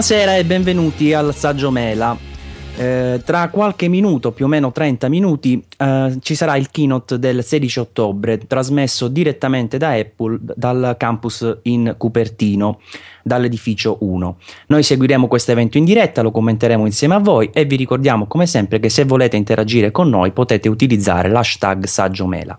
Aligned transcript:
Buonasera 0.00 0.38
e 0.38 0.46
benvenuti 0.46 1.12
al 1.12 1.34
Saggio 1.34 1.70
Mela. 1.70 2.16
Eh, 2.74 3.20
tra 3.22 3.50
qualche 3.50 3.86
minuto, 3.86 4.32
più 4.32 4.46
o 4.46 4.48
meno 4.48 4.72
30 4.72 5.10
minuti, 5.10 5.62
eh, 5.76 6.16
ci 6.22 6.34
sarà 6.34 6.56
il 6.56 6.70
keynote 6.70 7.18
del 7.18 7.44
16 7.44 7.80
ottobre, 7.80 8.38
trasmesso 8.38 9.08
direttamente 9.08 9.76
da 9.76 9.90
Apple 9.90 10.38
dal 10.40 10.94
campus 10.96 11.58
in 11.64 11.96
Cupertino, 11.98 12.80
dall'edificio 13.22 13.98
1. 14.00 14.38
Noi 14.68 14.82
seguiremo 14.82 15.28
questo 15.28 15.52
evento 15.52 15.76
in 15.76 15.84
diretta, 15.84 16.22
lo 16.22 16.30
commenteremo 16.30 16.86
insieme 16.86 17.16
a 17.16 17.18
voi 17.18 17.50
e 17.52 17.66
vi 17.66 17.76
ricordiamo 17.76 18.26
come 18.26 18.46
sempre 18.46 18.80
che 18.80 18.88
se 18.88 19.04
volete 19.04 19.36
interagire 19.36 19.90
con 19.90 20.08
noi 20.08 20.32
potete 20.32 20.70
utilizzare 20.70 21.28
l'hashtag 21.28 21.84
Saggio 21.84 22.26
Mela. 22.26 22.58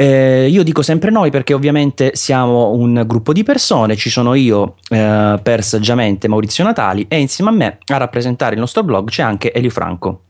Eh, 0.00 0.48
io 0.48 0.62
dico 0.62 0.80
sempre 0.80 1.10
noi 1.10 1.30
perché 1.30 1.52
ovviamente 1.52 2.12
siamo 2.14 2.70
un 2.70 3.02
gruppo 3.06 3.34
di 3.34 3.42
persone, 3.42 3.96
ci 3.96 4.08
sono 4.08 4.32
io 4.32 4.76
eh, 4.88 5.38
per 5.42 5.62
saggiamente 5.62 6.26
Maurizio 6.26 6.64
Natali 6.64 7.04
e 7.06 7.20
insieme 7.20 7.50
a 7.50 7.52
me 7.52 7.78
a 7.84 7.98
rappresentare 7.98 8.54
il 8.54 8.60
nostro 8.60 8.82
blog 8.82 9.10
c'è 9.10 9.22
anche 9.22 9.52
Elio 9.52 9.68
Franco. 9.68 10.22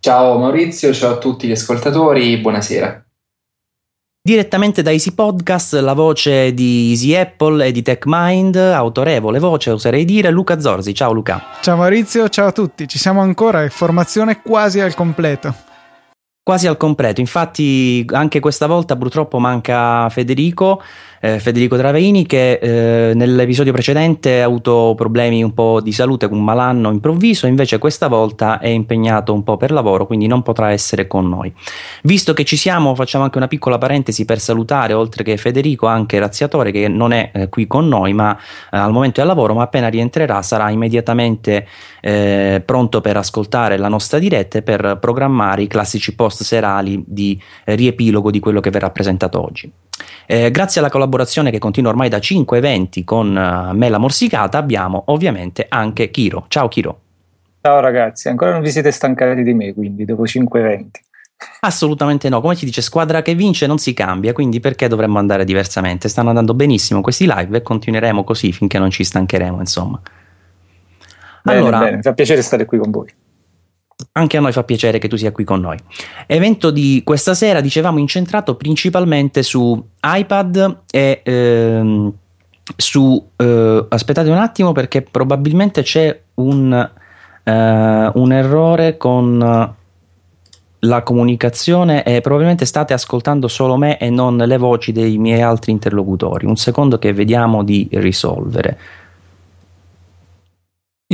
Ciao 0.00 0.36
Maurizio, 0.36 0.92
ciao 0.92 1.12
a 1.12 1.18
tutti 1.18 1.46
gli 1.46 1.52
ascoltatori, 1.52 2.38
buonasera. 2.38 3.04
Direttamente 4.20 4.82
da 4.82 4.90
Easy 4.90 5.12
Podcast, 5.12 5.74
la 5.74 5.92
voce 5.92 6.52
di 6.52 6.90
Easy 6.90 7.14
Apple 7.14 7.66
e 7.66 7.70
di 7.70 7.82
TechMind, 7.82 8.56
autorevole 8.56 9.38
voce, 9.38 9.70
oserei 9.70 10.04
dire, 10.04 10.30
Luca 10.30 10.58
Zorzi. 10.58 10.92
Ciao 10.92 11.12
Luca. 11.12 11.40
Ciao 11.60 11.76
Maurizio, 11.76 12.28
ciao 12.28 12.48
a 12.48 12.52
tutti. 12.52 12.88
Ci 12.88 12.98
siamo 12.98 13.20
ancora, 13.20 13.68
formazione 13.68 14.42
quasi 14.42 14.80
al 14.80 14.94
completo 14.94 15.72
quasi 16.44 16.66
al 16.66 16.76
completo. 16.76 17.20
Infatti, 17.20 18.04
anche 18.12 18.38
questa 18.38 18.66
volta 18.66 18.96
purtroppo 18.96 19.38
manca 19.40 20.08
Federico 20.10 20.82
eh, 21.24 21.38
Federico 21.38 21.78
Traveini 21.78 22.26
che 22.26 22.58
eh, 22.60 23.14
nell'episodio 23.14 23.72
precedente 23.72 24.42
ha 24.42 24.44
avuto 24.44 24.92
problemi 24.94 25.42
un 25.42 25.54
po' 25.54 25.80
di 25.80 25.90
salute 25.90 26.26
un 26.26 26.44
malanno 26.44 26.90
improvviso, 26.90 27.46
invece 27.46 27.78
questa 27.78 28.08
volta 28.08 28.58
è 28.58 28.68
impegnato 28.68 29.32
un 29.32 29.42
po' 29.42 29.56
per 29.56 29.70
lavoro, 29.70 30.06
quindi 30.06 30.26
non 30.26 30.42
potrà 30.42 30.70
essere 30.70 31.06
con 31.06 31.26
noi. 31.26 31.50
Visto 32.02 32.34
che 32.34 32.44
ci 32.44 32.56
siamo, 32.56 32.94
facciamo 32.94 33.24
anche 33.24 33.38
una 33.38 33.48
piccola 33.48 33.78
parentesi 33.78 34.26
per 34.26 34.38
salutare, 34.38 34.92
oltre 34.92 35.24
che 35.24 35.38
Federico, 35.38 35.86
anche 35.86 36.18
Razziatore 36.18 36.70
che 36.70 36.88
non 36.88 37.12
è 37.12 37.30
eh, 37.32 37.48
qui 37.48 37.66
con 37.66 37.88
noi, 37.88 38.12
ma 38.12 38.36
eh, 38.36 38.76
al 38.76 38.92
momento 38.92 39.20
è 39.20 39.22
al 39.22 39.28
lavoro, 39.28 39.54
ma 39.54 39.62
appena 39.62 39.88
rientrerà 39.88 40.42
sarà 40.42 40.68
immediatamente 40.68 41.66
eh, 42.02 42.62
pronto 42.62 43.00
per 43.00 43.16
ascoltare 43.16 43.78
la 43.78 43.88
nostra 43.88 44.18
diretta 44.18 44.58
e 44.58 44.62
per 44.62 44.98
programmare 45.00 45.62
i 45.62 45.68
classici 45.68 46.14
post 46.14 46.42
serali 46.42 47.02
di 47.06 47.40
riepilogo 47.64 48.30
di 48.30 48.40
quello 48.40 48.60
che 48.60 48.68
verrà 48.68 48.90
presentato 48.90 49.42
oggi. 49.42 49.72
Eh, 50.26 50.50
grazie 50.50 50.80
alla 50.80 50.90
collaborazione 50.90 51.50
che 51.50 51.58
continua 51.58 51.90
ormai 51.90 52.08
da 52.08 52.18
5 52.18 52.56
eventi 52.56 53.04
con 53.04 53.28
uh, 53.28 53.74
Mela 53.74 53.98
Morsicata 53.98 54.58
abbiamo 54.58 55.04
ovviamente 55.06 55.66
anche 55.68 56.10
Kiro. 56.10 56.46
Ciao 56.48 56.68
Kiro. 56.68 57.00
Ciao 57.60 57.80
ragazzi, 57.80 58.28
ancora 58.28 58.52
non 58.52 58.62
vi 58.62 58.70
siete 58.70 58.90
stancati 58.90 59.42
di 59.42 59.54
me 59.54 59.72
quindi 59.72 60.04
dopo 60.04 60.26
5 60.26 60.60
eventi. 60.60 61.00
Assolutamente 61.60 62.28
no, 62.28 62.40
come 62.40 62.56
ci 62.56 62.64
dice 62.64 62.80
squadra 62.80 63.22
che 63.22 63.34
vince 63.34 63.66
non 63.66 63.78
si 63.78 63.92
cambia, 63.92 64.32
quindi 64.32 64.60
perché 64.60 64.88
dovremmo 64.88 65.18
andare 65.18 65.44
diversamente? 65.44 66.08
Stanno 66.08 66.28
andando 66.28 66.54
benissimo 66.54 67.00
questi 67.00 67.26
live 67.26 67.56
e 67.56 67.62
continueremo 67.62 68.24
così 68.24 68.52
finché 68.52 68.78
non 68.78 68.90
ci 68.90 69.04
stancheremo, 69.04 69.58
insomma. 69.58 70.00
Bene, 71.42 71.58
allora, 71.58 71.78
bene, 71.80 71.96
mi 71.96 72.02
fa 72.02 72.14
piacere 72.14 72.40
stare 72.42 72.64
qui 72.64 72.78
con 72.78 72.90
voi. 72.90 73.12
Anche 74.12 74.36
a 74.36 74.40
noi 74.40 74.52
fa 74.52 74.64
piacere 74.64 74.98
che 74.98 75.08
tu 75.08 75.16
sia 75.16 75.32
qui 75.32 75.44
con 75.44 75.60
noi. 75.60 75.78
Evento 76.26 76.70
di 76.70 77.02
questa 77.04 77.34
sera, 77.34 77.60
dicevamo, 77.60 77.98
incentrato 77.98 78.56
principalmente 78.56 79.42
su 79.42 79.82
iPad 80.02 80.82
e 80.90 81.20
ehm, 81.24 82.12
su... 82.76 83.30
Eh, 83.36 83.86
aspettate 83.88 84.30
un 84.30 84.38
attimo 84.38 84.72
perché 84.72 85.02
probabilmente 85.02 85.82
c'è 85.82 86.20
un, 86.34 86.90
eh, 87.42 88.10
un 88.14 88.32
errore 88.32 88.96
con 88.96 89.74
la 90.84 91.02
comunicazione 91.02 92.02
e 92.04 92.20
probabilmente 92.20 92.66
state 92.66 92.92
ascoltando 92.92 93.48
solo 93.48 93.76
me 93.76 93.98
e 93.98 94.10
non 94.10 94.36
le 94.36 94.58
voci 94.58 94.92
dei 94.92 95.18
miei 95.18 95.40
altri 95.40 95.72
interlocutori. 95.72 96.46
Un 96.46 96.56
secondo 96.56 96.98
che 96.98 97.12
vediamo 97.12 97.64
di 97.64 97.88
risolvere. 97.92 98.78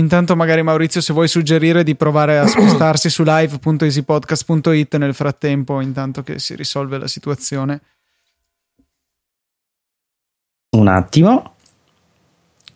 Intanto 0.01 0.35
magari 0.35 0.63
Maurizio 0.63 1.03
se 1.03 1.13
vuoi 1.13 1.29
suggerire 1.29 1.85
di 1.85 1.95
provare 1.95 2.39
a 2.39 2.47
spostarsi 2.47 3.11
su 3.11 3.23
live.easypodcast.it 3.25 4.97
nel 4.97 5.15
frattempo, 5.15 5.81
intanto 5.81 6.23
che 6.23 6.39
si 6.39 6.55
risolve 6.55 6.99
la 6.99 7.07
situazione. 7.07 7.81
Un 10.71 10.89
attimo. 10.89 11.55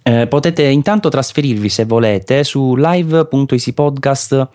Eh, 0.03 0.27
potete 0.27 0.65
intanto 0.65 1.09
trasferirvi 1.09 1.71
se 1.71 1.87
volete 1.87 2.45
su 2.45 2.75
live.easypodcast 2.77 4.49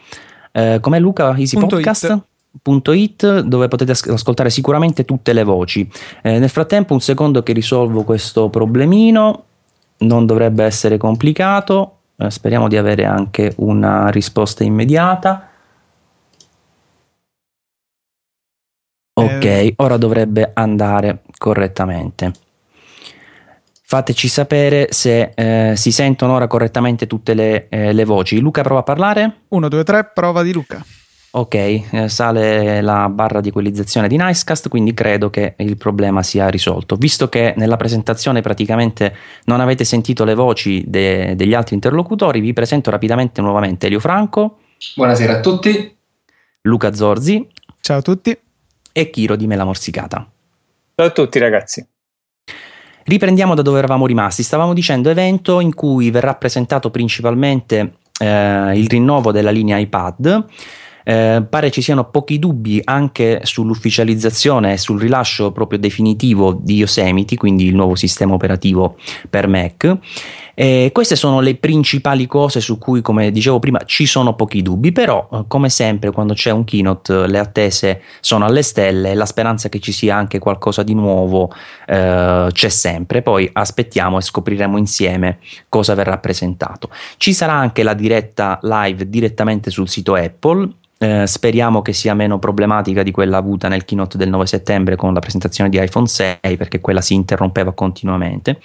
eh, 0.51 0.77
com'è 0.79 0.99
Luca? 0.99 1.35
easypodcast.it 1.35 3.39
dove 3.41 3.67
potete 3.67 3.91
ascoltare 3.91 4.51
sicuramente 4.51 5.05
tutte 5.05 5.33
le 5.33 5.43
voci. 5.43 5.89
Eh, 6.21 6.37
nel 6.37 6.49
frattempo 6.49 6.93
un 6.93 7.01
secondo 7.01 7.41
che 7.41 7.53
risolvo 7.53 8.03
questo 8.03 8.49
problemino, 8.49 9.45
non 9.99 10.27
dovrebbe 10.27 10.65
essere 10.65 10.97
complicato. 10.97 11.98
Eh, 12.21 12.29
speriamo 12.29 12.67
di 12.67 12.75
avere 12.75 13.05
anche 13.05 13.53
una 13.57 14.09
risposta 14.09 14.65
immediata. 14.65 15.47
Ok, 19.13 19.45
eh. 19.45 19.73
ora 19.77 19.95
dovrebbe 19.95 20.51
andare 20.53 21.23
correttamente. 21.37 22.33
Fateci 23.81 24.27
sapere 24.27 24.87
se 24.91 25.31
eh, 25.33 25.73
si 25.75 25.91
sentono 25.91 26.33
ora 26.33 26.47
correttamente 26.47 27.07
tutte 27.07 27.33
le, 27.33 27.69
eh, 27.69 27.93
le 27.93 28.05
voci. 28.05 28.39
Luca 28.39 28.61
prova 28.61 28.81
a 28.81 28.83
parlare? 28.83 29.41
1, 29.47 29.67
2, 29.67 29.83
3, 29.83 30.11
prova 30.13 30.43
di 30.43 30.53
Luca. 30.53 30.85
Ok, 31.31 31.53
eh, 31.53 32.09
sale 32.09 32.81
la 32.81 33.07
barra 33.07 33.39
di 33.39 33.49
equalizzazione 33.49 34.07
di 34.07 34.17
Nicecast, 34.17 34.67
quindi 34.67 34.95
credo 34.95 35.29
che 35.29 35.53
il 35.57 35.77
problema 35.77 36.23
sia 36.23 36.49
risolto. 36.49 36.95
Visto 36.95 37.29
che 37.29 37.53
nella 37.55 37.77
presentazione 37.77 38.41
praticamente 38.41 39.15
non 39.43 39.59
avete 39.59 39.83
sentito 39.83 40.23
le 40.23 40.33
voci 40.33 40.83
de- 40.87 41.35
degli 41.35 41.53
altri 41.53 41.75
interlocutori, 41.75 42.39
vi 42.39 42.53
presento 42.53 42.89
rapidamente 42.89 43.41
nuovamente 43.41 43.85
Elio 43.85 43.99
Franco. 43.99 44.57
Buonasera 44.95 45.37
a 45.37 45.39
tutti. 45.39 45.95
Luca 46.61 46.93
Zorzi. 46.93 47.47
Ciao 47.79 47.99
a 47.99 48.01
tutti. 48.01 48.35
E 48.91 49.09
Chiro 49.11 49.35
di 49.35 49.45
Mela 49.45 49.65
Morsicata. 49.65 50.27
Ciao 50.95 51.05
a 51.05 51.11
tutti 51.11 51.37
ragazzi. 51.37 51.85
Riprendiamo 53.03 53.53
da 53.53 53.61
dove 53.61 53.77
eravamo 53.77 54.07
rimasti. 54.07 54.41
Stavamo 54.41 54.73
dicendo 54.73 55.11
evento 55.11 55.59
in 55.59 55.75
cui 55.75 56.09
verrà 56.09 56.33
presentato 56.33 56.89
principalmente 56.89 57.97
eh, 58.19 58.77
il 58.79 58.87
rinnovo 58.87 59.31
della 59.31 59.51
linea 59.51 59.77
iPad 59.77 60.45
eh, 61.09 61.41
pare 61.41 61.71
ci 61.71 61.81
siano 61.81 62.07
pochi 62.11 62.37
dubbi 62.37 62.79
anche 62.83 63.39
sull'ufficializzazione 63.41 64.73
e 64.73 64.77
sul 64.77 64.99
rilascio 64.99 65.51
proprio 65.51 65.79
definitivo 65.79 66.53
di 66.53 66.75
Yosemite, 66.75 67.35
quindi 67.35 67.65
il 67.65 67.73
nuovo 67.73 67.95
sistema 67.95 68.35
operativo 68.35 68.95
per 69.27 69.47
Mac. 69.47 69.97
E 70.61 70.89
queste 70.91 71.15
sono 71.15 71.39
le 71.39 71.55
principali 71.55 72.27
cose 72.27 72.59
su 72.59 72.77
cui, 72.77 72.99
come 72.99 73.31
dicevo 73.31 73.59
prima, 73.59 73.79
ci 73.85 74.05
sono 74.05 74.35
pochi 74.35 74.61
dubbi, 74.61 74.91
però 74.91 75.29
eh, 75.31 75.43
come 75.47 75.69
sempre 75.69 76.11
quando 76.11 76.33
c'è 76.33 76.51
un 76.51 76.65
keynote 76.65 77.27
le 77.27 77.39
attese 77.39 78.01
sono 78.19 78.43
alle 78.43 78.61
stelle, 78.61 79.13
la 79.13 79.25
speranza 79.25 79.69
che 79.69 79.79
ci 79.79 79.93
sia 79.93 80.17
anche 80.17 80.37
qualcosa 80.37 80.83
di 80.83 80.93
nuovo 80.93 81.49
eh, 81.87 82.49
c'è 82.51 82.67
sempre, 82.67 83.21
poi 83.21 83.49
aspettiamo 83.53 84.17
e 84.17 84.21
scopriremo 84.21 84.77
insieme 84.77 85.39
cosa 85.69 85.93
verrà 85.93 86.17
presentato. 86.17 86.89
Ci 87.15 87.31
sarà 87.31 87.53
anche 87.53 87.81
la 87.81 87.93
diretta 87.93 88.59
live 88.61 89.07
direttamente 89.07 89.71
sul 89.71 89.87
sito 89.87 90.15
Apple. 90.15 90.69
Eh, 90.97 91.25
speriamo 91.25 91.81
che 91.81 91.93
sia 91.93 92.13
meno 92.13 92.37
problematica 92.37 93.01
di 93.01 93.11
quella 93.11 93.37
avuta 93.37 93.69
nel 93.69 93.85
keynote 93.85 94.17
del 94.17 94.27
9 94.27 94.45
settembre 94.45 94.97
con 94.97 95.13
la 95.13 95.21
presentazione 95.21 95.69
di 95.69 95.81
iPhone 95.81 96.05
6 96.05 96.57
perché 96.57 96.81
quella 96.81 96.99
si 96.99 97.13
interrompeva 97.13 97.71
continuamente 97.71 98.59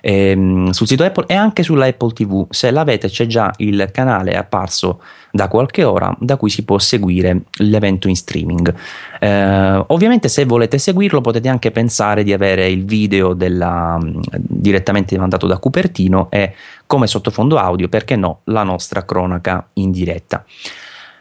ehm, 0.00 0.70
sul 0.70 0.86
sito 0.86 1.04
Apple 1.04 1.24
e 1.26 1.34
anche 1.34 1.62
sulla 1.62 1.86
Apple 1.86 2.12
TV 2.12 2.46
se 2.50 2.70
l'avete 2.70 3.08
c'è 3.08 3.26
già 3.26 3.52
il 3.58 3.88
canale 3.92 4.36
apparso 4.36 5.00
da 5.30 5.48
qualche 5.48 5.84
ora 5.84 6.14
da 6.18 6.36
cui 6.36 6.50
si 6.50 6.64
può 6.64 6.78
seguire 6.78 7.42
l'evento 7.58 8.08
in 8.08 8.16
streaming 8.16 8.74
eh, 9.20 9.84
ovviamente 9.86 10.28
se 10.28 10.44
volete 10.44 10.78
seguirlo 10.78 11.20
potete 11.20 11.48
anche 11.48 11.70
pensare 11.70 12.22
di 12.24 12.32
avere 12.32 12.68
il 12.68 12.84
video 12.84 13.34
della, 13.34 13.98
direttamente 14.36 15.16
mandato 15.18 15.46
da 15.46 15.58
Cupertino 15.58 16.28
e 16.30 16.54
come 16.86 17.06
sottofondo 17.06 17.56
audio 17.56 17.88
perché 17.88 18.16
no 18.16 18.40
la 18.44 18.62
nostra 18.62 19.04
cronaca 19.04 19.68
in 19.74 19.90
diretta 19.90 20.44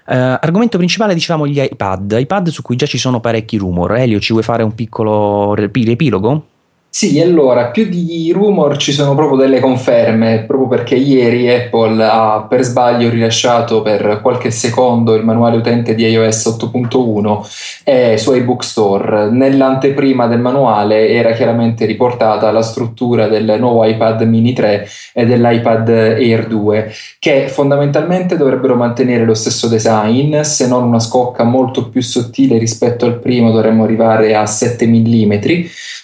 Uh, 0.09 0.39
argomento 0.41 0.79
principale 0.79 1.13
dicevamo 1.13 1.45
gli 1.45 1.61
iPad, 1.61 2.15
iPad 2.19 2.47
su 2.47 2.63
cui 2.63 2.75
già 2.75 2.87
ci 2.87 2.97
sono 2.97 3.19
parecchi 3.19 3.57
rumor. 3.57 3.95
Elio, 3.95 4.19
ci 4.19 4.31
vuoi 4.31 4.43
fare 4.43 4.63
un 4.63 4.73
piccolo 4.73 5.53
riepilogo? 5.53 6.47
Sì, 6.91 7.21
allora, 7.21 7.67
più 7.67 7.87
di 7.87 8.31
rumor 8.33 8.75
ci 8.75 8.91
sono 8.91 9.13
proprio 9.15 9.37
delle 9.37 9.59
conferme, 9.59 10.43
proprio 10.45 10.67
perché 10.67 10.95
ieri 10.95 11.47
Apple 11.47 12.03
ha 12.03 12.45
per 12.49 12.63
sbaglio 12.63 13.09
rilasciato 13.09 13.81
per 13.83 14.19
qualche 14.21 14.49
secondo 14.51 15.13
il 15.13 15.23
manuale 15.23 15.57
utente 15.57 15.93
di 15.93 16.03
iOS 16.07 16.57
8.1 16.59 17.81
e 17.85 18.17
su 18.17 18.33
iBook 18.33 18.63
Store. 18.63 19.29
Nell'anteprima 19.29 20.25
del 20.27 20.39
manuale 20.39 21.09
era 21.09 21.31
chiaramente 21.33 21.85
riportata 21.85 22.51
la 22.51 22.63
struttura 22.63 23.27
del 23.27 23.55
nuovo 23.59 23.85
iPad 23.85 24.23
mini 24.23 24.51
3 24.53 24.87
e 25.13 25.25
dell'iPad 25.25 25.89
Air 25.89 26.47
2, 26.47 26.91
che 27.19 27.47
fondamentalmente 27.49 28.35
dovrebbero 28.35 28.75
mantenere 28.75 29.23
lo 29.25 29.35
stesso 29.35 29.67
design, 29.67 30.41
se 30.41 30.67
non 30.67 30.83
una 30.83 30.99
scocca 30.99 31.43
molto 31.43 31.87
più 31.87 32.01
sottile 32.01 32.57
rispetto 32.57 33.05
al 33.05 33.19
primo, 33.19 33.51
dovremmo 33.51 33.83
arrivare 33.83 34.35
a 34.35 34.45
7 34.45 34.87
mm 34.87 35.33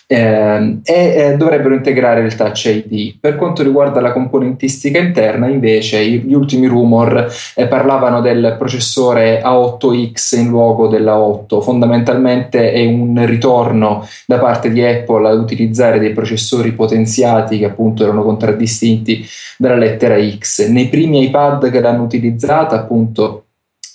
eh, 0.08 0.80
e 0.84 1.36
dovrebbero 1.36 1.74
integrare 1.74 2.22
il 2.22 2.36
Touch 2.36 2.66
ID. 2.66 3.18
Per 3.20 3.36
quanto 3.36 3.64
riguarda 3.64 4.02
la 4.02 4.12
componentistica 4.12 5.00
interna, 5.00 5.48
invece, 5.48 6.06
gli 6.06 6.34
ultimi 6.34 6.68
rumor 6.68 7.28
eh, 7.56 7.68
parlavano 7.68 8.22
del 8.22 8.56
processore 8.58 9.42
A8X 9.42 10.40
in 10.40 10.50
luogo 10.50 10.88
della 10.88 11.18
8. 11.18 11.62
Fondamentalmente 11.62 12.72
è 12.72 12.86
un 12.86 13.26
ritorno 13.26 14.08
da 14.28 14.38
parte 14.38 14.72
di 14.72 14.84
Apple 14.84 15.28
ad 15.28 15.40
utilizzare 15.40 16.00
dei 16.00 16.14
processori 16.14 16.74
potenziati 16.74 17.58
che 17.58 17.66
appunto 17.66 18.04
erano 18.04 18.24
contraddistinti 18.24 19.26
dalla 19.58 19.76
lettera 19.76 20.18
X. 20.20 20.68
Nei 20.68 20.88
primi 20.88 21.24
iPad 21.24 21.72
che 21.72 21.80
l'hanno 21.80 22.04
utilizzata, 22.04 22.76
appunto 22.76 23.45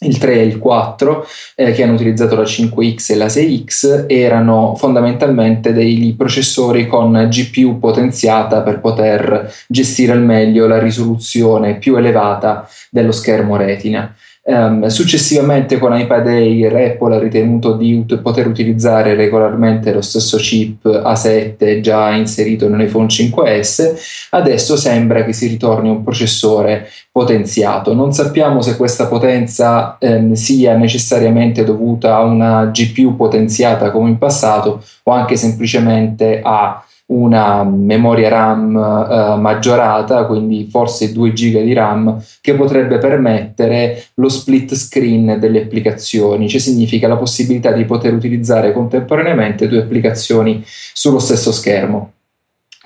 il 0.03 0.19
3 0.19 0.35
e 0.35 0.43
il 0.45 0.59
4 0.59 1.27
eh, 1.55 1.73
che 1.73 1.83
hanno 1.83 1.93
utilizzato 1.93 2.35
la 2.35 2.43
5X 2.43 3.13
e 3.13 3.17
la 3.17 3.27
6X 3.27 4.05
erano 4.09 4.75
fondamentalmente 4.77 5.73
dei 5.73 6.15
processori 6.17 6.87
con 6.87 7.29
GPU 7.31 7.79
potenziata 7.79 8.63
per 8.63 8.81
poter 8.81 9.53
gestire 9.69 10.13
al 10.13 10.23
meglio 10.23 10.67
la 10.67 10.79
risoluzione 10.79 11.77
più 11.77 11.97
elevata 11.97 12.69
dello 12.91 13.13
schermo 13.13 13.57
retina. 13.57 14.15
Um, 14.43 14.87
successivamente 14.87 15.79
con 15.79 15.95
iPad 15.97 16.27
Air 16.27 16.75
Apple 16.75 17.15
ha 17.15 17.19
ritenuto 17.19 17.75
di 17.75 17.93
ut- 17.93 18.23
poter 18.23 18.47
utilizzare 18.47 19.15
regolarmente 19.15 19.93
lo 19.93 20.01
stesso 20.01 20.39
chip 20.39 20.87
A7 20.87 21.81
già 21.81 22.15
inserito 22.15 22.67
nell'iPhone 22.67 23.07
5S, 23.07 24.29
adesso 24.31 24.77
sembra 24.77 25.25
che 25.25 25.35
si 25.35 25.47
ritorni 25.47 25.91
un 25.91 26.03
processore 26.03 26.89
potenziato. 27.13 27.93
Non 27.93 28.15
sappiamo 28.15 28.63
se 28.63 28.77
questa 28.77 29.09
potenza 29.09 29.99
um, 30.01 30.33
sia 30.33 30.75
necessariamente 30.75 31.63
dovuta 31.63 32.17
a 32.17 32.23
una 32.23 32.65
GPU 32.73 33.17
potenziata 33.17 33.91
come 33.91 34.09
in 34.09 34.17
passato 34.17 34.83
o 35.03 35.13
anche 35.13 35.37
semplicemente 35.37 36.41
a 36.43 36.83
una 37.11 37.65
memoria 37.65 38.29
RAM 38.29 38.77
eh, 38.77 39.37
maggiorata, 39.41 40.27
quindi 40.27 40.69
forse 40.71 41.13
2 41.13 41.33
GB 41.33 41.63
di 41.63 41.73
RAM, 41.73 42.23
che 42.41 42.55
potrebbe 42.55 42.99
permettere 42.99 44.05
lo 44.15 44.29
split 44.29 44.75
screen 44.75 45.39
delle 45.39 45.63
applicazioni, 45.63 46.49
cioè 46.49 46.61
significa 46.61 47.09
la 47.09 47.17
possibilità 47.17 47.73
di 47.73 47.85
poter 47.85 48.15
utilizzare 48.15 48.73
contemporaneamente 48.73 49.69
due 49.69 49.81
applicazioni 49.81 50.63
sullo 50.65 51.19
stesso 51.19 51.53
schermo 51.53 52.13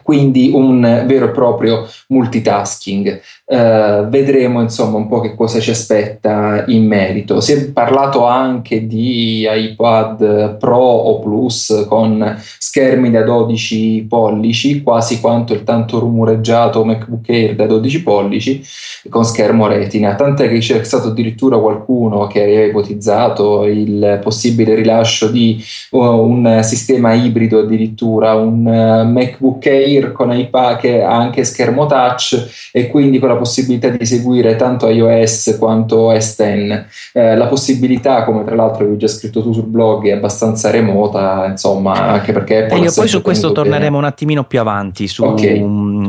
quindi 0.05 0.50
un 0.53 1.05
vero 1.06 1.25
e 1.25 1.31
proprio 1.31 1.88
multitasking. 2.09 3.20
Uh, 3.46 4.08
vedremo 4.08 4.62
insomma 4.62 4.96
un 4.96 5.06
po' 5.06 5.20
che 5.20 5.35
cosa 5.35 5.61
ci 5.61 5.69
aspetta 5.69 6.64
in 6.69 6.87
merito. 6.87 7.43
Si 7.43 7.52
è 7.52 7.70
parlato 7.73 8.25
anche 8.25 8.87
di 8.87 9.46
iPad 9.46 10.56
Pro 10.56 10.79
o 10.79 11.19
Plus 11.20 11.85
con 11.87 12.38
schermi 12.41 13.11
da 13.11 13.23
12 13.23 14.06
pollici, 14.08 14.82
quasi 14.82 15.20
quanto 15.20 15.52
il 15.52 15.62
tanto 15.62 15.99
rumoreggiato 15.99 16.87
MacBook 16.87 17.29
Air 17.29 17.55
da 17.55 17.67
12 17.67 18.02
pollici 18.02 18.64
con 19.11 19.25
schermo 19.26 19.67
retina, 19.67 20.14
tant'è 20.14 20.49
che 20.49 20.58
c'è 20.58 20.82
stato 20.82 21.08
addirittura 21.08 21.58
qualcuno 21.58 22.26
che 22.26 22.43
aveva 22.43 22.64
ipotizzato 22.64 23.67
il 23.67 24.20
possibile 24.23 24.75
rilascio 24.75 25.29
di 25.29 25.62
uh, 25.91 25.99
un 25.99 26.61
sistema 26.62 27.12
ibrido 27.12 27.58
addirittura, 27.58 28.35
un 28.35 28.64
uh, 28.64 29.06
MacBook 29.06 29.67
Air 29.67 30.12
con 30.12 30.32
iPad 30.32 30.79
che 30.79 31.02
ha 31.02 31.14
anche 31.14 31.44
schermo 31.44 31.85
touch 31.85 32.70
e 32.73 32.88
quindi 32.88 33.19
con 33.19 33.29
la 33.29 33.33
possibilità 33.36 33.88
di 33.88 34.04
seguire 34.04 34.56
tanto 34.56 34.88
iOS 34.88 35.56
quanto 35.58 35.98
OS 35.98 36.34
X. 36.34 36.84
Eh, 37.12 37.36
la 37.36 37.46
possibilità, 37.46 38.25
come 38.25 38.44
tra 38.44 38.54
l'altro 38.54 38.82
avevi 38.84 38.98
già 38.98 39.08
scritto 39.08 39.42
tu 39.42 39.52
sul 39.52 39.66
blog, 39.66 40.06
è 40.06 40.12
abbastanza 40.12 40.70
remota, 40.70 41.46
insomma, 41.48 41.92
anche 41.92 42.32
perché... 42.32 42.64
Apple 42.64 42.78
e 42.78 42.81
io 42.82 42.92
poi 42.92 43.08
su 43.08 43.22
questo 43.22 43.52
torneremo 43.52 43.82
bene. 43.84 43.96
un 43.96 44.04
attimino 44.04 44.44
più 44.44 44.60
avanti, 44.60 45.06
su, 45.08 45.25
okay. 45.25 45.60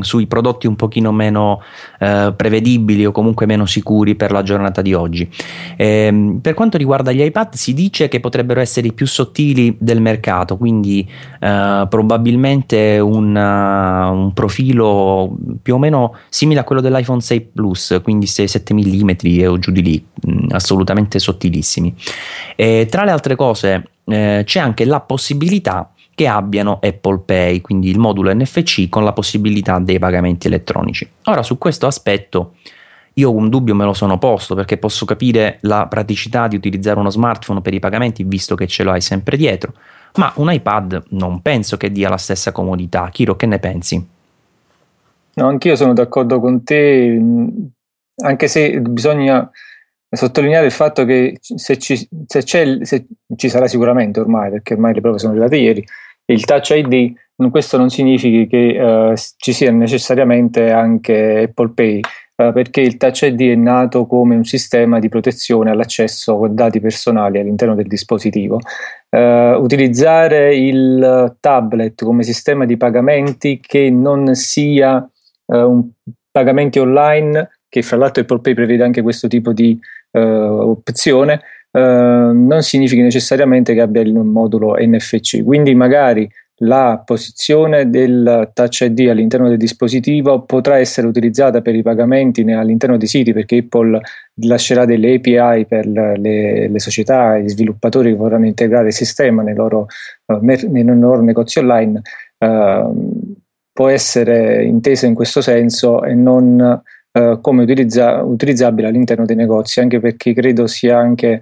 Sui 0.06 0.28
prodotti 0.28 0.68
un 0.68 0.76
pochino 0.76 1.12
meno 1.12 1.62
uh, 2.00 2.34
prevedibili 2.36 3.06
o 3.06 3.12
comunque 3.12 3.46
meno 3.46 3.66
sicuri 3.66 4.16
per 4.16 4.32
la 4.32 4.44
giornata 4.44 4.82
di 4.82 4.94
oggi. 4.94 5.30
Eh, 5.76 6.38
per 6.42 6.54
quanto 6.54 6.78
riguarda 6.78 7.12
gli 7.12 7.22
iPad 7.22 7.54
si 7.56 7.74
dice 7.74 8.08
che 8.08 8.20
potrebbero 8.20 8.62
essere 8.62 8.88
i 8.88 8.94
più 8.94 9.08
sottili 9.08 9.76
del 9.80 10.02
mercato, 10.02 10.58
quindi 10.58 11.08
uh, 11.42 11.88
probabilmente 11.88 13.00
un, 13.00 13.36
uh, 13.36 14.14
un 14.14 14.34
profilo 14.34 15.36
più 15.62 15.76
o 15.76 15.78
meno 15.78 16.16
simile 16.30 16.60
a 16.60 16.64
quello 16.64 16.82
dell'iPhone 16.82 17.20
6 17.20 17.42
Plus, 17.54 18.00
quindi 18.04 18.26
6-7 18.28 18.74
mm 18.74 19.50
o 19.50 19.60
giù 19.60 19.72
di 19.72 19.82
lì, 19.82 20.06
mh, 20.22 20.32
mm, 20.32 20.48
assolutamente 20.52 21.20
sottilissimi. 21.20 21.94
Tra 22.56 23.04
le 23.04 23.12
altre 23.12 23.36
cose 23.36 23.90
eh, 24.06 24.44
c'è 24.46 24.60
anche 24.60 24.86
la 24.86 25.00
possibilità 25.00 25.90
che 26.16 26.28
abbiano 26.28 26.80
Apple 26.82 27.20
Pay, 27.26 27.62
quindi 27.62 27.90
il 27.90 28.00
modulo 28.00 28.34
NFC 28.34 28.88
con 28.90 29.04
la 29.04 29.12
possibilità 29.12 29.78
dei 29.80 30.00
pagamenti 30.00 30.48
elettronici. 30.48 31.08
Ora 31.26 31.44
su 31.44 31.58
questo 31.58 31.86
aspetto 31.86 32.54
io 33.18 33.32
un 33.32 33.50
dubbio 33.50 33.76
me 33.76 33.86
lo 33.86 33.94
sono 33.94 34.18
posto 34.18 34.56
perché 34.56 34.78
posso 34.78 35.06
capire 35.06 35.58
la 35.62 35.88
praticità 35.88 36.48
di 36.48 36.56
utilizzare 36.56 37.00
uno 37.00 37.10
smartphone 37.10 37.62
per 37.62 37.74
i 37.74 37.80
pagamenti 37.80 38.24
visto 38.24 38.56
che 38.56 38.68
ce 38.68 38.84
lo 38.84 38.92
hai 38.92 39.02
sempre 39.02 39.38
dietro, 39.38 39.74
ma 40.16 40.32
un 40.36 40.52
iPad 40.52 41.04
non 41.10 41.42
penso 41.42 41.78
che 41.78 41.92
dia 41.92 42.10
la 42.10 42.18
stessa 42.18 42.52
comodità. 42.52 43.10
Kiro, 43.12 43.36
che 43.36 43.46
ne 43.46 43.60
pensi? 43.60 44.08
No, 45.34 45.48
anch'io 45.48 45.76
sono 45.76 45.94
d'accordo 45.94 46.40
con 46.40 46.64
te, 46.64 47.22
anche 48.24 48.48
se 48.48 48.80
bisogna 48.80 49.50
sottolineare 50.16 50.66
il 50.66 50.72
fatto 50.72 51.06
che 51.06 51.38
se 51.40 51.78
ci, 51.78 52.08
se 52.26 52.42
se 52.86 53.06
ci 53.36 53.50
sarà 53.50 53.68
sicuramente 53.68 54.20
ormai, 54.20 54.52
perché 54.52 54.74
ormai 54.74 54.94
le 54.94 55.02
prove 55.02 55.20
sono 55.20 55.32
arrivate 55.32 55.58
ieri, 55.58 55.86
il 56.26 56.46
Touch 56.46 56.72
ID, 56.72 57.14
questo 57.52 57.78
non 57.78 57.90
significa 57.90 58.50
che 58.50 58.80
uh, 58.80 59.14
ci 59.38 59.54
sia 59.54 59.72
necessariamente 59.72 60.72
anche 60.72 61.44
Apple 61.50 61.70
Pay, 61.70 62.00
uh, 62.38 62.52
perché 62.52 62.82
il 62.82 62.98
Touch 62.98 63.22
ID 63.24 63.52
è 63.52 63.56
nato 63.56 64.08
come 64.08 64.36
un 64.36 64.46
sistema 64.46 65.00
di 65.00 65.10
protezione 65.10 65.70
all'accesso 65.70 66.44
a 66.44 66.50
dati 66.50 66.80
personali 66.80 67.40
all'interno 67.40 67.76
del 67.76 67.88
dispositivo. 67.88 68.60
Uh, 69.10 69.62
utilizzare 69.62 70.56
il 70.56 71.36
tablet 71.40 72.04
come 72.04 72.24
sistema 72.24 72.66
di 72.66 72.76
pagamenti 72.76 73.60
che 73.60 73.90
non 73.90 74.34
sia 74.34 75.08
un, 75.48 75.90
pagamenti 76.36 76.80
online, 76.80 77.50
che 77.76 77.82
fra 77.82 77.98
l'altro 77.98 78.22
Apple 78.22 78.40
Pay 78.40 78.54
prevede 78.54 78.84
anche 78.86 79.02
questo 79.02 79.28
tipo 79.28 79.52
di 79.52 79.78
uh, 80.12 80.20
opzione, 80.20 81.42
uh, 81.72 81.80
non 81.80 82.60
significa 82.62 83.04
necessariamente 83.04 83.74
che 83.74 83.82
abbia 83.82 84.02
il 84.02 84.14
modulo 84.14 84.78
NFC. 84.80 85.44
Quindi 85.44 85.76
magari 85.76 86.26
la 86.60 87.04
posizione 87.04 87.90
del 87.90 88.52
Touch 88.54 88.80
ID 88.80 89.10
all'interno 89.10 89.50
del 89.50 89.58
dispositivo 89.58 90.44
potrà 90.44 90.78
essere 90.78 91.06
utilizzata 91.06 91.60
per 91.60 91.76
i 91.76 91.82
pagamenti 91.82 92.50
all'interno 92.50 92.96
dei 92.96 93.10
siti 93.10 93.34
perché 93.34 93.58
Apple 93.58 94.00
lascerà 94.36 94.86
delle 94.86 95.16
API 95.16 95.66
per 95.66 95.86
le, 95.86 96.70
le 96.70 96.80
società, 96.80 97.38
gli 97.40 97.50
sviluppatori 97.50 98.12
che 98.12 98.16
vorranno 98.16 98.46
integrare 98.46 98.88
il 98.88 98.94
sistema 98.94 99.44
nei 99.44 99.54
loro, 99.54 99.88
uh, 100.28 100.40
nei 100.40 100.86
loro 100.86 101.20
negozi 101.20 101.60
online. 101.60 102.02
Uh, 102.38 103.34
può 103.74 103.90
essere 103.90 104.64
intesa 104.64 105.08
in 105.08 105.14
questo 105.14 105.42
senso 105.42 106.06
e 106.06 106.14
non 106.14 106.82
eh, 107.16 107.38
come 107.40 107.64
utilizza, 107.64 108.22
utilizzabile 108.24 108.90
all'interno 108.90 109.26
dei 109.26 109.38
negozi, 109.38 109.80
anche 109.80 110.02
perché 110.02 110.34
credo 110.34 110.68
sia 110.68 110.98
anche 110.98 111.42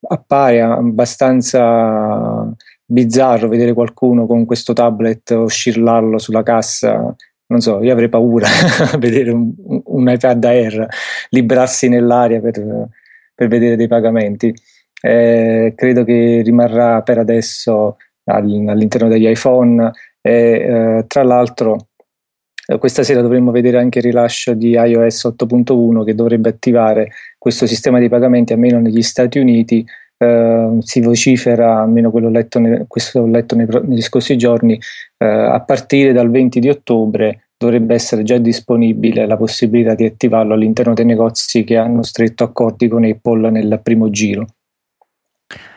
appare 0.00 0.62
abbastanza 0.62 2.50
bizzarro 2.86 3.48
vedere 3.48 3.74
qualcuno 3.74 4.26
con 4.26 4.46
questo 4.46 4.72
tablet 4.72 5.30
oscillarlo 5.32 6.16
sulla 6.16 6.42
cassa. 6.42 7.14
Non 7.50 7.60
so, 7.60 7.82
io 7.82 7.92
avrei 7.92 8.08
paura 8.08 8.46
a 8.92 8.96
vedere 8.96 9.30
un, 9.30 9.52
un, 9.84 10.08
iPad 10.08 10.42
Air 10.44 10.86
librarsi 11.30 11.90
nell'aria 11.90 12.40
per, 12.40 12.88
per 13.34 13.48
vedere 13.48 13.76
dei 13.76 13.88
pagamenti. 13.88 14.54
Eh, 15.02 15.74
credo 15.76 16.02
che 16.04 16.40
rimarrà 16.42 17.02
per 17.02 17.18
adesso 17.18 17.98
all'interno 18.24 19.08
degli 19.08 19.28
iPhone 19.28 19.90
e 20.22 20.32
eh, 20.32 21.04
tra 21.06 21.22
l'altro 21.22 21.87
eh, 22.70 22.78
questa 22.78 23.02
sera 23.02 23.22
dovremmo 23.22 23.50
vedere 23.50 23.78
anche 23.78 23.98
il 23.98 24.04
rilascio 24.04 24.52
di 24.52 24.72
iOS 24.72 25.32
8.1 25.38 26.04
che 26.04 26.14
dovrebbe 26.14 26.50
attivare 26.50 27.12
questo 27.38 27.66
sistema 27.66 27.98
di 27.98 28.10
pagamenti 28.10 28.52
almeno 28.52 28.78
negli 28.78 29.00
Stati 29.00 29.38
Uniti 29.38 29.84
eh, 30.18 30.76
si 30.80 31.00
vocifera, 31.00 31.80
almeno 31.80 32.10
quello 32.10 32.28
letto 32.28 32.58
ne, 32.58 32.84
questo 32.86 33.20
ho 33.20 33.26
letto 33.26 33.54
nei, 33.54 33.66
negli 33.84 34.02
scorsi 34.02 34.36
giorni, 34.36 34.78
eh, 35.16 35.24
a 35.24 35.60
partire 35.60 36.12
dal 36.12 36.30
20 36.30 36.60
di 36.60 36.68
ottobre 36.68 37.44
dovrebbe 37.56 37.94
essere 37.94 38.22
già 38.22 38.36
disponibile 38.38 39.26
la 39.26 39.36
possibilità 39.36 39.94
di 39.94 40.04
attivarlo 40.04 40.54
all'interno 40.54 40.94
dei 40.94 41.04
negozi 41.04 41.64
che 41.64 41.76
hanno 41.76 42.02
stretto 42.02 42.44
accordi 42.44 42.86
con 42.86 43.04
Apple 43.04 43.50
nel 43.50 43.80
primo 43.82 44.10
giro. 44.10 44.46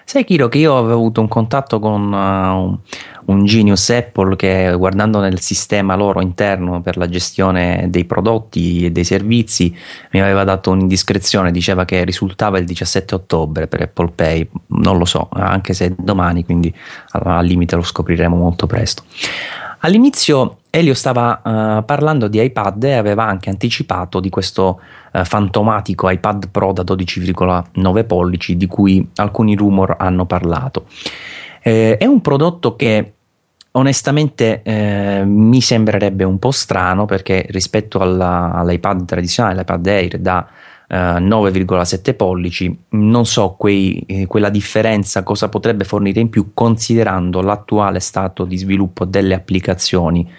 Sai 0.04 0.26
Kiro 0.26 0.48
che 0.48 0.58
io 0.58 0.78
avevo 0.78 0.94
avuto 0.94 1.22
un 1.22 1.28
contatto 1.28 1.80
con 1.80 2.12
uh, 2.12 3.32
un 3.32 3.46
Genius 3.46 3.90
Apple 3.90 4.36
che 4.36 4.74
guardando 4.78 5.20
nel 5.20 5.40
sistema 5.40 5.96
loro 5.96 6.22
interno 6.22 6.82
per 6.82 6.98
la 6.98 7.08
gestione 7.08 7.88
dei 7.90 8.06
prodotti 8.06 8.86
e 8.86 8.92
dei 8.92 9.04
servizi 9.04 9.76
mi 10.12 10.22
aveva 10.22 10.44
dato 10.44 10.72
un'indiscrezione, 10.72 11.52
diceva 11.52 11.86
che 11.86 12.04
risultava 12.04 12.58
il 12.58 12.66
17 12.66 13.16
ottobre 13.16 13.68
per 13.68 13.82
Apple 13.82 14.12
Pay, 14.14 14.50
non 14.68 14.98
lo 14.98 15.06
so, 15.06 15.30
anche 15.32 15.74
se 15.74 15.94
domani, 15.98 16.44
quindi 16.44 16.74
al 17.12 17.46
limite 17.46 17.76
lo 17.76 17.84
scopriremo 17.84 18.36
molto 18.36 18.68
presto. 18.68 19.04
All'inizio 19.84 20.58
Elio 20.74 20.94
stava 20.94 21.42
uh, 21.44 21.84
parlando 21.84 22.30
di 22.30 22.42
iPad 22.42 22.82
e 22.86 22.94
aveva 22.94 23.26
anche 23.26 23.50
anticipato 23.50 24.22
di 24.22 24.30
questo 24.30 24.80
uh, 25.12 25.26
fantomatico 25.26 26.10
iPad 26.10 26.48
Pro 26.50 26.72
da 26.72 26.84
12,9 26.84 28.06
pollici 28.06 28.56
di 28.56 28.68
cui 28.68 29.06
alcuni 29.16 29.54
rumor 29.56 29.98
hanno 30.00 30.26
parlato. 30.26 30.86
Eh, 31.62 31.98
è 31.98 32.06
un 32.06 32.22
prodotto 32.22 32.78
che 32.78 33.14
onestamente 33.72 34.62
eh, 34.64 35.24
mi 35.26 35.60
sembrerebbe 35.60 36.24
un 36.24 36.40
po' 36.40 36.52
strano 36.52 37.06
perché 37.06 37.46
rispetto 37.50 38.00
alla, 38.00 38.54
all'iPad 38.54 39.04
tradizionale, 39.04 39.58
l'iPad 39.58 39.88
Air 39.88 40.20
da 40.20 40.48
9,7 40.90 42.00
eh, 42.04 42.14
pollici. 42.14 42.80
Non 42.90 43.26
so 43.26 43.56
quei, 43.58 44.26
quella 44.28 44.50
differenza 44.50 45.24
cosa 45.24 45.48
potrebbe 45.50 45.84
fornire 45.84 46.20
in 46.20 46.30
più 46.30 46.52
considerando 46.54 47.42
l'attuale 47.42 48.00
stato 48.00 48.46
di 48.46 48.58
sviluppo 48.58 49.06
delle 49.06 49.34
applicazioni 49.34 50.30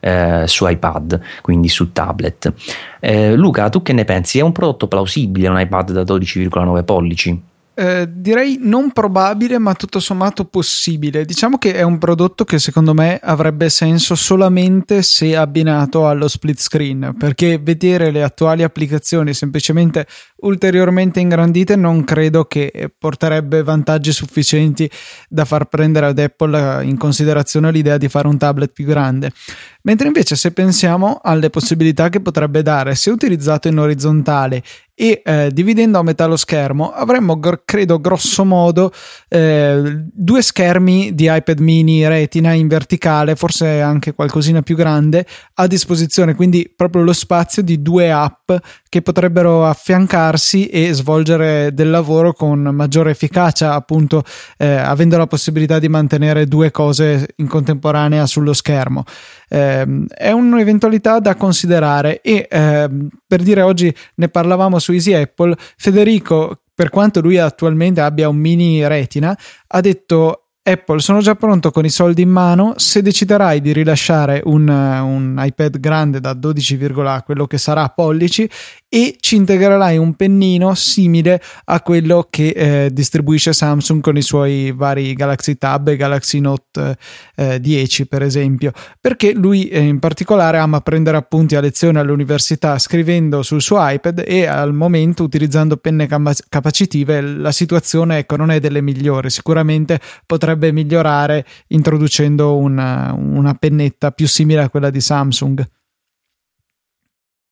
eh, 0.00 0.44
su 0.46 0.66
iPad, 0.66 1.20
quindi 1.42 1.68
su 1.68 1.92
tablet. 1.92 2.52
Eh, 2.98 3.34
Luca, 3.36 3.68
tu 3.68 3.82
che 3.82 3.92
ne 3.92 4.04
pensi? 4.04 4.38
È 4.38 4.42
un 4.42 4.52
prodotto 4.52 4.88
plausibile 4.88 5.48
un 5.48 5.60
iPad 5.60 5.92
da 5.92 6.02
12,9 6.02 6.84
pollici? 6.84 7.48
Eh, 7.80 8.06
direi 8.12 8.58
non 8.60 8.90
probabile, 8.90 9.56
ma 9.56 9.72
tutto 9.72 10.00
sommato 10.00 10.44
possibile. 10.44 11.24
Diciamo 11.24 11.56
che 11.56 11.72
è 11.72 11.80
un 11.80 11.96
prodotto 11.96 12.44
che 12.44 12.58
secondo 12.58 12.92
me 12.92 13.18
avrebbe 13.22 13.70
senso 13.70 14.14
solamente 14.14 15.00
se 15.00 15.34
abbinato 15.34 16.06
allo 16.06 16.28
split 16.28 16.60
screen, 16.60 17.14
perché 17.18 17.58
vedere 17.58 18.10
le 18.10 18.22
attuali 18.22 18.64
applicazioni 18.64 19.32
semplicemente 19.32 20.06
ulteriormente 20.40 21.20
ingrandite 21.20 21.74
non 21.74 22.04
credo 22.04 22.44
che 22.44 22.92
porterebbe 22.98 23.62
vantaggi 23.62 24.12
sufficienti 24.12 24.90
da 25.26 25.46
far 25.46 25.64
prendere 25.64 26.06
ad 26.06 26.18
Apple 26.18 26.84
in 26.84 26.98
considerazione 26.98 27.72
l'idea 27.72 27.96
di 27.96 28.08
fare 28.08 28.28
un 28.28 28.36
tablet 28.36 28.72
più 28.72 28.84
grande. 28.84 29.32
Mentre 29.82 30.08
invece 30.08 30.36
se 30.36 30.52
pensiamo 30.52 31.20
alle 31.22 31.48
possibilità 31.48 32.10
che 32.10 32.20
potrebbe 32.20 32.62
dare 32.62 32.94
se 32.94 33.10
utilizzato 33.10 33.68
in 33.68 33.78
orizzontale 33.78 34.62
e 35.00 35.22
eh, 35.24 35.48
dividendo 35.50 35.98
a 35.98 36.02
metà 36.02 36.26
lo 36.26 36.36
schermo 36.36 36.90
avremmo 36.90 37.40
credo 37.64 37.98
grosso 38.02 38.44
modo 38.44 38.92
eh, 39.28 40.04
due 40.12 40.42
schermi 40.42 41.14
di 41.14 41.26
iPad 41.26 41.58
mini 41.60 42.06
retina 42.06 42.52
in 42.52 42.68
verticale 42.68 43.34
forse 43.34 43.80
anche 43.80 44.12
qualcosina 44.12 44.60
più 44.60 44.76
grande 44.76 45.24
a 45.54 45.66
disposizione. 45.66 46.34
Quindi 46.34 46.70
proprio 46.76 47.02
lo 47.02 47.14
spazio 47.14 47.62
di 47.62 47.80
due 47.80 48.12
app 48.12 48.52
che 48.90 49.00
potrebbero 49.00 49.64
affiancarsi 49.64 50.66
e 50.66 50.92
svolgere 50.92 51.72
del 51.72 51.88
lavoro 51.88 52.34
con 52.34 52.60
maggiore 52.60 53.12
efficacia 53.12 53.72
appunto 53.72 54.22
eh, 54.58 54.66
avendo 54.66 55.16
la 55.16 55.26
possibilità 55.26 55.78
di 55.78 55.88
mantenere 55.88 56.44
due 56.44 56.70
cose 56.70 57.26
in 57.36 57.48
contemporanea 57.48 58.26
sullo 58.26 58.52
schermo. 58.52 59.04
Eh, 59.48 59.69
è 60.08 60.30
un'eventualità 60.30 61.18
da 61.18 61.34
considerare 61.34 62.20
e 62.20 62.46
eh, 62.50 62.88
per 63.26 63.42
dire 63.42 63.62
oggi 63.62 63.94
ne 64.16 64.28
parlavamo 64.28 64.78
su 64.78 64.92
Easy 64.92 65.12
Apple, 65.12 65.56
Federico, 65.76 66.62
per 66.74 66.90
quanto 66.90 67.20
lui 67.20 67.38
attualmente 67.38 68.00
abbia 68.00 68.28
un 68.28 68.36
mini 68.36 68.86
retina, 68.86 69.36
ha 69.66 69.80
detto 69.80 70.49
Apple, 70.62 71.00
sono 71.00 71.20
già 71.20 71.34
pronto 71.36 71.70
con 71.70 71.86
i 71.86 71.90
soldi 71.90 72.20
in 72.22 72.28
mano. 72.28 72.74
Se 72.76 73.00
deciderai 73.00 73.60
di 73.60 73.72
rilasciare 73.72 74.42
un, 74.44 74.68
un 74.68 75.36
iPad 75.38 75.80
grande 75.80 76.20
da 76.20 76.34
12, 76.34 76.78
quello 77.24 77.46
che 77.46 77.56
sarà 77.56 77.88
pollici 77.88 78.48
e 78.92 79.16
ci 79.20 79.36
integrerai 79.36 79.96
un 79.96 80.14
pennino 80.14 80.74
simile 80.74 81.40
a 81.66 81.80
quello 81.80 82.26
che 82.28 82.48
eh, 82.48 82.90
distribuisce 82.92 83.52
Samsung 83.52 84.02
con 84.02 84.16
i 84.16 84.22
suoi 84.22 84.72
vari 84.72 85.12
Galaxy 85.12 85.56
Tab 85.56 85.86
e 85.86 85.96
Galaxy 85.96 86.40
Note 86.40 86.96
eh, 87.36 87.60
10 87.60 88.06
per 88.08 88.22
esempio 88.22 88.72
perché 89.00 89.32
lui 89.32 89.68
eh, 89.68 89.78
in 89.78 90.00
particolare 90.00 90.58
ama 90.58 90.80
prendere 90.80 91.16
appunti 91.16 91.54
a 91.54 91.60
lezione 91.60 92.00
all'università 92.00 92.80
scrivendo 92.80 93.44
sul 93.44 93.62
suo 93.62 93.76
iPad 93.78 94.24
e 94.26 94.46
al 94.46 94.74
momento 94.74 95.22
utilizzando 95.22 95.76
penne 95.76 96.08
capacitive 96.48 97.20
la 97.20 97.52
situazione 97.52 98.18
ecco 98.18 98.34
non 98.34 98.50
è 98.50 98.58
delle 98.58 98.80
migliori 98.80 99.30
sicuramente 99.30 100.00
potrebbe 100.26 100.49
migliorare 100.56 101.44
introducendo 101.68 102.56
una, 102.56 103.14
una 103.16 103.54
pennetta 103.54 104.10
più 104.10 104.26
simile 104.26 104.62
a 104.62 104.70
quella 104.70 104.90
di 104.90 105.00
Samsung 105.00 105.66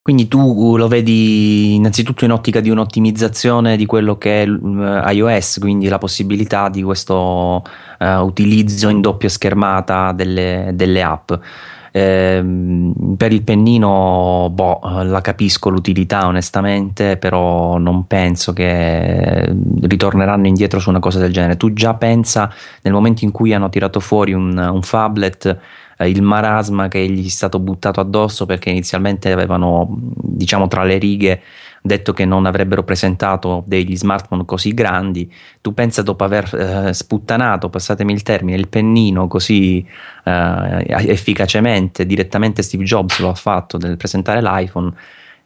quindi 0.09 0.27
tu 0.27 0.79
lo 0.79 0.89
vedi 0.89 1.75
innanzitutto 1.75 2.25
in 2.25 2.33
ottica 2.33 2.61
di 2.61 2.71
un'ottimizzazione 2.71 3.77
di 3.77 3.85
quello 3.85 4.17
che 4.17 4.43
è 4.43 4.49
uh, 4.49 5.07
iOS, 5.07 5.59
quindi 5.61 5.87
la 5.87 5.99
possibilità 5.99 6.71
di 6.71 6.83
questo 6.83 7.63
uh, 7.99 8.07
utilizzo 8.23 8.89
in 8.89 9.03
doppia 9.03 9.29
schermata 9.29 10.13
delle, 10.13 10.71
delle 10.73 11.03
app. 11.03 11.31
Eh, 11.91 12.93
per 13.17 13.33
il 13.33 13.43
pennino, 13.43 14.51
boh, 14.53 14.81
la 15.03 15.21
capisco 15.21 15.71
l'utilità 15.71 16.27
onestamente, 16.27 17.17
però 17.17 17.79
non 17.79 18.07
penso 18.07 18.53
che 18.53 19.55
ritorneranno 19.83 20.47
indietro 20.47 20.79
su 20.81 20.91
una 20.91 21.01
cosa 21.01 21.19
del 21.19 21.33
genere. 21.33 21.57
Tu 21.57 21.73
già 21.73 21.95
pensa 21.95 22.53
nel 22.83 22.93
momento 22.93 23.25
in 23.25 23.31
cui 23.31 23.53
hanno 23.55 23.69
tirato 23.69 24.01
fuori 24.01 24.33
un, 24.33 24.57
un 24.57 24.81
phablet 24.89 25.59
eh, 25.99 26.09
il 26.09 26.23
marasma 26.23 26.89
che 26.89 27.07
gli 27.09 27.27
è 27.27 27.29
stato 27.29 27.59
buttato 27.59 28.01
addosso 28.01 28.47
perché 28.47 28.71
inizialmente 28.71 29.33
avevano, 29.33 29.87
diciamo, 29.91 30.69
tra 30.69 30.85
le 30.85 30.99
righe 30.99 31.43
detto 31.89 32.13
che 32.13 32.25
non 32.25 32.47
avrebbero 32.47 32.85
presentato 32.85 33.65
degli 33.67 33.97
smartphone 33.97 34.45
così 34.45 34.73
grandi, 34.73 35.33
tu 35.61 35.75
pensa 35.75 36.03
dopo 36.03 36.23
aver 36.23 36.55
eh, 36.55 36.95
sputtanato, 36.95 37.69
passatemi 37.69 38.13
il 38.13 38.23
termine, 38.23 38.57
il 38.57 38.69
pennino 38.69 39.27
così 39.27 39.85
eh, 40.25 40.85
efficacemente, 40.87 42.07
direttamente 42.07 42.63
Steve 42.63 42.85
Jobs 42.85 43.19
lo 43.19 43.31
ha 43.31 43.35
fatto 43.35 43.79
nel 43.79 43.97
presentare 43.97 44.41
l'iPhone, 44.41 44.93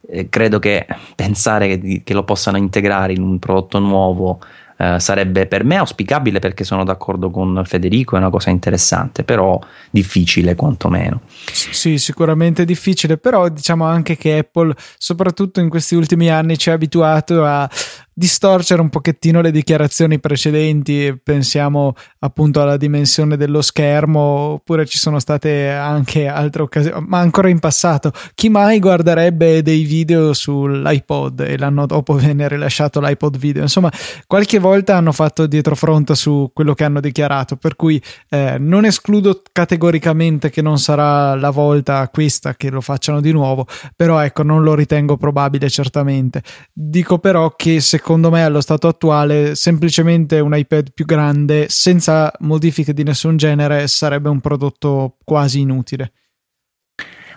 eh, 0.09 0.29
credo 0.29 0.59
che 0.59 0.87
pensare 1.15 1.79
che, 1.79 2.03
che, 2.05 2.13
lo 2.13 2.25
possano 2.25 2.57
integrare 2.57 3.13
in 3.13 3.23
un 3.23 3.39
prodotto 3.39 3.79
nuovo 3.79 4.41
eh, 4.77 4.99
sarebbe 5.01 5.47
per 5.47 5.65
me 5.65 5.77
auspicabile 5.77 6.39
perché 6.39 6.65
sono 6.65 6.85
d'accordo 6.85 7.31
con 7.31 7.63
Federico, 7.65 8.17
è 8.17 8.19
una 8.19 8.31
cosa 8.31 8.51
interessante, 8.51 9.25
però 9.25 9.59
difficile 9.91 10.55
quantomeno. 10.55 11.23
Sì, 11.53 11.99
sicuramente 11.99 12.65
difficile, 12.65 13.19
però 13.19 13.49
diciamo 13.49 13.85
anche 13.85 14.17
che 14.17 14.39
Apple, 14.39 14.75
soprattutto 14.99 15.61
in 15.61 15.69
questi 15.69 15.95
ultimi 15.95 16.31
anni, 16.31 16.59
ci 16.59 16.71
ha 16.71 16.75
abituato 16.75 17.45
a 17.45 17.69
distorcere 18.15 18.81
un 18.81 18.91
pochettino 18.91 19.41
le 19.41 19.51
dichiarazioni 19.51 20.21
precedenti, 20.21 21.19
pensiamo 21.23 21.95
appunto 22.19 22.61
alla 22.61 22.77
dimensione 22.77 23.37
dello 23.37 23.63
schermo, 23.63 24.21
oppure 24.21 24.85
ci 24.87 24.99
sono 24.99 25.19
state 25.19 25.71
anche 25.71 26.27
altre 26.27 26.63
occasioni, 26.63 27.05
ma 27.09 27.19
ancora 27.19 27.49
in 27.49 27.59
passato, 27.59 28.13
chi 28.35 28.49
mai 28.49 28.79
guarderebbe 28.79 29.63
dei 29.63 29.85
video 29.85 30.35
sull'iPod 30.35 31.41
e 31.41 31.57
l'anno 31.57 31.87
dopo 31.87 32.15
venne 32.15 32.49
rilasciato 32.49 33.01
l'iPod 33.01 33.39
video, 33.39 33.63
insomma 33.63 33.91
qualche 34.27 34.59
volta 34.59 34.97
hanno 34.97 35.13
fatto 35.13 35.47
dietrofront 35.47 36.13
su 36.13 36.51
quello 36.53 36.75
che 36.75 36.85
hanno 36.85 37.01
dichiarato, 37.01 37.57
per 37.57 37.77
cui 37.77 38.01
eh, 38.29 38.57
non 38.59 38.85
escludo 38.85 39.43
categoricamente 39.51 40.51
che 40.51 40.61
non 40.61 40.79
sarà 40.79 41.35
la 41.35 41.51
volta 41.51 42.07
questa 42.09 42.55
che 42.55 42.71
lo 42.71 42.83
facciano 42.83 43.21
di 43.21 43.33
nuovo, 43.33 43.67
però 43.97 44.21
ecco 44.21 44.43
non 44.43 44.63
lo 44.63 44.75
ritengo 44.75 45.17
probabile 45.17 45.71
certamente, 45.71 46.43
dico 46.73 47.19
però 47.19 47.55
che 47.57 47.81
secondo 47.81 48.01
secondo 48.03 48.31
me 48.31 48.43
allo 48.43 48.61
stato 48.61 48.89
attuale 48.89 49.55
semplicemente 49.55 50.41
un 50.41 50.57
iPad 50.57 50.89
più 50.93 51.05
grande 51.05 51.67
senza 51.69 52.33
modifiche 52.41 52.93
di 52.93 53.05
nessun 53.05 53.37
genere 53.37 53.87
sarebbe 53.87 54.29
un 54.29 54.41
prodotto 54.41 55.19
quasi 55.23 55.61
inutile. 55.61 56.13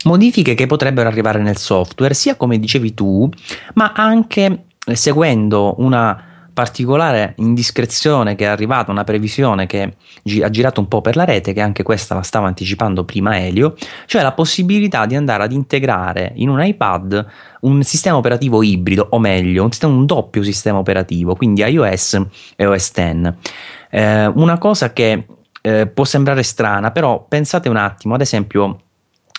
Modifiche 0.06 0.56
che 0.56 0.66
potrebbero 0.66 1.08
arrivare 1.08 1.40
nel 1.40 1.58
software, 1.58 2.16
sia 2.16 2.36
come 2.36 2.58
dicevi 2.58 2.96
tu, 2.96 3.30
ma 3.76 3.94
anche 3.96 4.66
seguendo 4.92 5.76
una 5.78 6.35
particolare 6.56 7.34
indiscrezione 7.40 8.36
che 8.36 8.46
è 8.46 8.48
arrivata, 8.48 8.90
una 8.90 9.04
previsione 9.04 9.66
che 9.66 9.98
ha 10.42 10.50
girato 10.50 10.80
un 10.80 10.88
po' 10.88 11.02
per 11.02 11.18
la 11.18 11.26
rete, 11.26 11.52
che 11.52 11.60
anche 11.60 11.84
questa 11.84 12.16
la 12.16 12.22
stava 12.22 12.48
anticipando 12.48 13.04
prima 13.04 13.38
Elio, 13.38 13.76
cioè 14.06 14.24
la 14.24 14.32
possibilità 14.32 15.06
di 15.06 15.18
andare 15.18 15.44
ad 15.44 15.52
integrare 15.52 16.32
in 16.36 16.48
un 16.48 16.64
iPad 16.64 17.28
un 17.62 17.84
sistema 17.84 18.16
operativo 18.16 18.64
ibrido, 18.64 19.06
o 19.12 19.20
meglio, 19.20 19.64
un, 19.64 19.72
sistema, 19.72 19.94
un 19.94 20.06
doppio 20.06 20.44
sistema 20.44 20.78
operativo, 20.78 21.36
quindi 21.36 21.62
iOS 21.62 22.22
e 22.56 22.66
OS 22.66 22.92
X. 22.94 23.34
Eh, 23.92 24.26
una 24.28 24.58
cosa 24.58 24.94
che 24.94 25.26
eh, 25.62 25.88
può 25.88 26.06
sembrare 26.06 26.44
strana, 26.44 26.92
però 26.92 27.26
pensate 27.28 27.68
un 27.68 27.78
attimo, 27.78 28.14
ad 28.14 28.22
esempio, 28.22 28.85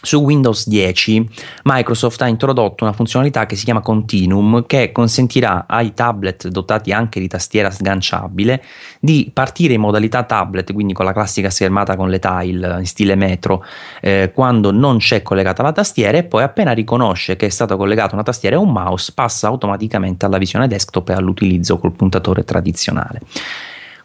su 0.06 0.18
Windows 0.18 0.68
10 0.68 1.28
Microsoft 1.64 2.22
ha 2.22 2.28
introdotto 2.28 2.84
una 2.84 2.92
funzionalità 2.92 3.46
che 3.46 3.56
si 3.56 3.64
chiama 3.64 3.80
Continuum 3.80 4.64
che 4.66 4.92
consentirà 4.92 5.66
ai 5.66 5.94
tablet 5.94 6.48
dotati 6.48 6.92
anche 6.92 7.18
di 7.18 7.28
tastiera 7.28 7.70
sganciabile 7.70 8.62
di 9.00 9.30
partire 9.32 9.74
in 9.74 9.80
modalità 9.80 10.22
tablet, 10.22 10.72
quindi 10.72 10.92
con 10.92 11.04
la 11.04 11.12
classica 11.12 11.50
schermata 11.50 11.96
con 11.96 12.08
le 12.08 12.18
tile 12.18 12.78
in 12.78 12.86
stile 12.86 13.14
metro, 13.16 13.64
eh, 14.00 14.30
quando 14.32 14.70
non 14.70 14.98
c'è 14.98 15.22
collegata 15.22 15.62
la 15.62 15.72
tastiera 15.72 16.18
e 16.18 16.24
poi 16.24 16.42
appena 16.42 16.72
riconosce 16.72 17.36
che 17.36 17.46
è 17.46 17.50
stata 17.50 17.76
collegata 17.76 18.14
una 18.14 18.22
tastiera 18.22 18.56
e 18.56 18.58
un 18.58 18.70
mouse 18.70 19.12
passa 19.14 19.48
automaticamente 19.48 20.24
alla 20.24 20.38
visione 20.38 20.68
desktop 20.68 21.08
e 21.08 21.12
all'utilizzo 21.14 21.78
col 21.78 21.92
puntatore 21.92 22.44
tradizionale. 22.44 23.20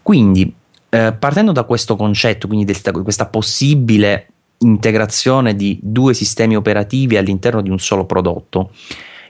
Quindi 0.02 0.54
eh, 0.94 1.14
partendo 1.14 1.52
da 1.54 1.64
questo 1.64 1.96
concetto, 1.96 2.48
quindi 2.48 2.66
di 2.66 2.92
questa 3.04 3.26
possibile 3.26 4.31
integrazione 4.62 5.56
di 5.56 5.80
due 5.82 6.14
sistemi 6.14 6.56
operativi 6.56 7.18
all'interno 7.18 7.62
di 7.62 7.70
un 7.70 7.80
solo 7.80 8.06
prodotto. 8.06 8.72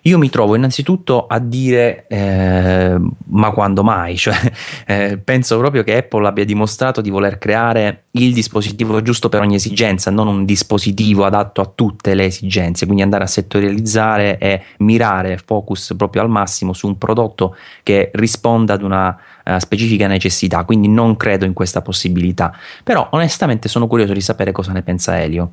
Io 0.04 0.18
mi 0.18 0.30
trovo 0.30 0.56
innanzitutto 0.56 1.28
a 1.28 1.38
dire 1.38 2.08
eh, 2.08 3.00
ma 3.26 3.52
quando 3.52 3.84
mai? 3.84 4.18
Cioè, 4.22 4.52
eh, 4.86 5.18
penso 5.18 5.58
proprio 5.58 5.84
che 5.84 5.98
Apple 5.98 6.28
abbia 6.28 6.46
dimostrato 6.46 7.02
di 7.02 7.10
voler 7.10 7.38
creare 7.38 8.06
il 8.12 8.34
dispositivo 8.34 9.02
giusto 9.02 9.30
per 9.30 9.42
ogni 9.42 9.56
esigenza, 9.56 10.12
non 10.12 10.28
un 10.28 10.46
dispositivo 10.46 11.26
adatto 11.26 11.62
a 11.62 11.72
tutte 11.74 12.14
le 12.14 12.26
esigenze, 12.26 12.86
quindi 12.86 13.04
andare 13.04 13.24
a 13.24 13.28
settorializzare 13.28 14.38
e 14.38 14.64
mirare 14.78 15.38
focus 15.38 15.94
proprio 15.98 16.22
al 16.22 16.30
massimo 16.30 16.74
su 16.74 16.88
un 16.88 16.98
prodotto 16.98 17.56
che 17.84 18.12
risponda 18.14 18.74
ad 18.74 18.84
una 18.84 19.18
uh, 19.46 19.58
specifica 19.58 20.08
necessità, 20.08 20.64
quindi 20.66 20.88
non 20.88 21.18
credo 21.18 21.46
in 21.46 21.54
questa 21.54 21.82
possibilità. 21.82 22.56
Però 22.84 23.08
onestamente 23.12 23.68
sono 23.70 23.88
curioso 23.88 24.14
di 24.14 24.22
sapere 24.22 24.52
cosa 24.52 24.72
ne 24.72 24.82
pensa 24.84 25.20
Elio. 25.20 25.52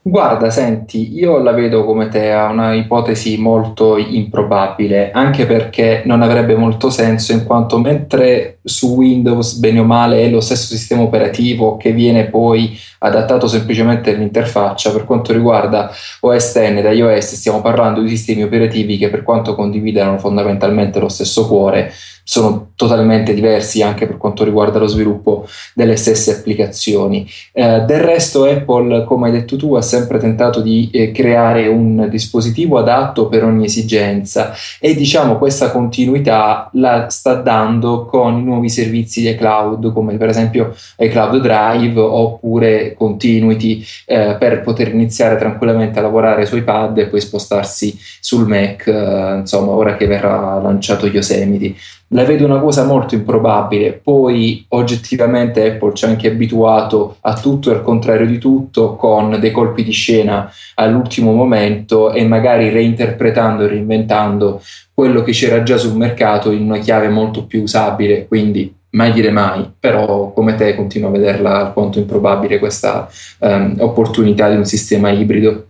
Guarda, 0.00 0.48
senti, 0.48 1.12
io 1.18 1.36
la 1.38 1.52
vedo 1.52 1.84
come 1.84 2.08
te 2.08 2.32
a 2.32 2.48
una 2.48 2.72
ipotesi 2.72 3.36
molto 3.36 3.98
improbabile, 3.98 5.10
anche 5.10 5.44
perché 5.44 6.02
non 6.06 6.22
avrebbe 6.22 6.56
molto 6.56 6.88
senso, 6.88 7.32
in 7.32 7.44
quanto 7.44 7.78
mentre 7.78 8.60
su 8.62 8.94
Windows, 8.94 9.58
bene 9.58 9.80
o 9.80 9.84
male, 9.84 10.22
è 10.22 10.30
lo 10.30 10.40
stesso 10.40 10.74
sistema 10.74 11.02
operativo 11.02 11.76
che 11.76 11.92
viene 11.92 12.24
poi 12.30 12.74
adattato 13.00 13.46
semplicemente 13.48 14.14
all'interfaccia, 14.14 14.92
per 14.92 15.04
quanto 15.04 15.34
riguarda 15.34 15.90
OS 16.20 16.52
X 16.52 16.56
ed 16.56 16.84
iOS 16.90 17.34
stiamo 17.34 17.60
parlando 17.60 18.00
di 18.00 18.08
sistemi 18.08 18.44
operativi 18.44 18.96
che 18.96 19.10
per 19.10 19.22
quanto 19.22 19.54
condividano 19.54 20.16
fondamentalmente 20.18 21.00
lo 21.00 21.08
stesso 21.08 21.46
cuore, 21.46 21.92
sono 22.28 22.72
totalmente 22.76 23.32
diversi 23.32 23.80
anche 23.80 24.06
per 24.06 24.18
quanto 24.18 24.44
riguarda 24.44 24.78
lo 24.78 24.86
sviluppo 24.86 25.48
delle 25.72 25.96
stesse 25.96 26.30
applicazioni. 26.30 27.26
Eh, 27.52 27.84
del 27.86 28.00
resto 28.00 28.44
Apple, 28.44 29.04
come 29.04 29.28
hai 29.28 29.32
detto 29.32 29.56
tu, 29.56 29.74
ha 29.76 29.80
sempre 29.80 30.18
tentato 30.18 30.60
di 30.60 30.90
eh, 30.92 31.10
creare 31.10 31.68
un 31.68 32.06
dispositivo 32.10 32.76
adatto 32.76 33.28
per 33.28 33.44
ogni 33.44 33.64
esigenza 33.64 34.52
e 34.78 34.94
diciamo 34.94 35.38
questa 35.38 35.70
continuità 35.70 36.68
la 36.74 37.08
sta 37.08 37.32
dando 37.32 38.04
con 38.04 38.36
i 38.36 38.42
nuovi 38.42 38.68
servizi 38.68 39.22
di 39.22 39.34
cloud 39.34 39.90
come 39.94 40.18
per 40.18 40.28
esempio 40.28 40.76
iCloud 40.98 41.40
Drive 41.40 41.98
oppure 41.98 42.92
Continuity 42.92 43.82
eh, 44.04 44.36
per 44.38 44.60
poter 44.60 44.92
iniziare 44.92 45.38
tranquillamente 45.38 45.98
a 45.98 46.02
lavorare 46.02 46.44
su 46.44 46.56
iPad 46.56 46.98
e 46.98 47.06
poi 47.06 47.22
spostarsi 47.22 47.98
sul 48.20 48.46
Mac, 48.46 48.86
eh, 48.86 49.36
insomma 49.38 49.70
ora 49.70 49.96
che 49.96 50.06
verrà 50.06 50.60
lanciato 50.60 51.06
Yosemite 51.06 51.74
la 52.08 52.24
vedo 52.24 52.44
una 52.44 52.60
cosa 52.60 52.84
molto 52.84 53.14
improbabile. 53.14 53.92
Poi 53.92 54.64
oggettivamente 54.68 55.72
Apple 55.72 55.94
ci 55.94 56.04
ha 56.04 56.08
anche 56.08 56.28
abituato 56.28 57.16
a 57.20 57.34
tutto 57.34 57.70
e 57.70 57.74
al 57.74 57.82
contrario 57.82 58.26
di 58.26 58.38
tutto, 58.38 58.96
con 58.96 59.36
dei 59.40 59.50
colpi 59.50 59.84
di 59.84 59.92
scena 59.92 60.50
all'ultimo 60.74 61.32
momento 61.32 62.12
e 62.12 62.24
magari 62.26 62.70
reinterpretando 62.70 63.64
e 63.64 63.68
reinventando 63.68 64.62
quello 64.94 65.22
che 65.22 65.32
c'era 65.32 65.62
già 65.62 65.76
sul 65.76 65.96
mercato 65.96 66.50
in 66.50 66.62
una 66.62 66.78
chiave 66.78 67.08
molto 67.08 67.44
più 67.44 67.62
usabile. 67.62 68.26
Quindi 68.26 68.74
mai 68.90 69.12
dire 69.12 69.30
mai, 69.30 69.70
però 69.78 70.32
come 70.32 70.54
te 70.54 70.74
continuo 70.74 71.10
a 71.10 71.12
vederla 71.12 71.58
alquanto 71.58 71.98
improbabile 71.98 72.58
questa 72.58 73.08
um, 73.40 73.76
opportunità 73.78 74.48
di 74.48 74.56
un 74.56 74.64
sistema 74.64 75.10
ibrido. 75.10 75.67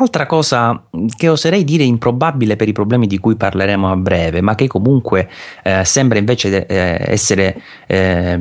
Altra 0.00 0.26
cosa 0.26 0.80
che 1.16 1.28
oserei 1.28 1.64
dire 1.64 1.82
improbabile 1.82 2.54
per 2.54 2.68
i 2.68 2.72
problemi 2.72 3.08
di 3.08 3.18
cui 3.18 3.34
parleremo 3.34 3.90
a 3.90 3.96
breve, 3.96 4.40
ma 4.40 4.54
che 4.54 4.68
comunque 4.68 5.28
eh, 5.64 5.84
sembra 5.84 6.20
invece 6.20 6.66
eh, 6.66 6.98
essere 7.00 7.60
eh, 7.88 8.40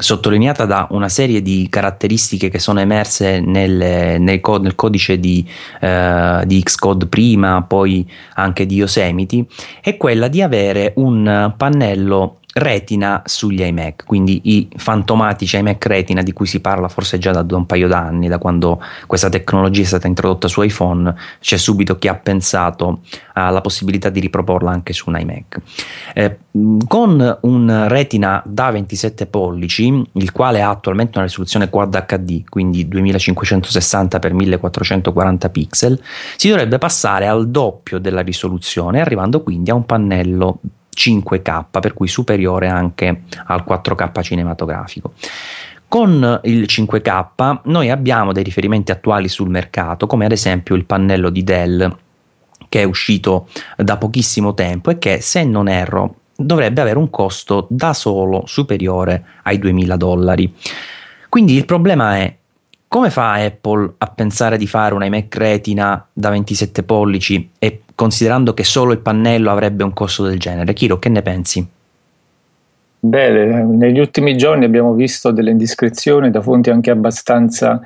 sottolineata 0.00 0.64
da 0.64 0.88
una 0.90 1.08
serie 1.08 1.42
di 1.42 1.68
caratteristiche 1.70 2.48
che 2.48 2.58
sono 2.58 2.80
emerse 2.80 3.38
nel, 3.38 4.20
nel, 4.20 4.40
co- 4.40 4.58
nel 4.58 4.74
codice 4.74 5.20
di, 5.20 5.48
eh, 5.80 6.42
di, 6.44 6.60
Xcode 6.60 7.06
prima, 7.06 7.62
poi 7.62 8.04
anche 8.34 8.66
di 8.66 8.74
Yosemite, 8.74 9.46
è 9.80 9.96
quella 9.96 10.26
di 10.26 10.42
avere 10.42 10.92
un 10.96 11.54
pannello 11.56 12.38
Retina 12.58 13.22
sugli 13.26 13.62
iMac, 13.62 14.04
quindi 14.06 14.40
i 14.44 14.68
fantomatici 14.76 15.58
iMac 15.58 15.84
Retina 15.84 16.22
di 16.22 16.32
cui 16.32 16.46
si 16.46 16.60
parla 16.60 16.88
forse 16.88 17.18
già 17.18 17.30
da 17.30 17.54
un 17.54 17.66
paio 17.66 17.86
d'anni, 17.86 18.28
da 18.28 18.38
quando 18.38 18.82
questa 19.06 19.28
tecnologia 19.28 19.82
è 19.82 19.84
stata 19.84 20.06
introdotta 20.06 20.48
su 20.48 20.62
iPhone, 20.62 21.14
c'è 21.38 21.58
subito 21.58 21.98
chi 21.98 22.08
ha 22.08 22.14
pensato 22.14 23.00
alla 23.34 23.60
possibilità 23.60 24.08
di 24.08 24.20
riproporla 24.20 24.70
anche 24.70 24.94
su 24.94 25.10
un 25.10 25.18
iMac. 25.20 25.60
Eh, 26.14 26.38
con 26.86 27.38
un 27.42 27.84
Retina 27.88 28.42
da 28.46 28.70
27 28.70 29.26
pollici, 29.26 30.02
il 30.12 30.32
quale 30.32 30.62
ha 30.62 30.70
attualmente 30.70 31.18
una 31.18 31.26
risoluzione 31.26 31.68
Quad 31.68 32.06
HD, 32.06 32.42
quindi 32.48 32.88
2560 32.88 34.18
x 34.18 34.30
1440 34.30 35.48
pixel, 35.50 36.00
si 36.36 36.48
dovrebbe 36.48 36.78
passare 36.78 37.26
al 37.26 37.50
doppio 37.50 37.98
della 37.98 38.22
risoluzione, 38.22 39.02
arrivando 39.02 39.42
quindi 39.42 39.68
a 39.68 39.74
un 39.74 39.84
pannello 39.84 40.60
5K, 40.96 41.64
per 41.80 41.92
cui 41.92 42.08
superiore 42.08 42.68
anche 42.68 43.22
al 43.46 43.64
4K 43.66 44.22
cinematografico. 44.22 45.12
Con 45.88 46.40
il 46.44 46.62
5K 46.62 47.60
noi 47.64 47.90
abbiamo 47.90 48.32
dei 48.32 48.42
riferimenti 48.42 48.90
attuali 48.90 49.28
sul 49.28 49.48
mercato, 49.48 50.06
come 50.06 50.24
ad 50.24 50.32
esempio 50.32 50.74
il 50.74 50.84
pannello 50.84 51.30
di 51.30 51.44
Dell 51.44 51.96
che 52.68 52.80
è 52.80 52.84
uscito 52.84 53.48
da 53.76 53.96
pochissimo 53.96 54.54
tempo 54.54 54.90
e 54.90 54.98
che, 54.98 55.20
se 55.20 55.44
non 55.44 55.68
erro, 55.68 56.16
dovrebbe 56.34 56.80
avere 56.80 56.98
un 56.98 57.10
costo 57.10 57.66
da 57.70 57.94
solo 57.94 58.42
superiore 58.46 59.24
ai 59.42 59.58
2000 59.58 59.96
dollari. 59.96 60.54
Quindi 61.28 61.54
il 61.54 61.64
problema 61.64 62.16
è 62.16 62.36
come 62.88 63.10
fa 63.10 63.32
Apple 63.32 63.94
a 63.98 64.06
pensare 64.06 64.58
di 64.58 64.66
fare 64.66 64.94
un 64.94 65.04
iMac 65.04 65.34
Retina 65.36 66.06
da 66.12 66.30
27 66.30 66.82
pollici 66.82 67.50
e 67.58 67.82
considerando 67.96 68.54
che 68.54 68.62
solo 68.62 68.92
il 68.92 69.00
pannello 69.00 69.50
avrebbe 69.50 69.82
un 69.82 69.92
costo 69.92 70.22
del 70.22 70.38
genere? 70.38 70.72
Chiro, 70.72 71.00
che 71.00 71.08
ne 71.08 71.22
pensi? 71.22 71.68
Beh, 73.00 73.62
negli 73.62 73.98
ultimi 73.98 74.36
giorni 74.36 74.64
abbiamo 74.64 74.92
visto 74.92 75.32
delle 75.32 75.50
indiscrezioni 75.50 76.30
da 76.30 76.40
fonti 76.40 76.70
anche 76.70 76.90
abbastanza 76.90 77.80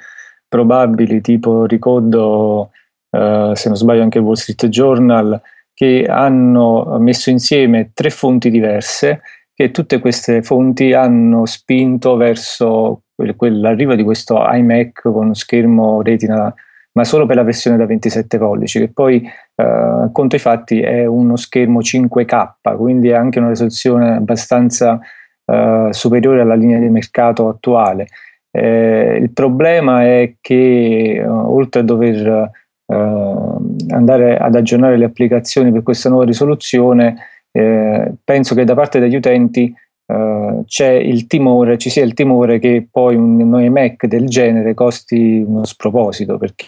probabili, 0.46 1.20
tipo 1.20 1.64
ricordo, 1.64 2.70
eh, 3.10 3.52
se 3.54 3.68
non 3.68 3.76
sbaglio 3.76 4.02
anche 4.02 4.18
Wall 4.18 4.34
Street 4.34 4.68
Journal, 4.68 5.40
che 5.72 6.06
hanno 6.08 6.96
messo 6.98 7.30
insieme 7.30 7.92
tre 7.94 8.10
fonti 8.10 8.50
diverse, 8.50 9.22
che 9.54 9.70
tutte 9.70 9.98
queste 9.98 10.42
fonti 10.42 10.92
hanno 10.92 11.46
spinto 11.46 12.16
verso 12.16 13.02
l'arrivo 13.16 13.94
di 13.94 14.02
questo 14.02 14.42
iMac 14.42 15.02
con 15.02 15.34
schermo 15.34 16.00
retina, 16.02 16.52
ma 16.92 17.04
solo 17.04 17.26
per 17.26 17.36
la 17.36 17.42
versione 17.42 17.76
da 17.76 17.84
27 17.84 18.38
pollici, 18.38 18.78
che 18.78 18.88
poi 18.88 19.22
eh, 19.60 20.08
conto 20.12 20.36
i 20.36 20.38
fatti 20.38 20.80
è 20.80 21.04
uno 21.04 21.36
schermo 21.36 21.80
5K, 21.80 22.76
quindi 22.76 23.08
è 23.08 23.14
anche 23.14 23.38
una 23.38 23.48
risoluzione 23.48 24.16
abbastanza 24.16 24.98
eh, 25.44 25.88
superiore 25.90 26.40
alla 26.40 26.54
linea 26.54 26.78
di 26.78 26.88
mercato 26.88 27.48
attuale. 27.48 28.06
Eh, 28.50 29.18
il 29.20 29.30
problema 29.32 30.04
è 30.04 30.34
che 30.40 31.16
eh, 31.16 31.26
oltre 31.26 31.80
a 31.80 31.84
dover 31.84 32.50
andare 32.90 34.36
ad 34.36 34.56
aggiornare 34.56 34.96
le 34.96 35.04
applicazioni 35.04 35.70
per 35.70 35.84
questa 35.84 36.08
nuova 36.08 36.24
risoluzione, 36.24 37.18
eh, 37.52 38.12
penso 38.24 38.56
che 38.56 38.64
da 38.64 38.74
parte 38.74 38.98
degli 38.98 39.14
utenti 39.14 39.72
Uh, 40.10 40.64
c'è 40.66 40.90
il 40.90 41.28
timore, 41.28 41.78
ci 41.78 41.88
sia 41.88 42.02
il 42.02 42.14
timore 42.14 42.58
che 42.58 42.84
poi 42.90 43.14
un, 43.14 43.40
un 43.40 43.62
iMac 43.62 44.06
del 44.06 44.26
genere 44.26 44.74
costi 44.74 45.40
uno 45.46 45.64
sproposito 45.64 46.36
perché 46.36 46.66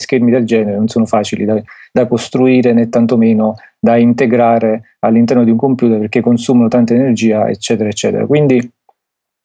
schermi 0.00 0.30
del 0.30 0.44
genere 0.44 0.76
non 0.76 0.88
sono 0.88 1.04
facili 1.04 1.44
da, 1.44 1.60
da 1.92 2.06
costruire 2.06 2.72
né 2.72 2.88
tantomeno 2.88 3.56
da 3.78 3.96
integrare 3.96 4.96
all'interno 5.00 5.44
di 5.44 5.50
un 5.50 5.56
computer 5.56 5.98
perché 5.98 6.20
consumano 6.20 6.68
tanta 6.68 6.94
energia, 6.94 7.48
eccetera, 7.48 7.88
eccetera. 7.88 8.26
Quindi 8.26 8.70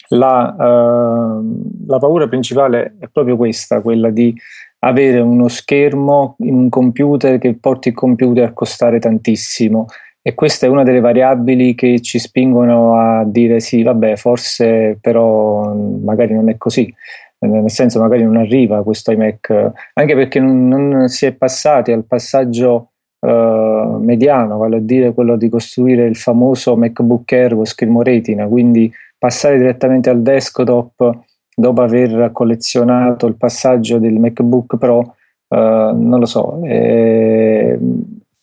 la, 0.09 0.55
uh, 0.57 1.87
la 1.87 1.97
paura 1.97 2.27
principale 2.27 2.95
è 2.99 3.07
proprio 3.11 3.35
questa, 3.35 3.81
quella 3.81 4.09
di 4.09 4.33
avere 4.79 5.19
uno 5.19 5.47
schermo 5.47 6.35
in 6.39 6.53
un 6.53 6.69
computer 6.69 7.37
che 7.37 7.57
porti 7.57 7.89
il 7.89 7.95
computer 7.95 8.47
a 8.47 8.53
costare 8.53 8.99
tantissimo 8.99 9.87
e 10.27 10.33
questa 10.33 10.65
è 10.65 10.69
una 10.69 10.81
delle 10.81 11.01
variabili 11.01 11.75
che 11.75 12.01
ci 12.01 12.17
spingono 12.17 12.95
a 12.95 13.23
dire 13.25 13.59
sì, 13.59 13.83
vabbè, 13.83 14.15
forse 14.15 14.97
però 14.99 15.71
magari 15.71 16.33
non 16.33 16.49
è 16.49 16.57
così, 16.57 16.91
nel 17.39 17.69
senso 17.69 17.99
magari 17.99 18.23
non 18.23 18.37
arriva 18.37 18.83
questo 18.83 19.11
iMac, 19.11 19.71
anche 19.93 20.15
perché 20.15 20.39
non, 20.39 20.67
non 20.67 21.07
si 21.07 21.25
è 21.25 21.33
passati 21.33 21.91
al 21.91 22.05
passaggio 22.05 22.91
uh, 23.19 23.97
mediano, 23.99 24.57
vale 24.57 24.77
a 24.77 24.81
dire 24.81 25.13
quello 25.13 25.35
di 25.35 25.49
costruire 25.49 26.05
il 26.05 26.15
famoso 26.15 26.75
MacBook 26.75 27.31
Air 27.31 27.55
con 27.55 27.65
schermo 27.65 28.01
retina, 28.01 28.47
quindi 28.47 28.91
passare 29.17 29.57
direttamente 29.57 30.09
al 30.09 30.21
desktop 30.21 31.11
dopo 31.55 31.81
aver 31.81 32.31
collezionato 32.31 33.27
il 33.27 33.35
passaggio 33.35 33.97
del 33.97 34.19
MacBook 34.19 34.77
Pro, 34.77 34.99
uh, 34.99 35.55
non 35.57 36.19
lo 36.19 36.25
so. 36.25 36.61
Eh, 36.63 37.77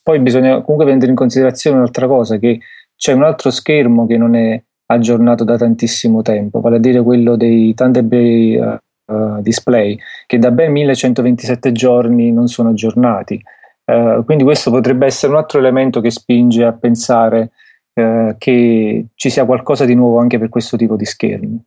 poi 0.02 0.18
bisogna 0.18 0.60
comunque 0.62 0.84
prendere 0.86 1.10
in 1.10 1.16
considerazione 1.16 1.76
un'altra 1.76 2.06
cosa, 2.06 2.38
che 2.38 2.60
c'è 2.96 3.12
un 3.12 3.22
altro 3.22 3.50
schermo 3.50 4.06
che 4.06 4.16
non 4.16 4.34
è 4.34 4.60
aggiornato 4.92 5.44
da 5.44 5.56
tantissimo 5.56 6.22
tempo, 6.22 6.60
vale 6.60 6.76
a 6.76 6.78
dire 6.78 7.02
quello 7.02 7.36
dei 7.36 7.74
Thunderbird 7.74 8.80
uh, 9.06 9.42
Display, 9.42 9.98
che 10.26 10.38
da 10.38 10.50
ben 10.50 10.72
1127 10.72 11.72
giorni 11.72 12.32
non 12.32 12.48
sono 12.48 12.70
aggiornati. 12.70 13.40
Uh, 13.84 14.24
quindi 14.24 14.44
questo 14.44 14.70
potrebbe 14.70 15.06
essere 15.06 15.32
un 15.32 15.38
altro 15.38 15.58
elemento 15.58 16.00
che 16.00 16.10
spinge 16.10 16.64
a 16.64 16.72
pensare 16.72 17.50
che 17.94 19.06
ci 19.14 19.28
sia 19.28 19.44
qualcosa 19.44 19.84
di 19.84 19.94
nuovo 19.94 20.18
anche 20.18 20.38
per 20.38 20.48
questo 20.48 20.78
tipo 20.78 20.96
di 20.96 21.04
schermi. 21.04 21.62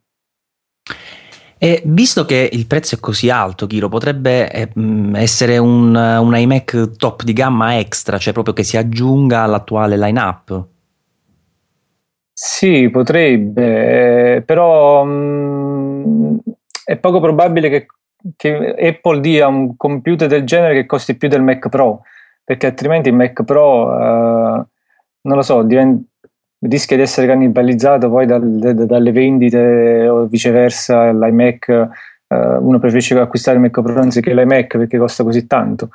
E 1.58 1.82
visto 1.86 2.26
che 2.26 2.50
il 2.52 2.66
prezzo 2.66 2.96
è 2.96 3.00
così 3.00 3.30
alto, 3.30 3.66
Kiro, 3.66 3.88
potrebbe 3.88 4.50
eh, 4.52 4.70
essere 5.14 5.56
un, 5.56 5.94
un, 5.94 6.36
iMac 6.36 6.96
top 6.96 7.22
di 7.22 7.32
gamma 7.32 7.78
extra, 7.78 8.18
cioè 8.18 8.34
proprio 8.34 8.52
che 8.52 8.62
si 8.62 8.76
aggiunga 8.76 9.40
all'attuale 9.42 9.96
line-up? 9.96 10.66
Sì, 12.38 12.90
potrebbe, 12.90 14.36
eh, 14.36 14.42
però 14.42 15.02
mh, 15.04 16.38
è 16.84 16.98
poco 16.98 17.18
probabile 17.18 17.70
che, 17.70 17.86
che, 18.36 18.74
Apple 18.78 19.20
dia 19.20 19.46
un 19.46 19.74
computer 19.78 20.28
del 20.28 20.44
genere 20.44 20.74
che 20.74 20.84
costi 20.84 21.16
più 21.16 21.28
del 21.28 21.40
Mac 21.40 21.70
Pro, 21.70 22.02
perché 22.44 22.66
altrimenti 22.66 23.08
il 23.08 23.14
Mac 23.14 23.42
Pro, 23.42 23.86
uh, 23.86 24.66
non 25.22 25.36
lo 25.36 25.40
so, 25.40 25.62
diventa 25.62 26.04
rischia 26.68 26.96
di 26.96 27.02
essere 27.02 27.26
cannibalizzato 27.26 28.10
poi 28.10 28.26
dal, 28.26 28.42
dalle 28.42 29.12
vendite 29.12 30.06
o 30.06 30.26
viceversa 30.26 31.12
l'iMac 31.12 31.88
uh, 32.28 32.34
uno 32.36 32.78
preferisce 32.78 33.18
acquistare 33.18 33.56
il 33.56 33.62
Mac 33.62 33.80
Pro 33.80 33.98
anziché 33.98 34.34
l'iMac 34.34 34.76
perché 34.76 34.98
costa 34.98 35.24
così 35.24 35.46
tanto 35.46 35.88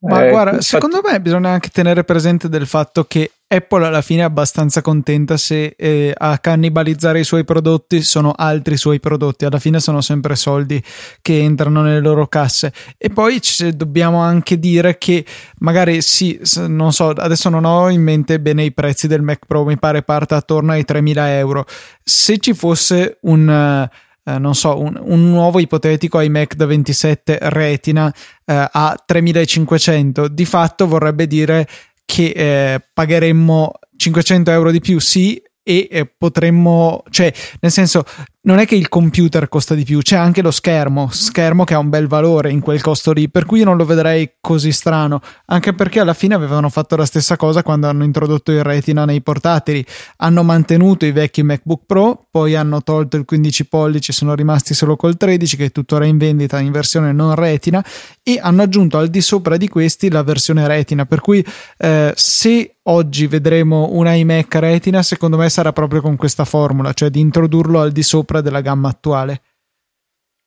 ma 0.00 0.26
eh, 0.26 0.30
guarda, 0.30 0.50
infatti... 0.52 0.66
secondo 0.66 1.00
me 1.04 1.20
bisogna 1.20 1.50
anche 1.50 1.68
tenere 1.68 2.04
presente 2.04 2.48
del 2.48 2.66
fatto 2.66 3.04
che 3.04 3.30
Apple 3.52 3.84
alla 3.84 4.00
fine 4.00 4.20
è 4.20 4.24
abbastanza 4.24 4.80
contenta 4.80 5.36
se 5.36 5.74
eh, 5.76 6.14
a 6.16 6.38
cannibalizzare 6.38 7.18
i 7.18 7.24
suoi 7.24 7.44
prodotti 7.44 8.00
sono 8.00 8.32
altri 8.34 8.76
suoi 8.76 9.00
prodotti, 9.00 9.44
alla 9.44 9.58
fine 9.58 9.80
sono 9.80 10.00
sempre 10.00 10.36
soldi 10.36 10.80
che 11.20 11.40
entrano 11.40 11.82
nelle 11.82 11.98
loro 11.98 12.28
casse. 12.28 12.72
E 12.96 13.10
poi 13.10 13.40
c- 13.40 13.70
dobbiamo 13.70 14.20
anche 14.20 14.58
dire 14.58 14.98
che 14.98 15.24
magari 15.58 16.00
sì, 16.00 16.40
non 16.68 16.92
so, 16.92 17.08
adesso 17.08 17.48
non 17.48 17.64
ho 17.64 17.90
in 17.90 18.02
mente 18.02 18.38
bene 18.38 18.62
i 18.62 18.72
prezzi 18.72 19.08
del 19.08 19.22
Mac 19.22 19.46
Pro, 19.46 19.64
mi 19.64 19.78
pare 19.78 20.02
parta 20.02 20.36
attorno 20.36 20.70
ai 20.70 20.84
3.000 20.86 21.14
euro. 21.30 21.66
Se 22.04 22.38
ci 22.38 22.54
fosse 22.54 23.18
un... 23.22 23.88
Uh, 23.90 24.08
eh, 24.24 24.38
non 24.38 24.54
so, 24.54 24.78
un, 24.78 24.98
un, 25.00 25.30
nuovo 25.30 25.60
ipotetico 25.60 26.20
iMac 26.20 26.54
da 26.54 26.66
27 26.66 27.38
Retina 27.42 28.12
eh, 28.44 28.68
a 28.70 29.02
3500, 29.04 30.28
di 30.28 30.44
fatto 30.44 30.86
vorrebbe 30.86 31.26
dire 31.26 31.66
che 32.04 32.32
eh, 32.34 32.80
pagheremmo 32.92 33.72
500 33.96 34.50
euro 34.50 34.70
di 34.70 34.80
più, 34.80 34.98
sì, 34.98 35.40
e 35.62 35.88
eh, 35.90 36.06
potremmo, 36.06 37.02
cioè, 37.10 37.32
nel 37.60 37.70
senso, 37.70 38.04
non 38.42 38.58
è 38.58 38.66
che 38.66 38.74
il 38.74 38.88
computer 38.88 39.48
costa 39.48 39.74
di 39.74 39.84
più, 39.84 40.00
c'è 40.00 40.16
anche 40.16 40.40
lo 40.40 40.50
schermo, 40.50 41.08
schermo 41.10 41.64
che 41.64 41.74
ha 41.74 41.78
un 41.78 41.90
bel 41.90 42.06
valore 42.06 42.50
in 42.50 42.60
quel 42.60 42.80
costo 42.80 43.12
lì, 43.12 43.28
per 43.28 43.44
cui 43.44 43.58
io 43.58 43.66
non 43.66 43.76
lo 43.76 43.84
vedrei 43.84 44.36
così 44.40 44.72
strano, 44.72 45.20
anche 45.46 45.74
perché 45.74 46.00
alla 46.00 46.14
fine 46.14 46.34
avevano 46.34 46.70
fatto 46.70 46.96
la 46.96 47.04
stessa 47.04 47.36
cosa 47.36 47.62
quando 47.62 47.86
hanno 47.86 48.02
introdotto 48.02 48.50
il 48.50 48.62
retina 48.62 49.04
nei 49.04 49.20
portatili, 49.20 49.84
hanno 50.18 50.42
mantenuto 50.42 51.04
i 51.04 51.12
vecchi 51.12 51.42
MacBook 51.42 51.82
Pro, 51.84 52.26
poi 52.30 52.54
hanno 52.54 52.82
tolto 52.82 53.18
il 53.18 53.26
15 53.26 53.66
pollici, 53.66 54.12
sono 54.12 54.34
rimasti 54.34 54.72
solo 54.72 54.96
col 54.96 55.18
13 55.18 55.56
che 55.58 55.64
è 55.66 55.70
tuttora 55.70 56.06
in 56.06 56.16
vendita 56.16 56.58
in 56.60 56.72
versione 56.72 57.12
non 57.12 57.34
retina 57.34 57.84
e 58.22 58.38
hanno 58.40 58.62
aggiunto 58.62 58.96
al 58.96 59.08
di 59.08 59.20
sopra 59.20 59.58
di 59.58 59.68
questi 59.68 60.10
la 60.10 60.22
versione 60.22 60.66
retina, 60.66 61.04
per 61.04 61.20
cui 61.20 61.44
eh, 61.76 62.12
se 62.16 62.76
oggi 62.84 63.26
vedremo 63.26 63.90
un 63.92 64.06
iMac 64.06 64.54
retina, 64.56 65.02
secondo 65.02 65.36
me 65.36 65.48
sarà 65.48 65.72
proprio 65.72 66.00
con 66.00 66.16
questa 66.16 66.44
formula, 66.44 66.92
cioè 66.92 67.10
di 67.10 67.20
introdurlo 67.20 67.80
al 67.80 67.92
di 67.92 68.02
sopra 68.02 68.29
sopra 68.30 68.40
della 68.40 68.60
gamma 68.60 68.88
attuale. 68.88 69.42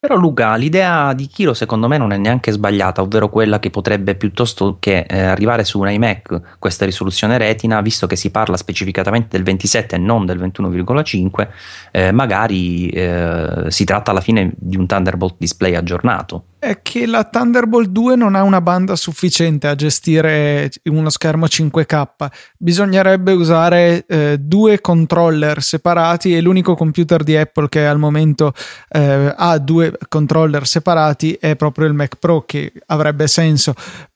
Però 0.03 0.15
Luca, 0.15 0.55
l'idea 0.55 1.13
di 1.13 1.27
Kiro 1.27 1.53
secondo 1.53 1.87
me 1.87 1.97
non 1.97 2.11
è 2.11 2.17
neanche 2.17 2.51
sbagliata, 2.51 3.01
ovvero 3.01 3.29
quella 3.29 3.59
che 3.59 3.69
potrebbe 3.69 4.15
piuttosto 4.15 4.75
che 4.77 5.05
eh, 5.07 5.21
arrivare 5.21 5.63
su 5.63 5.79
un 5.79 5.89
iMac 5.89 6.57
questa 6.59 6.83
risoluzione 6.83 7.37
retina, 7.37 7.79
visto 7.79 8.05
che 8.05 8.17
si 8.17 8.29
parla 8.29 8.57
specificatamente 8.57 9.29
del 9.37 9.43
27 9.43 9.95
e 9.95 9.99
non 9.99 10.25
del 10.25 10.39
21,5, 10.39 11.47
eh, 11.91 12.11
magari 12.11 12.89
eh, 12.89 13.65
si 13.69 13.85
tratta 13.85 14.11
alla 14.11 14.19
fine 14.19 14.51
di 14.57 14.75
un 14.75 14.87
Thunderbolt 14.87 15.35
display 15.37 15.75
aggiornato 15.75 16.47
è 16.63 16.81
che 16.81 17.05
la 17.05 17.25
Thunderbolt 17.25 17.89
2 17.89 18.15
non 18.15 18.35
ha 18.35 18.43
una 18.43 18.61
banda 18.61 18.95
sufficiente 18.95 19.67
a 19.67 19.75
gestire 19.75 20.71
uno 20.85 21.09
schermo 21.09 21.45
5K. 21.45 22.07
Bisognerebbe 22.57 23.33
usare 23.33 24.05
eh, 24.07 24.37
due 24.39 24.79
controller 24.79 25.61
separati 25.61 26.33
e 26.33 26.39
l'unico 26.39 26.75
computer 26.75 27.23
di 27.23 27.35
Apple 27.35 27.67
che 27.67 27.85
al 27.85 27.99
momento 27.99 28.53
eh, 28.89 29.33
ha 29.35 29.57
due 29.57 29.97
controller 30.07 30.65
separati 30.65 31.33
è 31.33 31.57
proprio 31.57 31.85
il 31.85 31.93
Mac 31.93 32.15
Pro 32.15 32.43
che 32.45 32.71
avrebbe 32.85 33.27
senso 33.27 33.73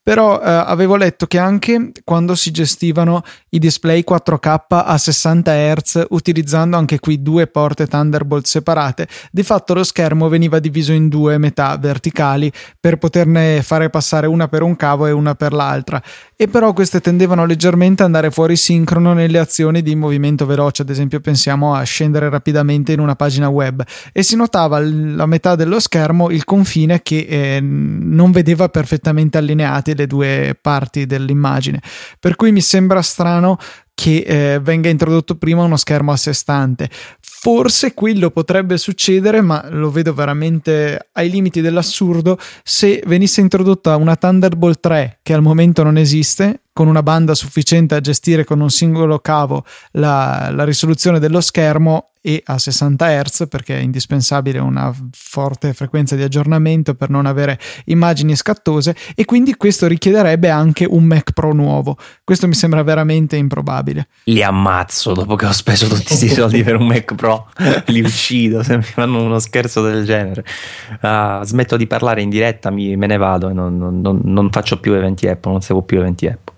però 0.07 0.39
eh, 0.39 0.49
avevo 0.49 0.95
letto 0.95 1.25
che 1.25 1.37
anche 1.37 1.91
quando 2.05 2.33
si 2.33 2.49
gestivano 2.51 3.23
i 3.49 3.59
display 3.59 4.05
4K 4.09 4.63
a 4.69 4.97
60 4.97 5.51
Hz 5.51 6.05
utilizzando 6.11 6.77
anche 6.77 7.01
qui 7.01 7.21
due 7.21 7.47
porte 7.47 7.87
Thunderbolt 7.87 8.45
separate, 8.45 9.05
di 9.29 9.43
fatto 9.43 9.73
lo 9.73 9.83
schermo 9.83 10.29
veniva 10.29 10.59
diviso 10.59 10.93
in 10.93 11.09
due 11.09 11.37
metà 11.37 11.75
verticali 11.75 12.49
per 12.79 12.95
poterne 12.99 13.61
fare 13.63 13.89
passare 13.89 14.27
una 14.27 14.47
per 14.47 14.61
un 14.61 14.77
cavo 14.77 15.07
e 15.07 15.11
una 15.11 15.35
per 15.35 15.51
l'altra 15.51 16.01
e 16.39 16.47
però 16.47 16.71
queste 16.71 17.01
tendevano 17.01 17.47
leggermente 17.47 18.03
ad 18.03 18.09
andare 18.09 18.29
fuori 18.29 18.55
sincrono 18.55 19.13
nelle 19.13 19.39
azioni 19.39 19.81
di 19.81 19.95
movimento 19.95 20.45
veloce, 20.45 20.83
ad 20.83 20.89
esempio 20.91 21.19
pensiamo 21.19 21.73
a 21.73 21.81
scendere 21.81 22.29
rapidamente 22.29 22.93
in 22.93 22.99
una 22.99 23.15
pagina 23.15 23.49
web. 23.49 23.83
E 24.13 24.21
si 24.21 24.35
notava 24.35 24.79
la 24.79 25.25
metà 25.25 25.55
dello 25.55 25.79
schermo 25.79 26.29
il 26.29 26.43
confine 26.43 27.01
che 27.01 27.25
eh, 27.27 27.59
non 27.59 28.29
vedeva 28.29 28.69
perfettamente 28.69 29.39
allineati 29.39 29.95
le 29.95 30.05
due 30.05 30.55
parti 30.61 31.07
dell'immagine, 31.07 31.81
per 32.19 32.35
cui 32.35 32.51
mi 32.51 32.61
sembra 32.61 33.01
strano 33.01 33.57
che 33.95 34.17
eh, 34.19 34.59
venga 34.59 34.89
introdotto 34.89 35.37
prima 35.37 35.63
uno 35.63 35.75
schermo 35.75 36.11
a 36.11 36.17
sé 36.17 36.33
stante. 36.33 36.87
Forse 37.47 37.93
quello 37.93 38.29
potrebbe 38.29 38.77
succedere, 38.77 39.39
ma 39.39 39.69
lo 39.69 39.89
vedo 39.89 40.13
veramente 40.13 41.11
ai 41.13 41.29
limiti 41.29 41.61
dell'assurdo, 41.61 42.37
se 42.61 43.01
venisse 43.05 43.39
introdotta 43.39 43.95
una 43.95 44.17
Thunderbolt 44.17 44.81
3 44.81 45.19
che 45.23 45.33
al 45.33 45.41
momento 45.41 45.81
non 45.81 45.95
esiste, 45.95 46.63
con 46.73 46.89
una 46.89 47.01
banda 47.01 47.33
sufficiente 47.35 47.95
a 47.95 48.01
gestire 48.01 48.43
con 48.43 48.59
un 48.59 48.69
singolo 48.69 49.17
cavo 49.19 49.63
la, 49.93 50.49
la 50.51 50.63
risoluzione 50.65 51.19
dello 51.19 51.39
schermo 51.39 52.09
e 52.21 52.43
a 52.45 52.59
60 52.59 53.23
Hz 53.23 53.45
perché 53.49 53.77
è 53.77 53.81
indispensabile 53.81 54.59
una 54.59 54.93
forte 55.11 55.73
frequenza 55.73 56.15
di 56.17 56.23
aggiornamento 56.23 56.93
per 56.93 57.09
non 57.09 57.25
avere 57.25 57.57
immagini 57.85 58.35
scattose 58.35 58.95
e 59.15 59.23
quindi 59.23 59.55
questo 59.55 59.87
richiederebbe 59.87 60.49
anche 60.49 60.85
un 60.85 61.05
Mac 61.05 61.31
Pro 61.31 61.53
nuovo. 61.53 61.97
Questo 62.23 62.47
mi 62.47 62.53
sembra 62.53 62.83
veramente 62.83 63.37
improbabile. 63.37 64.09
Li 64.25 64.43
ammazzo 64.43 65.13
dopo 65.13 65.35
che 65.35 65.45
ho 65.45 65.53
speso 65.53 65.87
tutti 65.87 66.03
questi 66.03 66.27
soldi 66.27 66.63
per 66.63 66.75
un 66.75 66.87
Mac 66.87 67.15
Pro, 67.15 67.36
li 67.87 68.01
uccido 68.01 68.63
se 68.63 68.77
mi 68.77 68.83
fanno 68.83 69.23
uno 69.23 69.39
scherzo 69.39 69.81
del 69.81 70.05
genere. 70.05 70.43
Uh, 71.01 71.43
smetto 71.43 71.77
di 71.77 71.87
parlare 71.87 72.21
in 72.21 72.29
diretta, 72.29 72.69
mi, 72.69 72.95
me 72.95 73.07
ne 73.07 73.17
vado 73.17 73.49
e 73.49 73.53
non, 73.53 73.77
non, 74.01 74.21
non 74.23 74.49
faccio 74.49 74.79
più 74.79 74.93
eventi 74.93 75.27
Apple, 75.27 75.51
non 75.51 75.61
seguo 75.61 75.83
più 75.83 75.99
eventi 75.99 76.27
Apple. 76.27 76.55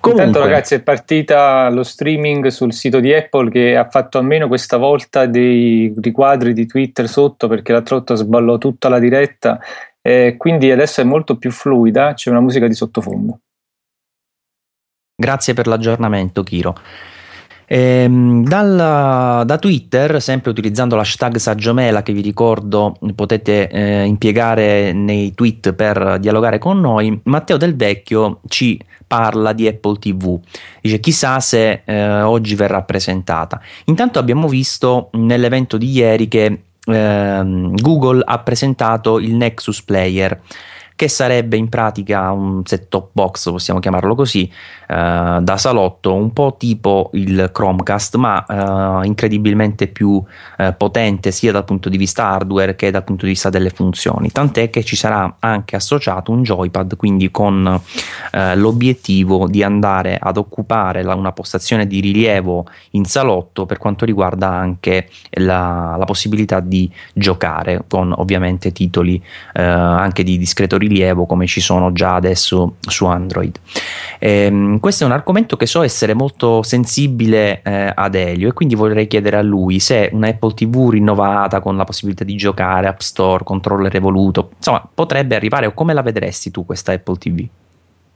Comunque. 0.00 0.26
Intanto 0.26 0.48
ragazzi 0.48 0.74
è 0.74 0.82
partita 0.82 1.68
lo 1.70 1.84
streaming 1.84 2.48
sul 2.48 2.72
sito 2.72 2.98
di 2.98 3.14
Apple 3.14 3.50
che 3.50 3.76
ha 3.76 3.88
fatto 3.88 4.18
almeno 4.18 4.48
questa 4.48 4.76
volta 4.76 5.26
dei 5.26 5.94
riquadri 6.00 6.52
di 6.52 6.66
Twitter 6.66 7.08
sotto 7.08 7.46
perché 7.46 7.70
l'altra 7.70 7.96
volta 7.96 8.16
sballò 8.16 8.58
tutta 8.58 8.88
la 8.88 8.98
diretta 8.98 9.60
e 10.00 10.34
quindi 10.36 10.72
adesso 10.72 11.00
è 11.00 11.04
molto 11.04 11.36
più 11.36 11.52
fluida, 11.52 12.14
c'è 12.14 12.30
una 12.30 12.40
musica 12.40 12.66
di 12.66 12.74
sottofondo. 12.74 13.38
Grazie 15.14 15.54
per 15.54 15.68
l'aggiornamento, 15.68 16.42
Kiro. 16.42 16.74
Ehm, 17.74 18.44
dal, 18.44 19.46
da 19.46 19.56
Twitter, 19.56 20.20
sempre 20.20 20.50
utilizzando 20.50 20.94
l'hashtag 20.94 21.36
Saggiomela 21.36 22.02
che 22.02 22.12
vi 22.12 22.20
ricordo 22.20 22.98
potete 23.14 23.66
eh, 23.70 24.04
impiegare 24.04 24.92
nei 24.92 25.32
tweet 25.32 25.72
per 25.72 26.18
dialogare 26.20 26.58
con 26.58 26.78
noi, 26.78 27.18
Matteo 27.24 27.56
Del 27.56 27.74
Vecchio 27.74 28.40
ci 28.46 28.78
parla 29.06 29.54
di 29.54 29.66
Apple 29.66 29.96
TV. 29.98 30.38
Dice 30.82 31.00
chissà 31.00 31.40
se 31.40 31.80
eh, 31.86 32.20
oggi 32.20 32.54
verrà 32.56 32.82
presentata. 32.82 33.58
Intanto 33.86 34.18
abbiamo 34.18 34.48
visto 34.48 35.08
nell'evento 35.12 35.78
di 35.78 35.92
ieri 35.92 36.28
che 36.28 36.44
eh, 36.84 37.42
Google 37.74 38.22
ha 38.22 38.38
presentato 38.40 39.18
il 39.18 39.34
Nexus 39.34 39.82
Player 39.82 40.38
che 41.02 41.08
sarebbe 41.08 41.56
in 41.56 41.68
pratica 41.68 42.30
un 42.30 42.64
set-top 42.64 43.08
box, 43.10 43.50
possiamo 43.50 43.80
chiamarlo 43.80 44.14
così, 44.14 44.48
eh, 44.86 45.38
da 45.40 45.56
salotto, 45.56 46.14
un 46.14 46.32
po' 46.32 46.54
tipo 46.56 47.10
il 47.14 47.50
Chromecast, 47.52 48.14
ma 48.14 48.46
eh, 49.02 49.06
incredibilmente 49.08 49.88
più 49.88 50.22
eh, 50.58 50.72
potente 50.74 51.32
sia 51.32 51.50
dal 51.50 51.64
punto 51.64 51.88
di 51.88 51.96
vista 51.96 52.28
hardware 52.28 52.76
che 52.76 52.92
dal 52.92 53.02
punto 53.02 53.24
di 53.24 53.32
vista 53.32 53.50
delle 53.50 53.70
funzioni. 53.70 54.30
Tant'è 54.30 54.70
che 54.70 54.84
ci 54.84 54.94
sarà 54.94 55.38
anche 55.40 55.74
associato 55.74 56.30
un 56.30 56.44
joypad, 56.44 56.94
quindi 56.94 57.32
con 57.32 57.80
eh, 58.30 58.54
l'obiettivo 58.54 59.48
di 59.48 59.64
andare 59.64 60.16
ad 60.20 60.36
occupare 60.36 61.02
la, 61.02 61.16
una 61.16 61.32
postazione 61.32 61.88
di 61.88 61.98
rilievo 61.98 62.66
in 62.90 63.06
salotto 63.06 63.66
per 63.66 63.78
quanto 63.78 64.04
riguarda 64.04 64.50
anche 64.50 65.08
la, 65.30 65.96
la 65.98 66.04
possibilità 66.04 66.60
di 66.60 66.88
giocare 67.12 67.82
con 67.88 68.14
ovviamente 68.16 68.70
titoli 68.70 69.20
eh, 69.52 69.62
anche 69.62 70.22
di 70.22 70.38
discreto 70.38 70.76
rilievo 70.76 70.90
rilievo 70.92 71.26
come 71.26 71.46
ci 71.46 71.60
sono 71.60 71.92
già 71.92 72.14
adesso 72.14 72.76
su 72.80 73.06
Android. 73.06 73.58
Ehm, 74.18 74.78
questo 74.78 75.04
è 75.04 75.06
un 75.06 75.12
argomento 75.12 75.56
che 75.56 75.66
so 75.66 75.82
essere 75.82 76.14
molto 76.14 76.62
sensibile 76.62 77.62
eh, 77.62 77.92
ad 77.94 78.14
Elio 78.14 78.48
e 78.48 78.52
quindi 78.52 78.74
vorrei 78.74 79.06
chiedere 79.06 79.38
a 79.38 79.42
lui 79.42 79.80
se 79.80 80.10
una 80.12 80.28
Apple 80.28 80.54
TV 80.54 80.90
rinnovata 80.90 81.60
con 81.60 81.76
la 81.76 81.84
possibilità 81.84 82.24
di 82.24 82.36
giocare 82.36 82.86
App 82.86 83.00
Store, 83.00 83.42
controller 83.44 83.94
evoluto, 83.94 84.50
insomma 84.56 84.86
potrebbe 84.92 85.34
arrivare 85.34 85.66
o 85.66 85.72
come 85.72 85.94
la 85.94 86.02
vedresti 86.02 86.50
tu 86.50 86.64
questa 86.64 86.92
Apple 86.92 87.16
TV? 87.16 87.48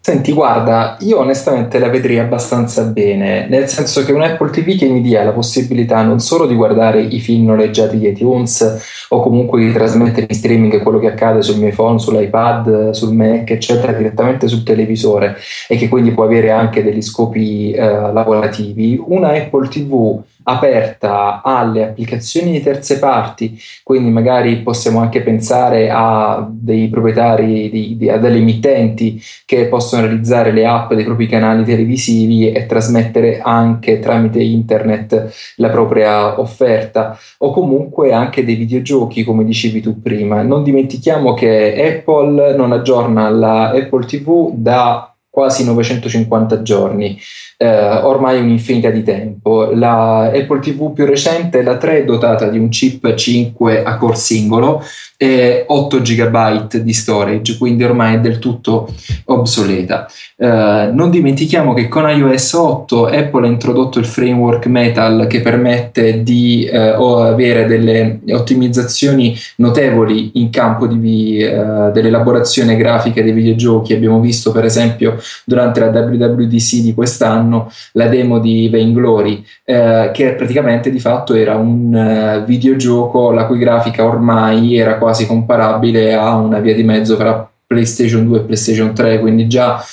Senti, 0.06 0.32
guarda, 0.32 0.96
io 1.00 1.18
onestamente 1.18 1.80
la 1.80 1.88
vedrei 1.88 2.20
abbastanza 2.20 2.84
bene, 2.84 3.48
nel 3.48 3.66
senso 3.66 4.04
che 4.04 4.12
un 4.12 4.22
Apple 4.22 4.50
TV 4.50 4.78
che 4.78 4.86
mi 4.86 5.00
dia 5.02 5.24
la 5.24 5.32
possibilità 5.32 6.00
non 6.02 6.20
solo 6.20 6.46
di 6.46 6.54
guardare 6.54 7.02
i 7.02 7.18
film 7.18 7.46
noleggiati 7.46 7.98
di 7.98 8.06
iTunes 8.06 9.06
o 9.08 9.20
comunque 9.20 9.58
di 9.58 9.72
trasmettere 9.72 10.26
in 10.28 10.36
streaming 10.36 10.80
quello 10.80 11.00
che 11.00 11.08
accade 11.08 11.42
sul 11.42 11.58
mio 11.58 11.66
iPhone, 11.66 11.98
sull'iPad, 11.98 12.90
sul 12.90 13.16
Mac, 13.16 13.50
eccetera, 13.50 13.90
direttamente 13.90 14.46
sul 14.46 14.62
televisore 14.62 15.38
e 15.66 15.76
che 15.76 15.88
quindi 15.88 16.12
può 16.12 16.22
avere 16.22 16.52
anche 16.52 16.84
degli 16.84 17.02
scopi 17.02 17.72
eh, 17.72 17.84
lavorativi, 17.84 19.02
una 19.04 19.30
Apple 19.30 19.66
TV 19.66 20.22
aperta 20.48 21.42
alle 21.42 21.82
applicazioni 21.84 22.52
di 22.52 22.62
terze 22.62 22.98
parti, 22.98 23.58
quindi 23.82 24.10
magari 24.10 24.56
possiamo 24.62 25.00
anche 25.00 25.20
pensare 25.22 25.90
a 25.90 26.46
dei 26.48 26.88
proprietari, 26.88 27.68
di, 27.68 27.96
di, 27.96 28.08
a 28.08 28.18
delle 28.18 28.38
emittenti 28.38 29.20
che 29.44 29.66
possono 29.66 30.02
realizzare 30.02 30.52
le 30.52 30.66
app 30.66 30.92
dei 30.92 31.04
propri 31.04 31.26
canali 31.26 31.64
televisivi 31.64 32.52
e 32.52 32.66
trasmettere 32.66 33.40
anche 33.40 33.98
tramite 33.98 34.40
internet 34.40 35.54
la 35.56 35.70
propria 35.70 36.38
offerta 36.38 37.18
o 37.38 37.50
comunque 37.50 38.12
anche 38.12 38.44
dei 38.44 38.54
videogiochi 38.54 39.24
come 39.24 39.44
dicevi 39.44 39.80
tu 39.80 40.00
prima. 40.00 40.42
Non 40.42 40.62
dimentichiamo 40.62 41.34
che 41.34 41.98
Apple 41.98 42.54
non 42.56 42.70
aggiorna 42.72 43.28
la 43.30 43.70
Apple 43.70 44.06
TV 44.06 44.52
da 44.54 45.10
quasi 45.28 45.64
950 45.64 46.62
giorni 46.62 47.18
eh, 47.56 47.66
ormai 47.66 48.40
un'infinità 48.40 48.90
di 48.90 49.02
tempo. 49.02 49.70
La 49.72 50.24
Apple 50.24 50.60
TV 50.60 50.92
più 50.92 51.06
recente, 51.06 51.62
la 51.62 51.76
3, 51.76 51.98
è 51.98 52.04
dotata 52.04 52.48
di 52.48 52.58
un 52.58 52.68
chip 52.68 53.14
5 53.14 53.82
a 53.82 53.96
core 53.96 54.16
singolo 54.16 54.82
e 55.16 55.64
8 55.66 56.00
GB 56.00 56.74
di 56.76 56.92
storage, 56.92 57.56
quindi 57.58 57.84
ormai 57.84 58.16
è 58.16 58.20
del 58.20 58.38
tutto 58.38 58.92
obsoleta. 59.26 60.06
Eh, 60.36 60.90
non 60.92 61.10
dimentichiamo 61.10 61.72
che 61.72 61.88
con 61.88 62.08
iOS 62.08 62.52
8 62.52 63.06
Apple 63.06 63.46
ha 63.46 63.50
introdotto 63.50 63.98
il 63.98 64.04
framework 64.04 64.66
Metal 64.66 65.26
che 65.28 65.40
permette 65.40 66.22
di 66.22 66.64
eh, 66.64 66.76
avere 66.76 67.66
delle 67.66 68.20
ottimizzazioni 68.30 69.36
notevoli 69.56 70.32
in 70.34 70.50
campo 70.50 70.86
di, 70.86 71.38
eh, 71.38 71.90
dell'elaborazione 71.92 72.76
grafica 72.76 73.22
dei 73.22 73.32
videogiochi. 73.32 73.94
Abbiamo 73.94 74.20
visto 74.20 74.52
per 74.52 74.64
esempio 74.64 75.16
durante 75.44 75.80
la 75.80 75.88
WWDC 75.88 76.82
di 76.82 76.94
quest'anno 76.94 77.34
anno 77.36 77.70
la 77.92 78.08
demo 78.08 78.38
di 78.38 78.68
Vainglory, 78.68 79.44
eh, 79.64 80.10
che 80.12 80.32
praticamente 80.32 80.90
di 80.90 80.98
fatto 80.98 81.34
era 81.34 81.56
un 81.56 81.92
uh, 81.94 82.44
videogioco 82.44 83.30
la 83.30 83.46
cui 83.46 83.58
grafica 83.58 84.04
ormai 84.04 84.76
era 84.76 84.96
quasi 84.96 85.05
comparabile 85.26 86.14
a 86.14 86.34
una 86.34 86.58
via 86.58 86.74
di 86.74 86.82
mezzo 86.82 87.16
tra 87.16 87.48
PlayStation 87.66 88.26
2 88.26 88.38
e 88.38 88.42
PlayStation 88.42 88.94
3, 88.94 89.20
quindi 89.20 89.46
già 89.46 89.84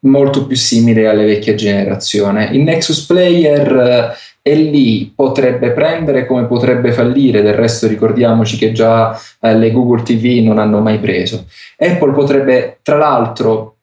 molto 0.00 0.46
più 0.46 0.56
simile 0.56 1.08
alle 1.08 1.24
vecchie 1.24 1.54
generazioni. 1.54 2.48
Il 2.52 2.62
Nexus 2.62 3.04
Player 3.06 4.14
uh, 4.14 4.16
e 4.42 4.54
lì 4.54 5.12
potrebbe 5.14 5.72
prendere 5.72 6.24
come 6.24 6.46
potrebbe 6.46 6.92
fallire, 6.92 7.42
del 7.42 7.54
resto 7.54 7.86
ricordiamoci 7.86 8.56
che 8.56 8.72
già 8.72 9.18
eh, 9.40 9.56
le 9.56 9.70
Google 9.72 10.02
TV 10.02 10.42
non 10.42 10.58
hanno 10.58 10.80
mai 10.80 10.98
preso. 10.98 11.46
Apple 11.76 12.12
potrebbe 12.12 12.78
tra 12.82 12.96
l'altro 12.96 13.77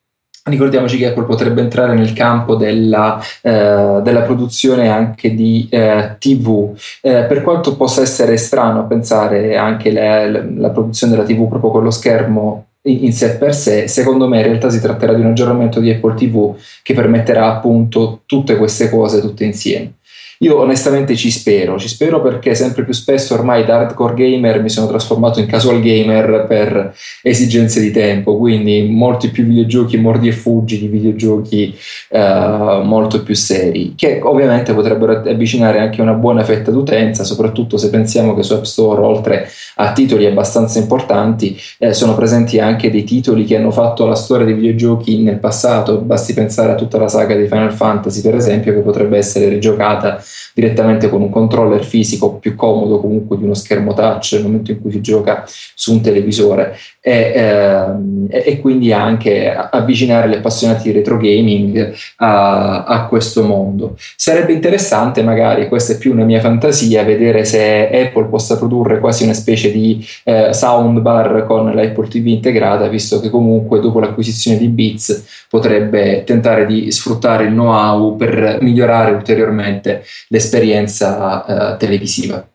Ricordiamoci 0.48 0.98
che 0.98 1.08
Apple 1.08 1.26
potrebbe 1.26 1.62
entrare 1.62 1.96
nel 1.96 2.14
campo 2.14 2.54
della, 2.54 3.20
eh, 3.42 4.00
della 4.04 4.22
produzione 4.22 4.90
anche 4.90 5.34
di 5.34 5.68
eh, 5.72 6.18
TV, 6.20 6.72
eh, 7.02 7.24
per 7.24 7.42
quanto 7.42 7.76
possa 7.76 8.04
essere 8.04 8.38
strano 8.38 8.86
pensare 8.86 9.58
anche 9.58 9.92
la, 9.92 10.28
la, 10.30 10.70
produzione 10.70 11.14
della 11.14 11.26
TV 11.26 11.48
proprio 11.48 11.72
con 11.72 11.84
lo 11.84 11.90
schermo 11.90 12.66
in, 12.84 13.06
in 13.06 13.12
sé 13.12 13.38
per 13.38 13.56
sé, 13.56 13.88
secondo 13.88 14.28
me 14.28 14.38
in 14.38 14.44
realtà 14.44 14.70
si 14.70 14.80
tratterà 14.80 15.14
di 15.14 15.22
un 15.22 15.28
aggiornamento 15.28 15.80
di 15.80 15.90
Apple 15.90 16.14
TV 16.14 16.56
che 16.84 16.94
permetterà 16.94 17.48
appunto 17.48 18.22
tutte 18.28 18.56
queste 18.56 18.92
cose 18.92 19.22
tutte 19.22 19.46
insieme. 19.46 19.94
Io 20.40 20.60
onestamente 20.60 21.16
ci 21.16 21.32
spero, 21.32 21.80
ci 21.80 21.88
spero 21.88 22.22
perché 22.22 22.56
sempre 22.56 22.84
più 22.84 22.94
spesso 22.94 23.34
ormai 23.34 23.64
da 23.64 23.78
hardcore 23.78 24.14
gamer 24.14 24.62
mi 24.62 24.70
sono 24.70 24.88
trasformato 24.88 25.40
in 25.40 25.46
casual 25.46 25.80
gamer 25.80 26.46
per 26.48 26.94
esigenze 27.22 27.80
di 27.80 27.92
tempo, 27.92 28.38
quindi 28.38 28.88
molti 28.90 29.30
più 29.30 29.46
videogiochi 29.46 29.98
mordi 29.98 30.28
e 30.28 30.34
fuggi 30.34 30.80
di 30.80 30.88
videogiochi 30.88 31.74
eh, 32.10 32.82
molto 32.84 33.24
più 33.24 33.34
seri, 33.34 33.94
che 33.96 34.20
ovviamente 34.22 34.74
potrebbero 34.74 35.20
avvicinare 35.20 35.80
anche 35.80 36.02
una 36.02 36.14
buona 36.14 36.44
fetta 36.44 36.70
d'utenza, 36.70 37.24
soprattutto 37.24 37.78
se 37.78 37.90
pensiamo 37.90 38.36
che 38.36 38.44
su 38.44 38.54
App 38.54 38.64
Store 38.64 39.02
oltre 39.02 39.50
a 39.76 39.94
titoli 39.94 40.26
abbastanza 40.26 40.80
importanti 40.80 41.58
eh, 41.78 41.94
sono 41.94 42.14
presenti 42.14 42.60
anche 42.60 42.92
dei 42.92 43.06
titoli 43.06 43.46
che 43.46 43.56
hanno 43.56 43.72
fatto 43.72 44.06
la 44.06 44.16
storia 44.16 44.46
dei 44.46 44.56
videogiochi 44.56 45.22
nel 45.22 45.40
passato, 45.40 45.98
basti 46.00 46.34
pensare 46.34 46.74
a 46.74 46.76
tutta 46.76 46.98
la 46.98 47.08
saga 47.08 47.36
di 47.36 47.48
Final 47.48 47.74
Fantasy 47.74 48.22
per 48.22 48.36
esempio 48.36 48.74
che 48.74 48.80
potrebbe 48.80 49.18
essere 49.18 49.48
rigiocata 49.48 50.22
direttamente 50.56 51.10
con 51.10 51.22
un 51.22 51.30
controller 51.30 51.84
fisico 51.84 52.36
più 52.36 52.56
comodo 52.56 53.02
comunque 53.02 53.38
di 53.38 53.44
uno 53.44 53.54
schermo 53.54 53.94
touch 53.94 54.32
nel 54.34 54.44
momento 54.44 54.72
in 54.72 54.80
cui 54.80 54.90
si 54.90 55.02
gioca 55.02 55.44
su 55.46 55.92
un 55.92 56.00
televisore 56.00 56.78
e, 57.02 57.34
ehm, 57.36 58.28
e 58.30 58.62
quindi 58.62 58.94
anche 58.94 59.54
avvicinare 59.54 60.30
gli 60.30 60.36
appassionati 60.36 60.84
di 60.84 60.92
retro 60.94 61.18
gaming 61.18 61.94
a, 62.18 62.86
a, 62.86 63.06
questo 63.08 63.44
mondo. 63.44 63.98
Sarebbe 64.16 64.54
interessante 64.54 65.22
magari, 65.24 65.68
questa 65.68 65.94
è 65.94 65.98
più 65.98 66.14
una 66.14 66.24
mia 66.24 66.40
fantasia, 66.40 67.04
vedere 67.04 67.44
se 67.44 67.90
Apple 67.92 68.28
possa 68.28 68.58
produrre 68.58 69.00
quasi 69.02 69.26
una 69.26 69.34
specie 69.34 69.72
di 69.72 70.04
eh, 70.24 70.54
soundbar 70.54 71.46
con 71.46 71.76
l'Apple 71.76 72.08
TV 72.08 72.28
integrata, 72.28 72.88
visto 72.88 73.20
che 73.20 73.30
comunque 73.30 73.82
dopo 73.82 74.00
l'acquisizione 74.00 74.58
di 74.58 74.70
Beats 74.70 75.46
potrebbe 75.50 76.24
tentare 76.24 76.66
di 76.66 76.92
sfruttare 76.92 77.44
il 77.44 77.52
know-how 77.52 78.16
per 78.16 78.60
migliorare 78.62 79.12
ulteriormente 79.12 80.04
l'esperienza 80.30 80.44
eh, 80.52 81.78
televisiva. 81.78 82.46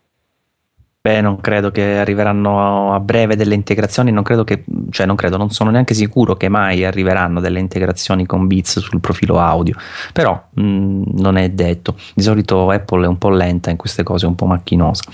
Beh, 1.02 1.22
non 1.22 1.40
credo 1.40 1.70
che 1.70 1.96
arriveranno 1.96 2.92
a 2.92 3.00
breve 3.00 3.34
delle 3.34 3.54
integrazioni, 3.54 4.12
non 4.12 4.22
credo 4.22 4.44
che, 4.44 4.64
cioè 4.90 5.06
non 5.06 5.16
credo, 5.16 5.38
non 5.38 5.48
sono 5.48 5.70
neanche 5.70 5.94
sicuro 5.94 6.36
che 6.36 6.50
mai 6.50 6.84
arriveranno 6.84 7.40
delle 7.40 7.58
integrazioni 7.58 8.26
con 8.26 8.46
Beats 8.46 8.80
sul 8.80 9.00
profilo 9.00 9.38
audio, 9.38 9.76
però 10.12 10.48
mh, 10.50 10.62
mm, 10.62 11.02
non 11.14 11.38
è 11.38 11.48
detto. 11.48 11.96
Di 12.14 12.22
solito 12.22 12.68
Apple 12.68 13.06
è 13.06 13.08
un 13.08 13.16
po' 13.16 13.30
lenta 13.30 13.70
in 13.70 13.78
queste 13.78 14.02
cose, 14.02 14.26
un 14.26 14.34
po' 14.34 14.44
macchinosa. 14.44 15.04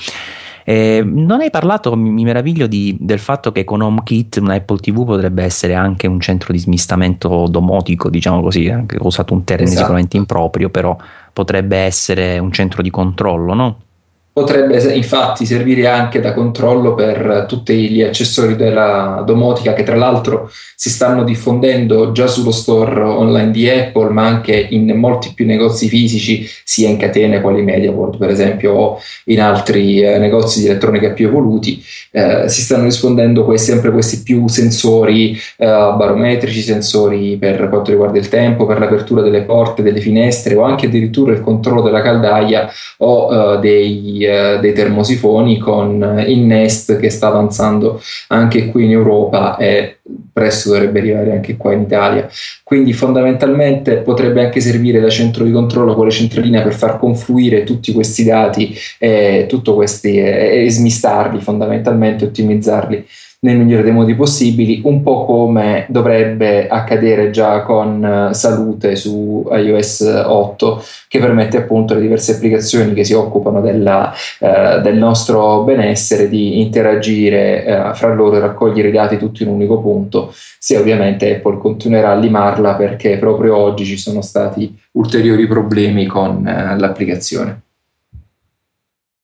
Eh, 0.68 1.00
non 1.04 1.42
hai 1.42 1.50
parlato, 1.50 1.94
mi, 1.94 2.10
mi 2.10 2.24
meraviglio 2.24 2.66
di, 2.66 2.96
del 2.98 3.20
fatto 3.20 3.52
che 3.52 3.62
con 3.62 3.82
HomeKit 3.82 4.38
una 4.38 4.54
Apple 4.54 4.78
TV 4.78 5.04
potrebbe 5.04 5.44
essere 5.44 5.74
anche 5.74 6.08
un 6.08 6.18
centro 6.18 6.52
di 6.52 6.58
smistamento 6.58 7.46
domotico, 7.48 8.10
diciamo 8.10 8.42
così, 8.42 8.68
anche 8.68 8.96
ho 8.98 9.06
usato 9.06 9.32
un 9.32 9.44
termine 9.44 9.68
esatto. 9.68 9.82
sicuramente 9.84 10.16
improprio, 10.16 10.68
però 10.68 10.96
potrebbe 11.32 11.76
essere 11.76 12.40
un 12.40 12.50
centro 12.50 12.82
di 12.82 12.90
controllo, 12.90 13.54
no? 13.54 13.80
Potrebbe 14.36 14.76
infatti 14.92 15.46
servire 15.46 15.86
anche 15.86 16.20
da 16.20 16.34
controllo 16.34 16.92
per 16.92 17.46
tutti 17.48 17.88
gli 17.88 18.02
accessori 18.02 18.54
della 18.54 19.22
domotica 19.24 19.72
che 19.72 19.82
tra 19.82 19.96
l'altro 19.96 20.50
si 20.74 20.90
stanno 20.90 21.24
diffondendo 21.24 22.12
già 22.12 22.26
sullo 22.26 22.50
store 22.50 23.00
online 23.00 23.50
di 23.50 23.66
Apple 23.66 24.10
ma 24.10 24.26
anche 24.26 24.54
in 24.54 24.94
molti 24.94 25.32
più 25.34 25.46
negozi 25.46 25.88
fisici 25.88 26.46
sia 26.64 26.90
in 26.90 26.98
catene 26.98 27.40
quali 27.40 27.62
MediaWorld 27.62 28.18
per 28.18 28.28
esempio 28.28 28.72
o 28.74 29.00
in 29.24 29.40
altri 29.40 30.02
eh, 30.02 30.18
negozi 30.18 30.60
di 30.60 30.66
elettronica 30.66 31.12
più 31.12 31.28
evoluti. 31.28 31.82
Eh, 32.10 32.50
si 32.50 32.60
stanno 32.60 32.84
rispondendo 32.84 33.42
questi, 33.42 33.70
sempre 33.70 33.90
questi 33.90 34.22
più 34.22 34.48
sensori 34.48 35.32
eh, 35.32 35.66
barometrici 35.66 36.60
sensori 36.60 37.38
per 37.38 37.70
quanto 37.70 37.90
riguarda 37.90 38.18
il 38.18 38.28
tempo 38.28 38.66
per 38.66 38.80
l'apertura 38.80 39.22
delle 39.22 39.44
porte 39.44 39.82
delle 39.82 40.00
finestre 40.00 40.56
o 40.56 40.62
anche 40.62 40.88
addirittura 40.88 41.32
il 41.32 41.40
controllo 41.40 41.80
della 41.80 42.02
caldaia 42.02 42.70
o 42.98 43.54
eh, 43.54 43.58
dei 43.60 44.24
eh, 44.26 44.58
dei 44.60 44.72
termosifoni 44.72 45.58
con 45.58 46.24
il 46.26 46.40
Nest 46.40 46.98
che 46.98 47.10
sta 47.10 47.28
avanzando 47.28 48.00
anche 48.28 48.70
qui 48.70 48.84
in 48.84 48.90
Europa 48.90 49.56
e 49.56 49.98
presto 50.32 50.70
dovrebbe 50.70 51.00
arrivare 51.00 51.32
anche 51.32 51.56
qua 51.56 51.72
in 51.72 51.82
Italia. 51.82 52.28
Quindi 52.62 52.92
fondamentalmente 52.92 53.96
potrebbe 53.96 54.44
anche 54.44 54.60
servire 54.60 55.00
da 55.00 55.08
centro 55.08 55.44
di 55.44 55.50
controllo 55.50 55.94
con 55.94 56.04
le 56.04 56.12
centraline 56.12 56.62
per 56.62 56.74
far 56.74 56.98
confluire 56.98 57.64
tutti 57.64 57.92
questi 57.92 58.24
dati 58.24 58.76
e, 58.98 59.48
questi, 59.64 60.18
e, 60.18 60.64
e 60.64 60.70
smistarli 60.70 61.40
fondamentalmente, 61.40 62.26
ottimizzarli 62.26 63.06
nel 63.40 63.58
migliore 63.58 63.82
dei 63.82 63.92
modi 63.92 64.14
possibili, 64.14 64.80
un 64.84 65.02
po' 65.02 65.24
come 65.24 65.86
dovrebbe 65.88 66.68
accadere 66.68 67.30
già 67.30 67.62
con 67.62 68.28
uh, 68.30 68.32
Salute 68.32 68.96
su 68.96 69.46
iOS 69.50 70.22
8, 70.26 70.84
che 71.08 71.18
permette 71.18 71.58
appunto 71.58 71.92
alle 71.92 72.02
diverse 72.02 72.32
applicazioni 72.32 72.94
che 72.94 73.04
si 73.04 73.12
occupano 73.12 73.60
della, 73.60 74.12
uh, 74.40 74.80
del 74.80 74.96
nostro 74.96 75.62
benessere 75.62 76.28
di 76.28 76.60
interagire 76.60 77.90
uh, 77.90 77.94
fra 77.94 78.14
loro 78.14 78.36
e 78.36 78.40
raccogliere 78.40 78.88
i 78.88 78.92
dati 78.92 79.18
tutti 79.18 79.42
in 79.42 79.50
un 79.50 79.56
unico 79.56 79.80
punto, 79.80 80.32
se 80.58 80.76
ovviamente 80.78 81.36
Apple 81.36 81.58
continuerà 81.58 82.12
a 82.12 82.16
limarla 82.16 82.74
perché 82.74 83.18
proprio 83.18 83.56
oggi 83.56 83.84
ci 83.84 83.98
sono 83.98 84.22
stati 84.22 84.74
ulteriori 84.92 85.46
problemi 85.46 86.06
con 86.06 86.42
l'applicazione. 86.42 87.65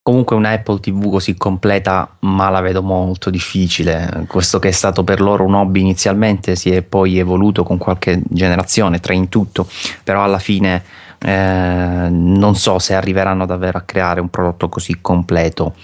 Comunque 0.05 0.35
una 0.35 0.51
Apple 0.51 0.81
TV 0.81 1.09
così 1.09 1.37
completa, 1.37 2.17
ma 2.21 2.49
la 2.49 2.61
vedo 2.61 2.83
molto 2.83 3.31
difficile. 3.31 4.25
Questo 4.27 4.59
che 4.59 4.69
è 4.69 4.73
stato 4.73 5.05
per 5.05 5.21
loro 5.21 5.45
un 5.45 5.55
hobby 5.55 5.81
inizialmente 5.81 6.57
si 6.57 6.71
è 6.71 6.83
poi 6.83 7.19
evoluto 7.19 7.63
con 7.63 7.79
qualche 7.79 8.21
generazione, 8.29 8.99
tre 8.99 9.15
in 9.15 9.29
tutto, 9.29 9.65
però 10.03 10.25
alla 10.25 10.41
fine 10.41 10.83
eh, 11.21 12.09
non 12.11 12.57
so 12.57 12.81
se 12.81 12.95
arriveranno 12.95 13.47
davvero 13.47 13.79
a 13.79 13.83
creare 13.83 14.21
un 14.21 14.29
prodotto 14.29 14.69
così 14.69 14.99
completo 15.01 15.77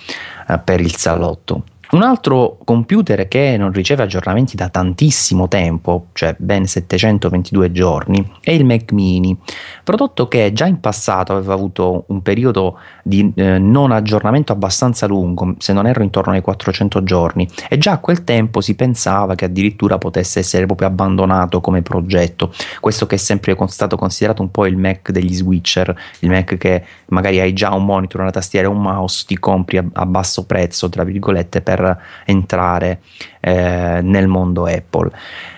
eh, 0.48 0.59
per 0.59 0.81
il 0.81 0.96
salotto. 0.96 1.62
Un 1.90 2.03
altro 2.03 2.59
computer 2.64 3.29
che 3.29 3.57
non 3.57 3.72
riceve 3.72 4.03
aggiornamenti 4.03 4.57
da 4.57 4.68
tantissimo 4.68 5.48
tempo, 5.48 6.09
cioè 6.12 6.37
ben 6.38 6.66
722 6.66 7.72
giorni, 7.72 8.31
è 8.42 8.51
il 8.51 8.66
Mac 8.66 8.92
Mini, 8.92 9.35
prodotto 9.83 10.29
che 10.29 10.53
già 10.53 10.66
in 10.66 10.81
passato 10.81 11.33
aveva 11.33 11.55
avuto 11.55 12.05
un 12.09 12.20
periodo 12.20 12.79
di 13.03 13.33
eh, 13.35 13.57
non 13.59 13.90
aggiornamento 13.90 14.53
abbastanza 14.53 15.07
lungo, 15.07 15.55
se 15.57 15.72
non 15.72 15.87
erro 15.87 16.03
intorno 16.03 16.35
ai 16.35 16.42
400 16.42 17.03
giorni, 17.05 17.48
e 17.70 17.79
già 17.79 17.92
a 17.92 17.98
quel 18.01 18.22
tempo 18.22 18.61
si 18.61 18.74
pensava 18.74 19.35
che 19.35 19.46
addirittura 19.46 19.96
potesse 19.96 20.40
essere 20.40 20.66
proprio 20.66 20.88
abbandonato 20.88 21.62
come 21.62 21.81
progetto. 21.81 22.53
Questo 22.81 23.07
che 23.07 23.14
è 23.14 23.18
sempre 23.18 23.57
stato 23.68 23.96
considerato 23.96 24.42
un 24.42 24.51
po' 24.51 24.66
il 24.66 24.77
Mac 24.77 25.11
degli 25.11 25.33
switcher, 25.33 25.98
il 26.18 26.29
Mac 26.29 26.59
che 26.59 26.85
magari 27.07 27.40
hai 27.40 27.55
già 27.55 27.72
un 27.72 27.87
monitor, 27.87 28.20
una 28.20 28.31
tastiera 28.31 28.68
e 28.68 28.70
un 28.70 28.83
mouse, 28.83 29.24
ti 29.27 29.38
compri 29.38 29.79
a, 29.79 29.87
a 29.90 30.05
basso 30.05 30.44
prezzo, 30.44 30.90
tra 30.90 31.03
virgolette, 31.03 31.62
per 31.62 31.77
per 31.78 32.00
entrare 32.24 33.00
eh, 33.40 34.00
nel 34.02 34.26
mondo 34.26 34.66
Apple. 34.66 35.10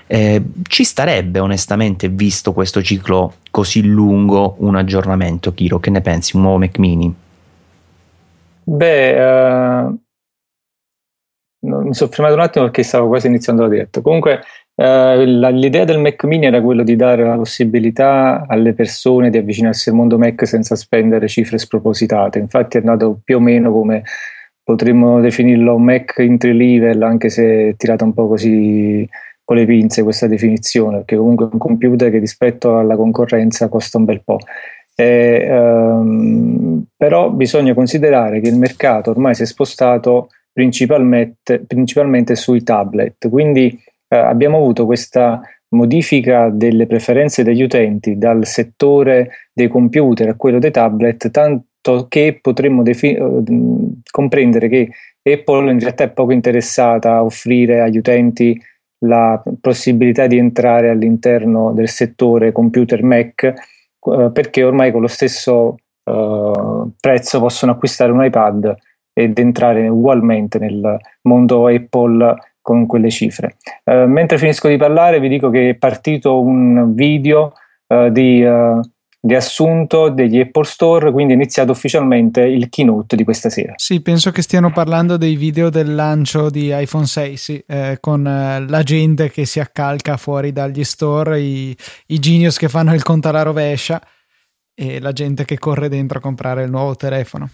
Eh, 0.07 0.43
ci 0.63 0.85
starebbe 0.85 1.39
onestamente, 1.39 2.09
visto 2.09 2.53
questo 2.53 2.83
ciclo 2.83 3.35
così 3.51 3.87
lungo, 3.87 4.57
un 4.59 4.77
aggiornamento, 4.77 5.55
Kiro, 5.55 5.79
che 5.79 5.91
ne 5.91 6.01
pensi? 6.01 6.37
Un 6.37 6.43
nuovo 6.43 6.59
Mac 6.59 6.79
mini? 6.79 7.15
Beh, 8.63 9.85
uh, 9.85 9.99
mi 11.61 11.95
sono 11.95 12.11
fermato 12.11 12.35
un 12.35 12.41
attimo 12.41 12.65
perché 12.65 12.83
stavo 12.83 13.09
quasi 13.09 13.29
iniziando 13.29 13.63
la 13.63 13.69
diretta. 13.69 14.01
Comunque, 14.01 14.41
uh, 14.75 14.83
la, 14.85 15.49
l'idea 15.49 15.85
del 15.85 15.99
Mac 15.99 16.23
mini 16.25 16.47
era 16.47 16.61
quello 16.61 16.83
di 16.83 16.97
dare 16.97 17.25
la 17.25 17.37
possibilità 17.37 18.47
alle 18.49 18.75
persone 18.75 19.31
di 19.31 19.39
avvicinarsi 19.39 19.89
al 19.89 19.95
mondo 19.95 20.19
Mac 20.19 20.47
senza 20.47 20.75
spendere 20.77 21.29
cifre 21.29 21.59
spropositate. 21.59 22.39
Infatti 22.39 22.79
è 22.79 22.81
nato 22.83 23.21
più 23.23 23.37
o 23.37 23.41
meno 23.41 23.73
come 23.73 24.03
potremmo 24.71 25.21
definirlo 25.21 25.75
un 25.75 25.83
Mac 25.83 26.15
entry 26.19 26.53
level, 26.53 27.03
anche 27.03 27.29
se 27.29 27.75
tirata 27.77 28.05
un 28.05 28.15
po' 28.15 28.29
così 28.29 29.09
con 29.45 29.57
le 29.57 29.67
pinze 29.67 30.05
questa 30.05 30.29
definizione, 30.29 30.99
perché 30.99 31.17
comunque 31.17 31.47
è 31.47 31.49
un 31.51 31.59
computer 31.59 32.09
che 32.09 32.19
rispetto 32.19 32.79
alla 32.79 32.95
concorrenza 32.95 33.69
costa 33.69 33.99
un 33.99 34.05
bel 34.05 34.23
po'. 34.23 34.39
E, 34.95 35.49
um, 35.51 36.85
però 36.97 37.31
bisogna 37.31 37.75
considerare 37.75 38.41
che 38.41 38.49
il 38.49 38.57
mercato 38.57 39.11
ormai 39.11 39.35
si 39.35 39.43
è 39.43 39.47
spostato 39.47 40.29
principalmente, 40.53 41.65
principalmente 41.67 42.37
sui 42.37 42.63
tablet, 42.63 43.29
quindi 43.29 43.77
uh, 44.09 44.15
abbiamo 44.15 44.59
avuto 44.59 44.87
questa 44.87 45.41
modifica 45.71 46.49
delle 46.49 46.87
preferenze 46.87 47.43
degli 47.43 47.63
utenti 47.63 48.19
dal 48.19 48.47
settore 48.47 49.31
dei 49.53 49.67
computer 49.67 50.29
a 50.29 50.35
quello 50.35 50.61
dei 50.61 50.71
tablet, 50.71 51.29
tanto 51.31 51.70
che 52.09 52.39
potremmo 52.41 52.83
defi- 52.83 53.15
eh, 53.15 53.43
comprendere 54.11 54.69
che 54.69 54.91
Apple 55.23 55.73
in 55.73 55.81
realtà 55.81 56.05
è 56.05 56.11
poco 56.11 56.33
interessata 56.33 57.17
a 57.17 57.25
offrire 57.25 57.81
agli 57.81 57.99
utenti 57.99 58.61
la 59.05 59.43
possibilità 59.61 60.27
di 60.27 60.37
entrare 60.37 60.91
all'interno 60.91 61.73
del 61.73 61.89
settore 61.89 62.53
computer 62.53 63.03
Mac 63.03 63.43
eh, 63.43 64.31
perché 64.33 64.63
ormai 64.63 64.93
con 64.93 65.01
lo 65.01 65.07
stesso 65.07 65.77
eh, 66.05 66.53
prezzo 67.01 67.41
possono 67.41 67.73
acquistare 67.73 68.13
un 68.13 68.25
iPad 68.25 68.75
ed 69.13 69.39
entrare 69.39 69.89
ugualmente 69.89 70.59
nel 70.59 70.99
mondo 71.23 71.67
Apple 71.67 72.37
con 72.63 72.87
quelle 72.87 73.11
cifre. 73.11 73.57
Eh, 73.85 74.07
mentre 74.07 74.39
finisco 74.39 74.69
di 74.69 74.77
parlare 74.77 75.21
vi 75.21 75.29
dico 75.29 75.51
che 75.51 75.71
è 75.71 75.75
partito 75.75 76.41
un 76.41 76.95
video 76.95 77.55
eh, 77.87 78.11
di 78.13 78.43
eh, 78.43 78.81
riassunto 79.23 80.09
degli 80.09 80.39
Apple 80.39 80.65
Store, 80.65 81.13
quindi 81.13 81.33
è 81.33 81.37
iniziato 81.37 81.73
ufficialmente 81.73 82.41
il 82.43 82.69
keynote 82.69 83.17
di 83.17 83.25
questa 83.25 83.51
sera. 83.51 83.75
Sì, 83.77 84.01
penso 84.01 84.31
che 84.31 84.43
stiano 84.43 84.73
parlando 84.73 85.17
dei 85.17 85.37
video 85.37 85.69
del 85.69 85.95
lancio 85.95 86.49
di 86.49 86.71
iPhone 86.75 87.07
6, 87.07 87.37
sì, 87.37 87.63
eh, 87.67 87.99
con 88.01 88.27
eh, 88.27 88.67
la 88.67 88.83
gente 88.83 89.31
che 89.31 89.45
si 89.45 89.61
accalca 89.61 90.17
fuori 90.17 90.53
dagli 90.53 90.85
store, 90.85 91.41
i, 91.41 91.77
i 92.07 92.19
genius 92.19 92.57
che 92.57 92.69
fanno 92.69 92.95
il 92.95 93.03
conto 93.03 93.29
alla 93.29 93.43
rovescia 93.43 94.01
e 94.75 95.01
la 95.01 95.13
gente 95.13 95.45
che 95.45 95.59
corre 95.59 95.89
dentro 95.89 96.19
a 96.19 96.23
comprare 96.23 96.65
il 96.65 96.71
nuovo 96.71 96.97
telefono. 96.97 97.51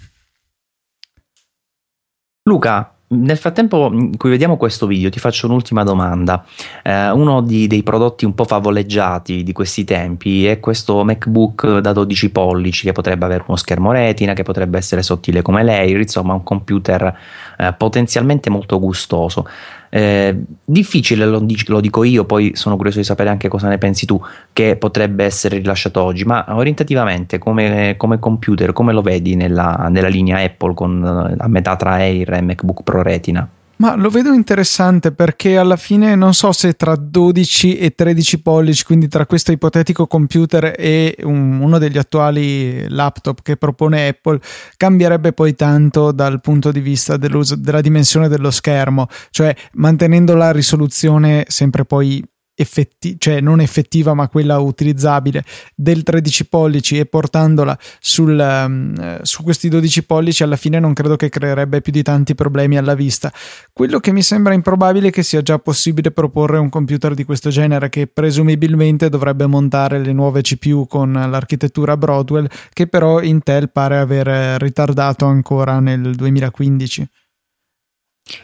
Luca, 2.44 2.95
nel 3.08 3.36
frattempo 3.36 3.88
in 3.92 4.16
cui 4.16 4.30
vediamo 4.30 4.56
questo 4.56 4.86
video 4.86 5.10
ti 5.10 5.20
faccio 5.20 5.46
un'ultima 5.46 5.84
domanda. 5.84 6.44
Eh, 6.82 7.10
uno 7.10 7.40
di, 7.40 7.66
dei 7.68 7.82
prodotti 7.82 8.24
un 8.24 8.34
po' 8.34 8.44
favoleggiati 8.44 9.44
di 9.44 9.52
questi 9.52 9.84
tempi 9.84 10.46
è 10.46 10.58
questo 10.58 11.04
MacBook 11.04 11.78
da 11.78 11.92
12 11.92 12.30
pollici 12.30 12.84
che 12.84 12.92
potrebbe 12.92 13.24
avere 13.24 13.44
uno 13.46 13.56
schermo 13.56 13.92
retina, 13.92 14.32
che 14.32 14.42
potrebbe 14.42 14.78
essere 14.78 15.02
sottile 15.02 15.42
come 15.42 15.62
lei, 15.62 15.92
insomma 15.92 16.34
un 16.34 16.42
computer 16.42 17.16
eh, 17.58 17.72
potenzialmente 17.74 18.50
molto 18.50 18.80
gustoso. 18.80 19.46
Eh, 19.96 20.36
difficile 20.62 21.24
lo, 21.24 21.42
lo, 21.68 21.80
dico 21.80 22.04
io, 22.04 22.26
poi 22.26 22.50
sono 22.54 22.76
curioso 22.76 22.98
di 22.98 23.04
sapere 23.04 23.30
anche 23.30 23.48
cosa 23.48 23.68
ne 23.68 23.78
pensi 23.78 24.04
tu, 24.04 24.20
che 24.52 24.76
potrebbe 24.76 25.24
essere 25.24 25.56
rilasciato 25.56 26.02
oggi, 26.02 26.24
ma 26.24 26.44
orientativamente 26.48 27.38
come, 27.38 27.94
come 27.96 28.18
computer, 28.18 28.74
come 28.74 28.92
lo 28.92 29.00
vedi 29.00 29.36
nella, 29.36 29.88
nella 29.90 30.08
linea 30.08 30.38
Apple 30.40 30.74
con, 30.74 31.34
a 31.38 31.48
metà 31.48 31.76
tra 31.76 31.92
Air 31.94 32.34
e 32.34 32.42
MacBook 32.42 32.82
Pro 32.82 33.00
Retina? 33.00 33.48
Ma 33.78 33.94
lo 33.94 34.08
vedo 34.08 34.32
interessante 34.32 35.12
perché 35.12 35.58
alla 35.58 35.76
fine 35.76 36.14
non 36.14 36.32
so 36.32 36.50
se 36.52 36.72
tra 36.74 36.96
12 36.96 37.76
e 37.76 37.94
13 37.94 38.40
pollici, 38.40 38.84
quindi 38.84 39.06
tra 39.06 39.26
questo 39.26 39.52
ipotetico 39.52 40.06
computer 40.06 40.74
e 40.78 41.14
un, 41.24 41.60
uno 41.60 41.76
degli 41.78 41.98
attuali 41.98 42.88
laptop 42.88 43.42
che 43.42 43.58
propone 43.58 44.08
Apple, 44.08 44.40
cambierebbe 44.78 45.34
poi 45.34 45.54
tanto 45.54 46.10
dal 46.12 46.40
punto 46.40 46.72
di 46.72 46.80
vista 46.80 47.18
della 47.18 47.80
dimensione 47.82 48.28
dello 48.28 48.50
schermo, 48.50 49.08
cioè 49.30 49.54
mantenendo 49.74 50.34
la 50.34 50.52
risoluzione 50.52 51.44
sempre 51.48 51.84
poi 51.84 52.24
effetti- 52.56 53.16
cioè 53.18 53.40
non 53.40 53.60
effettiva 53.60 54.14
ma 54.14 54.28
quella 54.28 54.58
utilizzabile 54.58 55.44
del 55.74 56.02
13 56.02 56.48
pollici 56.48 56.98
e 56.98 57.06
portandola 57.06 57.78
sul, 58.00 58.38
um, 58.38 59.20
su 59.22 59.42
questi 59.42 59.68
12 59.68 60.04
pollici 60.04 60.42
alla 60.42 60.56
fine 60.56 60.80
non 60.80 60.94
credo 60.94 61.16
che 61.16 61.28
creerebbe 61.28 61.80
più 61.82 61.92
di 61.92 62.02
tanti 62.02 62.34
problemi 62.34 62.78
alla 62.78 62.94
vista. 62.94 63.32
Quello 63.72 64.00
che 64.00 64.12
mi 64.12 64.22
sembra 64.22 64.54
improbabile 64.54 65.08
è 65.08 65.10
che 65.10 65.22
sia 65.22 65.42
già 65.42 65.58
possibile 65.58 66.10
proporre 66.10 66.58
un 66.58 66.70
computer 66.70 67.14
di 67.14 67.24
questo 67.24 67.50
genere 67.50 67.88
che 67.90 68.06
presumibilmente 68.06 69.08
dovrebbe 69.08 69.46
montare 69.46 69.98
le 69.98 70.12
nuove 70.12 70.40
CPU 70.40 70.86
con 70.86 71.12
l'architettura 71.12 71.96
Broadwell 71.96 72.48
che 72.72 72.86
però 72.86 73.20
Intel 73.20 73.70
pare 73.70 73.98
aver 73.98 74.60
ritardato 74.60 75.26
ancora 75.26 75.78
nel 75.80 76.14
2015 76.14 77.08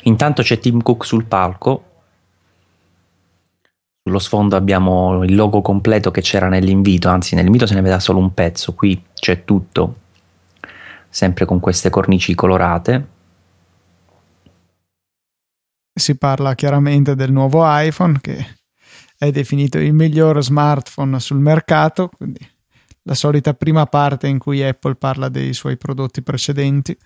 intanto 0.03 0.43
c'è 0.43 0.59
Tim 0.59 0.83
Cook 0.83 1.05
sul 1.05 1.25
palco 1.25 1.92
sullo 4.03 4.19
sfondo 4.19 4.57
abbiamo 4.57 5.23
il 5.23 5.35
logo 5.35 5.63
completo 5.63 6.11
che 6.11 6.23
c'era 6.23 6.49
nell'invito, 6.49 7.09
anzi 7.09 7.37
nell'invito 7.37 7.67
se 7.67 7.75
ne 7.75 7.83
vede 7.83 8.01
solo 8.01 8.19
un 8.19 8.35
pezzo, 8.35 8.75
qui 8.75 9.01
c'è 9.15 9.45
tutto, 9.45 10.01
sempre 11.09 11.45
con 11.45 11.61
queste 11.61 11.89
cornici 11.89 12.35
colorate. 12.35 13.09
Si 15.95 16.17
parla 16.17 16.55
chiaramente 16.55 17.15
del 17.15 17.31
nuovo 17.31 17.63
iPhone 17.65 18.19
che 18.21 18.57
è 19.17 19.31
definito 19.31 19.79
il 19.79 19.93
miglior 19.93 20.43
smartphone 20.43 21.21
sul 21.21 21.39
mercato, 21.39 22.09
quindi 22.09 22.45
la 23.03 23.15
solita 23.15 23.55
prima 23.55 23.87
parte 23.87 24.27
in 24.27 24.39
cui 24.39 24.65
Apple 24.65 24.97
parla 24.97 25.29
dei 25.29 25.53
suoi 25.53 25.77
prodotti 25.77 26.23
precedenti. 26.23 26.97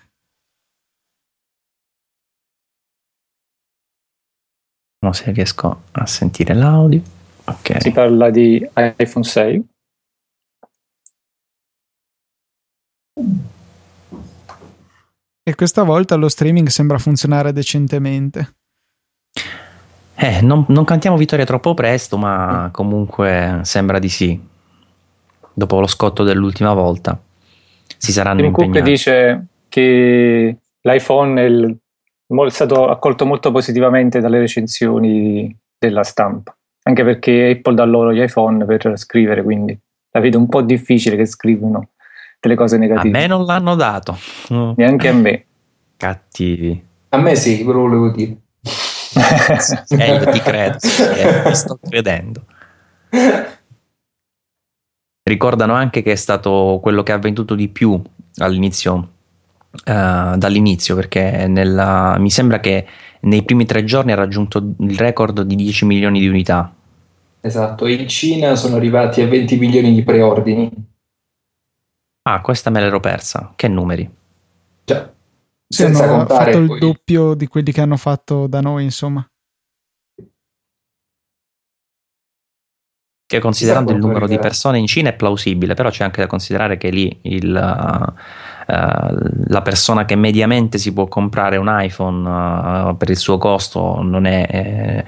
Vediamo 5.07 5.13
se 5.13 5.31
riesco 5.31 5.81
a 5.91 6.05
sentire 6.05 6.53
l'audio. 6.53 7.01
Okay. 7.45 7.81
Si 7.81 7.91
parla 7.91 8.29
di 8.29 8.67
iPhone 8.97 9.23
6. 9.25 9.67
E 15.43 15.55
questa 15.55 15.83
volta 15.83 16.15
lo 16.15 16.27
streaming 16.27 16.67
sembra 16.67 16.97
funzionare 16.97 17.53
decentemente. 17.53 18.55
Eh, 20.15 20.41
non, 20.41 20.65
non 20.67 20.83
cantiamo 20.83 21.15
vittoria 21.15 21.45
troppo 21.45 21.73
presto, 21.73 22.17
ma 22.17 22.69
comunque 22.73 23.61
sembra 23.63 23.99
di 23.99 24.09
sì. 24.09 24.39
Dopo 25.53 25.79
lo 25.79 25.87
scotto 25.87 26.23
dell'ultima 26.23 26.73
volta 26.73 27.19
si 27.97 28.11
saranno 28.11 28.41
Tim 28.41 28.47
impegnati. 28.47 28.77
Cook 28.79 28.87
dice 28.89 29.45
che 29.69 30.57
l'iPhone 30.81 31.41
è 31.41 31.45
il 31.45 31.77
è 32.27 32.49
stato 32.49 32.89
accolto 32.89 33.25
molto 33.25 33.51
positivamente 33.51 34.19
dalle 34.19 34.39
recensioni 34.39 35.55
della 35.77 36.03
stampa, 36.03 36.55
anche 36.83 37.03
perché 37.03 37.55
Apple 37.57 37.75
dà 37.75 37.85
loro 37.85 38.13
gli 38.13 38.21
iPhone 38.21 38.65
per 38.65 38.93
scrivere, 38.95 39.43
quindi 39.43 39.77
la 40.11 40.19
vedo 40.19 40.37
un 40.37 40.47
po' 40.47 40.61
difficile 40.61 41.15
che 41.15 41.25
scrivono 41.25 41.89
delle 42.39 42.55
cose 42.55 42.77
negative. 42.77 43.07
A 43.07 43.21
me 43.21 43.27
non 43.27 43.45
l'hanno 43.45 43.75
dato. 43.75 44.17
Neanche 44.75 45.07
a 45.07 45.13
me. 45.13 45.45
Cattivi. 45.95 46.85
A 47.09 47.17
me 47.17 47.35
sì, 47.35 47.63
ve 47.63 47.71
lo 47.71 47.79
volevo 47.79 48.09
dire. 48.09 48.35
eh, 49.97 50.13
io 50.13 50.29
ti 50.29 50.39
credo, 50.39 50.77
eh, 51.15 51.43
ti 51.47 51.55
sto 51.55 51.79
credendo. 51.81 52.43
Ricordano 55.23 55.73
anche 55.73 56.01
che 56.01 56.11
è 56.11 56.15
stato 56.15 56.79
quello 56.81 57.03
che 57.03 57.11
ha 57.11 57.17
venduto 57.17 57.55
di 57.55 57.67
più 57.69 57.99
all'inizio 58.37 59.09
Uh, 59.69 60.37
dall'inizio 60.37 60.95
perché 60.95 61.45
nella, 61.47 62.17
mi 62.17 62.31
sembra 62.31 62.59
che 62.59 62.87
nei 63.21 63.43
primi 63.43 63.65
tre 63.65 63.83
giorni 63.83 64.11
ha 64.11 64.15
raggiunto 64.15 64.57
il 64.79 64.97
record 64.97 65.41
di 65.41 65.55
10 65.55 65.85
milioni 65.85 66.19
di 66.19 66.27
unità. 66.27 66.73
Esatto, 67.41 67.85
in 67.87 68.07
Cina 68.07 68.55
sono 68.55 68.75
arrivati 68.75 69.21
a 69.21 69.27
20 69.27 69.57
milioni 69.57 69.93
di 69.93 70.03
preordini. 70.03 70.71
Ah, 72.23 72.41
questa 72.41 72.69
me 72.69 72.81
l'ero 72.81 72.99
persa. 72.99 73.53
Che 73.55 73.67
numeri? 73.67 74.09
Già. 74.83 75.13
Sì, 75.67 75.83
Senza 75.83 76.03
hanno 76.03 76.25
fatto 76.25 76.65
poi... 76.65 76.73
il 76.73 76.77
doppio 76.79 77.33
di 77.33 77.47
quelli 77.47 77.71
che 77.71 77.81
hanno 77.81 77.97
fatto 77.97 78.47
da 78.47 78.61
noi, 78.61 78.83
insomma. 78.83 79.25
Che 83.29 83.39
considerando 83.39 83.91
il 83.91 83.97
numero 83.97 84.25
di 84.27 84.39
persone 84.39 84.79
in 84.79 84.87
Cina 84.87 85.09
è 85.09 85.13
plausibile, 85.13 85.73
però 85.73 85.89
c'è 85.89 86.05
anche 86.05 86.21
da 86.21 86.27
considerare 86.27 86.77
che 86.77 86.89
lì 86.89 87.19
il, 87.23 87.53
uh, 87.53 88.13
la 88.69 89.61
persona 89.61 90.05
che 90.05 90.15
mediamente 90.15 90.77
si 90.77 90.93
può 90.93 91.07
comprare 91.07 91.57
un 91.57 91.67
iPhone 91.69 92.89
uh, 92.89 92.97
per 92.97 93.09
il 93.09 93.17
suo 93.17 93.37
costo 93.37 94.01
non 94.01 94.25
è... 94.25 94.47
Eh, 94.49 95.05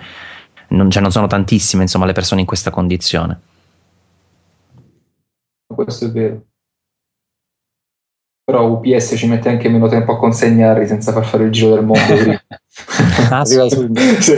non, 0.70 0.90
cioè 0.92 1.02
non 1.02 1.12
sono 1.12 1.28
tantissime 1.28 1.84
insomma 1.84 2.06
le 2.06 2.14
persone 2.14 2.42
in 2.42 2.48
questa 2.48 2.70
condizione. 2.70 3.40
Questo 5.66 6.06
è 6.06 6.12
vero. 6.12 6.44
Però 8.44 8.68
UPS 8.68 9.14
ci 9.18 9.28
mette 9.28 9.50
anche 9.50 9.70
meno 9.70 9.88
tempo 9.88 10.14
a 10.14 10.18
consegnarli 10.18 10.88
senza 10.88 11.12
far 11.12 11.26
fare 11.26 11.46
il 11.46 11.52
giro 11.52 11.76
del 11.76 11.86
mondo. 11.86 12.40
ah, 13.30 13.46
sì. 13.46 14.34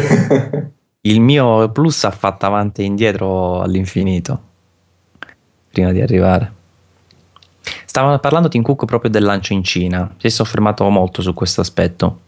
Il 1.01 1.21
mio 1.21 1.69
Plus 1.71 2.03
ha 2.03 2.11
fatto 2.11 2.45
avanti 2.45 2.81
e 2.81 2.85
indietro 2.85 3.61
all'infinito 3.61 4.49
prima 5.71 5.91
di 5.91 6.01
arrivare. 6.01 6.59
Stava 7.91 8.17
parlando 8.19 8.47
Tim 8.47 8.61
Cook 8.61 8.85
proprio 8.85 9.11
del 9.11 9.25
lancio 9.25 9.51
in 9.51 9.65
Cina. 9.65 10.09
Si 10.15 10.25
è 10.25 10.29
soffermato 10.29 10.87
molto 10.89 11.21
su 11.21 11.33
questo 11.33 11.59
aspetto. 11.59 12.19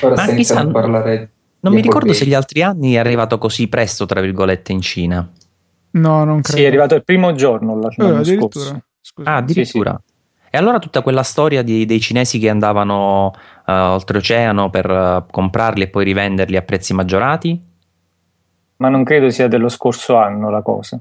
Ora 0.00 0.14
Ma 0.14 0.26
chissà, 0.28 0.66
parlare. 0.66 1.30
Non 1.60 1.74
mi 1.74 1.82
ricordo 1.82 2.14
se 2.14 2.24
gli 2.24 2.32
altri 2.32 2.62
anni 2.62 2.94
è 2.94 2.98
arrivato 2.98 3.36
così 3.36 3.68
presto, 3.68 4.06
tra 4.06 4.22
virgolette, 4.22 4.72
in 4.72 4.80
Cina. 4.80 5.30
No, 5.90 6.24
non 6.24 6.40
credo. 6.40 6.56
Sì, 6.56 6.64
è 6.64 6.68
arrivato 6.68 6.94
il 6.94 7.04
primo 7.04 7.34
giorno 7.34 7.78
l'anno 7.78 8.20
eh, 8.20 8.24
scorso. 8.24 8.82
Ah, 9.24 9.36
addirittura. 9.36 10.00
Sì, 10.02 10.12
sì. 10.14 10.46
E 10.52 10.56
allora 10.56 10.78
tutta 10.78 11.02
quella 11.02 11.22
storia 11.22 11.60
di, 11.60 11.84
dei 11.84 12.00
cinesi 12.00 12.38
che 12.38 12.48
andavano 12.48 13.26
uh, 13.66 13.72
oltreoceano 13.72 14.70
per 14.70 14.88
uh, 14.88 15.30
comprarli 15.30 15.82
e 15.82 15.88
poi 15.88 16.04
rivenderli 16.04 16.56
a 16.56 16.62
prezzi 16.62 16.94
maggiorati? 16.94 17.62
Ma 18.76 18.88
non 18.88 19.04
credo 19.04 19.28
sia 19.28 19.48
dello 19.48 19.68
scorso 19.68 20.16
anno 20.16 20.48
la 20.48 20.62
cosa. 20.62 20.98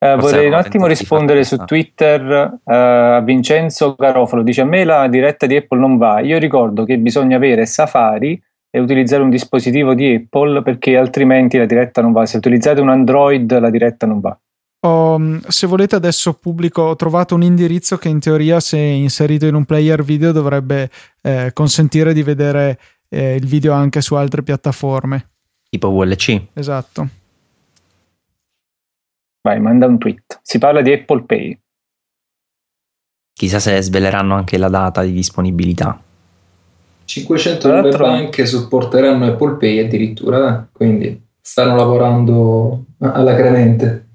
Uh, 0.00 0.16
vorrei 0.16 0.46
un 0.46 0.54
attimo 0.54 0.86
rispondere 0.86 1.42
su 1.42 1.56
Twitter 1.56 2.60
a 2.64 3.20
Vincenzo 3.20 3.96
Garofalo. 3.98 4.42
Dice: 4.42 4.60
A 4.60 4.64
me 4.64 4.84
la 4.84 5.08
diretta 5.08 5.46
di 5.46 5.56
Apple 5.56 5.78
non 5.78 5.96
va. 5.96 6.20
Io 6.20 6.38
ricordo 6.38 6.84
che 6.84 6.98
bisogna 6.98 7.36
avere 7.36 7.66
Safari 7.66 8.40
e 8.70 8.78
utilizzare 8.78 9.22
un 9.22 9.30
dispositivo 9.30 9.94
di 9.94 10.14
Apple 10.14 10.62
perché 10.62 10.96
altrimenti 10.96 11.58
la 11.58 11.66
diretta 11.66 12.00
non 12.00 12.12
va. 12.12 12.26
Se 12.26 12.36
utilizzate 12.36 12.80
un 12.80 12.90
Android, 12.90 13.58
la 13.58 13.70
diretta 13.70 14.06
non 14.06 14.20
va. 14.20 14.38
Mm, 14.86 15.38
se 15.48 15.66
volete 15.66 15.96
adesso 15.96 16.34
pubblico, 16.34 16.82
ho 16.82 16.96
trovato 16.96 17.34
un 17.34 17.42
indirizzo 17.42 17.96
che 17.96 18.08
in 18.08 18.20
teoria 18.20 18.60
se 18.60 18.78
inserito 18.78 19.46
in 19.46 19.54
un 19.54 19.64
player 19.64 20.04
video 20.04 20.30
dovrebbe 20.30 20.88
eh, 21.22 21.50
consentire 21.52 22.12
di 22.12 22.22
vedere 22.22 22.78
eh, 23.08 23.34
il 23.34 23.46
video 23.46 23.72
anche 23.72 24.00
su 24.00 24.14
altre 24.14 24.42
piattaforme. 24.42 25.30
Tipo 25.68 25.90
VLC. 25.90 26.40
Esatto. 26.54 27.08
Vai, 29.40 29.60
manda 29.60 29.86
un 29.86 29.98
tweet. 29.98 30.40
Si 30.42 30.58
parla 30.58 30.80
di 30.82 30.92
Apple 30.92 31.22
Pay. 31.22 31.60
Chissà 33.32 33.60
se 33.60 33.80
sveleranno 33.80 34.34
anche 34.34 34.58
la 34.58 34.68
data 34.68 35.02
di 35.02 35.12
disponibilità. 35.12 36.00
500 37.04 37.96
banche 37.96 38.44
supporteranno 38.44 39.26
Apple 39.26 39.56
Pay 39.56 39.78
addirittura, 39.78 40.68
quindi 40.70 41.26
stanno 41.40 41.76
lavorando 41.76 42.84
alacremente. 42.98 44.06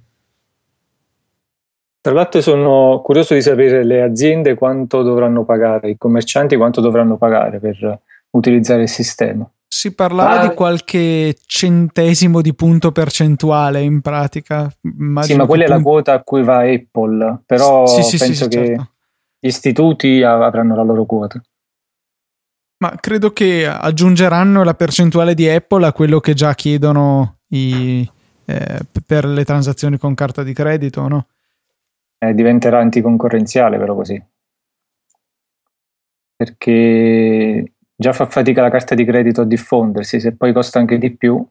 Tra 2.02 2.12
l'altro 2.12 2.42
sono 2.42 3.02
curioso 3.02 3.34
di 3.34 3.42
sapere 3.42 3.86
le 3.86 4.02
aziende 4.02 4.56
quanto 4.56 5.04
dovranno 5.04 5.46
pagare, 5.46 5.90
i 5.90 5.98
commercianti 5.98 6.58
quanto 6.58 6.82
dovranno 6.82 7.16
pagare 7.16 7.60
per 7.60 8.00
utilizzare 8.32 8.82
il 8.84 8.90
sistema. 8.90 9.50
Si 9.76 9.96
parlava 9.96 10.42
ah, 10.42 10.48
di 10.48 10.54
qualche 10.54 11.36
centesimo 11.46 12.42
di 12.42 12.54
punto 12.54 12.92
percentuale 12.92 13.82
in 13.82 14.02
pratica. 14.02 14.72
Immagino 14.82 15.34
sì, 15.34 15.36
ma 15.36 15.46
quella 15.46 15.66
è 15.66 15.68
la 15.68 15.82
quota 15.82 16.14
a 16.14 16.22
cui 16.22 16.44
va 16.44 16.60
Apple, 16.60 17.42
però 17.46 17.88
sì, 17.88 18.04
sì, 18.04 18.18
penso 18.18 18.44
sì, 18.44 18.50
che 18.50 18.66
certo. 18.66 18.90
gli 19.40 19.48
istituti 19.48 20.22
avranno 20.22 20.76
la 20.76 20.84
loro 20.84 21.06
quota. 21.06 21.42
Ma 22.78 22.96
credo 23.00 23.32
che 23.32 23.66
aggiungeranno 23.66 24.64
la 24.64 24.76
percentuale 24.76 25.34
di 25.34 25.50
Apple 25.50 25.86
a 25.86 25.94
quello 25.94 26.20
che 26.20 26.34
già 26.34 26.54
chiedono 26.54 27.38
i, 27.48 28.08
eh, 28.46 28.80
per 29.06 29.26
le 29.26 29.44
transazioni 29.44 29.98
con 29.98 30.14
carta 30.14 30.44
di 30.44 30.54
credito, 30.54 31.08
no? 31.08 31.28
eh, 32.24 32.34
diventerà 32.34 32.80
anticoncorrenziale 32.80 33.78
però 33.78 33.96
così. 33.96 34.22
Perché 36.36 37.74
già 37.96 38.14
fa 38.14 38.26
fatica 38.26 38.62
la 38.62 38.70
carta 38.70 38.96
di 38.96 39.06
credito 39.06 39.42
a 39.42 39.46
diffondersi, 39.46 40.20
se 40.20 40.36
poi 40.36 40.54
costa 40.54 40.80
anche 40.80 40.98
di 40.98 41.16
più. 41.16 41.46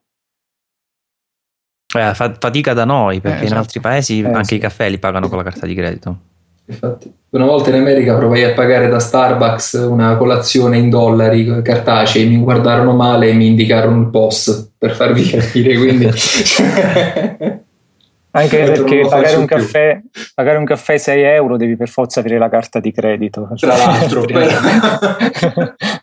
Eh, 1.94 2.14
fa 2.14 2.34
fatica 2.38 2.72
da 2.72 2.84
noi, 2.84 3.20
perché 3.20 3.40
eh, 3.40 3.44
esatto. 3.44 3.52
in 3.52 3.58
altri 3.58 3.80
paesi 3.80 4.20
eh, 4.20 4.26
anche 4.26 4.44
sì. 4.44 4.54
i 4.54 4.58
caffè 4.58 4.88
li 4.88 4.98
pagano 4.98 5.28
con 5.28 5.36
la 5.36 5.44
carta 5.44 5.66
di 5.66 5.74
credito. 5.74 6.16
Infatti, 6.64 7.12
una 7.30 7.44
volta 7.44 7.70
in 7.70 7.76
America 7.76 8.16
provai 8.16 8.44
a 8.44 8.52
pagare 8.52 8.88
da 8.88 8.98
Starbucks 8.98 9.72
una 9.88 10.16
colazione 10.16 10.78
in 10.78 10.88
dollari 10.88 11.60
cartacei, 11.62 12.28
mi 12.28 12.38
guardarono 12.38 12.94
male 12.94 13.28
e 13.28 13.32
mi 13.34 13.46
indicarono 13.46 14.00
il 14.00 14.08
POS 14.08 14.72
per 14.78 14.94
farvi 14.94 15.28
capire, 15.28 15.76
quindi... 15.76 16.08
Anche 18.34 18.62
perché 18.64 19.06
pagare 19.10 19.36
un, 19.36 19.44
caffè, 19.44 20.00
pagare 20.34 20.56
un, 20.56 20.64
caffè, 20.64 20.96
6 20.96 21.22
euro 21.22 21.58
devi 21.58 21.76
per 21.76 21.90
forza 21.90 22.20
avere 22.20 22.38
la 22.38 22.48
carta 22.48 22.80
di 22.80 22.90
credito. 22.90 23.50
Tra 23.56 23.76
l'altro. 23.76 24.24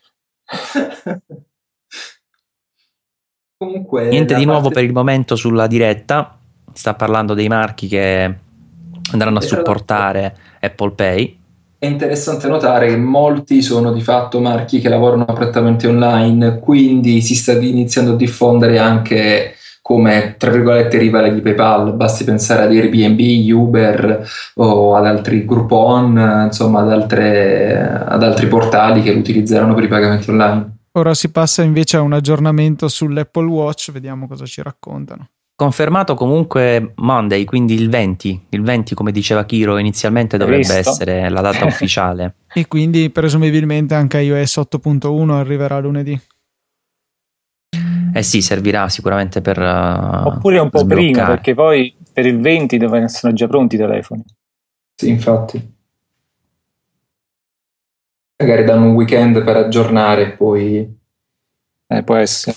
Comunque, 3.57 4.07
Niente 4.07 4.35
di 4.35 4.45
nuovo 4.45 4.69
per 4.69 4.85
il 4.85 4.93
momento 4.93 5.35
sulla 5.35 5.67
diretta. 5.67 6.37
Sta 6.71 6.93
parlando 6.93 7.33
dei 7.33 7.49
marchi 7.49 7.87
che 7.87 8.35
andranno 9.11 9.39
a 9.39 9.41
supportare 9.41 10.35
Apple 10.61 10.91
Pay. 10.91 11.37
È 11.77 11.85
interessante 11.85 12.47
notare 12.47 12.87
che 12.87 12.97
molti 12.97 13.61
sono 13.61 13.91
di 13.91 14.01
fatto 14.01 14.39
marchi 14.39 14.79
che 14.79 14.87
lavorano 14.87 15.25
prettamente 15.25 15.87
online, 15.87 16.59
quindi 16.59 17.21
si 17.21 17.35
sta 17.35 17.51
iniziando 17.53 18.13
a 18.13 18.15
diffondere 18.15 18.79
anche 18.79 19.55
come 19.89 20.35
tra 20.37 20.51
virgolette 20.51 20.99
rivale 20.99 21.33
di 21.33 21.41
PayPal, 21.41 21.95
basti 21.95 22.23
pensare 22.23 22.61
ad 22.61 22.71
Airbnb, 22.71 23.51
Uber 23.51 24.29
o 24.57 24.93
ad 24.93 25.07
altri 25.07 25.45
Groupon, 25.45 26.43
insomma 26.45 26.81
ad, 26.81 26.91
altre, 26.91 28.03
ad 28.05 28.21
altri 28.21 28.45
portali 28.45 29.01
che 29.01 29.11
lo 29.11 29.17
utilizzeranno 29.17 29.73
per 29.73 29.85
i 29.85 29.87
pagamenti 29.87 30.29
online. 30.29 30.77
Ora 30.91 31.15
si 31.15 31.31
passa 31.31 31.63
invece 31.63 31.97
a 31.97 32.01
un 32.01 32.13
aggiornamento 32.13 32.87
sull'Apple 32.87 33.47
Watch, 33.47 33.91
vediamo 33.91 34.27
cosa 34.27 34.45
ci 34.45 34.61
raccontano. 34.61 35.29
Confermato 35.55 36.13
comunque 36.13 36.93
Monday, 36.97 37.45
quindi 37.45 37.73
il 37.73 37.89
20. 37.89 38.45
Il 38.49 38.61
20, 38.61 38.93
come 38.93 39.11
diceva 39.11 39.43
Kiro, 39.43 39.79
inizialmente 39.79 40.37
dovrebbe 40.37 40.67
Visto. 40.67 40.91
essere 40.91 41.29
la 41.29 41.41
data 41.41 41.65
ufficiale. 41.67 42.35
e 42.53 42.67
quindi 42.67 43.09
presumibilmente 43.09 43.95
anche 43.95 44.19
iOS 44.19 44.57
8.1 44.57 45.31
arriverà 45.31 45.79
lunedì. 45.79 46.21
Eh 48.13 48.23
sì, 48.23 48.41
servirà 48.41 48.89
sicuramente 48.89 49.41
per. 49.41 49.59
Uh, 49.59 50.27
Oppure 50.27 50.59
un 50.59 50.69
po' 50.69 50.79
sbloccare. 50.79 51.11
prima, 51.11 51.25
perché 51.27 51.53
poi 51.53 51.95
per 52.11 52.25
il 52.25 52.39
20 52.39 52.77
devono 52.77 53.03
essere 53.03 53.33
già 53.33 53.47
pronti 53.47 53.75
i 53.75 53.77
telefoni. 53.79 54.23
Sì, 54.95 55.09
infatti. 55.09 55.77
Magari 58.37 58.63
danno 58.63 58.85
un 58.85 58.95
weekend 58.95 59.43
per 59.43 59.57
aggiornare 59.57 60.23
e 60.23 60.31
poi. 60.31 60.97
Eh, 61.87 62.03
può 62.03 62.15
essere. 62.15 62.55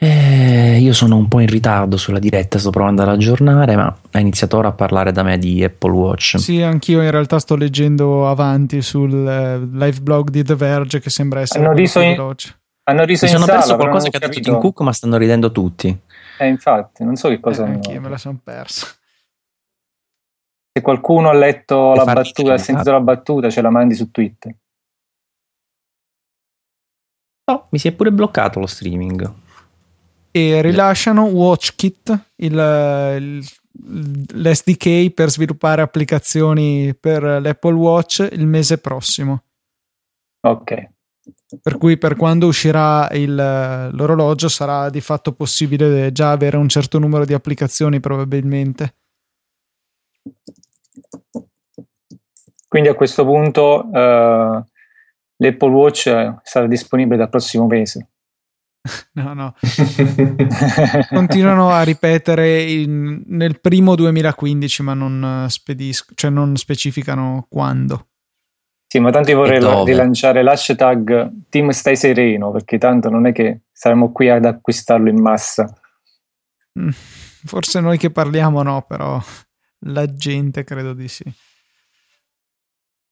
Eh, 0.00 0.78
io 0.78 0.92
sono 0.92 1.16
un 1.16 1.26
po' 1.26 1.40
in 1.40 1.48
ritardo 1.48 1.96
sulla 1.96 2.20
diretta, 2.20 2.60
sto 2.60 2.70
provando 2.70 3.02
ad 3.02 3.08
aggiornare, 3.08 3.74
ma 3.74 3.98
ha 4.12 4.18
iniziato 4.20 4.56
ora 4.56 4.68
a 4.68 4.72
parlare 4.72 5.10
da 5.10 5.24
me 5.24 5.38
di 5.38 5.64
Apple 5.64 5.90
Watch. 5.90 6.38
Sì, 6.38 6.62
anch'io 6.62 7.02
in 7.02 7.10
realtà 7.10 7.40
sto 7.40 7.56
leggendo 7.56 8.28
avanti 8.28 8.80
sul 8.80 9.12
eh, 9.12 9.58
live 9.58 10.00
blog 10.00 10.30
di 10.30 10.44
The 10.44 10.54
Verge 10.54 11.00
che 11.00 11.10
sembra 11.10 11.40
essere 11.40 11.64
hanno 11.64 11.74
riso 11.74 11.98
in, 11.98 12.10
veloce. 12.10 12.60
Hanno 12.84 13.04
riso 13.04 13.24
Mi 13.24 13.32
in 13.32 13.36
sono 13.38 13.46
sala, 13.46 13.58
perso 13.58 13.76
qualcosa 13.76 14.08
che 14.08 14.16
ha 14.18 14.20
detto 14.20 14.40
Tim 14.40 14.60
Cook, 14.60 14.80
ma 14.82 14.92
stanno 14.92 15.16
ridendo 15.16 15.50
tutti. 15.50 16.00
Eh, 16.38 16.46
infatti, 16.46 17.02
non 17.02 17.16
so 17.16 17.28
che 17.28 17.40
cosa. 17.40 17.66
Eh, 17.66 17.70
anch'io 17.70 18.00
me 18.00 18.08
la 18.08 18.18
sono 18.18 18.38
persa. 18.42 18.86
Se 20.72 20.80
qualcuno 20.80 21.28
ha 21.28 21.34
letto 21.34 21.94
la 21.94 22.04
battuta, 22.04 22.52
ha 22.52 22.58
sentito 22.58 22.92
la 22.92 23.00
battuta, 23.00 23.50
ce 23.50 23.60
la 23.60 23.70
mandi 23.70 23.96
su 23.96 24.12
Twitter. 24.12 24.54
No, 27.50 27.66
mi 27.70 27.78
si 27.80 27.88
è 27.88 27.92
pure 27.92 28.12
bloccato 28.12 28.60
lo 28.60 28.66
streaming 28.66 29.46
e 30.38 30.62
rilasciano 30.62 31.24
WatchKit, 31.24 32.32
il, 32.36 32.52
il, 32.52 33.46
l'SDK 34.34 35.10
per 35.12 35.30
sviluppare 35.30 35.82
applicazioni 35.82 36.94
per 36.94 37.22
l'Apple 37.22 37.74
Watch 37.74 38.28
il 38.32 38.46
mese 38.46 38.78
prossimo. 38.78 39.42
Ok. 40.40 40.90
Per 41.62 41.78
cui 41.78 41.96
per 41.96 42.16
quando 42.16 42.46
uscirà 42.46 43.08
il, 43.12 43.34
l'orologio 43.34 44.48
sarà 44.48 44.90
di 44.90 45.00
fatto 45.00 45.32
possibile 45.32 46.12
già 46.12 46.30
avere 46.30 46.56
un 46.56 46.68
certo 46.68 46.98
numero 46.98 47.24
di 47.24 47.32
applicazioni 47.32 48.00
probabilmente. 48.00 48.94
Quindi 52.68 52.90
a 52.90 52.94
questo 52.94 53.24
punto 53.24 53.86
uh, 53.86 54.64
l'Apple 55.36 55.70
Watch 55.70 56.34
sarà 56.42 56.66
disponibile 56.66 57.16
dal 57.16 57.30
prossimo 57.30 57.66
mese. 57.66 58.08
No, 59.14 59.34
no. 59.34 59.54
Continuano 61.08 61.70
a 61.70 61.82
ripetere 61.82 62.62
in, 62.62 63.22
nel 63.26 63.60
primo 63.60 63.94
2015, 63.94 64.82
ma 64.82 64.94
non, 64.94 65.46
spedisco, 65.48 66.12
cioè 66.14 66.30
non 66.30 66.56
specificano 66.56 67.46
quando. 67.48 68.06
Sì, 68.86 69.00
ma 69.00 69.10
tanti 69.10 69.34
vorrei 69.34 69.60
rilanciare 69.84 70.42
l'hashtag 70.42 71.30
Team 71.50 71.70
Stai 71.70 71.96
Sereno, 71.96 72.50
perché 72.50 72.78
tanto 72.78 73.10
non 73.10 73.26
è 73.26 73.32
che 73.32 73.62
saremo 73.70 74.12
qui 74.12 74.30
ad 74.30 74.46
acquistarlo 74.46 75.10
in 75.10 75.20
massa. 75.20 75.70
Mm, 76.78 76.88
forse 76.90 77.80
noi 77.80 77.98
che 77.98 78.10
parliamo 78.10 78.62
no, 78.62 78.82
però 78.88 79.20
la 79.80 80.06
gente 80.06 80.64
credo 80.64 80.94
di 80.94 81.08
sì. 81.08 81.24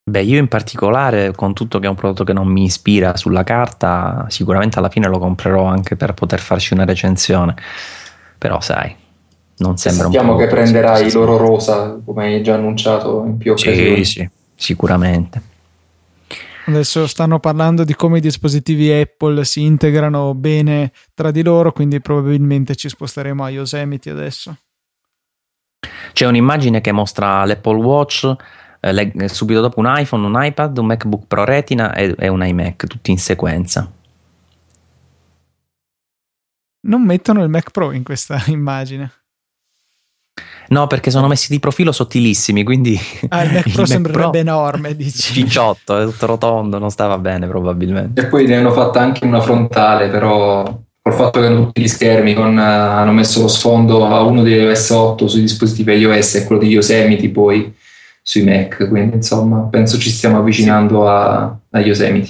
Beh, 0.09 0.21
io 0.21 0.39
in 0.39 0.47
particolare, 0.47 1.33
con 1.35 1.53
tutto 1.53 1.79
che 1.79 1.85
è 1.85 1.89
un 1.89 1.95
prodotto 1.95 2.23
che 2.23 2.31
non 2.31 2.47
mi 2.47 2.63
ispira 2.63 3.17
sulla 3.17 3.43
carta, 3.43 4.25
sicuramente 4.29 4.79
alla 4.79 4.87
fine 4.87 5.09
lo 5.09 5.19
comprerò 5.19 5.65
anche 5.65 5.97
per 5.97 6.13
poter 6.13 6.39
farci 6.39 6.73
una 6.73 6.85
recensione. 6.85 7.53
Però, 8.37 8.61
sai, 8.61 8.95
non 9.57 9.77
sembra 9.77 10.05
Sappiamo 10.05 10.31
un 10.31 10.37
che 10.37 10.47
prenderai 10.47 11.11
l'oro 11.11 11.35
rosa, 11.35 11.99
come 12.05 12.23
hai 12.23 12.41
già 12.41 12.53
annunciato 12.53 13.25
in 13.25 13.35
più 13.35 13.51
occasioni. 13.51 14.05
Sì, 14.05 14.21
sì, 14.21 14.29
sicuramente. 14.55 15.41
Adesso 16.67 17.05
stanno 17.05 17.41
parlando 17.41 17.83
di 17.83 17.93
come 17.93 18.19
i 18.19 18.21
dispositivi 18.21 18.89
Apple 18.89 19.43
si 19.43 19.63
integrano 19.63 20.33
bene 20.33 20.93
tra 21.13 21.31
di 21.31 21.43
loro, 21.43 21.73
quindi 21.73 21.99
probabilmente 21.99 22.77
ci 22.77 22.87
sposteremo 22.87 23.43
a 23.43 23.49
Yosemite 23.49 24.09
adesso. 24.09 24.55
C'è 26.13 26.25
un'immagine 26.25 26.79
che 26.79 26.93
mostra 26.93 27.43
l'Apple 27.43 27.81
Watch 27.83 28.35
eh, 28.89 29.11
eh, 29.15 29.27
subito 29.27 29.61
dopo 29.61 29.79
un 29.79 29.93
iPhone, 29.95 30.25
un 30.25 30.43
iPad, 30.43 30.77
un 30.77 30.85
MacBook 30.85 31.25
Pro 31.27 31.43
Retina 31.43 31.93
e, 31.93 32.15
e 32.17 32.27
un 32.27 32.43
iMac, 32.43 32.87
tutti 32.87 33.11
in 33.11 33.17
sequenza. 33.17 33.91
Non 36.87 37.03
mettono 37.03 37.43
il 37.43 37.49
Mac 37.49 37.71
Pro 37.71 37.91
in 37.91 38.03
questa 38.03 38.41
immagine. 38.47 39.11
No, 40.69 40.85
perché 40.87 41.11
sono 41.11 41.27
messi 41.27 41.49
di 41.49 41.59
profilo 41.59 41.91
sottilissimi, 41.91 42.63
quindi... 42.63 42.99
Ah, 43.29 43.43
il 43.43 43.51
Mac 43.53 43.61
Pro 43.63 43.71
il 43.71 43.77
Mac 43.77 43.87
sembrerebbe 43.87 44.29
Pro 44.29 44.39
enorme, 44.39 44.95
dici. 44.97 45.33
Cicciotto, 45.33 45.97
è 45.97 46.05
tutto 46.05 46.25
rotondo, 46.25 46.77
non 46.77 46.89
stava 46.89 47.17
bene 47.17 47.47
probabilmente. 47.47 48.21
E 48.21 48.25
poi 48.25 48.45
ne 48.45 48.57
hanno 48.57 48.71
fatta 48.71 48.99
anche 48.99 49.25
una 49.25 49.41
frontale, 49.41 50.09
però 50.09 50.85
col 51.01 51.13
fatto 51.13 51.39
che 51.39 51.45
hanno 51.45 51.65
tutti 51.65 51.81
gli 51.81 51.87
schermi, 51.87 52.33
con, 52.33 52.55
uh, 52.57 52.59
hanno 52.59 53.11
messo 53.11 53.41
lo 53.41 53.47
sfondo 53.47 54.05
a 54.05 54.23
uno 54.23 54.43
di 54.43 54.51
iOS 54.51 54.89
8 54.89 55.27
sui 55.27 55.41
dispositivi 55.41 55.93
iOS 55.93 56.35
e 56.35 56.45
quello 56.45 56.61
di 56.61 56.67
Yosemite 56.67 57.29
poi 57.29 57.73
sui 58.27 58.43
Mac, 58.43 58.89
quindi 58.89 59.15
insomma 59.15 59.61
penso 59.69 59.97
ci 59.97 60.09
stiamo 60.09 60.39
avvicinando 60.39 61.03
sì. 61.03 61.07
a, 61.07 61.57
a 61.69 61.79
Yosemite. 61.79 62.29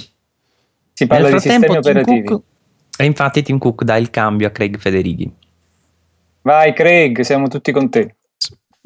Si 0.92 1.08
parla 1.08 1.28
Nel 1.28 1.34
di 1.34 1.40
sistemi 1.40 1.76
operativi. 1.76 2.24
Cook, 2.24 2.42
e 2.96 3.04
infatti 3.04 3.42
Tim 3.42 3.58
Cook 3.58 3.82
dà 3.82 3.96
il 3.96 4.08
cambio 4.08 4.46
a 4.46 4.50
Craig 4.50 4.78
Federighi. 4.78 5.28
Vai 6.42 6.72
Craig, 6.72 7.20
siamo 7.22 7.48
tutti 7.48 7.72
con 7.72 7.90
te. 7.90 8.14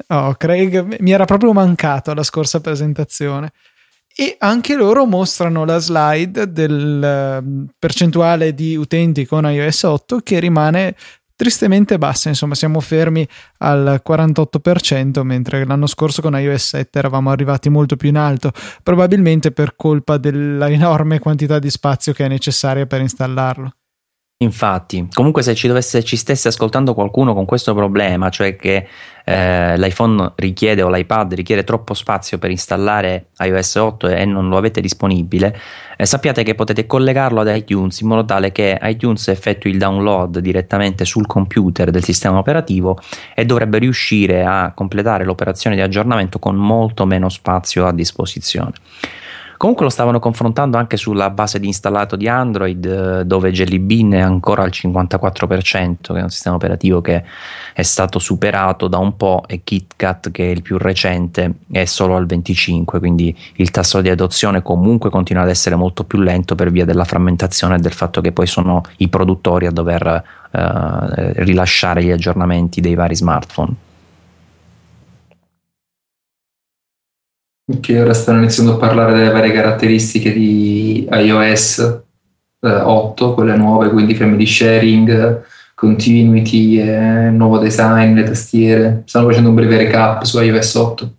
Oh, 0.07 0.33
Craig 0.33 0.97
mi 1.01 1.11
era 1.11 1.25
proprio 1.25 1.53
mancato 1.53 2.09
alla 2.09 2.23
scorsa 2.23 2.61
presentazione. 2.61 3.51
E 4.15 4.35
anche 4.39 4.73
loro 4.73 5.05
mostrano 5.05 5.65
la 5.65 5.77
slide 5.77 6.51
del 6.51 7.43
uh, 7.43 7.67
percentuale 7.77 8.55
di 8.55 8.75
utenti 8.75 9.27
con 9.27 9.45
iOS 9.45 9.83
8 9.83 10.19
che 10.21 10.39
rimane 10.39 10.95
tristemente 11.43 11.97
bassa, 11.97 12.29
insomma 12.29 12.55
siamo 12.55 12.79
fermi 12.79 13.27
al 13.57 14.01
48%, 14.07 15.23
mentre 15.23 15.65
l'anno 15.65 15.87
scorso 15.87 16.21
con 16.21 16.39
iOS 16.39 16.67
7 16.67 16.99
eravamo 16.99 17.31
arrivati 17.31 17.67
molto 17.67 17.97
più 17.97 18.07
in 18.07 18.15
alto, 18.15 18.53
probabilmente 18.81 19.51
per 19.51 19.75
colpa 19.75 20.15
dell'enorme 20.15 21.19
quantità 21.19 21.59
di 21.59 21.69
spazio 21.69 22.13
che 22.13 22.23
è 22.23 22.29
necessaria 22.29 22.85
per 22.85 23.01
installarlo. 23.01 23.73
Infatti, 24.37 25.07
comunque 25.13 25.41
se 25.41 25.55
ci, 25.55 25.67
dovesse, 25.67 26.03
ci 26.03 26.17
stesse 26.17 26.49
ascoltando 26.49 26.93
qualcuno 26.93 27.33
con 27.33 27.45
questo 27.45 27.73
problema, 27.73 28.29
cioè 28.29 28.57
che 28.57 28.87
eh, 29.23 29.77
l'iPhone 29.77 30.33
richiede 30.35 30.81
o 30.81 30.89
l'iPad 30.89 31.33
richiede 31.33 31.63
troppo 31.63 31.93
spazio 31.93 32.37
per 32.37 32.49
installare 32.49 33.27
iOS 33.39 33.75
8 33.75 34.07
e 34.09 34.25
non 34.25 34.49
lo 34.49 34.57
avete 34.57 34.81
disponibile, 34.81 35.57
eh, 35.95 36.05
sappiate 36.05 36.43
che 36.43 36.55
potete 36.55 36.85
collegarlo 36.85 37.39
ad 37.39 37.55
iTunes 37.55 38.01
in 38.01 38.07
modo 38.07 38.25
tale 38.25 38.51
che 38.51 38.77
iTunes 38.81 39.29
effettui 39.29 39.71
il 39.71 39.77
download 39.77 40.39
direttamente 40.39 41.05
sul 41.05 41.25
computer 41.25 41.89
del 41.89 42.03
sistema 42.03 42.37
operativo 42.37 42.99
e 43.33 43.45
dovrebbe 43.45 43.77
riuscire 43.77 44.43
a 44.43 44.73
completare 44.75 45.23
l'operazione 45.23 45.77
di 45.77 45.81
aggiornamento 45.81 46.39
con 46.39 46.55
molto 46.55 47.05
meno 47.05 47.29
spazio 47.29 47.87
a 47.87 47.93
disposizione. 47.93 48.73
Comunque 49.63 49.87
lo 49.87 49.93
stavano 49.93 50.19
confrontando 50.19 50.75
anche 50.75 50.97
sulla 50.97 51.29
base 51.29 51.57
di 51.57 51.67
installato 51.67 52.17
di 52.17 52.27
Android, 52.27 52.85
eh, 52.85 53.25
dove 53.25 53.49
Jelly 53.53 53.79
Bean 53.79 54.11
è 54.11 54.19
ancora 54.19 54.61
al 54.61 54.71
54%, 54.71 56.11
che 56.11 56.19
è 56.19 56.21
un 56.21 56.29
sistema 56.29 56.55
operativo 56.55 56.99
che 56.99 57.23
è 57.71 57.81
stato 57.81 58.19
superato 58.19 58.89
da 58.89 58.97
un 58.97 59.15
po', 59.15 59.45
e 59.47 59.61
KitKat, 59.63 60.31
che 60.31 60.47
è 60.47 60.49
il 60.49 60.63
più 60.63 60.77
recente, 60.77 61.59
è 61.71 61.85
solo 61.85 62.17
al 62.17 62.25
25%, 62.25 62.99
quindi 62.99 63.33
il 63.55 63.71
tasso 63.71 64.01
di 64.01 64.09
adozione 64.09 64.61
comunque 64.61 65.09
continua 65.09 65.43
ad 65.43 65.49
essere 65.49 65.75
molto 65.75 66.03
più 66.03 66.19
lento 66.19 66.55
per 66.55 66.69
via 66.69 66.83
della 66.83 67.05
frammentazione 67.05 67.75
e 67.75 67.79
del 67.79 67.93
fatto 67.93 68.19
che 68.19 68.33
poi 68.33 68.47
sono 68.47 68.81
i 68.97 69.07
produttori 69.07 69.65
a 69.65 69.71
dover 69.71 70.23
eh, 70.51 71.33
rilasciare 71.41 72.03
gli 72.03 72.11
aggiornamenti 72.11 72.81
dei 72.81 72.95
vari 72.95 73.15
smartphone. 73.15 73.82
Che 77.79 78.01
ora 78.01 78.13
stanno 78.13 78.39
iniziando 78.39 78.73
a 78.73 78.77
parlare 78.77 79.13
delle 79.13 79.31
varie 79.31 79.53
caratteristiche 79.53 80.33
di 80.33 81.07
iOS 81.09 82.01
eh, 82.59 82.69
8, 82.69 83.33
quelle 83.33 83.55
nuove, 83.55 83.89
quindi 83.89 84.15
family 84.15 84.45
sharing, 84.45 85.43
continuity, 85.73 86.79
eh, 86.79 87.29
nuovo 87.29 87.59
design, 87.59 88.15
le 88.15 88.23
tastiere. 88.23 89.03
Stanno 89.05 89.27
facendo 89.27 89.49
un 89.49 89.55
breve 89.55 89.77
recap 89.77 90.23
su 90.23 90.41
iOS 90.41 90.73
8. 90.75 91.13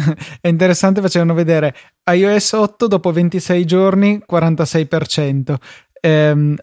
È 0.40 0.48
interessante, 0.48 1.00
facevano 1.00 1.34
vedere 1.34 1.74
iOS 2.10 2.52
8 2.52 2.86
dopo 2.86 3.12
26 3.12 3.64
giorni 3.66 4.22
46%, 4.30 5.54
ehm, 6.00 6.56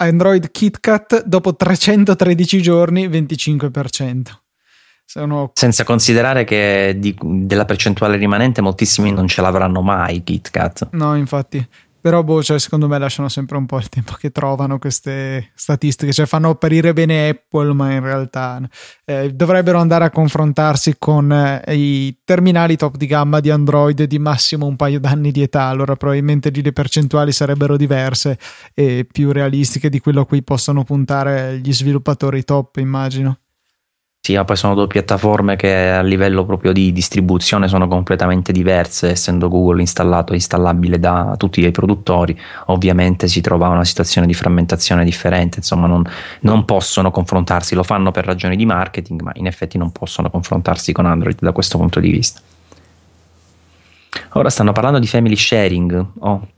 Android 0.00 0.50
KitKat 0.50 1.24
dopo 1.24 1.54
313 1.54 2.62
giorni 2.62 3.08
25%. 3.08 4.47
Sono... 5.10 5.52
Senza 5.54 5.84
considerare 5.84 6.44
che 6.44 6.94
di, 6.98 7.16
della 7.18 7.64
percentuale 7.64 8.18
rimanente 8.18 8.60
moltissimi 8.60 9.10
non 9.10 9.26
ce 9.26 9.40
l'avranno 9.40 9.80
mai 9.80 10.22
KitKat. 10.22 10.88
No, 10.90 11.16
infatti. 11.16 11.66
Però 11.98 12.22
boh, 12.22 12.42
cioè, 12.42 12.58
secondo 12.58 12.88
me 12.88 12.98
lasciano 12.98 13.30
sempre 13.30 13.56
un 13.56 13.64
po' 13.64 13.78
il 13.78 13.88
tempo 13.88 14.12
che 14.18 14.30
trovano 14.30 14.78
queste 14.78 15.50
statistiche, 15.54 16.12
cioè 16.12 16.26
fanno 16.26 16.50
apparire 16.50 16.92
bene 16.92 17.30
Apple, 17.30 17.72
ma 17.72 17.90
in 17.90 18.02
realtà 18.02 18.60
eh, 19.06 19.30
dovrebbero 19.32 19.78
andare 19.78 20.04
a 20.04 20.10
confrontarsi 20.10 20.96
con 20.98 21.32
eh, 21.32 21.74
i 21.74 22.18
terminali 22.22 22.76
top 22.76 22.96
di 22.96 23.06
gamma 23.06 23.40
di 23.40 23.48
Android 23.48 24.02
di 24.02 24.18
massimo 24.18 24.66
un 24.66 24.76
paio 24.76 25.00
d'anni 25.00 25.32
di 25.32 25.40
età, 25.40 25.62
allora 25.62 25.96
probabilmente 25.96 26.50
lì 26.50 26.62
le 26.62 26.72
percentuali 26.72 27.32
sarebbero 27.32 27.78
diverse 27.78 28.38
e 28.74 29.06
più 29.10 29.32
realistiche 29.32 29.88
di 29.88 30.00
quello 30.00 30.20
a 30.20 30.26
cui 30.26 30.42
possono 30.42 30.84
puntare 30.84 31.58
gli 31.62 31.72
sviluppatori 31.72 32.44
top, 32.44 32.76
immagino. 32.76 33.38
Sì, 34.28 34.36
ma 34.36 34.44
poi 34.44 34.56
sono 34.56 34.74
due 34.74 34.88
piattaforme 34.88 35.56
che 35.56 35.88
a 35.88 36.02
livello 36.02 36.44
proprio 36.44 36.74
di 36.74 36.92
distribuzione 36.92 37.66
sono 37.66 37.88
completamente 37.88 38.52
diverse, 38.52 39.12
essendo 39.12 39.48
Google 39.48 39.80
installato 39.80 40.32
e 40.32 40.34
installabile 40.34 40.98
da 40.98 41.34
tutti 41.38 41.64
i 41.64 41.70
produttori, 41.70 42.38
ovviamente 42.66 43.26
si 43.26 43.40
trova 43.40 43.68
una 43.68 43.86
situazione 43.86 44.26
di 44.26 44.34
frammentazione 44.34 45.02
differente, 45.02 45.60
insomma 45.60 45.86
non, 45.86 46.04
non 46.40 46.66
possono 46.66 47.10
confrontarsi, 47.10 47.74
lo 47.74 47.82
fanno 47.82 48.10
per 48.10 48.26
ragioni 48.26 48.54
di 48.56 48.66
marketing, 48.66 49.22
ma 49.22 49.32
in 49.36 49.46
effetti 49.46 49.78
non 49.78 49.92
possono 49.92 50.28
confrontarsi 50.28 50.92
con 50.92 51.06
Android 51.06 51.38
da 51.40 51.52
questo 51.52 51.78
punto 51.78 51.98
di 51.98 52.10
vista. 52.10 52.42
Ora 54.34 54.50
stanno 54.50 54.72
parlando 54.72 54.98
di 54.98 55.06
family 55.06 55.36
sharing, 55.36 56.06
oh, 56.18 56.48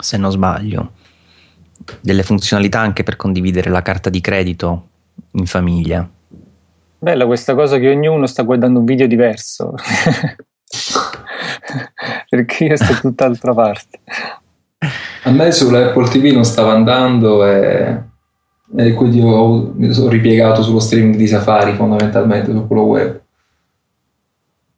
se 0.00 0.16
non 0.16 0.32
sbaglio, 0.32 0.90
delle 2.00 2.24
funzionalità 2.24 2.80
anche 2.80 3.04
per 3.04 3.14
condividere 3.14 3.70
la 3.70 3.82
carta 3.82 4.10
di 4.10 4.20
credito 4.20 4.88
in 5.34 5.46
famiglia. 5.46 6.10
Bella 6.98 7.26
questa 7.26 7.54
cosa 7.54 7.78
che 7.78 7.90
ognuno 7.90 8.26
sta 8.26 8.42
guardando 8.42 8.78
un 8.78 8.84
video 8.84 9.06
diverso. 9.06 9.74
Perché 12.28 12.64
io 12.64 12.76
sto 12.76 12.94
tutt'altra 13.00 13.52
parte. 13.52 14.00
A 15.24 15.30
me 15.30 15.50
sull'Apple 15.52 16.08
TV 16.08 16.32
non 16.32 16.44
stava 16.44 16.72
andando 16.72 17.44
e, 17.46 18.02
e 18.76 18.92
quindi 18.94 19.20
ho, 19.20 19.72
mi 19.74 19.92
sono 19.92 20.08
ripiegato 20.08 20.62
sullo 20.62 20.78
streaming 20.78 21.16
di 21.16 21.26
Safari 21.26 21.74
fondamentalmente, 21.74 22.52
su 22.52 22.66
quello 22.66 22.82
web. 22.82 23.20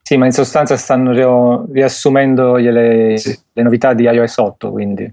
Sì, 0.02 0.16
ma 0.16 0.26
in 0.26 0.32
sostanza 0.32 0.76
stanno 0.76 1.66
riassumendo 1.70 2.56
le, 2.56 3.18
sì. 3.18 3.38
le 3.52 3.62
novità 3.62 3.92
di 3.92 4.04
iOS 4.04 4.38
8, 4.38 4.70
quindi 4.70 5.12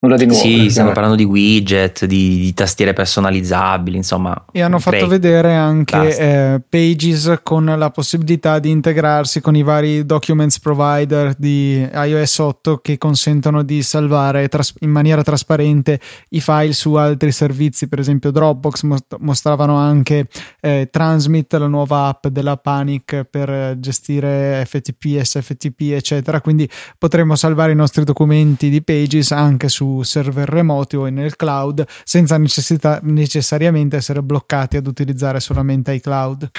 nulla 0.00 0.16
di 0.16 0.26
nuovo. 0.26 0.40
Sì, 0.40 0.70
stiamo 0.70 0.92
parlando 0.92 1.16
di 1.16 1.24
widget, 1.24 2.04
di, 2.04 2.38
di, 2.38 2.54
tastiere 2.54 2.92
personalizzabili, 2.92 3.96
insomma. 3.96 4.44
E 4.52 4.60
hanno 4.60 4.78
fatto 4.78 4.96
break. 4.96 5.10
vedere 5.10 5.54
anche 5.54 6.16
eh, 6.16 6.60
Pages 6.68 7.40
con 7.42 7.64
la 7.64 7.90
possibilità 7.90 8.60
di 8.60 8.70
integrarsi 8.70 9.40
con 9.40 9.56
i 9.56 9.62
vari 9.62 10.06
documents 10.06 10.60
provider 10.60 11.34
di 11.36 11.86
iOS 11.92 12.38
8 12.38 12.78
che 12.78 12.96
consentono 12.96 13.64
di 13.64 13.82
salvare 13.82 14.46
tras- 14.48 14.74
in 14.80 14.90
maniera 14.90 15.22
trasparente 15.22 15.98
i 16.30 16.40
file 16.40 16.72
su 16.72 16.94
altri 16.94 17.32
servizi, 17.32 17.88
per 17.88 17.98
esempio 17.98 18.30
Dropbox 18.30 18.82
mostravano 19.18 19.76
anche 19.76 20.28
eh, 20.60 20.88
Transmit, 20.90 21.54
la 21.54 21.66
nuova 21.66 22.06
app 22.06 22.28
della 22.28 22.56
Panic 22.56 23.24
per 23.28 23.76
gestire 23.80 24.64
FTP, 24.64 25.20
SFTP, 25.20 25.92
eccetera. 25.92 26.40
Quindi 26.40 26.68
potremo 26.96 27.34
salvare 27.34 27.72
i 27.72 27.76
nostri 27.76 28.04
documenti 28.04 28.70
di 28.70 28.82
Pages 28.82 29.32
anche 29.32 29.68
su 29.68 29.86
server 30.02 30.48
remoti 30.48 30.96
o 30.96 31.06
nel 31.08 31.36
cloud 31.36 31.84
senza 32.04 32.36
necessità, 32.38 33.00
necessariamente 33.02 33.96
essere 33.96 34.22
bloccati 34.22 34.76
ad 34.76 34.86
utilizzare 34.86 35.40
solamente 35.40 35.92
iCloud. 35.92 36.50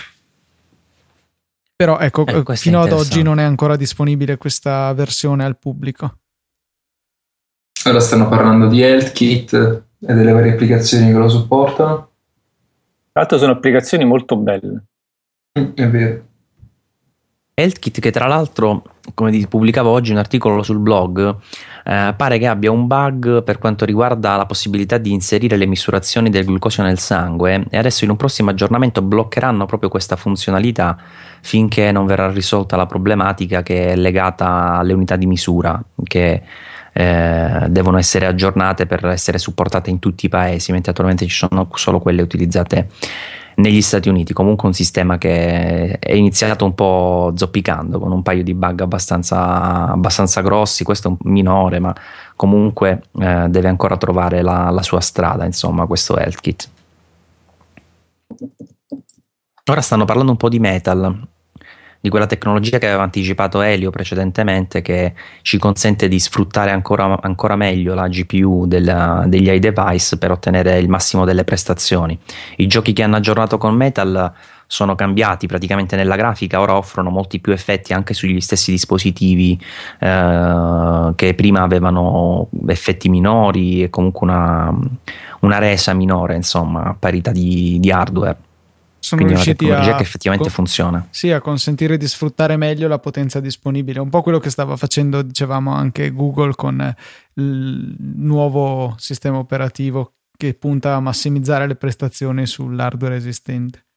Però 1.75 1.97
ecco, 1.97 2.25
eh, 2.25 2.55
fino 2.55 2.81
ad 2.81 2.91
oggi 2.91 3.21
non 3.21 3.39
è 3.39 3.43
ancora 3.43 3.77
disponibile 3.77 4.37
questa 4.37 4.91
versione 4.93 5.45
al 5.45 5.57
pubblico. 5.57 6.17
Ora 7.85 7.99
stanno 8.01 8.27
parlando 8.27 8.67
di 8.67 8.81
HealthKit 8.81 9.53
e 9.53 10.13
delle 10.13 10.33
varie 10.33 10.51
applicazioni 10.51 11.11
che 11.11 11.17
lo 11.17 11.29
supportano. 11.29 11.95
Tra 13.11 13.21
l'altro 13.21 13.37
sono 13.37 13.53
applicazioni 13.53 14.03
molto 14.03 14.35
belle. 14.35 14.83
Mm, 15.57 15.71
è 15.75 15.89
vero. 15.89 16.27
HealthKit 17.59 17.99
che 17.99 18.11
tra 18.11 18.27
l'altro, 18.27 18.83
come 19.13 19.45
pubblicavo 19.47 19.89
oggi 19.89 20.11
un 20.11 20.17
articolo 20.17 20.63
sul 20.63 20.79
blog, 20.79 21.35
eh, 21.85 22.13
pare 22.15 22.37
che 22.37 22.47
abbia 22.47 22.71
un 22.71 22.87
bug 22.87 23.43
per 23.43 23.57
quanto 23.57 23.85
riguarda 23.85 24.35
la 24.35 24.45
possibilità 24.45 24.97
di 24.97 25.11
inserire 25.11 25.57
le 25.57 25.65
misurazioni 25.65 26.29
del 26.29 26.45
glucosio 26.45 26.83
nel 26.83 26.99
sangue 26.99 27.65
e 27.69 27.77
adesso 27.77 28.03
in 28.03 28.11
un 28.11 28.15
prossimo 28.15 28.49
aggiornamento 28.49 29.01
bloccheranno 29.01 29.65
proprio 29.65 29.89
questa 29.89 30.15
funzionalità 30.15 30.97
finché 31.41 31.91
non 31.91 32.05
verrà 32.05 32.29
risolta 32.31 32.75
la 32.75 32.85
problematica 32.85 33.63
che 33.63 33.87
è 33.87 33.95
legata 33.95 34.77
alle 34.77 34.93
unità 34.93 35.15
di 35.15 35.25
misura 35.25 35.81
che 36.03 36.41
eh, 36.91 37.65
devono 37.69 37.97
essere 37.97 38.25
aggiornate 38.25 38.85
per 38.85 39.05
essere 39.05 39.37
supportate 39.37 39.89
in 39.89 39.99
tutti 39.99 40.25
i 40.25 40.29
paesi, 40.29 40.71
mentre 40.71 40.91
attualmente 40.91 41.25
ci 41.27 41.35
sono 41.35 41.69
solo 41.75 41.99
quelle 41.99 42.21
utilizzate 42.21 42.89
negli 43.59 43.81
Stati 43.81 44.09
Uniti. 44.09 44.33
Comunque 44.33 44.67
un 44.67 44.73
sistema 44.73 45.17
che 45.17 45.99
è 45.99 46.13
iniziato 46.13 46.65
un 46.65 46.73
po' 46.73 47.33
zoppicando 47.35 47.99
con 47.99 48.11
un 48.11 48.21
paio 48.21 48.43
di 48.43 48.53
bug 48.53 48.81
abbastanza, 48.81 49.87
abbastanza 49.87 50.41
grossi. 50.41 50.83
Questo 50.83 51.07
è 51.07 51.11
un 51.11 51.17
minore, 51.31 51.79
ma 51.79 51.95
comunque 52.35 53.03
eh, 53.19 53.47
deve 53.49 53.67
ancora 53.67 53.97
trovare 53.97 54.41
la, 54.41 54.69
la 54.69 54.81
sua 54.81 55.01
strada, 55.01 55.45
insomma, 55.45 55.85
questo 55.85 56.17
health 56.17 56.39
kit. 56.39 56.69
Ora 59.65 59.81
stanno 59.81 60.05
parlando 60.05 60.31
un 60.31 60.37
po' 60.37 60.49
di 60.49 60.59
metal 60.59 61.27
di 62.01 62.09
quella 62.09 62.27
tecnologia 62.27 62.77
che 62.77 62.87
aveva 62.87 63.03
anticipato 63.03 63.61
Elio 63.61 63.89
precedentemente 63.89 64.81
che 64.81 65.13
ci 65.41 65.57
consente 65.57 66.07
di 66.07 66.19
sfruttare 66.19 66.71
ancora, 66.71 67.19
ancora 67.21 67.55
meglio 67.55 67.93
la 67.93 68.07
GPU 68.07 68.65
della, 68.67 69.25
degli 69.27 69.49
iDevice 69.49 70.17
per 70.17 70.31
ottenere 70.31 70.79
il 70.79 70.87
massimo 70.87 71.25
delle 71.25 71.43
prestazioni. 71.43 72.17
I 72.57 72.67
giochi 72.67 72.93
che 72.93 73.03
hanno 73.03 73.17
aggiornato 73.17 73.57
con 73.57 73.75
Metal 73.75 74.33
sono 74.71 74.93
cambiati 74.93 75.47
praticamente 75.47 75.95
nella 75.95 76.15
grafica, 76.15 76.61
ora 76.61 76.75
offrono 76.75 77.09
molti 77.09 77.39
più 77.39 77.51
effetti 77.51 77.91
anche 77.91 78.13
sugli 78.13 78.39
stessi 78.39 78.69
dispositivi 78.69 79.59
eh, 79.99 81.11
che 81.15 81.33
prima 81.33 81.63
avevano 81.63 82.49
effetti 82.67 83.09
minori 83.09 83.83
e 83.83 83.89
comunque 83.89 84.27
una, 84.27 84.71
una 85.39 85.57
resa 85.57 85.93
minore, 85.93 86.35
insomma, 86.35 86.83
a 86.83 86.95
parità 86.97 87.31
di, 87.31 87.77
di 87.79 87.91
hardware 87.91 88.37
sono 89.09 89.23
Quindi 89.23 89.41
riusciti 89.41 89.65
una 89.65 89.73
tecnologia 89.73 89.95
a, 89.95 89.97
che 89.97 90.07
effettivamente 90.07 90.47
con, 90.47 90.55
funziona. 90.55 91.07
Sì, 91.09 91.31
a 91.31 91.41
consentire 91.41 91.97
di 91.97 92.07
sfruttare 92.07 92.57
meglio 92.57 92.87
la 92.87 92.99
potenza 92.99 93.39
disponibile. 93.39 93.99
Un 93.99 94.09
po' 94.09 94.21
quello 94.21 94.37
che 94.37 94.51
stava 94.51 94.75
facendo, 94.75 95.23
dicevamo, 95.23 95.73
anche 95.73 96.11
Google 96.11 96.53
con 96.53 96.95
il 97.33 97.95
nuovo 97.97 98.93
sistema 98.99 99.37
operativo 99.37 100.13
che 100.37 100.53
punta 100.53 100.93
a 100.93 100.99
massimizzare 100.99 101.65
le 101.65 101.75
prestazioni 101.75 102.45
sull'hardware 102.45 103.15
esistente. 103.15 103.87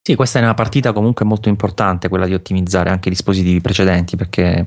Sì, 0.00 0.14
questa 0.14 0.38
è 0.38 0.42
una 0.42 0.54
partita 0.54 0.92
comunque 0.92 1.24
molto 1.24 1.48
importante, 1.48 2.08
quella 2.08 2.26
di 2.26 2.34
ottimizzare 2.34 2.90
anche 2.90 3.08
i 3.08 3.12
dispositivi 3.12 3.60
precedenti, 3.60 4.16
perché 4.16 4.66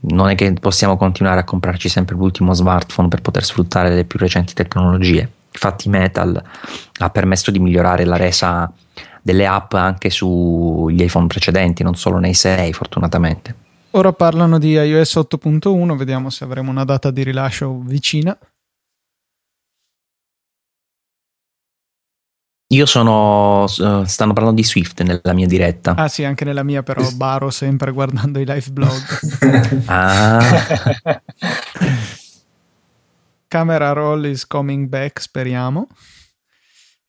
non 0.00 0.28
è 0.28 0.34
che 0.34 0.52
possiamo 0.54 0.96
continuare 0.96 1.40
a 1.40 1.44
comprarci 1.44 1.88
sempre 1.88 2.14
l'ultimo 2.14 2.52
smartphone 2.52 3.08
per 3.08 3.22
poter 3.22 3.44
sfruttare 3.44 3.94
le 3.94 4.04
più 4.04 4.18
recenti 4.18 4.52
tecnologie 4.52 5.42
Infatti 5.54 5.88
Metal 5.88 6.42
ha 6.98 7.10
permesso 7.10 7.50
di 7.50 7.60
migliorare 7.60 8.04
la 8.04 8.16
resa 8.16 8.70
delle 9.22 9.46
app 9.46 9.72
anche 9.74 10.10
sugli 10.10 11.02
iPhone 11.02 11.28
precedenti, 11.28 11.82
non 11.82 11.94
solo 11.94 12.18
nei 12.18 12.34
6 12.34 12.72
fortunatamente. 12.72 13.54
Ora 13.92 14.12
parlano 14.12 14.58
di 14.58 14.72
iOS 14.72 15.16
8.1, 15.16 15.96
vediamo 15.96 16.28
se 16.28 16.42
avremo 16.42 16.70
una 16.70 16.84
data 16.84 17.12
di 17.12 17.22
rilascio 17.22 17.80
vicina. 17.84 18.36
Io 22.68 22.86
sono. 22.86 23.64
Uh, 23.64 24.04
stanno 24.04 24.32
parlando 24.32 24.60
di 24.60 24.66
Swift 24.66 25.02
nella 25.02 25.32
mia 25.32 25.46
diretta. 25.46 25.94
Ah, 25.94 26.08
sì, 26.08 26.24
anche 26.24 26.44
nella 26.44 26.64
mia, 26.64 26.82
però 26.82 27.08
baro 27.14 27.50
sempre 27.50 27.92
guardando 27.92 28.40
i 28.40 28.44
live 28.44 28.70
blog. 28.72 29.84
ah. 29.86 30.40
Camera 33.54 33.92
roll 33.92 34.24
is 34.24 34.48
coming 34.48 34.88
back, 34.88 35.20
speriamo. 35.20 35.86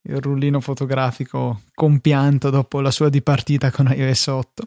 Il 0.03 0.21
rullino 0.21 0.59
fotografico 0.59 1.61
compianto 1.73 2.51
dopo 2.51 2.81
la 2.81 2.91
sua 2.91 3.09
dipartita 3.09 3.71
con 3.71 3.91
iOS 3.91 4.27
8. 4.27 4.63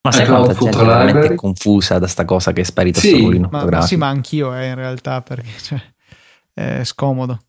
Ma 0.00 0.10
sai 0.10 0.26
quanta 0.26 0.54
gente 0.54 0.76
è 0.76 0.84
veramente 0.84 1.34
confusa 1.36 2.00
da 2.00 2.08
sta 2.08 2.24
cosa 2.24 2.52
che 2.52 2.62
è 2.62 2.64
sparito 2.64 2.98
sì, 2.98 3.12
rullino 3.20 3.48
ma, 3.48 3.58
fotografico? 3.60 3.86
Sì, 3.86 3.96
ma 3.96 4.08
anch'io 4.08 4.56
eh, 4.56 4.66
in 4.66 4.74
realtà 4.74 5.22
perché 5.22 5.50
cioè, 5.62 5.80
è 6.52 6.82
scomodo. 6.82 7.44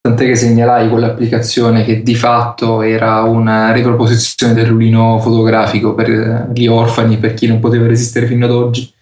Tant'è 0.00 0.26
che 0.26 0.36
segnalai 0.36 0.88
quell'applicazione 0.88 1.82
che 1.82 2.04
di 2.04 2.14
fatto 2.14 2.82
era 2.82 3.22
una 3.22 3.72
riproposizione 3.72 4.54
del 4.54 4.66
rullino 4.66 5.18
fotografico 5.18 5.92
per 5.92 6.52
gli 6.54 6.68
orfani, 6.68 7.18
per 7.18 7.34
chi 7.34 7.48
non 7.48 7.58
poteva 7.58 7.88
resistere 7.88 8.28
fino 8.28 8.44
ad 8.44 8.52
oggi. 8.52 8.93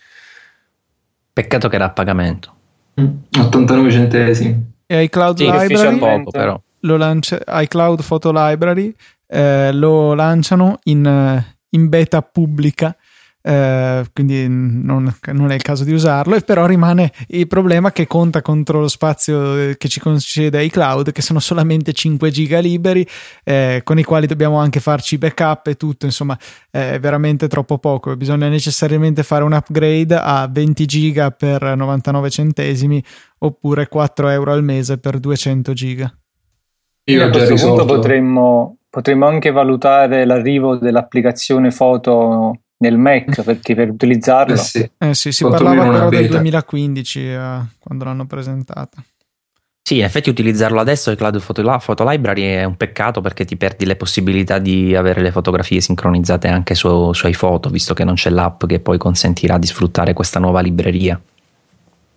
Peccato 1.32 1.68
che 1.68 1.76
era 1.76 1.86
a 1.86 1.90
pagamento. 1.90 2.54
Mm, 3.00 3.06
89 3.38 3.90
centesimi. 3.90 4.72
E 4.86 5.02
iCloud 5.04 5.36
sì, 5.36 5.50
Library 5.50 5.98
poco, 5.98 6.30
però. 6.30 6.60
Lo 6.80 6.96
lancia, 6.96 7.40
iCloud 7.46 8.04
Photo 8.04 8.32
Library 8.32 8.94
eh, 9.26 9.72
lo 9.72 10.14
lanciano 10.14 10.78
in, 10.84 11.42
in 11.70 11.88
beta 11.88 12.20
pubblica 12.22 12.94
eh, 13.42 14.04
quindi 14.12 14.46
non, 14.48 15.12
non, 15.32 15.50
è 15.50 15.54
il 15.54 15.62
caso 15.62 15.82
di 15.82 15.92
usarlo, 15.92 16.36
e 16.36 16.40
però 16.42 16.64
rimane 16.64 17.12
il 17.28 17.48
problema 17.48 17.90
che 17.90 18.06
conta 18.06 18.40
contro 18.40 18.80
lo 18.80 18.88
spazio 18.88 19.74
che 19.76 19.88
ci 19.88 19.98
concede 20.00 20.62
iCloud, 20.64 21.10
che 21.10 21.22
sono 21.22 21.40
solamente 21.40 21.92
5 21.92 22.30
giga 22.30 22.60
liberi, 22.60 23.06
eh, 23.44 23.80
con 23.82 23.98
i 23.98 24.04
quali 24.04 24.26
dobbiamo 24.26 24.58
anche 24.58 24.80
farci 24.80 25.18
backup 25.18 25.66
e 25.66 25.76
tutto, 25.76 26.06
insomma 26.06 26.38
è 26.70 26.98
veramente 27.00 27.48
troppo 27.48 27.78
poco, 27.78 28.16
bisogna 28.16 28.48
necessariamente 28.48 29.22
fare 29.24 29.42
un 29.42 29.52
upgrade 29.52 30.14
a 30.14 30.48
20 30.50 30.86
giga 30.86 31.30
per 31.32 31.62
99 31.76 32.30
centesimi 32.30 33.02
oppure 33.38 33.88
4 33.88 34.28
euro 34.28 34.52
al 34.52 34.62
mese 34.62 34.98
per 34.98 35.18
200 35.18 35.72
giga. 35.72 36.14
Io 37.04 37.24
a 37.24 37.30
questo 37.30 37.54
punto 37.56 37.84
potremmo, 37.84 38.76
potremmo 38.88 39.26
anche 39.26 39.50
valutare 39.50 40.24
l'arrivo 40.24 40.76
dell'applicazione 40.76 41.72
foto 41.72 42.61
nel 42.82 42.98
Mac 42.98 43.42
perché 43.42 43.74
per 43.74 43.88
utilizzarlo. 43.88 44.54
Eh 44.54 44.58
sì, 44.58 44.90
eh 44.98 45.14
sì 45.14 45.32
si 45.32 45.44
parlava 45.44 45.88
però 45.88 46.08
del 46.08 46.28
2015 46.28 47.20
eh, 47.20 47.60
quando 47.78 48.04
l'hanno 48.04 48.26
presentata. 48.26 49.02
Sì, 49.84 49.98
in 49.98 50.04
effetti 50.04 50.28
utilizzarlo 50.28 50.80
adesso 50.80 51.10
il 51.10 51.16
Cloud 51.16 51.42
Photo, 51.42 51.80
Photo, 51.84 52.08
Library 52.08 52.42
è 52.42 52.64
un 52.64 52.76
peccato 52.76 53.20
perché 53.20 53.44
ti 53.44 53.56
perdi 53.56 53.84
le 53.84 53.96
possibilità 53.96 54.58
di 54.58 54.94
avere 54.94 55.20
le 55.20 55.32
fotografie 55.32 55.80
sincronizzate 55.80 56.46
anche 56.46 56.74
su, 56.74 57.12
su 57.12 57.26
iPhoto, 57.26 57.68
visto 57.68 57.92
che 57.92 58.04
non 58.04 58.14
c'è 58.14 58.30
l'app 58.30 58.64
che 58.66 58.78
poi 58.78 58.96
consentirà 58.98 59.58
di 59.58 59.66
sfruttare 59.66 60.12
questa 60.12 60.38
nuova 60.38 60.60
libreria. 60.60 61.20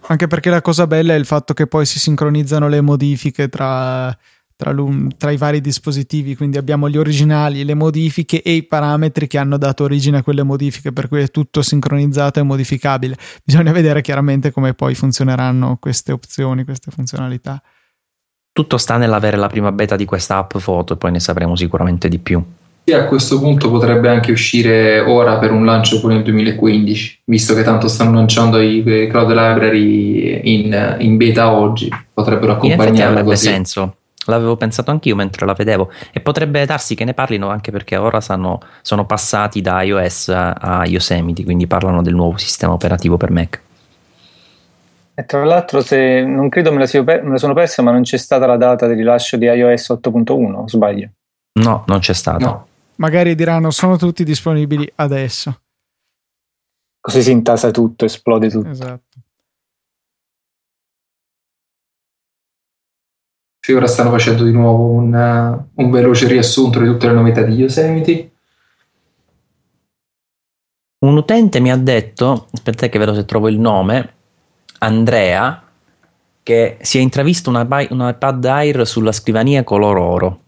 Anche 0.07 0.27
perché 0.27 0.51
la 0.51 0.61
cosa 0.61 0.85
bella 0.85 1.13
è 1.13 1.17
il 1.17 1.25
fatto 1.25 1.55
che 1.55 1.65
poi 1.65 1.87
si 1.87 1.97
sincronizzano 1.97 2.67
le 2.67 2.81
modifiche 2.81 3.49
tra 3.49 4.15
tra, 4.55 4.73
tra, 5.17 5.31
i 5.31 5.37
vari 5.37 5.59
dispositivi, 5.59 6.35
quindi 6.35 6.57
abbiamo 6.57 6.89
gli 6.89 6.97
originali, 6.97 7.65
le 7.65 7.73
modifiche 7.73 8.41
e 8.41 8.53
i 8.53 8.63
parametri 8.63 9.27
che 9.27 9.37
hanno 9.37 9.57
dato 9.57 9.83
origine 9.83 10.19
a 10.19 10.23
quelle 10.23 10.43
modifiche, 10.43 10.93
per 10.93 11.07
cui 11.07 11.21
è 11.21 11.29
tutto 11.29 11.61
sincronizzato 11.61 12.39
e 12.39 12.43
modificabile. 12.43 13.17
Bisogna 13.43 13.73
vedere 13.73 14.01
chiaramente 14.01 14.51
come 14.51 14.73
poi 14.73 14.95
funzioneranno 14.95 15.77
queste 15.79 16.11
opzioni, 16.13 16.63
queste 16.63 16.91
funzionalità. 16.91 17.61
Tutto 18.53 18.77
sta 18.77 18.95
nell'avere 18.95 19.35
la 19.35 19.47
prima 19.47 19.73
beta 19.73 19.97
di 19.97 20.05
questa 20.05 20.37
app 20.37 20.55
foto 20.57 20.93
e 20.93 20.97
poi 20.97 21.11
ne 21.11 21.19
sapremo 21.19 21.57
sicuramente 21.57 22.07
di 22.07 22.19
più. 22.19 22.41
E 22.87 22.93
a 22.93 23.05
questo 23.07 23.39
punto 23.39 23.69
potrebbe 23.69 24.07
anche 24.09 24.31
uscire 24.31 24.99
ora 24.99 25.37
per 25.39 25.51
un 25.51 25.65
lancio 25.65 25.99
pure 25.99 26.13
nel 26.13 26.23
2015, 26.23 27.23
visto 27.25 27.53
che 27.55 27.63
tanto 27.63 27.89
stanno 27.89 28.13
lanciando 28.13 28.61
i 28.61 29.07
Cloud 29.09 29.29
Library 29.29 30.39
in, 30.43 30.97
in 30.99 31.17
beta 31.17 31.51
oggi, 31.51 31.89
potrebbero 32.13 32.53
accompagnarla 32.53 33.23
così. 33.23 33.47
senso 33.47 33.95
L'avevo 34.25 34.55
pensato 34.57 34.91
anch'io 34.91 35.15
mentre 35.15 35.45
la 35.45 35.53
vedevo 35.53 35.91
e 36.11 36.19
potrebbe 36.19 36.65
darsi 36.65 36.95
che 36.95 37.05
ne 37.05 37.13
parlino 37.13 37.49
anche 37.49 37.71
perché 37.71 37.95
ora 37.95 38.21
sanno, 38.21 38.59
sono 38.81 39.05
passati 39.05 39.61
da 39.61 39.81
iOS 39.81 40.29
a 40.29 40.83
Yosemite, 40.85 41.43
quindi 41.43 41.67
parlano 41.67 42.01
del 42.01 42.15
nuovo 42.15 42.37
sistema 42.37 42.73
operativo 42.73 43.17
per 43.17 43.31
Mac. 43.31 43.61
E 45.17 45.25
tra 45.25 45.45
l'altro, 45.45 45.79
se 45.79 46.25
non 46.25 46.49
credo 46.49 46.73
me 46.73 46.79
la, 46.79 47.03
per, 47.03 47.23
me 47.23 47.31
la, 47.31 47.37
sono 47.37 47.53
persa, 47.53 47.81
ma 47.81 47.91
non 47.91 48.01
c'è 48.01 48.17
stata 48.17 48.45
la 48.45 48.57
data 48.57 48.85
del 48.85 48.97
rilascio 48.97 49.37
di 49.37 49.45
iOS 49.45 49.91
8.1, 49.91 50.53
o 50.53 50.67
sbaglio? 50.67 51.09
No, 51.53 51.85
non 51.87 51.99
c'è 51.99 52.13
stata. 52.13 52.45
No. 52.45 52.67
Magari 52.97 53.33
diranno 53.33 53.71
sono 53.71 53.95
tutti 53.95 54.25
disponibili 54.25 54.91
adesso. 54.95 55.61
Così 56.99 57.21
si 57.21 57.31
intasa 57.31 57.71
tutto, 57.71 58.03
esplode 58.03 58.49
tutto. 58.49 58.69
Esatto. 58.69 59.19
Sì, 63.65 63.73
ora 63.73 63.87
stanno 63.87 64.11
facendo 64.11 64.43
di 64.43 64.51
nuovo 64.51 64.91
un, 64.91 65.11
uh, 65.11 65.81
un 65.81 65.89
veloce 65.89 66.27
riassunto 66.27 66.77
di 66.77 66.85
tutte 66.85 67.07
le 67.07 67.13
novità 67.13 67.41
di 67.41 67.55
Yosemite. 67.55 68.31
Un 70.99 71.17
utente 71.17 71.59
mi 71.59 71.71
ha 71.71 71.75
detto, 71.75 72.45
aspetta 72.53 72.87
che 72.89 72.99
vedo 72.99 73.15
se 73.15 73.25
trovo 73.25 73.49
il 73.49 73.59
nome, 73.59 74.13
Andrea, 74.77 75.63
che 76.43 76.77
si 76.79 76.99
è 76.99 77.01
intravisto 77.01 77.49
un 77.49 78.07
iPad 78.07 78.45
Air 78.45 78.85
sulla 78.85 79.11
scrivania 79.11 79.63
color 79.63 79.97
oro. 79.97 80.39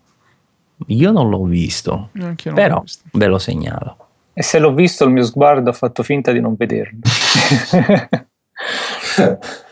Io 0.85 1.11
non 1.11 1.31
l'ho 1.31 1.45
visto, 1.45 2.09
non 2.11 2.35
però 2.53 2.81
visto. 2.81 3.05
ve 3.13 3.25
lo 3.25 3.39
segnalo. 3.39 3.97
E 4.31 4.43
se 4.43 4.59
l'ho 4.59 4.75
visto 4.75 5.05
il 5.05 5.09
mio 5.09 5.23
sguardo 5.23 5.71
ha 5.71 5.73
fatto 5.73 6.03
finta 6.03 6.31
di 6.31 6.39
non 6.39 6.53
vederlo. 6.55 6.99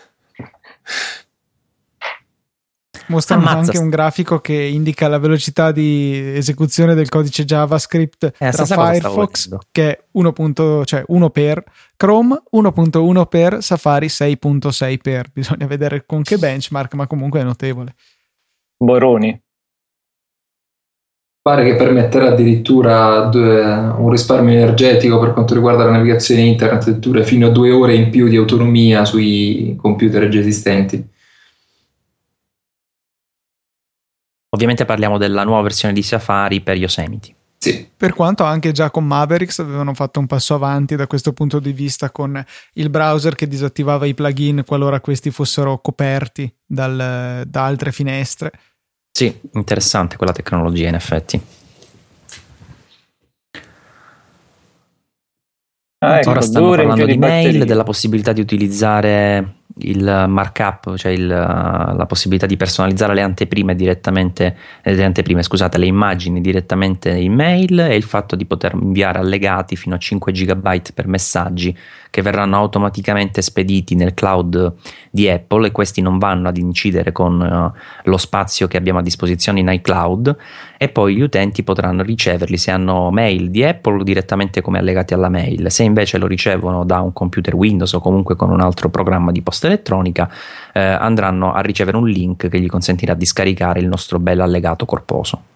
Mostrano 3.08 3.44
Ammazza. 3.44 3.60
anche 3.60 3.78
un 3.78 3.90
grafico 3.90 4.40
che 4.40 4.54
indica 4.54 5.08
la 5.08 5.18
velocità 5.18 5.72
di 5.72 6.34
esecuzione 6.36 6.96
del 6.96 7.10
codice 7.10 7.46
JavaScript 7.46 8.34
eh, 8.38 8.52
tra 8.52 8.66
Firefox, 8.66 9.58
che 9.72 9.90
è 9.92 10.04
1. 10.12 10.34
Cioè 10.86 11.04
1 11.06 11.30
per 11.30 11.64
Chrome, 11.96 12.42
1.1 12.52 13.28
per 13.28 13.64
Safari, 13.64 14.08
6.6 14.08 14.98
per. 15.02 15.30
Bisogna 15.32 15.68
vedere 15.68 16.06
con 16.06 16.24
che 16.24 16.38
benchmark, 16.38 16.94
ma 16.96 17.08
comunque 17.08 17.42
è 17.42 17.44
notevole. 17.44 17.96
Boroni. 18.78 19.42
Pare 21.42 21.64
che 21.64 21.76
permetterà 21.76 22.30
addirittura 22.30 23.30
un 23.98 24.10
risparmio 24.10 24.56
energetico 24.56 25.20
per 25.20 25.34
quanto 25.34 25.54
riguarda 25.54 25.84
la 25.84 25.92
navigazione 25.92 26.42
internet, 26.42 26.82
addirittura 26.82 27.22
fino 27.22 27.48
a 27.48 27.52
due 27.52 27.72
ore 27.72 27.94
in 27.94 28.10
più 28.10 28.28
di 28.28 28.36
autonomia 28.36 29.06
sui 29.06 29.76
computer 29.80 30.28
già 30.28 30.40
esistenti. 30.40 31.14
Ovviamente 34.56 34.86
parliamo 34.86 35.18
della 35.18 35.44
nuova 35.44 35.64
versione 35.64 35.94
di 35.94 36.02
Safari 36.02 36.62
per 36.62 36.78
Yosemite. 36.78 37.36
Sì. 37.58 37.90
Per 37.96 38.14
quanto 38.14 38.46
anche 38.46 38.72
già 38.72 38.90
con 38.90 39.06
Mavericks 39.06 39.60
avevano 39.60 39.94
fatto 39.94 40.22
un 40.22 40.28
passo 40.28 40.54
avanti 40.54 40.96
da 40.96 41.08
questo 41.08 41.34
punto 41.34 41.60
di 41.60 41.74
vista 41.74 42.10
con 42.10 42.42
il 42.74 42.90
browser 42.90 43.36
che 43.36 43.50
disattivava 43.50 44.06
i 44.06 44.14
plugin 44.14 44.64
qualora 44.66 45.02
questi 45.02 45.30
fossero 45.30 45.80
coperti 45.80 46.50
dal, 46.66 47.44
da 47.46 47.66
altre 47.66 47.92
finestre. 47.92 48.52
Sì, 49.12 49.42
interessante 49.56 50.16
quella 50.16 50.32
tecnologia 50.32 50.88
in 50.88 50.96
effetti. 50.96 51.42
Ah, 55.98 56.20
ecco, 56.20 56.30
Ora 56.30 56.42
stanno 56.42 56.70
parlando 56.70 57.06
di, 57.06 57.12
di 57.12 57.18
mail, 57.18 57.66
della 57.66 57.84
possibilità 57.84 58.32
di 58.32 58.40
utilizzare 58.40 59.64
il 59.80 60.26
markup, 60.28 60.96
cioè 60.96 61.12
il, 61.12 61.28
la 61.28 62.06
possibilità 62.08 62.46
di 62.46 62.56
personalizzare 62.56 63.14
le 63.14 63.22
anteprime 63.22 63.76
direttamente, 63.76 64.56
eh, 64.82 64.94
le 64.94 65.04
anteprime, 65.04 65.44
scusate, 65.44 65.78
le 65.78 65.88
immagini 65.88 66.40
direttamente 66.40 67.10
in 67.12 67.34
mail 67.34 67.80
e 67.80 67.96
il 67.96 68.04
fatto 68.04 68.36
di 68.36 68.46
poter 68.46 68.74
inviare 68.74 69.20
allegati 69.20 69.76
fino 69.76 69.96
a 69.96 69.98
5 69.98 70.32
GB 70.32 70.92
per 70.94 71.08
messaggi 71.08 71.76
che 72.16 72.22
verranno 72.22 72.56
automaticamente 72.56 73.42
spediti 73.42 73.94
nel 73.94 74.14
cloud 74.14 74.76
di 75.12 75.28
Apple 75.28 75.68
e 75.68 75.72
questi 75.74 76.00
non 76.00 76.18
vanno 76.18 76.48
ad 76.48 76.56
incidere 76.56 77.12
con 77.12 77.42
uh, 77.42 77.78
lo 78.04 78.16
spazio 78.16 78.68
che 78.68 78.78
abbiamo 78.78 79.00
a 79.00 79.02
disposizione 79.02 79.60
in 79.60 79.68
iCloud 79.68 80.34
e 80.78 80.88
poi 80.88 81.18
gli 81.18 81.20
utenti 81.20 81.62
potranno 81.64 82.04
riceverli 82.04 82.56
se 82.56 82.72
hanno 82.72 83.12
mail 83.12 83.50
di 83.50 83.66
Apple 83.66 84.02
direttamente 84.06 84.62
come 84.62 84.80
allegati 84.80 85.14
alla 85.14 85.28
mail, 85.28 85.70
se 85.70 85.84
invece 85.84 86.18
lo 86.18 86.28
ricevono 86.28 86.86
da 86.86 87.02
un 87.02 87.12
computer 87.12 87.54
Windows 87.54 87.92
o 87.92 88.00
comunque 88.00 88.38
con 88.38 88.50
un 88.50 88.62
altro 88.62 88.88
programma 88.90 89.34
di 89.34 89.42
posta 89.42 89.68
elettronica, 89.68 90.32
eh, 90.72 90.80
andranno 90.80 91.52
a 91.52 91.60
ricevere 91.60 91.98
un 91.98 92.08
link 92.08 92.48
che 92.48 92.62
gli 92.62 92.68
consentirà 92.68 93.14
di 93.14 93.26
scaricare 93.26 93.82
il 93.82 93.88
nostro 93.90 94.20
bel 94.20 94.40
allegato 94.40 94.86
corposo. 94.86 95.55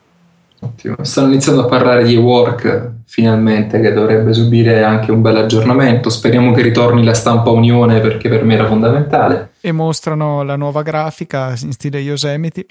Ottimo. 0.62 0.96
Stanno 1.02 1.28
iniziando 1.28 1.64
a 1.64 1.66
parlare 1.66 2.04
di 2.04 2.16
work 2.18 2.98
finalmente 3.06 3.80
che 3.80 3.94
dovrebbe 3.94 4.34
subire 4.34 4.84
anche 4.84 5.12
un 5.12 5.22
bel 5.22 5.38
aggiornamento. 5.38 6.10
Speriamo 6.10 6.52
che 6.52 6.62
ritorni 6.62 7.04
la 7.04 7.14
stampa 7.14 7.50
Unione 7.50 8.00
perché 8.02 8.30
per 8.30 8.44
me 8.44 8.56
era 8.56 8.68
fondamentale. 8.68 9.54
E 9.62 9.72
mostrano 9.72 10.44
la 10.44 10.56
nuova 10.56 10.82
grafica 10.82 11.54
in 11.62 11.72
stile 11.72 12.00
Yosemite. 12.00 12.66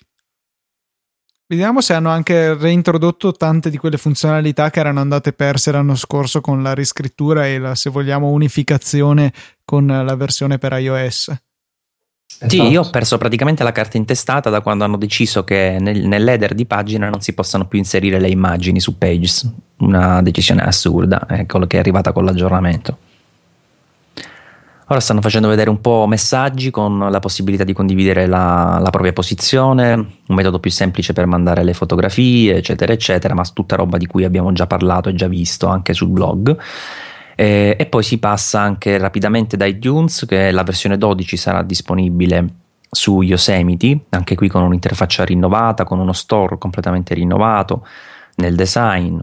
Vediamo 1.50 1.80
se 1.80 1.94
hanno 1.94 2.10
anche 2.10 2.52
reintrodotto 2.52 3.32
tante 3.32 3.70
di 3.70 3.78
quelle 3.78 3.96
funzionalità 3.96 4.68
che 4.68 4.80
erano 4.80 5.00
andate 5.00 5.32
perse 5.32 5.72
l'anno 5.72 5.94
scorso 5.94 6.42
con 6.42 6.62
la 6.62 6.74
riscrittura 6.74 7.46
e 7.46 7.58
la, 7.58 7.74
se 7.74 7.88
vogliamo, 7.88 8.28
unificazione 8.28 9.32
con 9.64 9.86
la 9.86 10.14
versione 10.14 10.58
per 10.58 10.72
iOS. 10.72 11.34
Esatto. 12.40 12.50
Sì, 12.50 12.70
io 12.70 12.82
ho 12.82 12.90
perso 12.90 13.18
praticamente 13.18 13.64
la 13.64 13.72
carta 13.72 13.96
intestata 13.96 14.48
da 14.48 14.60
quando 14.60 14.84
hanno 14.84 14.96
deciso 14.96 15.42
che 15.42 15.78
nel, 15.80 16.06
nell'header 16.06 16.54
di 16.54 16.66
pagina 16.66 17.08
non 17.08 17.20
si 17.20 17.32
possano 17.32 17.66
più 17.66 17.78
inserire 17.78 18.20
le 18.20 18.28
immagini 18.28 18.78
su 18.78 18.96
Pages. 18.96 19.50
Una 19.78 20.22
decisione 20.22 20.62
assurda, 20.62 21.26
è 21.26 21.46
quello 21.46 21.66
che 21.66 21.78
è 21.78 21.80
arrivata 21.80 22.12
con 22.12 22.24
l'aggiornamento. 22.24 22.98
Ora 24.90 25.00
stanno 25.00 25.20
facendo 25.20 25.48
vedere 25.48 25.68
un 25.68 25.80
po' 25.80 26.06
messaggi 26.06 26.70
con 26.70 27.10
la 27.10 27.18
possibilità 27.18 27.64
di 27.64 27.74
condividere 27.74 28.26
la, 28.26 28.78
la, 28.80 28.88
propria 28.88 29.12
posizione, 29.12 29.92
un 29.92 30.34
metodo 30.34 30.60
più 30.60 30.70
semplice 30.70 31.12
per 31.12 31.26
mandare 31.26 31.62
le 31.62 31.74
fotografie, 31.74 32.56
eccetera, 32.56 32.92
eccetera, 32.92 33.34
ma 33.34 33.44
tutta 33.52 33.76
roba 33.76 33.98
di 33.98 34.06
cui 34.06 34.24
abbiamo 34.24 34.50
già 34.52 34.66
parlato 34.66 35.10
e 35.10 35.14
già 35.14 35.26
visto 35.26 35.66
anche 35.66 35.92
sul 35.92 36.08
blog. 36.08 36.56
E, 37.40 37.76
e 37.78 37.86
poi 37.86 38.02
si 38.02 38.18
passa 38.18 38.60
anche 38.60 38.98
rapidamente 38.98 39.56
da 39.56 39.64
iTunes, 39.64 40.24
che 40.26 40.50
la 40.50 40.64
versione 40.64 40.98
12 40.98 41.36
sarà 41.36 41.62
disponibile 41.62 42.46
su 42.90 43.22
Yosemite, 43.22 44.06
anche 44.08 44.34
qui 44.34 44.48
con 44.48 44.64
un'interfaccia 44.64 45.24
rinnovata, 45.24 45.84
con 45.84 46.00
uno 46.00 46.12
store 46.12 46.58
completamente 46.58 47.14
rinnovato 47.14 47.86
nel 48.36 48.56
design, 48.56 49.20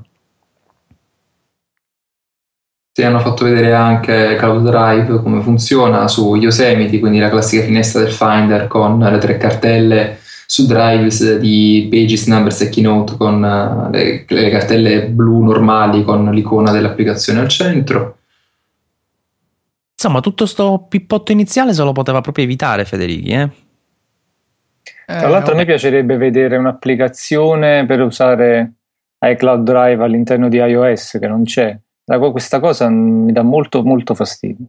ti 2.95 3.03
hanno 3.03 3.19
fatto 3.19 3.43
vedere 3.43 3.73
anche 3.73 4.37
Cloud 4.37 4.69
Drive 4.69 5.21
come 5.21 5.41
funziona 5.41 6.07
su 6.07 6.33
Yosemite, 6.35 6.97
quindi 6.99 7.19
la 7.19 7.29
classica 7.29 7.65
finestra 7.65 7.99
del 7.99 8.13
Finder 8.13 8.67
con 8.67 8.97
le 8.97 9.17
tre 9.17 9.35
cartelle 9.35 10.19
su 10.45 10.65
Drives 10.65 11.37
di 11.37 11.87
Pages, 11.89 12.27
Numbers 12.27 12.61
e 12.61 12.69
Keynote 12.69 13.17
con 13.17 13.43
eh, 13.43 13.89
le, 13.91 14.25
le 14.27 14.49
cartelle 14.49 15.07
blu 15.07 15.43
normali 15.43 16.03
con 16.03 16.29
l'icona 16.31 16.71
dell'applicazione 16.71 17.39
al 17.39 17.47
centro. 17.47 18.17
Insomma, 19.93 20.19
tutto 20.19 20.45
sto 20.45 20.85
pippotto 20.87 21.31
iniziale 21.31 21.73
se 21.73 21.83
lo 21.83 21.91
poteva 21.91 22.21
proprio 22.21 22.43
evitare 22.45 22.85
Federici, 22.85 23.29
eh? 23.29 23.49
Tra 25.05 25.29
l'altro 25.29 25.53
a 25.53 25.57
me 25.57 25.65
piacerebbe 25.65 26.17
vedere 26.17 26.57
un'applicazione 26.57 27.85
per 27.85 28.01
usare 28.01 28.73
iCloud 29.19 29.63
Drive 29.63 30.03
all'interno 30.03 30.49
di 30.49 30.57
iOS 30.57 31.17
che 31.19 31.27
non 31.27 31.43
c'è 31.43 31.77
questa 32.31 32.59
cosa 32.59 32.87
mi 32.89 33.31
dà 33.31 33.41
molto 33.41 33.83
molto 33.83 34.13
fastidio. 34.13 34.65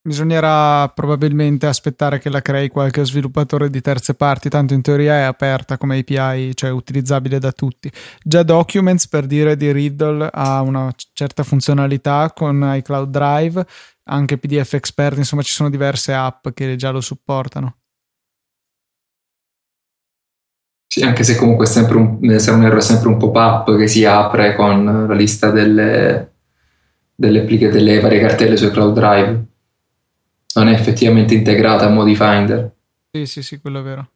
Bisognerà 0.00 0.88
probabilmente 0.88 1.66
aspettare 1.66 2.18
che 2.18 2.30
la 2.30 2.40
crei 2.40 2.68
qualche 2.68 3.04
sviluppatore 3.04 3.68
di 3.68 3.80
terze 3.80 4.14
parti, 4.14 4.48
tanto 4.48 4.72
in 4.72 4.80
teoria 4.80 5.14
è 5.16 5.22
aperta 5.22 5.76
come 5.76 5.98
API, 5.98 6.54
cioè 6.54 6.70
utilizzabile 6.70 7.38
da 7.38 7.52
tutti. 7.52 7.90
Già 8.22 8.42
Documents, 8.42 9.08
per 9.08 9.26
dire 9.26 9.56
di 9.56 9.70
Riddle, 9.70 10.30
ha 10.32 10.62
una 10.62 10.90
certa 11.12 11.42
funzionalità 11.42 12.32
con 12.34 12.72
iCloud 12.76 13.10
Drive, 13.10 13.66
anche 14.04 14.38
PDF 14.38 14.74
Expert, 14.74 15.16
insomma 15.18 15.42
ci 15.42 15.52
sono 15.52 15.68
diverse 15.68 16.14
app 16.14 16.48
che 16.54 16.76
già 16.76 16.90
lo 16.90 17.00
supportano. 17.00 17.76
Sì, 20.90 21.02
anche 21.02 21.22
se 21.22 21.36
comunque 21.36 21.66
è 21.66 21.68
sempre 21.68 21.96
un, 21.98 22.38
se 22.38 22.50
un 22.50 22.62
errore 22.64 22.78
è 22.78 22.82
sempre 22.82 23.08
un 23.08 23.18
pop-up 23.18 23.76
che 23.76 23.86
si 23.86 24.06
apre 24.06 24.54
con 24.56 25.06
la 25.06 25.14
lista 25.14 25.50
delle, 25.50 26.32
delle, 27.14 27.44
delle 27.44 28.00
varie 28.00 28.20
cartelle 28.20 28.56
su 28.56 28.70
Cloud 28.70 28.94
Drive. 28.94 29.47
Non 30.54 30.68
è 30.68 30.72
effettivamente 30.72 31.34
integrata 31.34 31.86
a 31.86 31.90
Modi 31.90 32.14
Finder. 32.14 32.70
Sì, 33.10 33.26
sì, 33.26 33.42
sì, 33.42 33.60
quello 33.60 33.80
è 33.80 33.82
vero. 33.82 34.08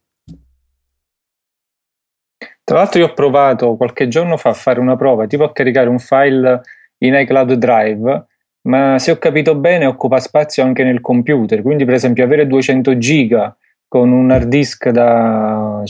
Tra 2.63 2.77
l'altro 2.77 2.99
io 2.99 3.07
ho 3.07 3.13
provato 3.13 3.75
qualche 3.75 4.07
giorno 4.07 4.37
fa 4.37 4.49
a 4.49 4.53
fare 4.53 4.79
una 4.79 4.95
prova, 4.95 5.27
tipo 5.27 5.43
a 5.43 5.51
caricare 5.51 5.89
un 5.89 5.99
file 5.99 6.61
in 6.99 7.13
iCloud 7.13 7.53
Drive, 7.53 8.25
ma 8.67 8.97
se 8.99 9.11
ho 9.11 9.17
capito 9.17 9.55
bene 9.55 9.85
occupa 9.85 10.19
spazio 10.19 10.63
anche 10.63 10.83
nel 10.83 11.01
computer, 11.01 11.61
quindi 11.61 11.83
per 11.83 11.95
esempio 11.95 12.23
avere 12.23 12.47
200 12.47 12.97
giga 12.97 13.55
con 13.87 14.11
un 14.11 14.31
hard 14.31 14.47
disk 14.47 14.89
da 14.89 15.83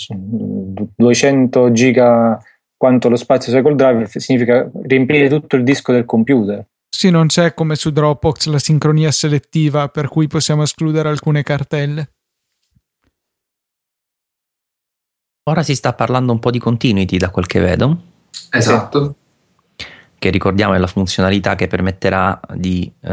200 0.95 1.71
giga 1.71 2.41
quanto 2.75 3.07
lo 3.07 3.15
spazio 3.15 3.53
Cycle 3.53 3.75
Drive 3.75 4.07
significa 4.19 4.69
riempire 4.81 5.29
tutto 5.29 5.55
il 5.55 5.63
disco 5.63 5.91
del 5.91 6.05
computer. 6.05 6.65
Sì, 6.95 7.09
non 7.09 7.25
c'è 7.25 7.55
come 7.55 7.75
su 7.75 7.89
Dropbox 7.89 8.45
la 8.45 8.59
sincronia 8.59 9.11
selettiva 9.11 9.89
per 9.89 10.07
cui 10.07 10.27
possiamo 10.27 10.61
escludere 10.61 11.09
alcune 11.09 11.41
cartelle. 11.41 12.11
Ora 15.49 15.63
si 15.63 15.73
sta 15.73 15.93
parlando 15.93 16.31
un 16.31 16.39
po' 16.39 16.51
di 16.51 16.59
continuity 16.59 17.17
da 17.17 17.31
quel 17.31 17.47
che 17.47 17.59
vedo. 17.59 17.97
Esatto. 18.51 19.15
Che 20.19 20.29
ricordiamo 20.29 20.75
è 20.75 20.77
la 20.77 20.87
funzionalità 20.87 21.55
che 21.55 21.67
permetterà 21.67 22.39
di 22.53 22.89
uh, 23.01 23.09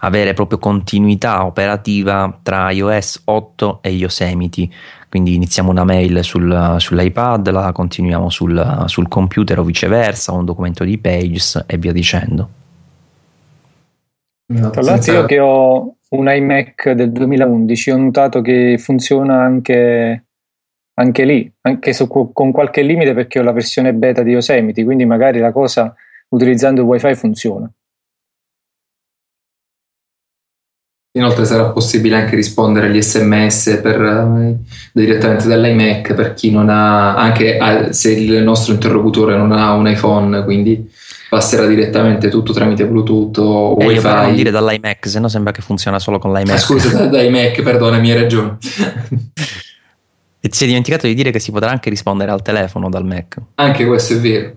avere 0.00 0.34
proprio 0.34 0.58
continuità 0.58 1.46
operativa 1.46 2.38
tra 2.42 2.70
iOS 2.70 3.22
8 3.24 3.80
e 3.82 3.88
Yosemite. 3.88 4.68
Quindi 5.08 5.34
iniziamo 5.34 5.70
una 5.70 5.84
mail 5.84 6.22
sul, 6.22 6.76
sull'iPad, 6.78 7.50
la 7.50 7.72
continuiamo 7.72 8.28
sul, 8.28 8.84
sul 8.86 9.08
computer 9.08 9.58
o 9.58 9.64
viceversa, 9.64 10.32
un 10.32 10.44
documento 10.44 10.84
di 10.84 10.98
Pages 10.98 11.64
e 11.66 11.78
via 11.78 11.92
dicendo. 11.92 12.60
Tra 14.70 14.82
l'altro 14.82 15.12
io 15.12 15.24
che 15.24 15.38
ho 15.38 15.96
un 16.10 16.28
iMac 16.28 16.90
del 16.90 17.10
2011 17.12 17.90
ho 17.90 17.96
notato 17.96 18.40
che 18.42 18.76
funziona 18.78 19.42
anche, 19.42 20.24
anche 20.94 21.24
lì, 21.24 21.50
anche 21.62 21.92
su, 21.92 22.06
con 22.08 22.52
qualche 22.52 22.82
limite 22.82 23.14
perché 23.14 23.38
ho 23.38 23.42
la 23.42 23.52
versione 23.52 23.94
beta 23.94 24.22
di 24.22 24.32
Yosemite, 24.32 24.84
quindi 24.84 25.04
magari 25.04 25.38
la 25.38 25.52
cosa 25.52 25.94
utilizzando 26.28 26.82
il 26.82 26.86
wifi 26.86 27.14
funziona. 27.14 27.70
Inoltre 31.14 31.44
sarà 31.44 31.68
possibile 31.70 32.16
anche 32.16 32.34
rispondere 32.34 32.86
agli 32.86 33.02
sms 33.02 33.80
per, 33.82 34.00
uh, 34.00 34.58
direttamente 34.94 35.46
dall'iMac 35.46 36.14
per 36.14 36.32
chi 36.32 36.50
non 36.50 36.70
ha, 36.70 37.16
anche 37.16 37.58
uh, 37.60 37.90
se 37.90 38.12
il 38.12 38.42
nostro 38.42 38.72
interlocutore 38.72 39.36
non 39.36 39.52
ha 39.52 39.74
un 39.74 39.88
iPhone, 39.88 40.42
quindi 40.44 40.90
passerà 41.32 41.64
direttamente 41.64 42.28
tutto 42.28 42.52
tramite 42.52 42.86
Bluetooth 42.86 43.38
o 43.38 43.80
eh, 43.80 43.86
WiFi. 43.86 44.06
Non 44.06 44.34
dire 44.34 44.50
dall'iMac, 44.50 45.08
se 45.08 45.18
no 45.18 45.28
sembra 45.28 45.50
che 45.50 45.62
funziona 45.62 45.98
solo 45.98 46.18
con 46.18 46.30
l'iMac. 46.30 46.56
Ah, 46.56 46.58
scusa, 46.58 47.06
dall'iMac, 47.06 47.62
perdonami, 47.62 48.10
hai 48.10 48.20
ragione. 48.20 48.58
e 50.38 50.48
ti 50.50 50.54
sei 50.54 50.66
dimenticato 50.66 51.06
di 51.06 51.14
dire 51.14 51.30
che 51.30 51.38
si 51.38 51.50
potrà 51.50 51.70
anche 51.70 51.88
rispondere 51.88 52.32
al 52.32 52.42
telefono 52.42 52.90
dal 52.90 53.06
Mac. 53.06 53.38
Anche 53.54 53.86
questo 53.86 54.12
è 54.12 54.16
vero. 54.18 54.52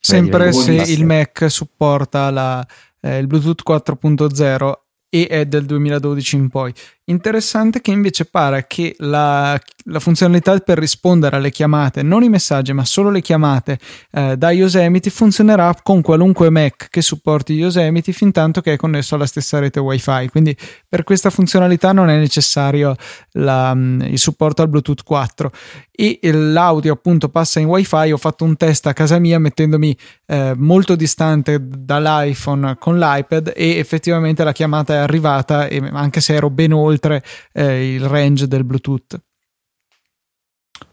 Sempre 0.00 0.50
se 0.54 0.72
il 0.72 1.04
Mac 1.04 1.50
supporta 1.50 2.30
la, 2.30 2.66
eh, 3.02 3.18
il 3.18 3.26
Bluetooth 3.26 3.60
4.0 3.68 4.72
e 5.14 5.28
è 5.28 5.46
del 5.46 5.64
2012 5.64 6.34
in 6.34 6.48
poi. 6.48 6.74
Interessante 7.06 7.80
che 7.82 7.90
invece 7.90 8.24
pare 8.24 8.64
che 8.66 8.96
la, 8.98 9.60
la, 9.84 10.00
funzionalità 10.00 10.58
per 10.58 10.78
rispondere 10.78 11.36
alle 11.36 11.50
chiamate, 11.50 12.02
non 12.02 12.22
i 12.22 12.30
messaggi 12.30 12.72
ma 12.72 12.86
solo 12.86 13.10
le 13.10 13.20
chiamate 13.20 13.78
eh, 14.10 14.38
da 14.38 14.50
Yosemite 14.50 15.10
funzionerà 15.10 15.76
con 15.82 16.00
qualunque 16.00 16.48
Mac 16.48 16.88
che 16.88 17.02
supporti 17.02 17.52
Yosemite 17.52 18.10
fin 18.12 18.32
tanto 18.32 18.62
che 18.62 18.72
è 18.72 18.76
connesso 18.76 19.14
alla 19.14 19.26
stessa 19.26 19.58
rete 19.58 19.80
wifi. 19.80 20.28
Quindi 20.30 20.56
per 20.88 21.04
questa 21.04 21.28
funzionalità 21.28 21.92
non 21.92 22.08
è 22.08 22.16
necessario 22.16 22.96
la, 23.32 23.74
mm, 23.74 24.00
il 24.00 24.18
supporto 24.18 24.62
al 24.62 24.68
Bluetooth 24.68 25.02
4 25.04 25.52
e 25.96 26.18
l'audio 26.32 26.94
appunto 26.94 27.28
passa 27.28 27.60
in 27.60 27.66
wifi. 27.66 28.10
Ho 28.12 28.16
fatto 28.16 28.44
un 28.44 28.56
test 28.56 28.86
a 28.86 28.94
casa 28.94 29.18
mia 29.18 29.38
mettendomi 29.38 29.96
eh, 30.26 30.54
molto 30.56 30.96
distante 30.96 31.58
dall'iPhone 31.60 32.76
con 32.78 32.98
l'iPad 32.98 33.52
e 33.54 33.76
effettivamente 33.76 34.42
la 34.42 34.52
chiamata 34.52 34.94
è 34.94 35.03
arrivata 35.04 35.68
e 35.68 35.80
anche 35.92 36.20
se 36.20 36.34
ero 36.34 36.50
ben 36.50 36.72
oltre 36.72 36.92
oltre 36.94 37.22
eh, 37.52 37.94
il 37.94 38.04
range 38.06 38.46
del 38.46 38.64
Bluetooth. 38.64 39.20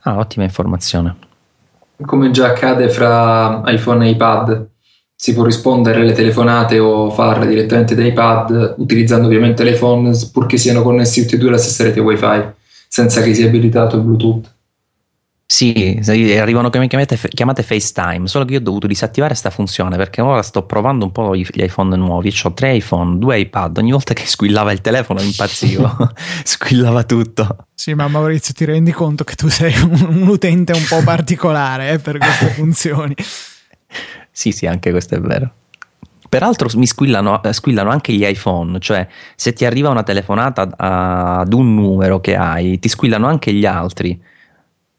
Ah, 0.01 0.18
ottima 0.18 0.43
informazione. 0.43 1.16
Come 2.03 2.32
già 2.32 2.47
accade 2.47 2.89
fra 2.89 3.62
iPhone 3.68 4.05
e 4.05 4.09
iPad, 4.09 4.70
si 5.16 5.34
può 5.34 5.43
rispondere 5.43 6.01
alle 6.01 6.14
telefonate 6.14 6.80
o 6.80 7.12
farle 7.12 7.45
direttamente 7.45 7.93
da 7.93 8.03
iPad 8.03 8.76
utilizzando 8.78 9.28
ovviamente 9.28 9.64
l'iPhone 9.64 10.12
purché 10.32 10.57
siano 10.57 10.82
connessi 10.82 11.22
tutti 11.22 11.36
e 11.36 11.38
due 11.38 11.49
alla 11.49 11.59
stessa 11.59 11.84
rete 11.84 11.99
WiFi, 11.99 12.53
senza 12.88 13.22
che 13.22 13.36
sia 13.36 13.45
abilitato 13.45 13.97
il 13.97 14.01
Bluetooth. 14.01 14.51
Sì, 15.51 15.99
arrivano 16.39 16.69
chiamate, 16.69 17.17
chiamate, 17.27 17.61
FaceTime, 17.61 18.25
solo 18.25 18.45
che 18.45 18.53
io 18.53 18.59
ho 18.59 18.61
dovuto 18.61 18.87
disattivare 18.87 19.31
questa 19.31 19.49
funzione 19.49 19.97
perché 19.97 20.21
ora 20.21 20.41
sto 20.43 20.63
provando 20.63 21.03
un 21.03 21.11
po' 21.11 21.35
gli 21.35 21.45
iPhone 21.55 21.93
nuovi, 21.97 22.33
ho 22.43 22.53
tre 22.53 22.75
iPhone, 22.75 23.17
due 23.17 23.37
iPad, 23.37 23.77
ogni 23.79 23.91
volta 23.91 24.13
che 24.13 24.25
squillava 24.25 24.71
il 24.71 24.79
telefono 24.79 25.19
impazzivo, 25.19 26.13
squillava 26.45 27.03
tutto. 27.03 27.65
Sì, 27.73 27.93
ma 27.93 28.07
Maurizio 28.07 28.53
ti 28.53 28.63
rendi 28.63 28.93
conto 28.93 29.25
che 29.25 29.35
tu 29.35 29.49
sei 29.49 29.77
un, 29.81 30.21
un 30.21 30.27
utente 30.29 30.71
un 30.71 30.85
po' 30.87 31.03
particolare 31.03 31.91
eh, 31.91 31.99
per 31.99 32.17
queste 32.17 32.45
funzioni. 32.55 33.13
sì, 34.31 34.53
sì, 34.53 34.67
anche 34.67 34.91
questo 34.91 35.15
è 35.15 35.19
vero. 35.19 35.51
Peraltro 36.29 36.69
mi 36.75 36.87
squillano, 36.87 37.43
eh, 37.43 37.51
squillano, 37.51 37.89
anche 37.89 38.13
gli 38.13 38.23
iPhone, 38.23 38.79
cioè 38.79 39.05
se 39.35 39.51
ti 39.51 39.65
arriva 39.65 39.89
una 39.89 40.03
telefonata 40.03 40.69
ad 40.77 41.51
un 41.51 41.75
numero 41.75 42.21
che 42.21 42.37
hai, 42.37 42.79
ti 42.79 42.87
squillano 42.87 43.27
anche 43.27 43.51
gli 43.51 43.65
altri. 43.65 44.29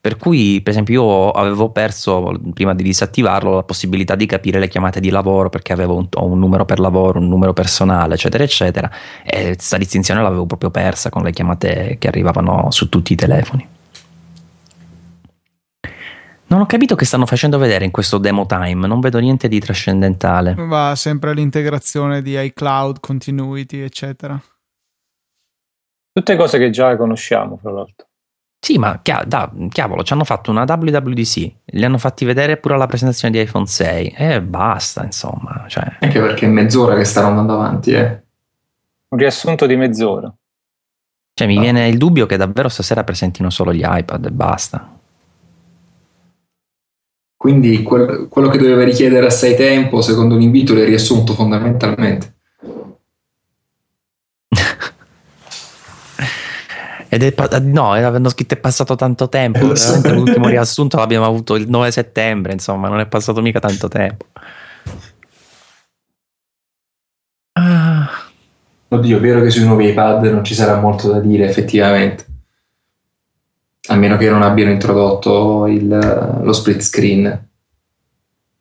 Per 0.03 0.17
cui, 0.17 0.61
per 0.63 0.73
esempio, 0.73 1.01
io 1.01 1.31
avevo 1.31 1.71
perso 1.71 2.35
prima 2.55 2.75
di 2.75 2.83
disattivarlo 2.83 3.55
la 3.55 3.63
possibilità 3.63 4.17
di 4.17 4.27
capire 4.27 4.59
le 4.59 4.67
chiamate 4.67 4.99
di 4.99 5.11
lavoro 5.11 5.49
perché 5.49 5.73
avevo 5.73 5.95
un, 5.95 6.09
un 6.13 6.39
numero 6.41 6.65
per 6.65 6.81
lavoro, 6.81 7.21
un 7.21 7.29
numero 7.29 7.53
personale, 7.53 8.15
eccetera, 8.15 8.43
eccetera. 8.43 8.91
E 9.25 9.55
questa 9.55 9.79
distinzione 9.79 10.21
l'avevo 10.21 10.45
proprio 10.45 10.71
persa 10.71 11.09
con 11.09 11.23
le 11.23 11.31
chiamate 11.31 11.99
che 12.01 12.09
arrivavano 12.09 12.73
su 12.73 12.89
tutti 12.89 13.13
i 13.13 13.15
telefoni. 13.15 13.69
Non 16.47 16.61
ho 16.61 16.67
capito 16.67 16.97
che 16.97 17.05
stanno 17.05 17.25
facendo 17.25 17.57
vedere 17.59 17.85
in 17.85 17.93
questo 17.93 18.19
demo 18.19 18.45
time, 18.45 18.89
non 18.89 18.99
vedo 18.99 19.21
niente 19.21 19.47
di 19.47 19.61
trascendentale. 19.61 20.57
Va 20.59 20.97
sempre 20.97 21.33
l'integrazione 21.33 22.23
di 22.23 22.37
iCloud, 22.37 22.99
continuity, 22.99 23.79
eccetera. 23.79 24.37
Tutte 26.13 26.37
cose 26.37 26.59
che 26.59 26.71
già 26.71 26.97
conosciamo, 26.97 27.57
fra 27.57 27.71
l'altro. 27.71 28.07
Sì, 28.65 28.79
ma 28.79 29.01
chia- 29.03 29.25
da, 29.27 29.51
cavolo, 29.71 30.05
ci 30.05 30.13
hanno 30.13 30.23
fatto 30.23 30.53
una 30.53 30.63
WWDC, 30.63 31.53
li 31.65 31.85
hanno 31.85 31.99
fatti 31.99 32.25
vedere 32.25 32.59
pure 32.59 32.75
alla 32.75 32.87
presentazione 32.87 33.35
di 33.35 33.41
iPhone 33.41 33.67
6 33.67 34.15
e 34.17 34.41
basta, 34.41 35.03
insomma. 35.03 35.65
Cioè. 35.67 35.97
Anche 35.99 36.21
perché 36.21 36.47
è 36.47 36.49
mezz'ora 36.49 36.95
che 36.95 37.03
stanno 37.03 37.27
andando 37.27 37.55
avanti, 37.55 37.91
eh. 37.91 38.23
Un 39.09 39.19
riassunto 39.19 39.67
di 39.67 39.75
mezz'ora. 39.75 40.33
Cioè, 41.35 41.49
mi 41.49 41.57
no. 41.57 41.61
viene 41.61 41.89
il 41.89 41.99
dubbio 41.99 42.25
che 42.27 42.37
davvero 42.37 42.69
stasera 42.69 43.03
presentino 43.03 43.51
solo 43.51 43.73
gli 43.75 43.83
iPad 43.85 44.27
e 44.27 44.31
basta. 44.31 44.97
Quindi 47.37 47.83
quel, 47.83 48.29
quello 48.29 48.49
che 48.49 48.59
doveva 48.59 48.85
richiedere 48.85 49.27
assai 49.27 49.57
tempo, 49.57 50.03
secondo 50.03 50.37
l'invito, 50.37 50.73
l'è 50.73 50.85
riassunto 50.85 51.33
fondamentalmente. 51.33 52.37
Ed 57.15 57.23
è, 57.23 57.59
no, 57.59 57.93
avendo 57.93 58.31
scritto 58.31 58.55
è 58.55 58.57
passato 58.57 58.97
tanto 58.97 59.29
tempo. 59.29 59.67
Veramente 59.67 60.13
l'ultimo 60.15 60.49
riassunto 60.49 60.97
l'abbiamo 60.97 61.27
avuto 61.27 61.57
il 61.57 61.69
9 61.69 61.91
settembre, 61.91 62.55
insomma, 62.55 62.89
non 62.89 63.01
è 63.01 63.07
passato 63.07 63.43
mica 63.43 63.61
tanto 63.61 63.87
tempo. 63.87 64.25
Ah. 67.53 68.09
Oddio, 68.89 69.19
è 69.19 69.21
vero 69.21 69.43
che 69.43 69.51
sui 69.51 69.67
nuovi 69.67 69.91
iPad 69.91 70.25
non 70.25 70.43
ci 70.43 70.55
sarà 70.55 70.81
molto 70.81 71.13
da 71.13 71.21
dire, 71.21 71.45
effettivamente. 71.45 72.25
A 73.89 73.95
meno 73.95 74.17
che 74.17 74.31
non 74.31 74.41
abbiano 74.41 74.71
introdotto 74.71 75.67
il, 75.67 76.41
lo 76.43 76.53
split 76.55 76.81
screen. 76.81 77.49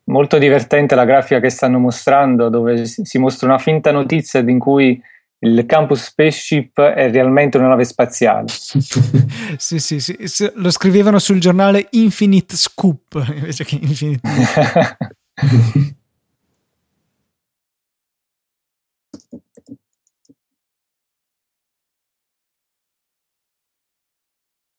Molto 0.04 0.38
divertente 0.38 0.96
la 0.96 1.06
grafica 1.06 1.40
che 1.40 1.50
stanno 1.50 1.80
mostrando, 1.80 2.50
dove 2.50 2.86
si 2.86 3.18
mostra 3.18 3.48
una 3.48 3.60
finta 3.60 3.92
notizia 3.92 4.42
in 4.42 4.60
cui 4.60 5.02
il 5.44 5.66
campus 5.66 6.04
spaceship 6.04 6.80
è 6.80 7.10
realmente 7.10 7.58
una 7.58 7.70
nave 7.70 7.84
spaziale. 7.84 8.46
sì, 9.58 9.80
sì, 9.80 10.00
sì, 10.00 10.52
lo 10.56 10.70
scrivevano 10.70 11.20
sul 11.20 11.40
giornale 11.40 11.88
Infinite 11.92 12.56
Scoop 12.56 13.24
invece 13.34 13.64
che 13.64 13.80
Infinite. 13.82 14.22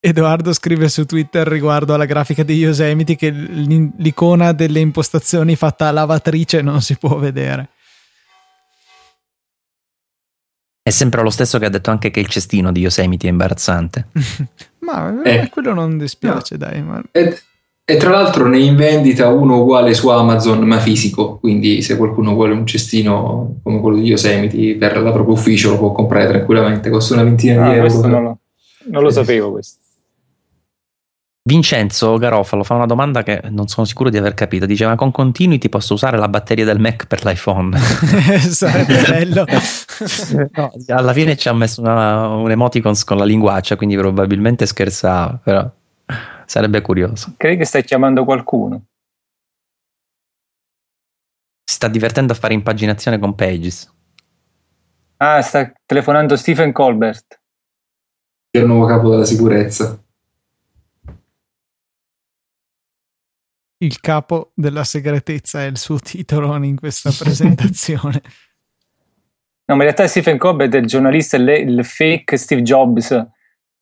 Edoardo 0.04 0.52
scrive 0.52 0.88
su 0.88 1.06
Twitter 1.06 1.46
riguardo 1.46 1.94
alla 1.94 2.06
grafica 2.06 2.42
di 2.42 2.54
Yosemite 2.54 3.14
che 3.14 3.30
l'icona 3.30 4.50
delle 4.50 4.80
impostazioni 4.80 5.54
fatta 5.54 5.86
a 5.86 5.92
lavatrice 5.92 6.60
non 6.60 6.82
si 6.82 6.96
può 6.98 7.18
vedere. 7.18 7.68
È 10.85 10.91
sempre 10.91 11.22
lo 11.22 11.30
stesso 11.30 11.61
che 11.61 11.66
ha 11.66 11.68
detto 11.68 11.91
anche 11.91 12.11
che 12.11 12.18
il 12.18 12.26
cestino 12.26 12.72
di 12.72 12.80
Yosemite 12.80 13.28
è 13.28 13.30
imbarazzante. 13.30 14.09
ma 14.83 15.22
eh, 15.22 15.49
quello 15.49 15.72
non 15.74 15.97
dispiace, 15.97 16.57
no. 16.57 16.66
dai. 16.66 16.83
Ma... 16.83 17.01
E, 17.12 17.39
e, 17.85 17.97
tra 17.97 18.11
l'altro 18.11 18.49
ne 18.49 18.59
in 18.59 18.74
vendita 18.74 19.28
uno 19.28 19.61
uguale 19.61 19.95
su 19.95 20.09
Amazon, 20.09 20.59
ma 20.64 20.80
fisico. 20.80 21.39
Quindi 21.39 21.83
se 21.83 21.97
qualcuno 21.97 22.35
vuole 22.35 22.53
un 22.53 22.66
cestino 22.66 23.61
come 23.62 23.78
quello 23.78 23.99
di 23.99 24.09
Yosemite 24.09 24.74
per 24.74 25.01
la 25.01 25.12
propria 25.12 25.35
ufficio 25.35 25.70
lo 25.70 25.78
può 25.78 25.93
comprare 25.93 26.26
tranquillamente. 26.26 26.91
Costa 26.91 27.14
una 27.14 27.22
ventina 27.22 27.64
ah, 27.64 27.68
di 27.68 27.76
euro. 27.76 28.09
Non 28.09 28.22
lo, 28.22 28.39
non 28.91 29.03
lo 29.05 29.11
sapevo 29.11 29.53
questo. 29.53 29.78
Vincenzo 31.45 32.16
Garofalo 32.18 32.62
fa 32.62 32.74
una 32.74 32.87
domanda 32.87 33.24
che 33.24 33.41
non 33.51 33.66
sono 33.66 33.85
sicuro 33.85 34.11
di 34.11 34.16
aver 34.16 34.35
capito. 34.35 34.64
Dice: 34.64 34.87
Ma 34.87 34.95
con 34.95 35.11
Continuity 35.11 35.68
posso 35.68 35.95
usare 35.95 36.16
la 36.16 36.28
batteria 36.28 36.64
del 36.64 36.78
Mac 36.78 37.07
per 37.07 37.24
l'iPhone? 37.24 37.76
Sarebbe 38.39 39.03
bello. 39.09 39.45
no, 40.53 40.72
alla 40.88 41.12
fine 41.12 41.36
ci 41.36 41.48
ha 41.48 41.53
messo 41.53 41.80
una, 41.80 42.28
un 42.28 42.50
emoticons 42.50 43.05
con 43.05 43.16
la 43.16 43.24
linguaccia, 43.24 43.76
quindi 43.76 43.96
probabilmente 43.96 44.66
scherzava, 44.66 45.40
però 45.42 45.70
sarebbe 46.46 46.80
curioso. 46.80 47.34
Credi 47.36 47.59
che 47.59 47.64
stai 47.64 47.84
chiamando 47.84 48.24
qualcuno? 48.24 48.86
Si 51.64 51.74
sta 51.76 51.88
divertendo 51.88 52.32
a 52.32 52.36
fare 52.36 52.55
impaginazione 52.55 53.18
con 53.18 53.34
Pages. 53.34 53.92
Ah, 55.18 55.40
sta 55.40 55.72
telefonando 55.86 56.36
Stephen 56.36 56.72
Colbert. 56.72 57.40
Il 58.50 58.66
nuovo 58.66 58.86
capo 58.86 59.11
della 59.11 59.24
sicurezza. 59.24 60.03
il 63.82 64.00
capo 64.00 64.53
della 64.55 64.84
segretezza 64.84 65.62
è 65.62 65.66
il 65.66 65.76
suo 65.76 65.98
titolo 65.98 66.55
in 66.64 66.76
questa 66.76 67.11
presentazione. 67.11 68.22
No, 69.64 69.76
ma 69.76 69.84
in 69.84 69.90
realtà 69.90 70.06
Stephen 70.06 70.38
Colbert 70.38 70.74
è 70.74 70.78
il 70.78 70.86
giornalista, 70.86 71.36
il 71.36 71.84
fake 71.84 72.36
Steve 72.36 72.62
Jobs 72.62 73.10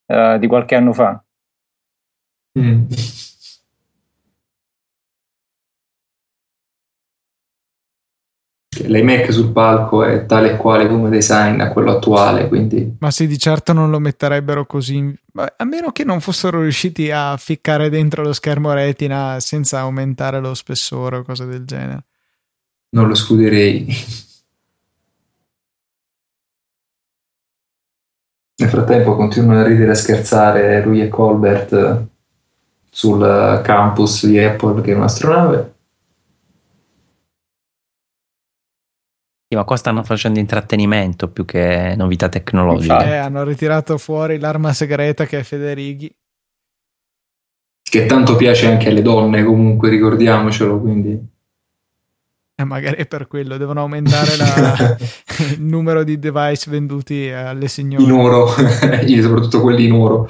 uh, 0.06 0.38
di 0.38 0.46
qualche 0.46 0.74
anno 0.74 0.92
fa. 0.92 1.24
Mm. 2.58 2.86
l'iMac 8.86 9.32
sul 9.32 9.52
palco 9.52 10.04
è 10.04 10.26
tale 10.26 10.52
e 10.52 10.56
quale 10.56 10.88
come 10.88 11.10
design 11.10 11.60
a 11.60 11.70
quello 11.70 11.92
attuale. 11.92 12.48
Quindi... 12.48 12.96
Ma 12.98 13.10
sì, 13.10 13.26
di 13.26 13.38
certo 13.38 13.72
non 13.72 13.90
lo 13.90 13.98
metterebbero 13.98 14.66
così. 14.66 15.14
A 15.34 15.64
meno 15.64 15.90
che 15.92 16.04
non 16.04 16.20
fossero 16.20 16.60
riusciti 16.60 17.10
a 17.10 17.36
ficcare 17.36 17.88
dentro 17.88 18.22
lo 18.22 18.32
schermo 18.32 18.72
retina 18.72 19.38
senza 19.40 19.80
aumentare 19.80 20.40
lo 20.40 20.54
spessore 20.54 21.18
o 21.18 21.22
cose 21.22 21.46
del 21.46 21.64
genere. 21.64 22.04
Non 22.90 23.08
lo 23.08 23.14
scuderei. 23.14 24.28
Nel 28.60 28.68
frattempo 28.68 29.16
continuano 29.16 29.60
a 29.60 29.66
ridere 29.66 29.88
e 29.88 29.92
a 29.92 29.94
scherzare 29.94 30.82
lui 30.82 31.00
e 31.00 31.08
Colbert 31.08 32.04
sul 32.90 33.60
campus 33.64 34.26
di 34.26 34.38
Apple 34.38 34.82
che 34.82 34.92
è 34.92 34.94
un'astronave. 34.94 35.74
Sì, 39.48 39.56
ma 39.56 39.64
qua 39.64 39.76
stanno 39.76 40.02
facendo 40.02 40.38
intrattenimento 40.38 41.30
più 41.30 41.46
che 41.46 41.94
novità 41.96 42.28
tecnologiche. 42.28 43.02
Eh, 43.02 43.16
hanno 43.16 43.44
ritirato 43.44 43.96
fuori 43.96 44.38
l'arma 44.38 44.74
segreta 44.74 45.24
che 45.24 45.38
è 45.38 45.42
Federighi. 45.42 46.14
Che 47.82 48.06
tanto 48.06 48.36
piace 48.36 48.68
anche 48.68 48.90
alle 48.90 49.02
donne, 49.02 49.42
comunque, 49.42 49.88
ricordiamocelo, 49.88 50.78
quindi... 50.78 51.38
Eh, 52.60 52.64
magari 52.64 52.96
è 52.96 53.06
per 53.06 53.26
quello, 53.26 53.56
devono 53.56 53.80
aumentare 53.80 54.36
la, 54.36 54.96
il 55.56 55.62
numero 55.62 56.04
di 56.04 56.18
device 56.18 56.70
venduti 56.70 57.30
alle 57.30 57.68
signore. 57.68 58.04
In 58.04 58.12
oro, 58.12 58.48
soprattutto 59.22 59.62
quelli 59.62 59.86
in 59.86 59.92
oro. 59.92 60.28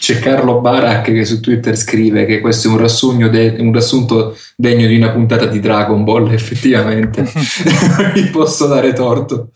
C'è 0.00 0.20
Carlo 0.20 0.62
Barak 0.62 1.12
che 1.12 1.26
su 1.26 1.38
Twitter 1.40 1.76
scrive 1.76 2.24
che 2.24 2.40
questo 2.40 2.68
è 2.68 2.70
un, 2.70 3.30
de- 3.30 3.56
un 3.58 3.72
riassunto 3.72 4.34
degno 4.56 4.86
di 4.86 4.96
una 4.96 5.10
puntata 5.10 5.44
di 5.44 5.60
Dragon 5.60 6.02
Ball, 6.02 6.32
effettivamente. 6.32 7.30
Mi 8.14 8.24
posso 8.30 8.66
dare 8.68 8.94
torto. 8.94 9.50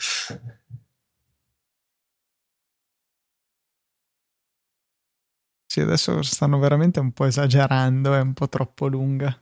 Sì, 5.73 5.81
adesso 5.81 6.21
stanno 6.21 6.59
veramente 6.59 7.01
un 7.01 7.13
po' 7.13 7.25
esagerando, 7.25 8.13
è 8.13 8.21
un 8.21 8.35
po' 8.35 8.47
troppo 8.47 8.89
lunga. 8.89 9.35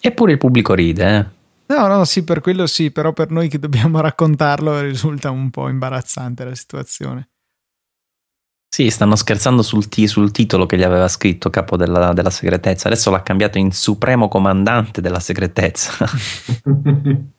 Eppure 0.00 0.30
il 0.30 0.38
pubblico 0.38 0.72
ride, 0.72 1.16
eh? 1.16 1.74
No, 1.74 1.88
no, 1.88 2.04
sì, 2.04 2.22
per 2.22 2.40
quello 2.40 2.68
sì, 2.68 2.92
però 2.92 3.12
per 3.12 3.32
noi 3.32 3.48
che 3.48 3.58
dobbiamo 3.58 3.98
raccontarlo 4.00 4.82
risulta 4.82 5.32
un 5.32 5.50
po' 5.50 5.68
imbarazzante 5.68 6.44
la 6.44 6.54
situazione. 6.54 7.30
Sì, 8.68 8.88
stanno 8.88 9.16
scherzando 9.16 9.62
sul, 9.62 9.88
t- 9.88 10.04
sul 10.04 10.30
titolo 10.30 10.66
che 10.66 10.78
gli 10.78 10.84
aveva 10.84 11.08
scritto 11.08 11.50
capo 11.50 11.76
della, 11.76 12.12
della 12.12 12.30
segretezza, 12.30 12.86
adesso 12.86 13.10
l'ha 13.10 13.22
cambiato 13.24 13.58
in 13.58 13.72
supremo 13.72 14.28
comandante 14.28 15.00
della 15.00 15.18
segretezza. 15.18 16.06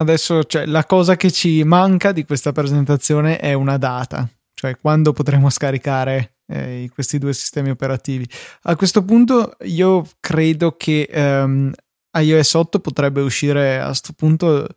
Adesso 0.00 0.44
cioè, 0.44 0.66
la 0.66 0.84
cosa 0.84 1.16
che 1.16 1.32
ci 1.32 1.64
manca 1.64 2.12
di 2.12 2.24
questa 2.24 2.52
presentazione 2.52 3.38
è 3.38 3.52
una 3.52 3.78
data, 3.78 4.28
cioè 4.54 4.78
quando 4.78 5.12
potremo 5.12 5.50
scaricare 5.50 6.36
eh, 6.46 6.88
questi 6.94 7.18
due 7.18 7.32
sistemi 7.32 7.70
operativi. 7.70 8.28
A 8.62 8.76
questo 8.76 9.04
punto 9.04 9.56
io 9.62 10.08
credo 10.20 10.76
che 10.76 11.08
ehm, 11.10 11.72
iOS 12.16 12.54
8 12.54 12.78
potrebbe 12.78 13.20
uscire 13.22 13.80
a 13.80 13.86
questo 13.86 14.12
punto 14.12 14.68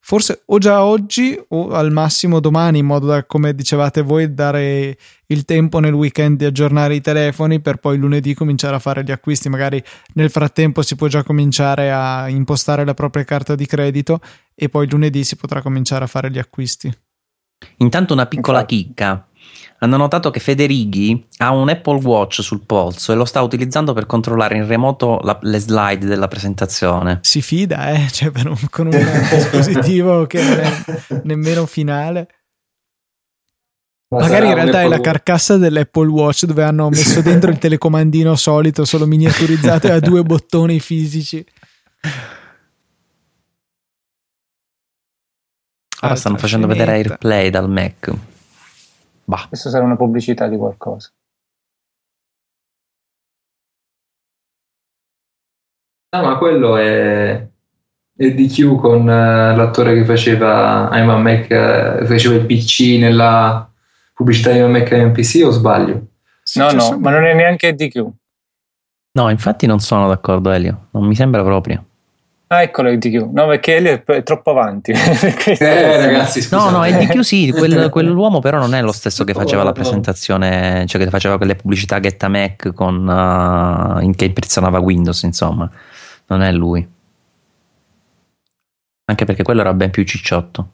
forse 0.00 0.42
o 0.46 0.58
già 0.58 0.84
oggi 0.84 1.38
o 1.48 1.70
al 1.70 1.92
massimo 1.92 2.40
domani 2.40 2.78
in 2.78 2.86
modo 2.86 3.06
da 3.06 3.24
come 3.24 3.54
dicevate 3.54 4.02
voi 4.02 4.32
dare 4.32 4.96
il 5.26 5.44
tempo 5.44 5.78
nel 5.80 5.92
weekend 5.92 6.38
di 6.38 6.44
aggiornare 6.44 6.94
i 6.94 7.00
telefoni 7.00 7.60
per 7.60 7.76
poi 7.76 7.98
lunedì 7.98 8.34
cominciare 8.34 8.76
a 8.76 8.78
fare 8.78 9.04
gli 9.04 9.10
acquisti. 9.10 9.48
Magari 9.48 9.82
nel 10.14 10.30
frattempo 10.30 10.82
si 10.82 10.96
può 10.96 11.06
già 11.06 11.22
cominciare 11.22 11.92
a 11.92 12.28
impostare 12.28 12.84
la 12.84 12.94
propria 12.94 13.24
carta 13.24 13.54
di 13.54 13.66
credito 13.66 14.20
e 14.54 14.68
poi 14.68 14.88
lunedì 14.88 15.24
si 15.24 15.36
potrà 15.36 15.60
cominciare 15.60 16.04
a 16.04 16.08
fare 16.08 16.30
gli 16.30 16.38
acquisti. 16.38 16.92
Intanto 17.78 18.12
una 18.14 18.26
piccola 18.26 18.64
chicca 18.64 19.27
hanno 19.80 19.96
notato 19.96 20.30
che 20.30 20.40
Federighi 20.40 21.26
ha 21.38 21.52
un 21.52 21.68
Apple 21.68 22.00
Watch 22.00 22.42
sul 22.42 22.62
polso 22.64 23.12
e 23.12 23.14
lo 23.14 23.24
sta 23.24 23.42
utilizzando 23.42 23.92
per 23.92 24.06
controllare 24.06 24.56
in 24.56 24.66
remoto 24.66 25.20
la, 25.22 25.38
le 25.42 25.58
slide 25.58 26.04
della 26.06 26.26
presentazione. 26.26 27.20
Si 27.22 27.40
fida, 27.42 27.90
eh? 27.90 28.08
Cioè, 28.10 28.32
un, 28.44 28.56
con 28.70 28.86
un 28.86 29.28
dispositivo 29.30 30.26
che 30.28 30.42
non 30.42 30.58
è 30.58 31.20
nemmeno 31.24 31.66
finale. 31.66 32.28
Ma 34.10 34.20
Magari 34.20 34.46
in 34.46 34.54
realtà 34.54 34.80
è 34.80 34.88
la 34.88 35.00
carcassa 35.00 35.58
dell'Apple 35.58 36.08
Watch 36.08 36.46
dove 36.46 36.64
hanno 36.64 36.88
messo 36.90 37.20
dentro 37.20 37.50
il 37.50 37.58
telecomandino 37.58 38.34
solito, 38.34 38.84
solo 38.84 39.06
miniaturizzato 39.06 39.86
e 39.86 39.90
ha 39.90 40.00
due 40.00 40.22
bottoni 40.22 40.80
fisici. 40.80 41.44
Ora 46.00 46.14
stanno 46.16 46.38
facendo 46.38 46.66
vedere 46.66 46.92
AirPlay 46.92 47.50
dal 47.50 47.68
Mac. 47.68 48.12
Bah. 49.28 49.44
Questo 49.46 49.68
sarà 49.68 49.84
una 49.84 49.96
pubblicità 49.96 50.48
di 50.48 50.56
qualcosa. 50.56 51.10
No, 56.16 56.22
ma 56.22 56.38
quello 56.38 56.78
è, 56.78 57.46
è 58.16 58.32
DQ 58.32 58.76
con 58.76 59.02
uh, 59.02 59.06
l'attore 59.54 59.92
che 59.92 60.06
faceva 60.06 60.88
I'm 60.92 61.10
a 61.10 61.18
Mac, 61.18 61.42
uh, 61.50 62.06
faceva 62.06 62.36
il 62.36 62.46
PC 62.46 62.98
nella 62.98 63.70
pubblicità 64.14 64.50
di 64.50 64.60
I'm 64.60 64.64
a 64.64 64.68
Mac 64.68 64.90
MPC 64.90 65.42
o 65.44 65.50
sbaglio? 65.50 66.06
No, 66.54 66.70
no, 66.72 66.98
ma 66.98 67.10
non 67.10 67.26
è 67.26 67.34
neanche 67.34 67.74
DQ. 67.74 68.06
No, 69.12 69.28
infatti 69.28 69.66
non 69.66 69.80
sono 69.80 70.08
d'accordo, 70.08 70.50
Elio. 70.50 70.88
Non 70.92 71.04
mi 71.04 71.14
sembra 71.14 71.42
proprio. 71.42 71.84
Ah, 72.50 72.62
eccolo 72.62 72.88
il 72.90 72.98
DQ. 72.98 73.30
No, 73.30 73.46
perché 73.46 73.76
Elio 73.76 74.02
è 74.06 74.22
troppo 74.22 74.50
avanti. 74.50 74.92
eh, 74.96 75.96
ragazzi, 75.96 76.40
scusate. 76.40 76.70
No, 76.70 76.78
no, 76.78 76.86
il 76.86 76.96
DQ 76.96 77.20
sì, 77.20 77.52
quel, 77.56 77.90
quell'uomo 77.90 78.40
però 78.40 78.58
non 78.58 78.74
è 78.74 78.80
lo 78.80 78.92
stesso 78.92 79.22
che 79.24 79.34
faceva 79.34 79.62
la 79.62 79.72
presentazione, 79.72 80.86
cioè 80.86 81.02
che 81.02 81.10
faceva 81.10 81.36
quelle 81.36 81.56
pubblicità 81.56 82.00
Get 82.00 82.22
a 82.22 82.28
Mac 82.28 82.72
con, 82.72 83.06
uh, 83.06 84.02
in 84.02 84.14
che 84.14 84.24
impersonava 84.24 84.78
Windows, 84.78 85.22
insomma. 85.22 85.70
Non 86.26 86.42
è 86.42 86.50
lui. 86.50 86.86
Anche 89.04 89.24
perché 89.26 89.42
quello 89.42 89.60
era 89.60 89.74
ben 89.74 89.90
più 89.90 90.04
cicciotto. 90.04 90.70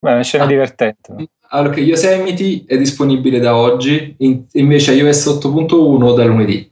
Beh, 0.00 0.10
è 0.10 0.14
una 0.14 0.22
scena 0.22 0.44
ah. 0.44 0.48
divertente. 0.48 1.14
Allora, 1.50 1.76
Yosemite 1.76 2.64
è 2.66 2.76
disponibile 2.76 3.38
da 3.38 3.54
oggi, 3.54 4.16
in, 4.18 4.44
invece 4.52 4.94
iOS 4.94 5.40
8.1 5.40 6.16
da 6.16 6.24
lunedì. 6.24 6.68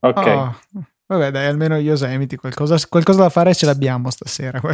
Ok. 0.00 0.26
Oh. 0.26 0.56
Vabbè, 1.10 1.30
dai, 1.30 1.46
almeno 1.46 1.76
Yosemite, 1.78 2.36
qualcosa, 2.36 2.76
qualcosa 2.86 3.22
da 3.22 3.30
fare 3.30 3.54
ce 3.54 3.64
l'abbiamo 3.64 4.10
stasera. 4.10 4.60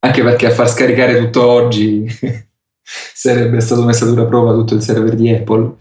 Anche 0.00 0.22
perché 0.22 0.46
a 0.46 0.50
far 0.50 0.70
scaricare 0.70 1.18
tutto 1.18 1.46
oggi 1.46 2.06
sarebbe 2.82 3.60
stato 3.60 3.82
messo 3.84 4.04
ad 4.04 4.12
una 4.12 4.24
prova 4.24 4.54
tutto 4.54 4.74
il 4.74 4.80
server 4.80 5.14
di 5.14 5.30
Apple. 5.30 5.74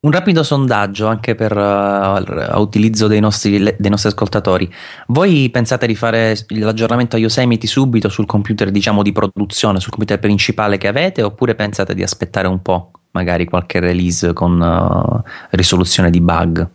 Un 0.00 0.10
rapido 0.10 0.42
sondaggio 0.42 1.06
anche 1.06 1.36
per 1.36 1.56
uh, 1.56 2.60
utilizzo 2.60 3.06
dei 3.06 3.20
nostri, 3.20 3.58
dei 3.58 3.90
nostri, 3.90 4.08
ascoltatori. 4.08 4.72
Voi 5.08 5.48
pensate 5.50 5.86
di 5.86 5.94
fare 5.94 6.36
l'aggiornamento 6.48 7.14
a 7.14 7.18
Yosemite 7.18 7.66
subito 7.68 8.08
sul 8.08 8.26
computer 8.26 8.70
diciamo 8.70 9.02
di 9.02 9.12
produzione, 9.12 9.78
sul 9.78 9.90
computer 9.90 10.18
principale 10.18 10.78
che 10.78 10.88
avete 10.88 11.22
oppure 11.22 11.54
pensate 11.54 11.94
di 11.94 12.02
aspettare 12.02 12.48
un 12.48 12.60
po', 12.60 12.90
magari 13.12 13.44
qualche 13.44 13.78
release 13.78 14.32
con 14.32 14.60
uh, 14.60 15.22
risoluzione 15.50 16.10
di 16.10 16.20
bug? 16.20 16.70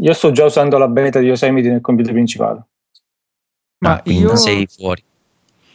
Io 0.00 0.12
sto 0.12 0.30
già 0.30 0.44
usando 0.44 0.78
la 0.78 0.88
beta 0.88 1.18
di 1.18 1.26
Yosemite 1.26 1.68
nel 1.68 1.80
computer 1.80 2.12
principale. 2.12 2.62
Ma 3.78 3.94
ah, 3.94 4.02
io, 4.04 4.36
sei 4.36 4.66
fuori. 4.66 5.02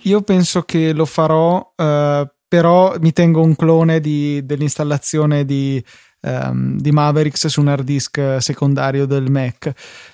Io 0.04 0.22
penso 0.22 0.64
che 0.64 0.94
lo 0.94 1.06
farò, 1.06 1.58
uh, 1.76 2.28
però 2.48 2.96
mi 3.00 3.12
tengo 3.14 3.42
un 3.42 3.56
clone 3.56 4.00
di, 4.00 4.46
dell'installazione 4.46 5.46
di, 5.46 5.84
um, 6.22 6.78
di 6.78 6.92
Mavericks 6.92 7.48
su 7.48 7.62
un 7.62 7.70
hard 7.70 7.84
disk 7.84 8.38
secondario 8.40 9.06
del 9.06 9.30
Mac. 9.30 9.72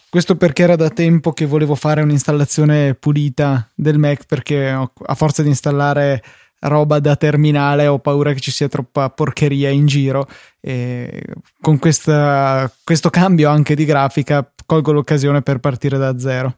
Questo 0.09 0.35
perché 0.35 0.63
era 0.63 0.75
da 0.75 0.89
tempo 0.89 1.33
che 1.33 1.45
volevo 1.45 1.75
fare 1.75 2.01
un'installazione 2.01 2.95
pulita 2.95 3.69
del 3.75 3.99
Mac 3.99 4.25
perché 4.25 4.69
a 4.69 5.15
forza 5.15 5.43
di 5.43 5.49
installare 5.49 6.23
roba 6.61 6.99
da 6.99 7.15
terminale, 7.15 7.87
ho 7.87 7.99
paura 7.99 8.33
che 8.33 8.39
ci 8.39 8.51
sia 8.51 8.67
troppa 8.67 9.09
porcheria 9.09 9.69
in 9.69 9.85
giro. 9.85 10.27
E 10.59 11.23
con 11.61 11.79
questa, 11.79 12.71
questo 12.83 13.09
cambio 13.09 13.49
anche 13.49 13.75
di 13.75 13.85
grafica 13.85 14.49
colgo 14.65 14.91
l'occasione 14.91 15.41
per 15.41 15.59
partire 15.59 15.97
da 15.97 16.17
zero. 16.19 16.57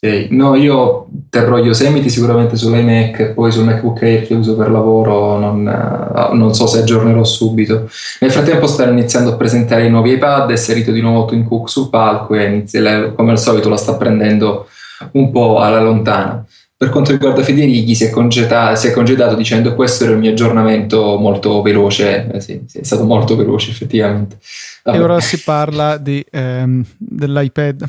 Okay. 0.00 0.28
No, 0.30 0.54
io 0.54 1.08
terrò 1.28 1.58
Yosemite 1.58 2.08
sicuramente 2.08 2.54
sull'iMac 2.54 3.18
e 3.18 3.26
poi 3.30 3.50
sul 3.50 3.64
MacBook 3.64 4.00
Air 4.00 4.28
che 4.28 4.34
uso 4.34 4.54
per 4.54 4.70
lavoro 4.70 5.38
non, 5.38 5.66
uh, 5.66 6.36
non, 6.36 6.54
so 6.54 6.68
se 6.68 6.78
aggiornerò 6.78 7.24
subito. 7.24 7.90
Nel 8.20 8.30
frattempo 8.30 8.68
stanno 8.68 8.92
iniziando 8.92 9.30
a 9.30 9.36
presentare 9.36 9.86
i 9.86 9.90
nuovi 9.90 10.12
iPad, 10.12 10.52
è 10.52 10.56
salito 10.56 10.92
di 10.92 11.00
nuovo 11.00 11.24
Tim 11.24 11.42
Cook 11.48 11.68
sul 11.68 11.90
palco 11.90 12.36
e 12.36 12.44
inizia, 12.44 13.10
come 13.10 13.32
al 13.32 13.40
solito 13.40 13.68
la 13.68 13.76
sta 13.76 13.96
prendendo 13.96 14.68
un 15.12 15.32
po' 15.32 15.58
alla 15.58 15.82
lontana. 15.82 16.46
Per 16.78 16.90
quanto 16.90 17.10
riguarda 17.10 17.42
Federighi, 17.42 17.92
si 17.96 18.04
è, 18.04 18.12
si 18.76 18.86
è 18.86 18.92
congedato 18.92 19.34
dicendo 19.34 19.74
questo 19.74 20.04
era 20.04 20.12
il 20.12 20.20
mio 20.20 20.30
aggiornamento 20.30 21.18
molto 21.18 21.60
veloce. 21.60 22.30
Eh, 22.30 22.40
sì, 22.40 22.64
è 22.72 22.84
stato 22.84 23.02
molto 23.02 23.34
veloce, 23.34 23.72
effettivamente. 23.72 24.38
Vabbè. 24.84 24.96
E 24.96 25.00
ora 25.00 25.18
si 25.18 25.42
parla 25.42 25.96
di, 25.96 26.24
ehm, 26.30 26.84
dell'iPad. 26.96 27.84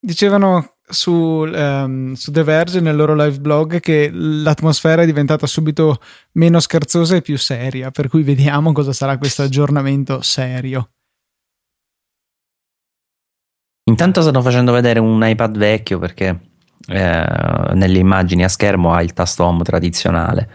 Dicevano 0.00 0.78
su, 0.88 1.12
um, 1.12 2.14
su, 2.14 2.32
The 2.32 2.42
Verge 2.42 2.80
nel 2.80 2.96
loro 2.96 3.14
live 3.14 3.38
blog 3.38 3.78
che 3.78 4.10
l'atmosfera 4.12 5.02
è 5.02 5.06
diventata 5.06 5.46
subito 5.46 6.00
meno 6.32 6.58
scherzosa 6.58 7.14
e 7.14 7.22
più 7.22 7.38
seria, 7.38 7.92
per 7.92 8.08
cui 8.08 8.24
vediamo 8.24 8.72
cosa 8.72 8.92
sarà 8.92 9.16
questo 9.16 9.42
aggiornamento 9.42 10.22
serio. 10.22 10.90
Intanto 13.88 14.20
stanno 14.20 14.42
facendo 14.42 14.72
vedere 14.72 14.98
un 14.98 15.24
iPad 15.24 15.56
vecchio 15.56 15.98
perché 16.00 16.40
eh, 16.88 17.70
nelle 17.74 17.98
immagini 17.98 18.42
a 18.42 18.48
schermo 18.48 18.92
ha 18.92 19.00
il 19.02 19.12
tasto 19.12 19.44
home 19.44 19.62
tradizionale. 19.62 20.48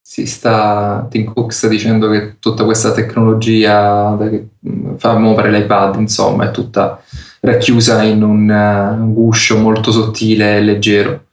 Si 0.00 0.24
sta, 0.26 1.06
Tim 1.10 1.24
Cook 1.34 1.52
sta 1.52 1.68
dicendo 1.68 2.08
che 2.08 2.38
tutta 2.38 2.64
questa 2.64 2.92
tecnologia 2.92 4.16
che 4.18 4.48
fa 4.96 5.18
muovere 5.18 5.50
l'iPad, 5.50 5.96
insomma, 5.96 6.48
è 6.48 6.50
tutta 6.52 7.02
racchiusa 7.40 8.02
in 8.02 8.22
un, 8.22 8.48
un 8.48 9.12
guscio 9.12 9.58
molto 9.58 9.92
sottile 9.92 10.56
e 10.56 10.62
leggero 10.62 11.25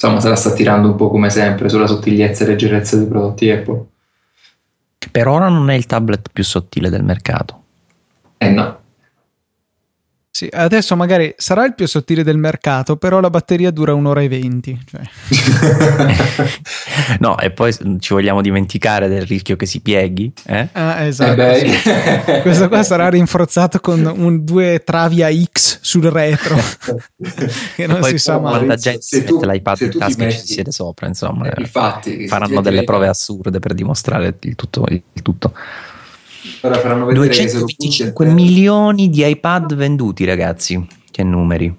insomma 0.00 0.20
se 0.20 0.28
la 0.28 0.36
sta 0.36 0.52
tirando 0.52 0.86
un 0.86 0.94
po' 0.94 1.10
come 1.10 1.28
sempre 1.28 1.68
sulla 1.68 1.88
sottigliezza 1.88 2.44
e 2.44 2.46
leggerezza 2.46 2.96
dei 2.96 3.08
prodotti 3.08 3.50
Apple. 3.50 3.84
Per 5.10 5.26
ora 5.26 5.48
non 5.48 5.70
è 5.70 5.74
il 5.74 5.86
tablet 5.86 6.28
più 6.32 6.44
sottile 6.44 6.88
del 6.88 7.02
mercato. 7.02 7.62
Eh 8.38 8.50
no. 8.50 8.78
Sì, 10.30 10.46
adesso 10.52 10.94
magari 10.94 11.34
sarà 11.36 11.64
il 11.64 11.74
più 11.74 11.88
sottile 11.88 12.22
del 12.22 12.36
mercato, 12.36 12.96
però 12.96 13.18
la 13.18 13.30
batteria 13.30 13.72
dura 13.72 13.94
un'ora 13.94 14.20
e 14.20 14.28
venti. 14.28 14.78
Cioè. 14.86 15.00
no, 17.18 17.36
e 17.38 17.50
poi 17.50 17.74
ci 17.98 18.12
vogliamo 18.12 18.40
dimenticare 18.40 19.08
del 19.08 19.22
rischio 19.22 19.56
che 19.56 19.66
si 19.66 19.80
pieghi. 19.80 20.32
Eh? 20.46 20.68
Ah, 20.72 21.02
esatto. 21.02 21.42
Eh 21.42 21.80
sì. 21.82 21.90
Questo 22.42 22.68
qua 22.68 22.84
sarà 22.84 23.08
rinforzato 23.08 23.80
con 23.80 24.04
un, 24.04 24.44
due 24.44 24.84
travi 24.84 25.24
a 25.24 25.30
X 25.32 25.78
sul 25.80 26.04
retro, 26.04 26.54
che 27.74 27.86
non 27.86 28.04
si 28.04 28.18
sa 28.18 28.38
mai. 28.38 28.64
La 28.64 28.76
gente 28.76 29.02
se 29.02 29.24
tu, 29.24 29.40
mette 29.40 29.52
l'iPad 29.52 29.80
in 29.80 29.98
tasca 29.98 30.26
e 30.26 30.30
ci 30.30 30.38
si 30.38 30.52
siede 30.52 30.70
sopra, 30.70 31.08
insomma. 31.08 31.50
Eh, 31.50 31.60
infatti, 31.60 32.28
faranno 32.28 32.60
delle 32.60 32.84
prove 32.84 33.08
assurde 33.08 33.58
per 33.58 33.74
dimostrare 33.74 34.36
il 34.38 34.54
tutto. 34.54 34.84
Il 34.88 35.02
tutto. 35.22 35.52
Ora 36.62 36.78
faranno 36.78 37.06
vedere 37.06 37.26
225 37.26 38.26
milioni 38.26 39.08
di 39.08 39.26
iPad 39.26 39.74
venduti, 39.74 40.24
ragazzi. 40.24 40.86
Che 41.10 41.22
numeri. 41.22 41.76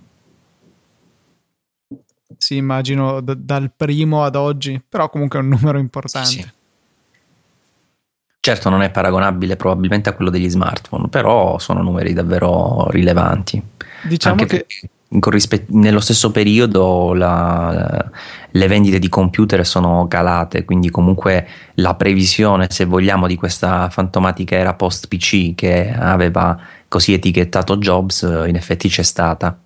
Sì, 2.37 2.55
immagino 2.55 3.21
d- 3.21 3.35
dal 3.35 3.71
primo 3.75 4.23
ad 4.23 4.35
oggi, 4.35 4.81
però 4.87 5.09
comunque 5.09 5.39
è 5.39 5.41
un 5.41 5.49
numero 5.49 5.77
importante. 5.77 6.27
Sì. 6.29 6.47
Certo 8.41 8.69
non 8.69 8.81
è 8.81 8.89
paragonabile 8.89 9.57
probabilmente 9.57 10.09
a 10.09 10.13
quello 10.13 10.31
degli 10.31 10.49
smartphone, 10.49 11.09
però 11.09 11.59
sono 11.59 11.81
numeri 11.81 12.13
davvero 12.13 12.89
rilevanti. 12.89 13.61
Diciamo 14.07 14.41
Anche 14.41 14.65
che 14.65 14.89
nello 15.09 15.99
stesso 15.99 16.31
periodo 16.31 17.13
la, 17.13 18.09
le 18.51 18.67
vendite 18.67 18.99
di 18.99 19.09
computer 19.09 19.65
sono 19.65 20.07
calate, 20.07 20.65
quindi 20.65 20.89
comunque 20.89 21.47
la 21.75 21.95
previsione, 21.95 22.67
se 22.69 22.85
vogliamo, 22.85 23.25
di 23.25 23.35
questa 23.35 23.89
fantomatica 23.89 24.55
era 24.55 24.75
post 24.75 25.07
PC 25.07 25.55
che 25.55 25.91
aveva 25.91 26.57
così 26.87 27.13
etichettato 27.13 27.77
Jobs, 27.77 28.21
in 28.47 28.55
effetti 28.55 28.87
c'è 28.87 29.03
stata. 29.03 29.57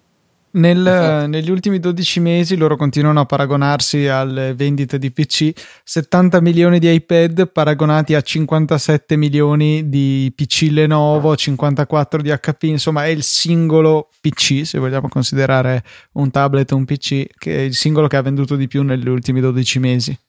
Nel, 0.56 0.86
esatto. 0.86 1.28
negli 1.28 1.50
ultimi 1.50 1.80
12 1.80 2.20
mesi 2.20 2.56
loro 2.56 2.76
continuano 2.76 3.22
a 3.22 3.26
paragonarsi 3.26 4.08
alle 4.08 4.54
vendite 4.54 5.00
di 5.00 5.12
PC, 5.12 5.52
70 5.84 6.42
milioni 6.42 6.78
di 6.78 6.94
iPad 6.94 7.50
paragonati 7.52 8.14
a 8.14 8.22
57 8.22 9.16
milioni 9.16 9.90
di 9.90 10.32
PC 10.36 10.68
Lenovo, 10.70 11.36
54 11.36 12.22
di 12.22 12.30
HP, 12.30 12.64
insomma 12.64 13.06
è 13.06 13.08
il 13.08 13.24
singolo 13.24 14.10
PC, 14.22 14.62
se 14.64 14.78
vogliamo 14.78 15.10
considerare 15.10 15.84
un 16.14 16.30
tablet 16.30 16.72
o 16.72 16.76
un 16.76 16.86
PC, 16.86 17.26
che 17.36 17.56
è 17.56 17.62
il 17.62 17.74
singolo 17.74 18.06
che 18.06 18.18
ha 18.18 18.22
venduto 18.22 18.56
di 18.56 18.68
più 18.68 18.84
negli 18.84 19.08
ultimi 19.08 19.40
12 19.40 19.80
mesi. 19.80 20.20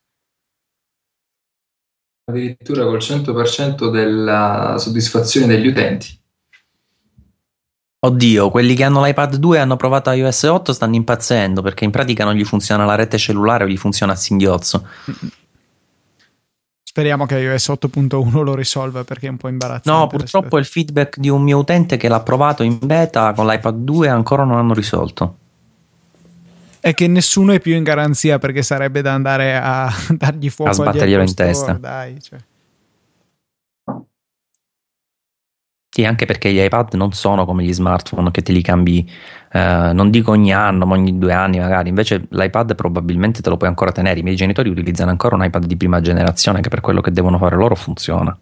Addirittura 2.26 2.84
col 2.84 2.96
100% 2.96 3.90
della 3.90 4.76
soddisfazione 4.78 5.46
degli 5.46 5.66
utenti. 5.66 6.22
Oddio, 8.04 8.50
quelli 8.50 8.74
che 8.74 8.84
hanno 8.84 9.02
l'iPad 9.02 9.36
2 9.36 9.56
e 9.56 9.60
hanno 9.60 9.76
provato 9.76 10.10
iOS 10.10 10.42
8 10.42 10.74
stanno 10.74 10.94
impazzendo 10.94 11.62
perché 11.62 11.84
in 11.84 11.90
pratica 11.90 12.24
non 12.24 12.34
gli 12.34 12.44
funziona 12.44 12.84
la 12.84 12.96
rete 12.96 13.16
cellulare 13.16 13.64
o 13.64 13.66
gli 13.66 13.78
funziona 13.78 14.12
a 14.12 14.16
singhiozzo. 14.16 14.86
Speriamo 16.82 17.24
che 17.24 17.38
iOS 17.38 17.70
8.1 17.70 18.42
lo 18.42 18.54
risolva 18.54 19.04
perché 19.04 19.26
è 19.26 19.30
un 19.30 19.38
po' 19.38 19.48
imbarazzante. 19.48 19.90
No, 19.90 20.06
purtroppo 20.06 20.58
il 20.58 20.66
feedback 20.66 21.16
di 21.16 21.30
un 21.30 21.42
mio 21.42 21.56
utente 21.56 21.96
che 21.96 22.08
l'ha 22.08 22.20
provato 22.20 22.62
in 22.62 22.78
beta 22.82 23.32
con 23.32 23.46
l'iPad 23.46 23.74
2 23.74 24.08
ancora 24.08 24.44
non 24.44 24.58
hanno 24.58 24.74
risolto. 24.74 25.36
È 26.78 26.92
che 26.92 27.08
nessuno 27.08 27.52
è 27.52 27.60
più 27.60 27.74
in 27.74 27.84
garanzia 27.84 28.38
perché 28.38 28.62
sarebbe 28.62 29.00
da 29.00 29.14
andare 29.14 29.56
a 29.56 29.90
dargli 30.12 30.50
fuoco 30.50 30.70
a 30.70 30.74
sbatterglielo 30.74 31.22
in 31.22 31.34
testa. 31.34 31.72
Dai, 31.72 32.20
cioè. 32.20 32.38
Sì, 35.96 36.04
anche 36.04 36.24
perché 36.26 36.52
gli 36.52 36.58
iPad 36.60 36.94
non 36.94 37.12
sono 37.12 37.44
come 37.44 37.62
gli 37.62 37.72
smartphone 37.72 38.32
che 38.32 38.42
te 38.42 38.50
li 38.50 38.62
cambi, 38.62 39.08
eh, 39.52 39.92
non 39.94 40.10
dico 40.10 40.32
ogni 40.32 40.52
anno, 40.52 40.86
ma 40.86 40.94
ogni 40.94 41.16
due 41.18 41.32
anni 41.32 41.60
magari. 41.60 41.88
Invece 41.88 42.26
l'iPad 42.30 42.74
probabilmente 42.74 43.40
te 43.40 43.48
lo 43.48 43.56
puoi 43.56 43.68
ancora 43.68 43.92
tenere. 43.92 44.18
I 44.18 44.24
miei 44.24 44.34
genitori 44.34 44.68
utilizzano 44.70 45.10
ancora 45.10 45.36
un 45.36 45.44
iPad 45.44 45.66
di 45.66 45.76
prima 45.76 46.00
generazione 46.00 46.60
che 46.60 46.68
per 46.68 46.80
quello 46.80 47.00
che 47.00 47.12
devono 47.12 47.38
fare 47.38 47.54
loro 47.54 47.76
funziona. 47.76 48.36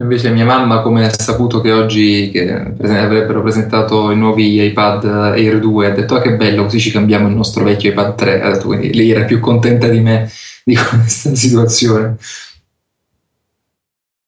Invece 0.00 0.30
mia 0.30 0.44
mamma, 0.44 0.80
come 0.80 1.04
ha 1.04 1.10
saputo 1.12 1.60
che 1.60 1.72
oggi 1.72 2.30
che 2.30 2.52
avrebbero 2.52 3.42
presentato 3.42 4.12
i 4.12 4.16
nuovi 4.16 4.62
iPad 4.62 5.04
Air 5.34 5.58
2, 5.58 5.86
ha 5.86 5.90
detto 5.90 6.14
ah 6.14 6.20
che 6.20 6.36
bello, 6.36 6.62
così 6.64 6.78
ci 6.78 6.92
cambiamo 6.92 7.26
il 7.26 7.34
nostro 7.34 7.64
vecchio 7.64 7.90
iPad 7.90 8.14
3. 8.14 8.40
Ha 8.42 8.50
detto, 8.52 8.66
quindi 8.66 8.94
lei 8.94 9.10
era 9.10 9.24
più 9.24 9.40
contenta 9.40 9.88
di 9.88 9.98
me 9.98 10.30
di 10.64 10.76
questa 10.76 11.34
situazione. 11.34 12.16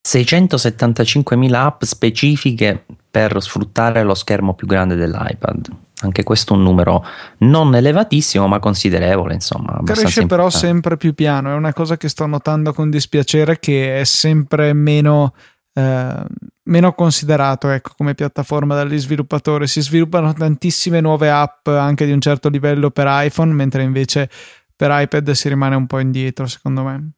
675.000 0.06 1.55
app 1.55 1.82
specifiche 1.85 2.85
per 3.10 3.43
sfruttare 3.43 4.02
lo 4.02 4.14
schermo 4.14 4.55
più 4.55 4.66
grande 4.66 4.94
dell'iPad. 4.94 5.68
Anche 6.02 6.22
questo 6.22 6.55
è 6.55 6.56
un 6.56 6.62
numero 6.62 7.05
non 7.39 7.74
elevatissimo, 7.74 8.47
ma 8.47 8.59
considerevole, 8.59 9.35
insomma. 9.35 9.81
Cresce 9.85 10.27
però 10.27 10.48
sempre 10.48 10.97
più 10.97 11.12
piano. 11.12 11.51
È 11.51 11.55
una 11.55 11.74
cosa 11.74 11.98
che 11.98 12.09
sto 12.09 12.24
notando 12.27 12.72
con 12.72 12.89
dispiacere 12.89 13.59
che 13.59 14.01
è 14.01 14.05
sempre 14.05 14.72
meno, 14.72 15.35
eh, 15.74 16.24
meno 16.62 16.93
considerato 16.94 17.68
ecco, 17.68 17.90
come 17.97 18.14
piattaforma 18.14 18.74
dagli 18.74 18.98
sviluppatori. 18.98 19.66
Si 19.66 19.82
sviluppano 19.82 20.32
tantissime 20.32 21.02
nuove 21.02 21.31
app 21.31 21.66
anche 21.68 22.06
di 22.06 22.12
un 22.12 22.20
certo 22.20 22.48
livello 22.48 22.90
per 22.90 23.06
iPhone, 23.09 23.52
mentre 23.52 23.82
invece 23.82 24.31
per 24.74 24.89
iPad 24.90 25.32
si 25.32 25.48
rimane 25.51 25.77
un 25.77 25.86
po' 25.86 25.98
indietro, 25.98 26.47
secondo 26.47 26.82
me. 26.85 27.10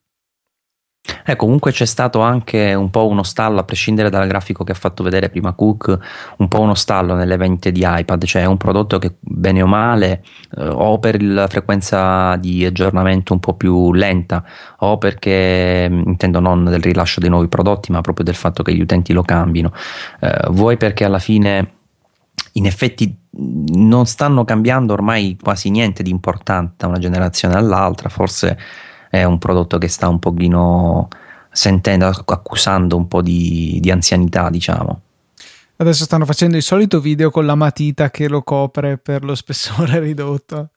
Eh, 1.25 1.35
comunque 1.35 1.71
c'è 1.71 1.85
stato 1.85 2.21
anche 2.21 2.73
un 2.73 2.89
po' 2.89 3.07
uno 3.07 3.23
stallo, 3.23 3.59
a 3.59 3.63
prescindere 3.63 4.09
dal 4.09 4.27
grafico 4.27 4.63
che 4.63 4.71
ha 4.71 4.75
fatto 4.75 5.03
vedere 5.03 5.29
prima 5.29 5.53
Cook, 5.53 5.97
un 6.37 6.47
po' 6.47 6.61
uno 6.61 6.75
stallo 6.75 7.13
nelle 7.15 7.35
vendite 7.37 7.71
di 7.71 7.83
iPad, 7.85 8.23
cioè 8.23 8.43
è 8.43 8.45
un 8.45 8.57
prodotto 8.57 8.99
che 8.99 9.15
bene 9.19 9.61
o 9.61 9.67
male, 9.67 10.23
eh, 10.57 10.65
o 10.65 10.99
per 10.99 11.21
la 11.21 11.47
frequenza 11.47 12.35
di 12.37 12.65
aggiornamento 12.65 13.33
un 13.33 13.39
po' 13.39 13.53
più 13.55 13.91
lenta, 13.93 14.43
o 14.79 14.97
perché 14.97 15.89
mm, 15.89 16.03
intendo 16.05 16.39
non 16.39 16.63
del 16.65 16.81
rilascio 16.81 17.19
dei 17.19 17.29
nuovi 17.29 17.47
prodotti, 17.47 17.91
ma 17.91 18.01
proprio 18.01 18.25
del 18.25 18.35
fatto 18.35 18.63
che 18.63 18.73
gli 18.73 18.81
utenti 18.81 19.11
lo 19.11 19.23
cambino, 19.23 19.73
eh, 20.21 20.47
vuoi 20.51 20.77
perché 20.77 21.03
alla 21.05 21.19
fine 21.19 21.71
in 22.53 22.65
effetti 22.65 23.17
non 23.35 24.05
stanno 24.05 24.45
cambiando 24.45 24.93
ormai 24.93 25.37
quasi 25.41 25.69
niente 25.69 26.03
di 26.03 26.11
importante 26.11 26.75
da 26.77 26.87
una 26.87 26.99
generazione 26.99 27.55
all'altra, 27.55 28.09
forse 28.09 28.57
è 29.13 29.23
un 29.25 29.37
prodotto 29.37 29.77
che 29.77 29.89
sta 29.89 30.07
un 30.07 30.17
pochino 30.17 31.07
sentendo, 31.51 32.07
accusando 32.07 32.97
un 32.97 33.07
po' 33.07 33.21
di, 33.21 33.77
di 33.79 33.91
anzianità, 33.91 34.49
diciamo. 34.49 35.01
Adesso 35.75 36.05
stanno 36.05 36.25
facendo 36.25 36.57
il 36.57 36.63
solito 36.63 36.99
video 36.99 37.29
con 37.29 37.45
la 37.45 37.53
matita 37.53 38.09
che 38.09 38.27
lo 38.27 38.41
copre 38.41 38.97
per 38.97 39.23
lo 39.23 39.35
spessore 39.35 39.99
ridotto. 40.01 40.69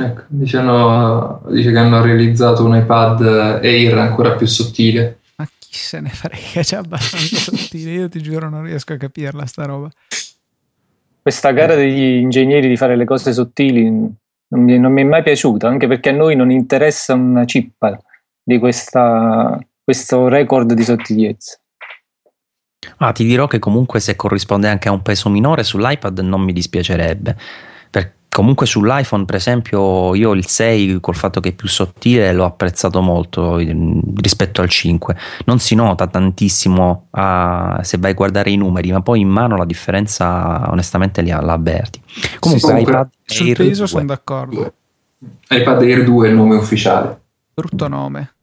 Ecco, 0.00 0.22
diciamo, 0.28 1.42
dice 1.50 1.72
che 1.72 1.78
hanno 1.78 2.00
realizzato 2.00 2.64
un 2.64 2.76
iPad 2.76 3.20
Air 3.62 3.98
ancora 3.98 4.34
più 4.34 4.46
sottile. 4.46 5.18
Ma 5.36 5.46
chi 5.58 5.74
se 5.74 6.00
ne 6.00 6.08
frega, 6.08 6.62
c'è 6.62 6.76
abbastanza 6.76 7.36
sottile, 7.54 7.90
io 7.90 8.08
ti 8.08 8.22
giuro 8.22 8.48
non 8.48 8.62
riesco 8.62 8.94
a 8.94 8.96
capirla 8.96 9.44
sta 9.44 9.66
roba. 9.66 9.90
Questa 11.20 11.50
gara 11.50 11.74
degli 11.74 12.22
ingegneri 12.22 12.66
di 12.66 12.78
fare 12.78 12.96
le 12.96 13.04
cose 13.04 13.34
sottili 13.34 14.16
non 14.50 14.62
mi, 14.62 14.78
non 14.78 14.92
mi, 14.92 15.02
è 15.02 15.04
mai 15.04 15.22
piaciuta, 15.22 15.68
anche 15.68 15.86
perché 15.86 16.10
a 16.10 16.12
noi 16.12 16.36
non 16.36 16.50
interessa 16.50 17.14
una 17.14 17.44
cippa 17.44 17.98
di 18.42 18.58
questa, 18.58 19.58
questo 19.82 20.28
record 20.28 20.72
di 20.72 20.82
sottigliezza. 20.82 21.58
Ah, 22.98 23.12
ti 23.12 23.24
dirò 23.24 23.46
che 23.46 23.58
comunque 23.58 24.00
se 24.00 24.16
corrisponde 24.16 24.68
anche 24.68 24.88
a 24.88 24.92
un 24.92 25.02
peso 25.02 25.28
minore 25.28 25.62
sull'iPad 25.62 26.18
non 26.20 26.42
mi 26.42 26.52
dispiacerebbe. 26.52 27.36
Comunque 28.30 28.64
sull'iPhone, 28.64 29.24
per 29.24 29.34
esempio, 29.34 30.14
io 30.14 30.32
il 30.32 30.46
6 30.46 31.00
col 31.00 31.16
fatto 31.16 31.40
che 31.40 31.48
è 31.48 31.52
più 31.52 31.66
sottile 31.66 32.32
l'ho 32.32 32.44
apprezzato 32.44 33.00
molto 33.00 33.56
rispetto 33.56 34.60
al 34.60 34.68
5. 34.68 35.16
Non 35.46 35.58
si 35.58 35.74
nota 35.74 36.06
tantissimo 36.06 37.08
a, 37.10 37.80
se 37.82 37.98
vai 37.98 38.12
a 38.12 38.14
guardare 38.14 38.50
i 38.50 38.56
numeri, 38.56 38.92
ma 38.92 39.02
poi 39.02 39.20
in 39.20 39.28
mano 39.28 39.56
la 39.56 39.64
differenza 39.64 40.70
onestamente 40.70 41.22
la, 41.22 41.40
la 41.40 41.54
avverti. 41.54 42.00
Comunque, 42.38 42.74
sì, 42.76 42.80
iPad 42.80 43.08
sul 43.24 43.46
Air 43.48 43.56
peso 43.56 43.78
2. 43.78 43.86
sono 43.88 44.04
d'accordo. 44.04 44.72
iPad 45.48 45.82
Air 45.82 46.04
2 46.04 46.26
è 46.26 46.30
il 46.30 46.36
nome 46.36 46.54
ufficiale. 46.54 47.20
Brutto 47.52 47.88
nome 47.88 48.34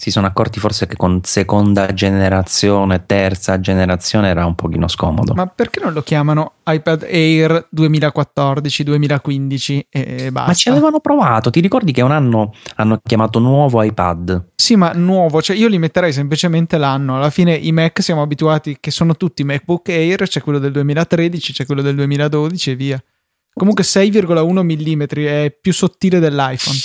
si 0.00 0.10
sono 0.10 0.26
accorti 0.26 0.58
forse 0.58 0.86
che 0.86 0.96
con 0.96 1.20
seconda 1.24 1.92
generazione, 1.92 3.04
terza 3.04 3.60
generazione 3.60 4.28
era 4.28 4.46
un 4.46 4.54
pochino 4.54 4.88
scomodo. 4.88 5.34
Ma 5.34 5.46
perché 5.46 5.78
non 5.78 5.92
lo 5.92 6.00
chiamano 6.00 6.54
iPad 6.64 7.02
Air 7.02 7.68
2014-2015 7.76 9.80
e 9.90 10.32
basta? 10.32 10.48
Ma 10.48 10.54
ci 10.54 10.70
avevano 10.70 11.00
provato, 11.00 11.50
ti 11.50 11.60
ricordi 11.60 11.92
che 11.92 12.00
un 12.00 12.12
anno 12.12 12.54
hanno 12.76 12.98
chiamato 13.04 13.40
nuovo 13.40 13.82
iPad? 13.82 14.52
Sì, 14.54 14.74
ma 14.74 14.92
nuovo, 14.92 15.42
cioè 15.42 15.54
io 15.54 15.68
li 15.68 15.76
metterei 15.76 16.14
semplicemente 16.14 16.78
l'anno. 16.78 17.16
Alla 17.16 17.28
fine 17.28 17.54
i 17.54 17.70
Mac 17.70 18.02
siamo 18.02 18.22
abituati 18.22 18.78
che 18.80 18.90
sono 18.90 19.16
tutti 19.16 19.44
MacBook 19.44 19.90
Air, 19.90 20.26
c'è 20.26 20.40
quello 20.40 20.58
del 20.58 20.72
2013, 20.72 21.52
c'è 21.52 21.66
quello 21.66 21.82
del 21.82 21.96
2012 21.96 22.70
e 22.70 22.74
via. 22.74 23.04
Comunque 23.52 23.84
6,1 23.84 24.62
mm 24.62 25.02
è 25.26 25.54
più 25.60 25.74
sottile 25.74 26.20
dell'iPhone. 26.20 26.78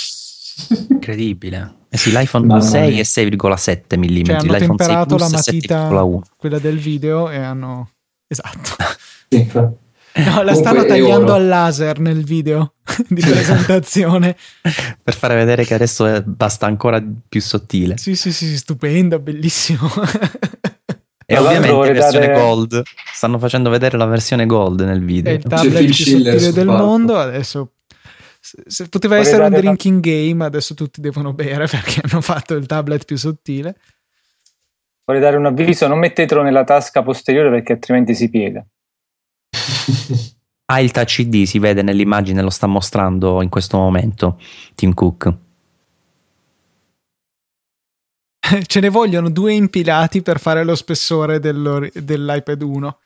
Incredibile. 0.90 1.75
Eh 1.88 1.96
sì, 1.96 2.10
l'iPhone 2.10 2.46
Mamma 2.46 2.60
6 2.60 2.92
mia. 2.92 3.00
è 3.00 3.04
6,7 3.04 3.98
mm. 3.98 4.24
Cioè, 4.24 4.34
hanno 4.34 4.52
L'iPhone 4.52 4.76
temperato 4.76 5.16
la 5.16 5.28
matita, 5.28 5.88
quella 6.36 6.58
del 6.58 6.78
video, 6.78 7.30
e 7.30 7.36
hanno... 7.36 7.90
Esatto. 8.26 8.76
No, 10.16 10.42
la 10.42 10.54
stanno 10.54 10.86
tagliando 10.86 11.34
al 11.34 11.46
laser 11.46 11.98
nel 11.98 12.24
video 12.24 12.72
di 13.08 13.20
presentazione. 13.20 14.34
per 15.02 15.14
fare 15.14 15.34
vedere 15.34 15.64
che 15.64 15.74
adesso 15.74 16.22
basta 16.24 16.64
ancora 16.64 17.04
più 17.28 17.40
sottile. 17.42 17.98
Sì, 17.98 18.16
sì, 18.16 18.32
sì, 18.32 18.56
stupendo, 18.56 19.18
bellissimo. 19.18 19.90
e 21.26 21.36
ovviamente 21.36 21.92
versione 21.92 22.26
dare... 22.28 22.40
gold. 22.40 22.82
Stanno 23.12 23.38
facendo 23.38 23.68
vedere 23.68 23.98
la 23.98 24.06
versione 24.06 24.46
gold 24.46 24.80
nel 24.80 25.04
video. 25.04 25.32
È 25.32 25.36
il 25.36 25.42
tablet 25.42 25.84
più 25.84 25.92
sottile 25.92 26.52
del 26.52 26.66
mondo. 26.66 27.18
Adesso 27.18 27.72
se 28.66 28.88
poteva 28.88 29.16
essere 29.16 29.44
un 29.44 29.52
drinking 29.52 30.00
game, 30.00 30.44
adesso 30.44 30.74
tutti 30.74 31.00
devono 31.00 31.32
bere 31.32 31.66
perché 31.70 32.00
hanno 32.02 32.20
fatto 32.20 32.54
il 32.54 32.66
tablet 32.66 33.04
più 33.04 33.16
sottile. 33.16 33.76
Vorrei 35.04 35.22
dare 35.22 35.36
un 35.36 35.46
avviso: 35.46 35.86
non 35.86 35.98
mettetelo 35.98 36.42
nella 36.42 36.64
tasca 36.64 37.02
posteriore 37.02 37.50
perché 37.50 37.72
altrimenti 37.72 38.14
si 38.14 38.30
piega. 38.30 38.64
ah, 40.66 40.80
il 40.80 40.90
touch 40.92 41.18
ID 41.18 41.44
si 41.44 41.58
vede 41.58 41.82
nell'immagine, 41.82 42.42
lo 42.42 42.50
sta 42.50 42.66
mostrando 42.66 43.42
in 43.42 43.48
questo 43.48 43.76
momento 43.76 44.38
Tim 44.74 44.94
Cook. 44.94 45.34
Ce 48.66 48.80
ne 48.80 48.88
vogliono 48.88 49.30
due 49.30 49.54
impilati 49.54 50.22
per 50.22 50.38
fare 50.38 50.64
lo 50.64 50.74
spessore 50.74 51.40
dell'iPad 51.40 52.62
1. 52.62 52.98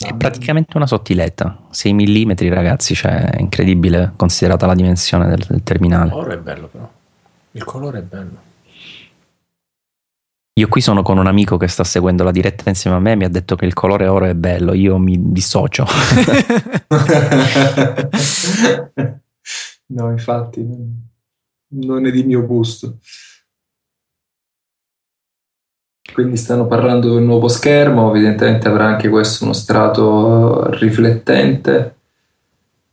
È 0.00 0.14
praticamente 0.14 0.76
una 0.76 0.86
sottiletta, 0.86 1.64
6 1.70 1.92
mm 1.92 2.32
ragazzi, 2.50 2.94
cioè 2.94 3.30
è 3.30 3.40
incredibile 3.40 4.12
considerata 4.14 4.64
la 4.64 4.76
dimensione 4.76 5.26
del, 5.26 5.44
del 5.48 5.64
terminale. 5.64 6.06
Il 6.06 6.12
colore 6.12 6.34
è 6.34 6.38
bello 6.38 6.68
però, 6.68 6.88
il 7.50 7.64
colore 7.64 7.98
è 7.98 8.02
bello. 8.02 8.46
Io 10.52 10.68
qui 10.68 10.80
sono 10.80 11.02
con 11.02 11.18
un 11.18 11.26
amico 11.26 11.56
che 11.56 11.66
sta 11.66 11.82
seguendo 11.82 12.22
la 12.22 12.30
diretta 12.30 12.68
insieme 12.68 12.96
a 12.96 13.00
me 13.00 13.10
e 13.12 13.16
mi 13.16 13.24
ha 13.24 13.28
detto 13.28 13.56
che 13.56 13.64
il 13.64 13.74
colore 13.74 14.06
oro 14.06 14.26
è 14.26 14.34
bello, 14.34 14.72
io 14.72 14.98
mi 14.98 15.32
dissocio. 15.32 15.84
no, 19.86 20.10
infatti, 20.12 20.64
non 21.70 22.06
è 22.06 22.12
di 22.12 22.22
mio 22.22 22.46
gusto. 22.46 22.98
Quindi 26.18 26.36
stanno 26.36 26.66
parlando 26.66 27.14
del 27.14 27.22
nuovo 27.22 27.46
schermo, 27.46 28.10
evidentemente 28.10 28.66
avrà 28.66 28.86
anche 28.86 29.08
questo 29.08 29.44
uno 29.44 29.52
strato 29.52 30.68
riflettente. 30.70 31.94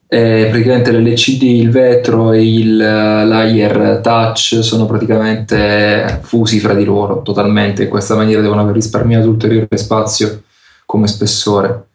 E 0.07 0.45
praticamente 0.51 0.91
l'LCD, 0.91 1.41
il 1.41 1.71
vetro 1.71 2.33
e 2.33 2.47
il 2.47 2.77
layer 2.77 4.01
touch 4.03 4.59
sono 4.61 4.85
praticamente 4.85 6.19
fusi 6.21 6.59
fra 6.59 6.75
di 6.75 6.83
loro 6.83 7.23
totalmente. 7.23 7.85
In 7.85 7.89
questa 7.89 8.13
maniera 8.13 8.41
devono 8.41 8.61
aver 8.61 8.75
risparmiato 8.75 9.27
ulteriore 9.27 9.75
spazio 9.75 10.43
come 10.85 11.07
spessore 11.07 11.87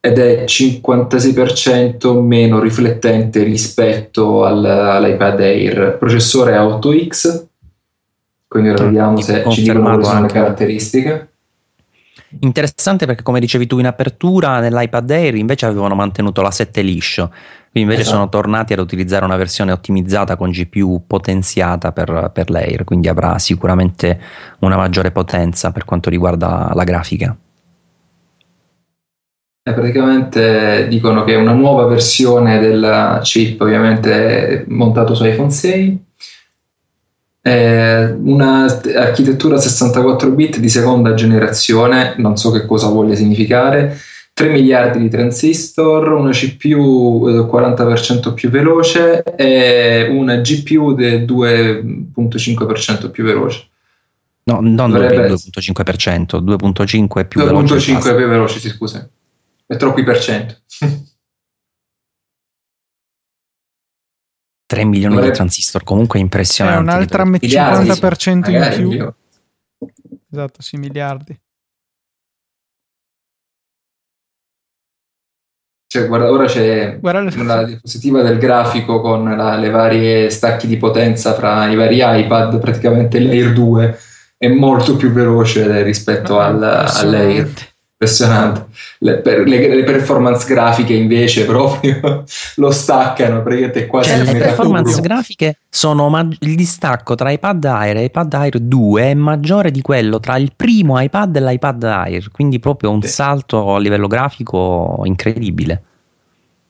ed 0.00 0.18
è 0.18 0.44
56% 0.46 2.18
meno 2.18 2.60
riflettente 2.60 3.42
rispetto 3.42 4.46
al, 4.46 4.64
all'iPad 4.64 5.40
Air. 5.40 5.96
Processore 5.98 6.56
a 6.56 6.64
8X 6.64 7.47
quindi 8.48 8.70
ora 8.70 8.84
vediamo 8.84 9.20
se 9.20 9.44
ci 9.50 9.62
dicono 9.62 9.82
quali 9.82 10.04
sono 10.04 10.22
le 10.22 10.28
caratteristiche. 10.28 11.28
Interessante 12.40 13.06
perché 13.06 13.22
come 13.22 13.40
dicevi 13.40 13.66
tu 13.66 13.78
in 13.78 13.86
apertura 13.86 14.60
nell'iPad 14.60 15.10
Air 15.10 15.34
invece 15.36 15.66
avevano 15.66 15.94
mantenuto 15.94 16.42
la 16.42 16.50
7 16.50 16.82
liscio, 16.82 17.28
quindi 17.70 17.90
invece 17.90 18.00
esatto. 18.02 18.16
sono 18.16 18.28
tornati 18.28 18.72
ad 18.72 18.80
utilizzare 18.80 19.24
una 19.24 19.36
versione 19.36 19.72
ottimizzata 19.72 20.36
con 20.36 20.50
GPU 20.50 21.04
potenziata 21.06 21.92
per, 21.92 22.30
per 22.32 22.50
l'Air, 22.50 22.84
quindi 22.84 23.08
avrà 23.08 23.38
sicuramente 23.38 24.18
una 24.60 24.76
maggiore 24.76 25.10
potenza 25.10 25.70
per 25.70 25.84
quanto 25.84 26.10
riguarda 26.10 26.70
la 26.74 26.84
grafica. 26.84 27.36
E 29.62 29.72
praticamente 29.72 30.86
dicono 30.88 31.24
che 31.24 31.34
è 31.34 31.36
una 31.36 31.52
nuova 31.52 31.86
versione 31.86 32.58
del 32.58 33.20
chip 33.22 33.60
ovviamente 33.60 34.64
montato 34.68 35.14
su 35.14 35.24
iPhone 35.24 35.50
6 35.50 36.06
è 37.40 38.14
un'architettura 38.20 39.58
64 39.58 40.30
bit 40.30 40.58
di 40.58 40.68
seconda 40.68 41.14
generazione, 41.14 42.14
non 42.18 42.36
so 42.36 42.50
che 42.50 42.66
cosa 42.66 42.88
voglia 42.88 43.14
significare, 43.14 43.98
3 44.32 44.50
miliardi 44.50 44.98
di 45.00 45.08
transistor, 45.08 46.12
una 46.12 46.30
CPU 46.30 47.28
40% 47.28 48.34
più 48.34 48.50
veloce 48.50 49.22
e 49.22 50.06
una 50.10 50.36
GPU 50.36 50.94
del 50.94 51.24
2.5% 51.24 53.10
più 53.10 53.24
veloce. 53.24 53.66
No, 54.44 54.60
non 54.60 54.90
Dovrebbe 54.90 55.28
2.5%, 55.28 56.40
2.5 56.40 57.26
più 57.26 57.40
2. 57.40 57.52
veloce. 57.52 57.92
2.5 57.92 58.16
più 58.16 58.28
veloce, 58.28 58.60
sì, 58.60 58.68
scusa. 58.68 59.08
È 59.66 59.76
troppi 59.76 60.04
per 60.04 60.20
cento. 60.20 60.54
3 64.68 64.84
milioni 64.84 65.14
Vorrei... 65.14 65.30
di 65.30 65.36
transistor, 65.36 65.82
comunque 65.82 66.18
impressionante. 66.18 66.78
È 66.78 66.94
un'altra 66.94 67.24
50% 67.24 68.50
in 68.50 68.68
più. 68.74 68.90
Io. 68.90 69.14
Esatto, 70.30 70.60
sì, 70.60 70.76
miliardi. 70.76 71.40
Cioè, 75.86 76.06
guarda, 76.06 76.30
ora 76.30 76.44
c'è 76.44 76.98
guarda 77.00 77.40
una 77.40 77.62
diapositiva 77.62 78.20
del 78.20 78.36
grafico 78.36 79.00
con 79.00 79.24
la, 79.24 79.56
le 79.56 79.70
varie 79.70 80.28
stacchi 80.28 80.66
di 80.66 80.76
potenza 80.76 81.32
fra 81.32 81.66
i 81.66 81.74
vari 81.74 82.00
iPad, 82.02 82.58
praticamente 82.58 83.18
l'Air 83.20 83.54
2 83.54 83.98
è 84.36 84.48
molto 84.48 84.96
più 84.96 85.10
veloce 85.10 85.82
rispetto 85.82 86.40
al, 86.40 86.62
all'Air 86.62 87.50
impressionante. 87.98 88.66
Le, 88.98 89.22
le, 89.24 89.74
le, 89.74 89.82
performance 89.82 90.46
grafiche 90.46 90.92
invece 90.92 91.44
proprio 91.46 92.24
lo 92.56 92.70
staccano 92.70 93.42
praticamente 93.42 93.86
quasi 93.86 94.10
cioè, 94.10 94.32
le 94.32 94.38
performance 94.38 95.00
grafiche 95.00 95.58
sono 95.68 96.08
ma- 96.08 96.28
il 96.40 96.54
distacco 96.54 97.16
tra 97.16 97.30
iPad 97.30 97.64
Air 97.64 97.96
e 97.96 98.04
iPad 98.04 98.34
Air 98.34 98.58
2 98.60 99.02
è 99.02 99.14
maggiore 99.14 99.72
di 99.72 99.82
quello 99.82 100.20
tra 100.20 100.36
il 100.36 100.52
primo 100.54 101.00
iPad 101.00 101.36
e 101.36 101.40
l'iPad 101.40 101.82
Air 101.82 102.30
quindi 102.30 102.60
proprio 102.60 102.90
un 102.90 103.02
sì. 103.02 103.08
salto 103.08 103.74
a 103.74 103.80
livello 103.80 104.06
grafico 104.06 105.02
incredibile. 105.04 105.82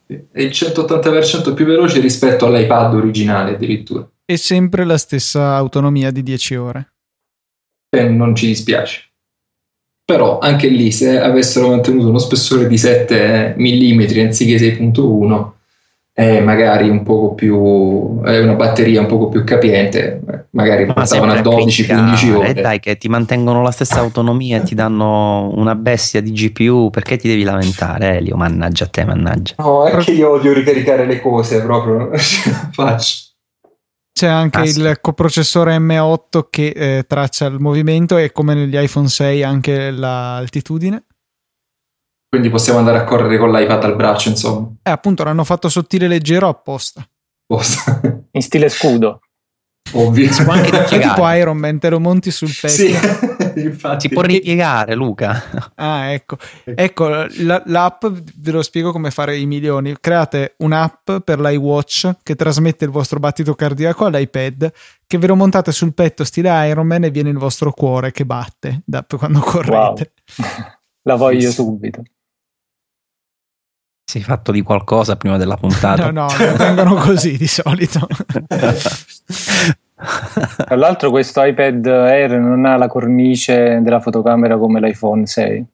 È 0.06 0.40
il 0.40 0.48
180% 0.48 1.52
più 1.52 1.66
veloce 1.66 2.00
rispetto 2.00 2.46
all'iPad 2.46 2.94
originale 2.94 3.54
addirittura. 3.54 4.08
E 4.24 4.38
sempre 4.38 4.86
la 4.86 4.96
stessa 4.96 5.54
autonomia 5.54 6.10
di 6.10 6.22
10 6.22 6.54
ore. 6.54 6.92
E 7.90 8.08
non 8.08 8.34
ci 8.34 8.46
dispiace 8.46 9.07
però 10.08 10.38
anche 10.38 10.68
lì 10.68 10.90
se 10.90 11.20
avessero 11.20 11.68
mantenuto 11.68 12.08
uno 12.08 12.16
spessore 12.16 12.66
di 12.66 12.78
7 12.78 13.56
mm 13.58 14.00
anziché 14.24 14.56
6.1 14.56 15.50
eh, 16.14 16.40
magari 16.40 16.88
un 16.88 17.02
poco 17.02 17.34
più 17.34 18.18
eh, 18.24 18.40
una 18.40 18.54
batteria 18.54 19.02
un 19.02 19.06
poco 19.06 19.28
più 19.28 19.44
capiente 19.44 20.46
magari 20.52 20.86
passavano 20.86 21.32
a 21.32 21.40
12-15 21.40 22.34
ore 22.34 22.54
dai 22.54 22.80
che 22.80 22.96
ti 22.96 23.08
mantengono 23.08 23.60
la 23.60 23.70
stessa 23.70 24.00
autonomia 24.00 24.56
e 24.56 24.62
ti 24.62 24.74
danno 24.74 25.52
una 25.54 25.74
bestia 25.74 26.22
di 26.22 26.32
GPU 26.32 26.88
perché 26.88 27.18
ti 27.18 27.28
devi 27.28 27.42
lamentare 27.42 28.16
Elio? 28.16 28.34
Mannaggia 28.36 28.84
a 28.84 28.88
te 28.88 29.04
mannaggia. 29.04 29.56
No 29.58 29.84
è 29.84 29.94
che 29.98 30.12
io 30.12 30.30
odio 30.30 30.54
ricaricare 30.54 31.04
le 31.04 31.20
cose 31.20 31.60
proprio 31.60 32.10
faccio 32.72 33.27
c'è 34.18 34.26
anche 34.26 34.58
ah, 34.58 34.64
il 34.64 34.72
sì. 34.72 34.98
coprocessore 35.00 35.78
M8 35.78 36.46
che 36.50 36.66
eh, 36.74 37.04
traccia 37.06 37.46
il 37.46 37.60
movimento 37.60 38.16
e 38.16 38.32
come 38.32 38.54
negli 38.54 38.76
iPhone 38.76 39.06
6 39.06 39.44
anche 39.44 39.92
l'altitudine. 39.92 41.04
Quindi 42.28 42.50
possiamo 42.50 42.80
andare 42.80 42.98
a 42.98 43.04
correre 43.04 43.38
con 43.38 43.52
l'iPad 43.52 43.84
al 43.84 43.94
braccio, 43.94 44.28
insomma. 44.28 44.72
Eh, 44.82 44.90
appunto, 44.90 45.22
l'hanno 45.22 45.44
fatto 45.44 45.68
sottile 45.68 46.08
leggero 46.08 46.48
apposta. 46.48 47.08
apposta. 47.46 48.00
In 48.32 48.42
stile 48.42 48.68
scudo. 48.68 49.20
Ovvio. 49.92 50.32
Si 50.32 50.42
può 50.44 50.52
anche 50.52 50.70
ripiegare. 50.78 51.14
tipo 51.14 51.30
Iron 51.32 51.56
Man, 51.56 51.78
te 51.78 51.88
lo 51.88 52.00
monti 52.00 52.30
sul 52.30 52.48
petto. 52.48 52.74
Sì, 52.74 52.90
infatti. 53.60 54.08
Si 54.08 54.14
può 54.14 54.22
ripiegare, 54.22 54.94
Luca. 54.94 55.44
Ah, 55.80 56.10
ecco. 56.10 56.36
Ecco, 56.64 57.08
la, 57.08 57.62
l'app, 57.66 58.04
ve 58.36 58.50
lo 58.50 58.62
spiego 58.62 58.90
come 58.90 59.10
fare 59.10 59.36
i 59.38 59.46
milioni. 59.46 59.94
Create 60.00 60.54
un'app 60.58 61.10
per 61.24 61.38
l'iWatch 61.38 62.16
che 62.22 62.34
trasmette 62.34 62.84
il 62.84 62.90
vostro 62.90 63.20
battito 63.20 63.54
cardiaco 63.54 64.04
all'iPad, 64.04 64.72
che 65.06 65.18
ve 65.18 65.26
lo 65.28 65.36
montate 65.36 65.70
sul 65.70 65.94
petto 65.94 66.24
stile 66.24 66.68
Iron 66.68 66.86
Man 66.86 67.04
e 67.04 67.10
viene 67.10 67.30
il 67.30 67.38
vostro 67.38 67.70
cuore 67.70 68.10
che 68.10 68.24
batte 68.26 68.82
da, 68.84 69.04
quando 69.08 69.38
correte. 69.38 70.12
Wow. 70.36 70.46
La 71.02 71.14
voglio 71.14 71.50
subito. 71.50 72.02
Sei 74.08 74.22
fatto 74.22 74.52
di 74.52 74.62
qualcosa 74.62 75.16
prima 75.16 75.36
della 75.36 75.58
puntata? 75.58 76.10
no, 76.10 76.28
no, 76.28 76.56
vengono 76.56 76.94
così 76.94 77.36
di 77.36 77.46
solito. 77.46 78.06
Tra 80.56 80.76
l'altro 80.76 81.10
questo 81.10 81.42
iPad 81.44 81.84
Air 81.84 82.38
non 82.38 82.64
ha 82.64 82.78
la 82.78 82.88
cornice 82.88 83.80
della 83.82 84.00
fotocamera 84.00 84.56
come 84.56 84.80
l'iPhone 84.80 85.26
6. 85.26 85.66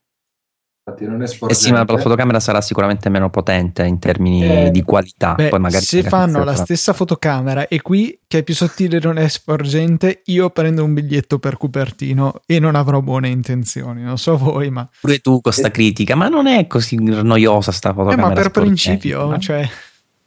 Infatti 0.86 1.06
non 1.08 1.22
è 1.22 1.24
Eh 1.24 1.28
sì, 1.28 1.34
sporgente. 1.36 1.72
ma 1.72 1.84
la 1.86 1.98
fotocamera 1.98 2.40
sarà 2.40 2.60
sicuramente 2.60 3.08
meno 3.08 3.30
potente 3.30 3.84
in 3.86 3.98
termini 3.98 4.66
Eh, 4.66 4.70
di 4.70 4.82
qualità. 4.82 5.32
Beh, 5.32 5.48
Poi 5.48 5.58
magari 5.58 5.82
se 5.82 6.02
fanno 6.02 6.44
la 6.44 6.54
stessa 6.54 6.92
fotocamera 6.92 7.68
e 7.68 7.80
qui 7.80 8.18
che 8.26 8.38
è 8.38 8.42
più 8.42 8.52
sottile 8.54 8.98
e 8.98 9.00
non 9.02 9.16
è 9.16 9.26
sporgente, 9.28 10.20
io 10.26 10.50
prendo 10.50 10.84
un 10.84 10.92
biglietto 10.92 11.38
per 11.38 11.56
Cupertino 11.56 12.42
e 12.44 12.58
non 12.58 12.74
avrò 12.74 13.00
buone 13.00 13.28
intenzioni. 13.28 14.02
Non 14.02 14.18
so 14.18 14.36
voi, 14.36 14.68
ma, 14.70 14.86
Pure 15.00 15.20
tu 15.20 15.40
con 15.40 15.52
sta 15.52 15.70
critica, 15.70 16.16
ma 16.16 16.28
non 16.28 16.46
è 16.46 16.66
così 16.66 16.96
noiosa 17.00 17.72
sta 17.72 17.88
eh, 17.90 17.94
fotocamera. 17.94 18.28
ma 18.28 18.34
per 18.34 18.48
sporgente, 18.50 18.84
principio, 18.98 19.38
cioè, 19.38 19.66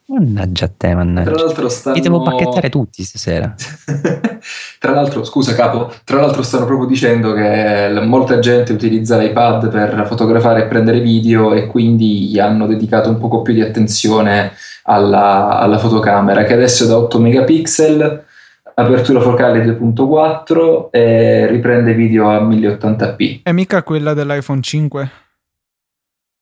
Mannaggia 0.09 0.65
a 0.65 0.67
te, 0.69 0.87
Tra 0.87 0.95
mannaggia. 0.95 1.31
l'altro 1.31 1.67
stanno... 1.67 1.95
Li 1.95 2.01
devo 2.01 2.21
pacchettare 2.21 2.69
tutti 2.69 3.03
stasera. 3.03 3.53
Tra 4.79 4.91
l'altro, 4.91 5.25
scusa 5.25 5.53
capo, 5.53 5.91
tra 6.05 6.21
l'altro 6.21 6.43
stanno 6.43 6.65
proprio 6.65 6.87
dicendo 6.87 7.33
che 7.33 7.89
l- 7.89 8.05
molta 8.07 8.39
gente 8.39 8.71
utilizza 8.71 9.17
l'iPad 9.17 9.69
per 9.69 10.05
fotografare 10.07 10.63
e 10.63 10.67
prendere 10.67 11.01
video 11.01 11.53
e 11.53 11.67
quindi 11.67 12.29
gli 12.29 12.39
hanno 12.39 12.67
dedicato 12.67 13.09
un 13.09 13.17
poco 13.17 13.41
più 13.41 13.53
di 13.53 13.61
attenzione 13.61 14.53
alla, 14.83 15.57
alla 15.57 15.77
fotocamera 15.79 16.43
che 16.43 16.53
adesso 16.53 16.85
è 16.85 16.87
da 16.87 16.97
8 16.97 17.19
megapixel, 17.19 18.23
apertura 18.75 19.19
focale 19.19 19.65
2.4 19.65 20.87
e 20.91 21.47
riprende 21.47 21.93
video 21.93 22.29
a 22.29 22.39
1080p. 22.41 23.39
è 23.43 23.51
mica 23.51 23.83
quella 23.83 24.13
dell'iPhone 24.13 24.61
5. 24.61 25.11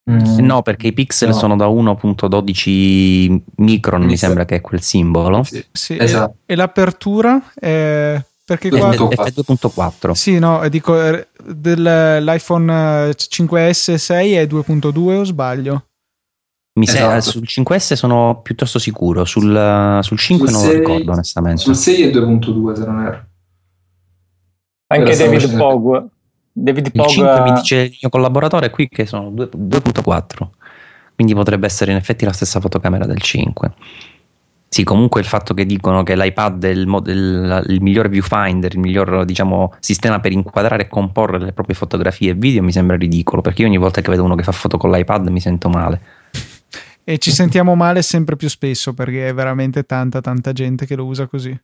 Mm. 0.10 0.38
No, 0.46 0.62
perché 0.62 0.88
i 0.88 0.94
pixel 0.94 1.30
No. 1.30 1.34
sono 1.36 1.56
da 1.56 1.66
1.12 1.68 3.42
micron, 3.58 4.02
mi 4.02 4.06
Mi 4.08 4.18
sa- 4.18 4.28
sembra 4.28 4.46
che 4.46 4.56
è 4.58 4.62
quel 4.62 4.82
simbolo. 4.82 5.42
Sì. 5.44 5.66
Sì, 5.72 5.98
Esatto. 6.00 6.38
e, 6.46 6.54
e 6.54 6.56
l'apertura 6.56 7.42
è 7.56 8.24
perché 8.46 8.70
qua 8.70 8.90
punto- 8.96 9.16
F2.4. 9.24 10.12
Sì, 10.14 10.38
no, 10.38 10.68
dico 10.70 11.02
eh, 11.02 11.28
dell'iPhone 11.44 13.14
5S 13.16 13.96
6 13.96 14.34
è 14.34 14.46
2.2 14.46 15.16
o 15.18 15.24
sbaglio? 15.24 15.86
Mi 16.78 16.86
sa- 16.86 17.16
Esatto. 17.16 17.40
sul 17.40 17.48
5S 17.48 17.94
sono 17.94 18.42
piuttosto 18.44 18.78
sicuro, 18.78 19.26
sul, 19.26 20.00
sul 20.02 20.18
5 20.20 20.48
Sul 20.50 20.56
non 20.58 20.66
lo 20.66 20.72
6 20.72 20.80
ricordo 20.82 21.12
onestamente. 21.14 21.62
Sul 21.62 21.76
6 21.76 22.02
è 22.04 22.12
2.2 22.12 22.74
se 22.76 22.86
non 22.86 23.00
erro. 23.02 23.26
Anche 24.88 25.04
Ora 25.26 25.40
stavo 25.40 26.10
David 26.58 26.92
Pog. 26.92 26.96
Il 26.96 27.02
Pog 27.02 27.10
5 27.10 27.42
mi 27.42 27.52
dice 27.54 27.76
il 27.82 27.98
mio 28.02 28.10
collaboratore 28.10 28.70
qui 28.70 28.88
che 28.88 29.06
sono 29.06 29.30
due- 29.30 29.50
2.4, 29.52 30.52
quindi 31.14 31.34
potrebbe 31.34 31.66
essere 31.66 31.92
in 31.92 31.98
effetti 31.98 32.24
la 32.24 32.32
stessa 32.32 32.62
fotocamera 32.62 33.06
del 33.06 33.20
5. 33.20 33.74
Sì, 34.70 34.84
comunque 34.84 35.20
il 35.22 35.28
fatto 35.28 35.54
che 35.54 35.66
dicono 35.66 36.04
che 36.04 36.16
l'iPad 36.16 36.64
è 36.66 36.70
il, 36.70 36.88
mod- 36.88 37.08
il- 37.08 37.64
il 37.68 37.82
miglior 37.82 38.08
viewfinder, 38.10 38.72
il 38.74 38.80
miglior 38.80 39.24
diciamo, 39.26 39.74
sistema 39.80 40.20
per 40.20 40.32
inquadrare 40.32 40.84
e 40.84 40.88
comporre 40.88 41.40
le 41.40 41.52
proprie 41.54 41.76
fotografie 41.76 42.32
e 42.32 42.34
video 42.34 42.64
mi 42.64 42.72
sembra 42.72 42.96
ridicolo, 42.98 43.42
perché 43.42 43.62
io 43.62 43.68
ogni 43.68 43.78
volta 43.78 44.02
che 44.02 44.10
vedo 44.10 44.24
uno 44.24 44.36
che 44.36 44.44
fa 44.44 44.52
foto 44.52 44.78
con 44.78 44.92
l'iPad 44.92 45.28
mi 45.28 45.40
sento 45.42 45.70
male. 45.70 46.02
E 47.04 47.18
ci 47.20 47.32
sentiamo 47.32 47.76
male 47.76 48.02
sempre 48.02 48.36
più 48.36 48.50
spesso 48.50 48.94
perché 48.94 49.28
è 49.28 49.34
veramente 49.34 49.84
tanta, 49.84 50.22
tanta 50.22 50.52
gente 50.54 50.86
che 50.86 50.96
lo 50.96 51.06
usa 51.06 51.28
così. 51.28 51.58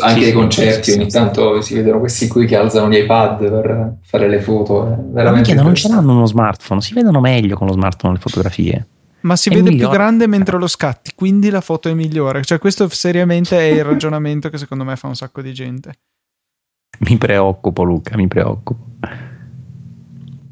Anche 0.00 0.20
Sì, 0.20 0.24
ai 0.26 0.30
sì, 0.30 0.32
concerti 0.36 0.82
sì, 0.84 0.90
sì, 0.92 0.98
ogni 0.98 1.10
sì. 1.10 1.16
tanto 1.16 1.60
si 1.60 1.74
vedono 1.74 1.98
questi 2.00 2.28
qui 2.28 2.46
che 2.46 2.56
alzano 2.56 2.88
gli 2.90 2.96
iPad 2.96 3.38
per 3.50 3.96
fare 4.02 4.28
le 4.28 4.40
foto. 4.40 4.80
Ma 4.84 4.96
veramente 5.12 5.48
minchia, 5.50 5.62
non 5.62 5.74
ce 5.74 5.88
l'hanno 5.88 6.12
uno 6.12 6.26
smartphone, 6.26 6.80
si 6.80 6.94
vedono 6.94 7.20
meglio 7.20 7.56
con 7.56 7.66
lo 7.66 7.72
smartphone 7.72 8.14
le 8.14 8.20
fotografie. 8.20 8.86
Ma 9.20 9.34
si 9.36 9.48
È 9.48 9.52
vede 9.52 9.70
migliore. 9.70 9.88
più 9.90 9.98
grande 9.98 10.26
mentre 10.28 10.58
lo 10.58 10.66
scatti, 10.68 11.12
quindi 11.14 11.50
la 11.50 11.60
foto 11.60 11.88
è 11.88 11.94
migliore. 11.94 12.42
Cioè, 12.44 12.58
questo 12.58 12.88
seriamente 12.88 13.58
è 13.58 13.62
il 13.64 13.84
ragionamento 13.84 14.48
che 14.48 14.58
secondo 14.58 14.84
me 14.84 14.94
fa 14.96 15.08
un 15.08 15.16
sacco 15.16 15.42
di 15.42 15.52
gente. 15.52 15.92
Mi 17.00 17.16
preoccupo, 17.16 17.82
Luca, 17.82 18.16
mi 18.16 18.28
preoccupo. 18.28 18.84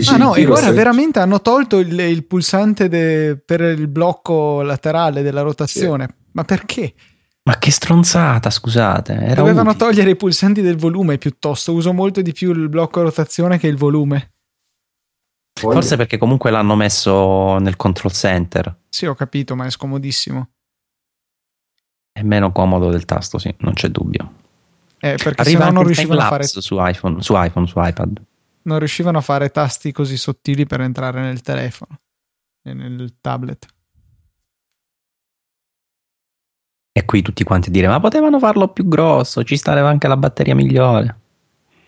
Ah 0.09 0.17
no, 0.19 0.35
e 0.35 0.45
guarda, 0.45 0.71
veramente 0.73 1.21
hanno 1.21 1.41
tolto 1.41 1.79
il, 1.79 1.99
il 1.99 2.25
pulsante 2.25 2.89
de- 2.89 3.41
per 3.43 3.63
il 3.63 3.89
blocco 3.89 4.61
laterale 4.63 5.23
della 5.23 5.41
rotazione. 5.41 6.09
Ma 6.33 6.45
perché? 6.45 6.93
Ma 7.47 7.59
che 7.59 7.71
stronzata, 7.71 8.51
scusate. 8.51 9.13
Era 9.15 9.35
Dovevano 9.35 9.71
utile. 9.71 9.85
togliere 9.85 10.11
i 10.11 10.17
pulsanti 10.17 10.63
del 10.63 10.77
volume 10.77 11.17
piuttosto. 11.17 11.73
Uso 11.73 11.93
molto 11.93 12.21
di 12.21 12.33
più 12.33 12.51
il 12.51 12.69
blocco 12.69 13.03
rotazione 13.03 13.59
che 13.59 13.69
il 13.69 13.77
volume. 13.77 14.33
Forse 15.59 15.97
perché 15.97 16.19
comunque 16.19 16.51
l'hanno 16.51 16.75
messo 16.75 17.59
nel 17.59 17.77
control 17.77 18.13
center. 18.13 18.81
Sì, 18.89 19.07
ho 19.07 19.15
capito, 19.15 19.55
ma 19.55 19.65
è 19.65 19.71
scomodissimo. 19.71 20.51
È 22.13 22.23
meno 22.23 22.51
comodo 22.51 22.91
del 22.91 23.05
tasto, 23.05 23.39
sì, 23.39 23.55
non 23.59 23.75
c'è 23.75 23.89
dubbio. 23.89 24.33
Eh, 24.99 25.15
perché 25.23 25.43
Arriva 25.43 25.71
non 25.71 25.85
riuscivano, 25.85 26.21
a 26.21 26.27
fare, 26.27 26.45
su 26.47 26.77
iPhone, 26.79 27.23
su 27.23 27.33
iPhone, 27.37 27.67
su 27.67 27.79
iPad. 27.79 28.23
non 28.63 28.79
riuscivano 28.79 29.19
a 29.19 29.21
fare 29.21 29.51
tasti 29.51 29.93
così 29.93 30.17
sottili 30.17 30.67
per 30.67 30.81
entrare 30.81 31.21
nel 31.21 31.43
telefono 31.43 32.01
e 32.63 32.73
nel 32.75 33.15
tablet. 33.21 33.67
E 36.97 37.05
qui 37.05 37.21
tutti 37.21 37.45
quanti 37.45 37.69
a 37.69 37.73
dire, 37.73 37.89
ma 37.89 38.01
potevano 38.01 38.39
farlo 38.39 38.69
più 38.69 38.89
grosso, 38.89 39.43
ci 39.45 39.59
stava 39.59 39.87
anche 39.87 40.09
la 40.09 40.17
batteria 40.17 40.55
migliore. 40.55 41.15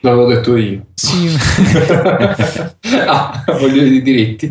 L'avevo 0.01 0.27
detto 0.27 0.55
io. 0.55 0.85
Sì, 0.93 1.29
ah, 3.07 3.43
voglio 3.59 3.85
i 3.85 4.03
diritti. 4.03 4.51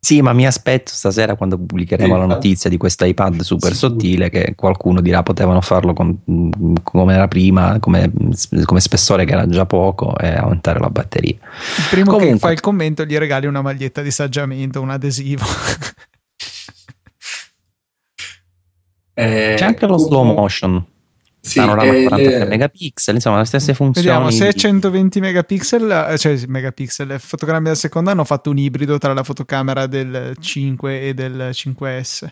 Sì, 0.00 0.22
ma 0.22 0.32
mi 0.32 0.46
aspetto 0.46 0.90
stasera 0.94 1.34
quando 1.34 1.58
pubblicheremo 1.58 2.14
Sì, 2.14 2.18
la 2.20 2.26
notizia 2.26 2.70
di 2.70 2.78
questo 2.78 3.04
iPad 3.04 3.40
super 3.42 3.74
Sicuro. 3.74 3.92
sottile 3.94 4.30
che 4.30 4.54
qualcuno 4.56 5.02
dirà 5.02 5.22
potevano 5.22 5.60
farlo 5.60 5.92
con- 5.92 6.18
come 6.82 7.12
era 7.14 7.28
prima, 7.28 7.78
come, 7.78 8.10
come 8.64 8.80
spessore 8.80 9.26
che 9.26 9.32
era 9.32 9.46
già 9.46 9.66
poco 9.66 10.16
e 10.16 10.28
aumentare 10.34 10.78
la 10.78 10.88
batteria. 10.88 11.32
il 11.32 11.84
primo 11.90 12.12
che 12.12 12.16
Comunque. 12.18 12.38
fa 12.38 12.50
il 12.52 12.60
commento 12.60 13.04
gli 13.04 13.18
regali 13.18 13.44
una 13.44 13.60
maglietta 13.60 14.00
di 14.00 14.10
saggiamento, 14.10 14.80
un 14.80 14.88
adesivo. 14.90 15.44
Eh, 19.18 19.54
C'è 19.56 19.64
anche 19.64 19.86
lo 19.86 19.96
slow 19.96 20.24
motion, 20.24 20.84
Sì, 21.40 21.58
panorama 21.58 21.90
eh, 21.94 22.04
43 22.04 22.38
le- 22.38 22.44
megapixel, 22.44 23.14
insomma 23.14 23.38
le 23.38 23.44
stesse 23.46 23.72
funzioni. 23.72 24.06
Vediamo, 24.06 24.30
se 24.30 24.48
è 24.48 24.52
120 24.52 25.20
megapixel, 25.20 26.08
eh, 26.10 26.18
cioè 26.18 26.38
megapixel, 26.46 27.12
eh, 27.12 27.18
fotogrammi 27.18 27.70
al 27.70 27.76
secondo 27.76 28.10
hanno 28.10 28.24
fatto 28.24 28.50
un 28.50 28.58
ibrido 28.58 28.98
tra 28.98 29.14
la 29.14 29.22
fotocamera 29.22 29.86
del 29.86 30.36
5 30.38 31.00
e 31.00 31.14
del 31.14 31.48
5S. 31.52 32.26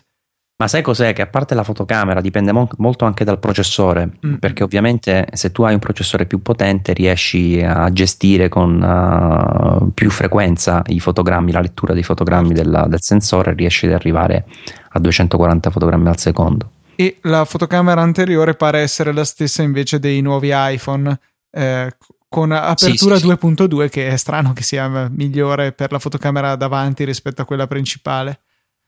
Ma 0.57 0.69
sai 0.69 0.81
cos'è? 0.83 1.11
Che 1.11 1.21
a 1.21 1.27
parte 1.27 1.53
la 1.53 1.63
fotocamera 1.63 2.21
dipende 2.21 2.53
mo- 2.53 2.69
molto 2.77 3.03
anche 3.03 3.25
dal 3.25 3.39
processore, 3.39 4.09
Mm. 4.25 4.35
perché 4.35 4.63
ovviamente 4.63 5.27
se 5.33 5.51
tu 5.51 5.63
hai 5.63 5.73
un 5.73 5.81
processore 5.81 6.25
più 6.27 6.41
potente 6.41 6.93
riesci 6.93 7.61
a 7.61 7.89
gestire 7.91 8.47
con 8.47 8.81
uh, 8.81 9.91
più 9.93 10.09
frequenza 10.09 10.81
i 10.87 10.99
fotogrammi, 11.01 11.51
la 11.51 11.59
lettura 11.59 11.93
dei 11.93 12.03
fotogrammi 12.03 12.53
della- 12.53 12.85
del 12.87 13.01
sensore, 13.01 13.53
riesci 13.53 13.85
ad 13.87 13.93
arrivare 13.93 14.45
a 14.91 14.99
240 14.99 15.69
fotogrammi 15.71 16.07
al 16.07 16.17
secondo. 16.19 16.69
E 16.95 17.17
la 17.21 17.45
fotocamera 17.45 18.01
anteriore 18.01 18.55
pare 18.55 18.79
essere 18.79 19.13
la 19.13 19.23
stessa 19.23 19.61
invece 19.63 19.99
dei 19.99 20.21
nuovi 20.21 20.49
iPhone, 20.53 21.17
eh, 21.51 21.95
con 22.27 22.51
apertura 22.51 23.15
sì, 23.15 23.21
sì. 23.21 23.27
2.2, 23.27 23.89
che 23.89 24.07
è 24.09 24.17
strano 24.17 24.53
che 24.53 24.63
sia 24.63 25.07
migliore 25.09 25.71
per 25.71 25.91
la 25.91 25.99
fotocamera 25.99 26.55
davanti 26.55 27.03
rispetto 27.03 27.41
a 27.41 27.45
quella 27.45 27.67
principale. 27.67 28.39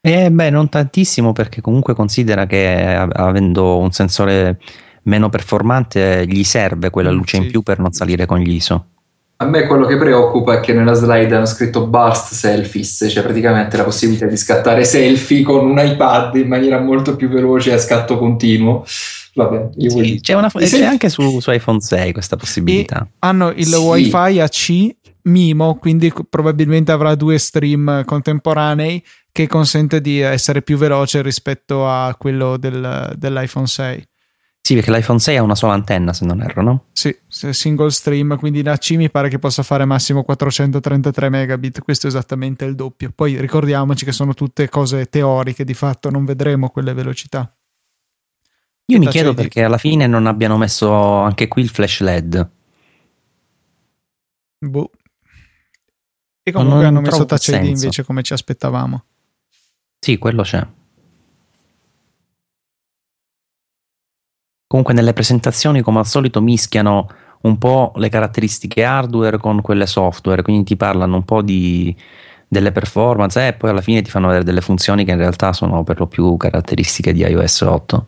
E 0.02 0.30
beh, 0.32 0.50
non 0.50 0.70
tantissimo 0.70 1.34
perché 1.34 1.62
comunque 1.62 1.94
considera 1.94 2.46
che 2.46 2.68
a- 2.96 3.08
avendo 3.12 3.78
un 3.78 3.92
sensore 3.92 4.60
meno 5.04 5.30
performante 5.30 6.26
gli 6.28 6.44
serve 6.44 6.90
quella 6.90 7.12
Mm, 7.12 7.16
luce 7.16 7.38
sì. 7.38 7.44
in 7.44 7.50
più 7.52 7.62
per 7.62 7.80
non 7.80 7.92
salire 7.94 8.26
con 8.26 8.40
gli 8.40 8.52
ISO. 8.52 8.88
A 9.40 9.46
me 9.46 9.68
quello 9.68 9.86
che 9.86 9.98
preoccupa 9.98 10.56
è 10.56 10.60
che 10.62 10.74
nella 10.74 10.94
slide 10.94 11.36
hanno 11.36 11.46
scritto 11.46 11.86
burst 11.86 12.34
selfies, 12.34 13.06
cioè 13.10 13.22
praticamente 13.22 13.78
la 13.78 13.84
possibilità 13.84 14.26
di 14.26 14.36
scattare 14.36 14.84
selfie 14.84 15.44
con 15.44 15.64
un 15.70 15.78
iPad 15.80 16.36
in 16.38 16.48
maniera 16.48 16.80
molto 16.80 17.16
più 17.16 17.30
veloce 17.30 17.72
a 17.72 17.78
scatto 17.78 18.18
continuo. 18.18 18.84
Vabbè, 19.36 19.70
io 19.78 19.90
Sì, 19.92 19.96
voglio- 19.96 20.16
c'è, 20.22 20.34
una- 20.34 20.50
c'è 20.50 20.66
selfie- 20.66 20.88
anche 20.88 21.10
su, 21.10 21.40
su 21.40 21.52
iPhone 21.52 21.80
6 21.80 22.12
questa 22.14 22.36
possibilità. 22.36 23.08
Hanno 23.20 23.50
il 23.52 23.66
Sì. 23.68 23.76
WiFi 23.76 24.40
a 24.40 24.48
C 24.48 24.96
Mimo, 25.28 25.76
quindi 25.76 26.12
probabilmente 26.28 26.92
avrà 26.92 27.14
due 27.14 27.38
stream 27.38 28.06
contemporanei 28.06 29.04
che 29.32 29.46
consente 29.46 30.02
di 30.02 30.20
essere 30.22 30.64
più 30.64 30.78
veloce 30.78 31.22
rispetto 31.22 31.88
a 31.88 32.16
quello 32.18 32.58
del- 32.58 33.14
dell'iPhone 33.16 33.68
6. 33.68 34.04
Sì, 34.68 34.76
perché 34.76 34.92
l'iPhone 34.92 35.18
6 35.18 35.38
ha 35.38 35.44
una 35.44 35.56
sola 35.56 35.72
antenna, 35.72 36.12
se 36.12 36.26
non 36.26 36.42
erro, 36.42 36.62
no? 36.62 36.86
Sì, 36.92 37.18
single 37.30 37.90
stream, 37.90 38.38
quindi 38.38 38.62
la 38.62 38.76
C 38.76 38.96
mi 38.98 39.10
pare 39.10 39.30
che 39.30 39.40
possa 39.40 39.64
fare 39.64 39.86
massimo 39.86 40.24
433 40.24 41.30
megabit, 41.30 41.80
questo 41.80 42.08
è 42.08 42.10
esattamente 42.10 42.66
il 42.66 42.76
doppio. 42.76 43.14
Poi 43.16 43.40
ricordiamoci 43.40 44.04
che 44.04 44.12
sono 44.12 44.34
tutte 44.34 44.68
cose 44.68 45.06
teoriche, 45.06 45.64
di 45.64 45.74
fatto 45.74 46.10
non 46.10 46.26
vedremo 46.26 46.68
quelle 46.68 46.94
velocità. 46.94 47.50
Io 48.88 49.00
mi 49.00 49.08
chiedo 49.08 49.30
ID. 49.30 49.36
perché 49.38 49.64
alla 49.64 49.78
fine 49.78 50.06
non 50.06 50.28
abbiano 50.28 50.58
messo 50.58 50.92
anche 50.92 51.48
qui 51.48 51.62
il 51.62 51.70
flash 51.70 52.02
LED. 52.02 52.50
Boh. 54.60 54.92
E 56.44 56.52
comunque 56.52 56.76
non 56.76 56.86
hanno 56.88 57.00
messo 57.00 57.24
Touch 57.24 57.48
ID 57.48 57.64
invece 57.68 58.04
come 58.04 58.22
ci 58.22 58.34
aspettavamo. 58.34 59.06
Sì, 59.98 60.18
quello 60.18 60.42
c'è. 60.44 60.68
Comunque 64.68 64.94
nelle 64.94 65.14
presentazioni, 65.14 65.82
come 65.82 66.00
al 66.00 66.06
solito, 66.06 66.42
mischiano 66.42 67.10
un 67.42 67.58
po' 67.58 67.94
le 67.96 68.10
caratteristiche 68.10 68.84
hardware 68.84 69.38
con 69.38 69.62
quelle 69.62 69.86
software, 69.86 70.42
quindi 70.42 70.64
ti 70.66 70.76
parlano 70.76 71.16
un 71.16 71.24
po' 71.24 71.42
di, 71.42 71.96
delle 72.48 72.72
performance 72.72 73.48
e 73.48 73.54
poi 73.54 73.70
alla 73.70 73.82
fine 73.82 74.02
ti 74.02 74.10
fanno 74.10 74.28
vedere 74.28 74.46
delle 74.46 74.62
funzioni 74.62 75.06
che 75.06 75.12
in 75.12 75.18
realtà 75.18 75.54
sono 75.54 75.84
per 75.84 76.00
lo 76.00 76.08
più 76.08 76.36
caratteristiche 76.38 77.14
di 77.14 77.22
iOS 77.22 77.62
8 77.62 78.08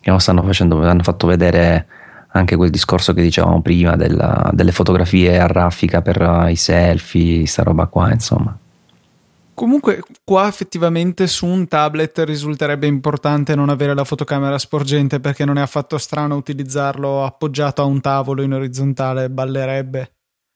che 0.00 0.10
non 0.10 0.20
stanno 0.20 0.42
facendo, 0.42 0.80
hanno 0.86 1.02
fatto 1.02 1.26
vedere 1.26 1.86
anche 2.28 2.56
quel 2.56 2.70
discorso 2.70 3.12
che 3.14 3.22
dicevamo 3.22 3.60
prima 3.62 3.96
della, 3.96 4.50
delle 4.52 4.72
fotografie 4.72 5.40
a 5.40 5.46
raffica 5.46 6.02
per 6.02 6.46
i 6.48 6.56
selfie, 6.56 7.46
sta 7.46 7.62
roba 7.62 7.86
qua 7.86 8.12
insomma 8.12 8.56
Comunque, 9.58 10.04
qua 10.22 10.46
effettivamente 10.46 11.26
su 11.26 11.44
un 11.44 11.66
tablet 11.66 12.20
risulterebbe 12.20 12.86
importante 12.86 13.56
non 13.56 13.70
avere 13.70 13.92
la 13.92 14.04
fotocamera 14.04 14.56
sporgente 14.56 15.18
perché 15.18 15.44
non 15.44 15.58
è 15.58 15.60
affatto 15.60 15.98
strano 15.98 16.36
utilizzarlo 16.36 17.24
appoggiato 17.24 17.82
a 17.82 17.84
un 17.84 18.00
tavolo 18.00 18.42
in 18.42 18.52
orizzontale, 18.52 19.28
ballerebbe. 19.28 20.12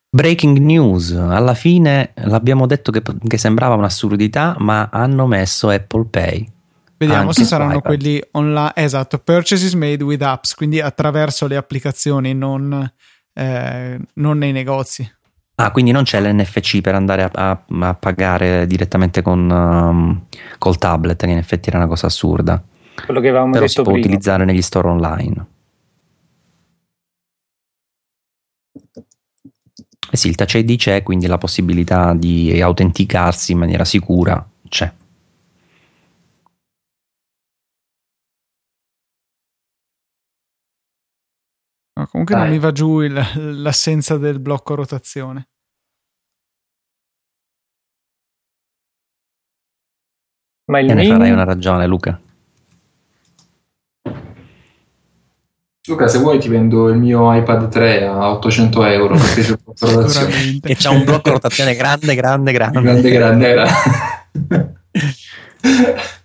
Breaking 0.09 0.59
news, 0.59 1.11
alla 1.11 1.55
fine 1.55 2.13
l'abbiamo 2.15 2.65
detto 2.69 2.93
che, 2.93 3.03
che 3.27 3.39
sembrava 3.39 3.75
un'assurdità, 3.75 4.55
ma 4.61 4.89
hanno 4.93 5.27
messo 5.27 5.69
Apple 5.69 6.07
Pay. 6.09 6.53
Vediamo 6.97 7.23
Anche 7.23 7.33
se 7.35 7.45
saranno 7.45 7.79
iPad. 7.79 7.83
quelli 7.83 8.23
online. 8.31 8.73
Esatto, 8.77 9.19
purchases 9.19 9.75
made 9.75 10.05
with 10.05 10.23
apps, 10.23 10.55
quindi 10.55 10.81
attraverso 10.81 11.49
le 11.49 11.57
applicazioni, 11.57 12.35
non, 12.35 12.89
eh, 13.33 13.99
non 14.15 14.39
nei 14.39 14.53
negozi. 14.53 15.13
Ah, 15.55 15.71
quindi 15.71 15.91
non 15.91 16.03
c'è 16.05 16.21
l'NFC 16.21 16.81
per 16.81 16.95
andare 16.95 17.23
a, 17.23 17.31
a- 17.33 17.65
a 17.89 17.95
pagare 17.95 18.67
direttamente 18.67 19.23
con, 19.23 19.49
um, 19.51 20.25
col 20.59 20.79
tablet, 20.79 21.23
che 21.25 21.31
in 21.31 21.37
effetti 21.37 21.69
era 21.69 21.79
una 21.79 21.87
cosa 21.87 22.07
assurda. 22.07 22.63
Quello 23.05 23.21
che 23.21 23.29
avevamo 23.29 23.53
Però 23.53 23.67
si 23.67 23.75
detto 23.75 23.83
può 23.83 23.93
prima. 23.93 24.07
utilizzare 24.07 24.45
negli 24.45 24.63
store 24.63 24.89
online. 24.89 25.47
Eh 30.11 30.17
sì, 30.17 30.29
il 30.29 30.35
Touch 30.35 30.55
ID 30.55 30.77
c'è, 30.77 31.03
quindi 31.03 31.27
la 31.27 31.39
possibilità 31.39 32.13
di 32.15 32.61
autenticarsi 32.61 33.53
in 33.53 33.59
maniera 33.59 33.85
sicura 33.85 34.45
c'è. 34.69 34.93
Comunque 42.13 42.35
non 42.35 42.45
Dai. 42.45 42.53
mi 42.53 42.59
va 42.61 42.73
giù 42.73 43.01
il- 43.01 43.27
l'assenza 43.63 44.19
del 44.19 44.39
blocco 44.39 44.75
rotazione. 44.75 45.49
Ma 50.71 50.79
il 50.81 50.91
E 50.91 50.95
ne 50.95 51.07
farai 51.07 51.31
una 51.31 51.45
ragione, 51.45 51.87
Luca. 51.87 52.21
Luca, 55.89 56.07
se 56.07 56.19
vuoi 56.19 56.39
ti 56.39 56.49
vendo 56.49 56.89
il 56.91 56.99
mio 56.99 57.35
iPad 57.35 57.69
3 57.69 58.05
a 58.07 58.31
800 58.31 58.85
euro 58.85 59.17
perché 59.17 59.41
c'è 59.43 59.51
un 59.51 59.57
po' 59.65 59.73
di 59.75 59.81
rotazione. 59.95 60.31
Sicuramente. 60.33 60.69
Che 60.69 60.77
c'ha 60.77 60.91
un 60.91 61.05
blocco 61.05 61.31
rotazione 61.31 61.75
grande, 61.75 62.15
grande, 62.15 62.53
grande. 62.53 62.81
Grande, 62.83 63.11
grande 63.11 63.47
era. 63.49 63.67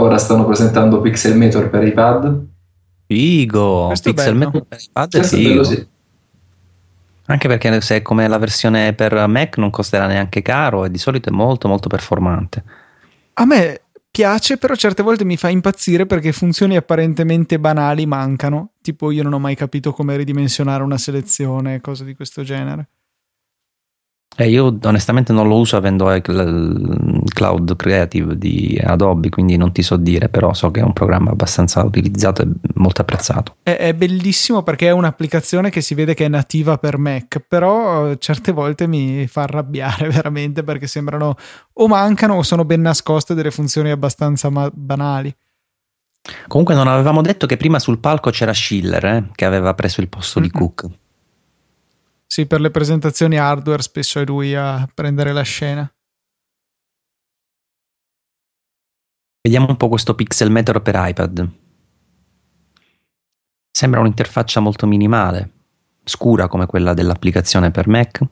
Ora 0.00 0.18
stanno 0.18 0.46
presentando 0.46 1.00
Pixel 1.00 1.36
Meter 1.36 1.68
per 1.70 1.86
iPad. 1.86 2.46
Figo, 3.06 3.86
Questo 3.88 4.10
è 4.10 4.14
Pixel 4.14 4.32
bello. 4.34 4.46
Metal 4.46 4.66
per 4.66 4.78
iPad 4.80 5.14
è 5.16 5.22
figo. 5.22 5.48
bello, 5.48 5.64
sì. 5.64 5.86
Anche 7.26 7.48
perché 7.48 7.80
se 7.80 7.96
è 7.96 8.02
come 8.02 8.26
la 8.28 8.38
versione 8.38 8.92
per 8.94 9.26
Mac 9.26 9.56
non 9.58 9.70
costerà 9.70 10.06
neanche 10.06 10.42
caro 10.42 10.84
e 10.84 10.90
di 10.90 10.98
solito 10.98 11.28
è 11.28 11.32
molto 11.32 11.68
molto 11.68 11.88
performante. 11.88 12.64
A 13.34 13.44
me 13.44 13.80
piace, 14.10 14.58
però 14.58 14.74
certe 14.74 15.02
volte 15.02 15.24
mi 15.24 15.36
fa 15.36 15.48
impazzire 15.48 16.04
perché 16.04 16.32
funzioni 16.32 16.76
apparentemente 16.76 17.58
banali 17.58 18.04
mancano. 18.06 18.72
Tipo, 18.82 19.10
io 19.10 19.22
non 19.22 19.32
ho 19.32 19.38
mai 19.38 19.54
capito 19.54 19.92
come 19.92 20.16
ridimensionare 20.16 20.82
una 20.82 20.98
selezione, 20.98 21.80
cose 21.80 22.04
di 22.04 22.14
questo 22.14 22.42
genere. 22.42 22.88
Eh, 24.36 24.48
io 24.48 24.78
onestamente 24.84 25.32
non 25.32 25.46
lo 25.46 25.56
uso 25.58 25.76
avendo 25.76 26.10
il 26.10 26.22
il 26.24 27.32
Cloud 27.34 27.76
Creative 27.76 28.36
di 28.38 28.80
Adobe, 28.82 29.28
quindi 29.28 29.56
non 29.56 29.72
ti 29.72 29.82
so 29.82 29.96
dire, 29.96 30.28
però 30.28 30.54
so 30.54 30.70
che 30.70 30.80
è 30.80 30.82
un 30.82 30.92
programma 30.94 31.30
abbastanza 31.30 31.82
utilizzato 31.84 32.42
e 32.42 32.48
molto 32.74 33.02
apprezzato. 33.02 33.56
È, 33.62 33.76
è 33.76 33.94
bellissimo 33.94 34.62
perché 34.62 34.88
è 34.88 34.90
un'applicazione 34.90 35.68
che 35.70 35.80
si 35.82 35.94
vede 35.94 36.14
che 36.14 36.24
è 36.24 36.28
nativa 36.28 36.78
per 36.78 36.96
Mac, 36.98 37.44
però 37.46 38.08
eh, 38.10 38.18
certe 38.18 38.52
volte 38.52 38.86
mi 38.86 39.26
fa 39.26 39.42
arrabbiare 39.42 40.08
veramente 40.10 40.62
perché 40.62 40.86
sembrano 40.86 41.36
o 41.74 41.86
mancano 41.88 42.34
o 42.34 42.42
sono 42.42 42.64
ben 42.64 42.80
nascoste 42.80 43.34
delle 43.34 43.50
funzioni 43.50 43.90
abbastanza 43.90 44.48
ma- 44.50 44.70
banali. 44.72 45.34
Comunque 46.46 46.74
non 46.74 46.86
avevamo 46.88 47.20
detto 47.20 47.46
che 47.46 47.56
prima 47.56 47.78
sul 47.78 47.98
palco 47.98 48.30
c'era 48.30 48.54
Schiller, 48.54 49.04
eh, 49.04 49.28
che 49.34 49.44
aveva 49.44 49.74
preso 49.74 50.00
il 50.00 50.08
posto 50.08 50.40
di 50.40 50.50
Mhm. 50.52 50.58
Cook. 50.58 50.86
Sì, 52.32 52.46
per 52.46 52.62
le 52.62 52.70
presentazioni 52.70 53.36
hardware 53.36 53.82
spesso 53.82 54.18
è 54.18 54.24
lui 54.24 54.54
a 54.54 54.88
prendere 54.94 55.32
la 55.32 55.42
scena. 55.42 55.86
Vediamo 59.42 59.66
un 59.68 59.76
po' 59.76 59.90
questo 59.90 60.14
Pixel 60.14 60.50
Meteor 60.50 60.80
per 60.80 60.94
iPad. 60.96 61.46
Sembra 63.70 64.00
un'interfaccia 64.00 64.60
molto 64.60 64.86
minimale, 64.86 65.50
scura 66.04 66.48
come 66.48 66.64
quella 66.64 66.94
dell'applicazione 66.94 67.70
per 67.70 67.86
Mac. 67.86 68.22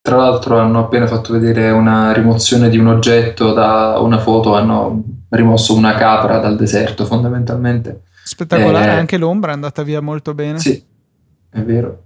Tra 0.00 0.16
l'altro 0.16 0.60
hanno 0.60 0.84
appena 0.84 1.08
fatto 1.08 1.32
vedere 1.32 1.72
una 1.72 2.12
rimozione 2.12 2.68
di 2.68 2.78
un 2.78 2.86
oggetto 2.86 3.52
da 3.52 3.98
una 3.98 4.20
foto, 4.20 4.54
hanno 4.54 5.02
rimosso 5.30 5.74
una 5.74 5.96
capra 5.96 6.38
dal 6.38 6.54
deserto 6.54 7.04
fondamentalmente. 7.06 8.04
Spettacolare, 8.28 8.90
Eh, 8.92 8.94
anche 8.94 9.16
l'ombra 9.16 9.52
è 9.52 9.54
andata 9.54 9.82
via 9.82 10.02
molto 10.02 10.34
bene. 10.34 10.58
Sì, 10.58 10.84
è 11.48 11.62
vero. 11.62 12.04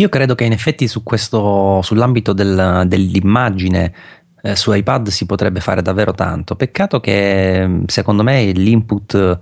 Io 0.00 0.08
credo 0.08 0.34
che 0.34 0.44
in 0.44 0.52
effetti 0.52 0.88
su 0.88 1.02
questo, 1.04 1.80
sull'ambito 1.82 2.32
del- 2.32 2.84
dell'immagine 2.86 3.94
eh, 4.42 4.56
su 4.56 4.72
iPad 4.72 5.08
si 5.08 5.24
potrebbe 5.26 5.60
fare 5.60 5.82
davvero 5.82 6.12
tanto. 6.12 6.56
Peccato 6.56 6.98
che 6.98 7.82
secondo 7.86 8.24
me 8.24 8.50
l'input 8.50 9.38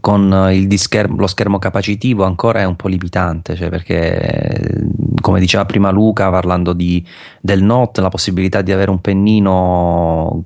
con 0.00 0.48
il 0.52 0.66
discher- 0.68 1.10
lo 1.10 1.26
schermo 1.26 1.58
capacitivo 1.58 2.24
ancora 2.24 2.60
è 2.60 2.64
un 2.64 2.76
po' 2.76 2.88
limitante, 2.88 3.56
cioè 3.56 3.68
perché 3.68 4.20
eh, 4.20 4.88
come 5.20 5.40
diceva 5.40 5.64
prima 5.64 5.90
Luca 5.90 6.30
parlando 6.30 6.72
di, 6.72 7.04
del 7.40 7.62
Note, 7.62 8.00
la 8.00 8.08
possibilità 8.08 8.62
di 8.62 8.72
avere 8.72 8.90
un 8.90 9.00
pennino 9.00 10.44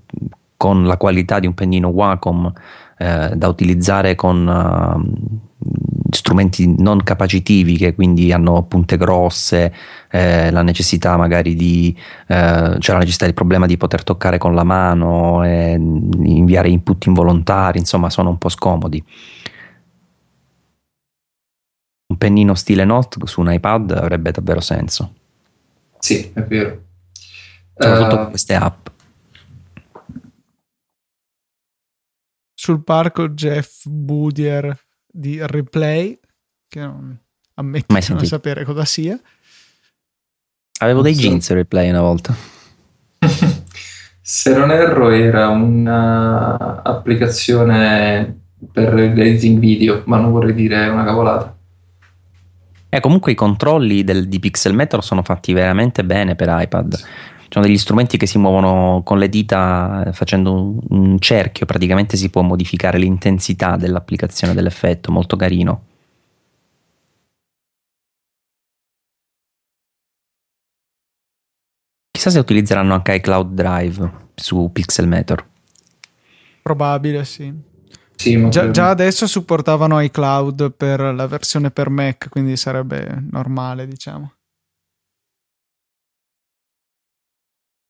con 0.56 0.86
la 0.86 0.96
qualità 0.96 1.38
di 1.38 1.46
un 1.46 1.54
pennino 1.54 1.88
Wacom 1.88 2.50
eh, 2.96 3.32
da 3.34 3.48
utilizzare 3.48 4.14
con 4.14 4.48
eh, 4.48 5.95
strumenti 6.16 6.74
non 6.78 7.02
capacitivi 7.02 7.76
che 7.76 7.94
quindi 7.94 8.32
hanno 8.32 8.64
punte 8.64 8.96
grosse, 8.96 9.72
eh, 10.10 10.50
la 10.50 10.62
necessità 10.62 11.16
magari 11.16 11.54
di 11.54 11.96
eh, 12.26 12.76
c'è 12.78 12.92
la 12.92 12.98
necessità 12.98 13.24
del 13.26 13.34
problema 13.34 13.66
di 13.66 13.76
poter 13.76 14.02
toccare 14.02 14.38
con 14.38 14.54
la 14.54 14.64
mano 14.64 15.44
e 15.44 15.72
inviare 15.74 16.68
input 16.68 17.06
involontari, 17.06 17.78
insomma 17.78 18.10
sono 18.10 18.30
un 18.30 18.38
po' 18.38 18.48
scomodi. 18.48 19.04
Un 22.08 22.16
pennino 22.18 22.54
stile 22.54 22.84
Note 22.84 23.26
su 23.26 23.40
un 23.40 23.52
iPad 23.52 23.90
avrebbe 23.90 24.30
davvero 24.30 24.60
senso, 24.60 25.12
Sì, 25.98 26.30
è 26.32 26.42
vero. 26.42 26.84
soprattutto 27.76 28.14
Eh, 28.14 28.18
con 28.18 28.28
queste 28.30 28.54
app. 28.54 28.86
Sul 32.58 32.82
parco 32.82 33.28
Jeff 33.30 33.86
Boudier 33.86 34.85
di 35.16 35.38
Replay, 35.40 36.18
che 36.68 36.80
non 36.80 37.18
ammetto 37.54 37.86
Mai 37.92 38.02
di 38.02 38.12
non 38.12 38.24
sapere 38.26 38.64
cosa 38.64 38.84
sia. 38.84 39.18
Avevo 40.80 41.00
dei 41.00 41.14
Sì. 41.14 41.22
jeans 41.22 41.50
replay 41.52 41.88
una 41.88 42.02
volta. 42.02 42.34
Se 44.20 44.54
non 44.54 44.70
erro 44.70 45.08
era 45.10 45.48
un'applicazione 45.48 48.40
per 48.72 48.92
l'editing 48.92 49.58
video, 49.58 50.02
ma 50.06 50.18
non 50.18 50.32
vorrei 50.32 50.54
dire 50.54 50.88
una 50.88 51.04
cavolata. 51.04 51.54
Eh, 52.88 53.00
comunque 53.00 53.32
i 53.32 53.34
controlli 53.34 54.04
del- 54.04 54.28
di 54.28 54.38
Pixel 54.38 54.74
Meter 54.74 55.02
sono 55.02 55.22
fatti 55.22 55.52
veramente 55.52 56.04
bene 56.04 56.34
per 56.34 56.48
iPad. 56.60 56.94
Ci 56.94 57.04
sono 57.48 57.64
degli 57.64 57.78
strumenti 57.78 58.16
che 58.16 58.26
si 58.26 58.38
muovono 58.38 59.02
con 59.04 59.18
le 59.18 59.28
dita 59.28 60.04
eh, 60.06 60.12
facendo 60.12 60.52
un, 60.52 60.78
un 60.88 61.18
cerchio, 61.18 61.66
praticamente 61.66 62.16
si 62.16 62.30
può 62.30 62.42
modificare 62.42 62.98
l'intensità 62.98 63.76
dell'applicazione 63.76 64.54
dell'effetto, 64.54 65.12
molto 65.12 65.36
carino. 65.36 65.82
Chissà 72.10 72.30
se 72.30 72.38
utilizzeranno 72.38 72.94
anche 72.94 73.14
iCloud 73.14 73.52
Drive 73.52 74.12
su 74.34 74.70
Pixel 74.72 75.06
Meter. 75.06 75.46
Probabile, 76.62 77.24
sì. 77.24 77.52
Sì, 78.16 78.48
Già, 78.48 78.70
già 78.70 78.88
adesso 78.88 79.26
supportavano 79.26 80.00
iCloud 80.00 80.72
per 80.72 81.00
la 81.00 81.26
versione 81.26 81.70
per 81.70 81.90
Mac, 81.90 82.28
quindi 82.30 82.56
sarebbe 82.56 83.22
normale, 83.30 83.86
diciamo. 83.86 84.35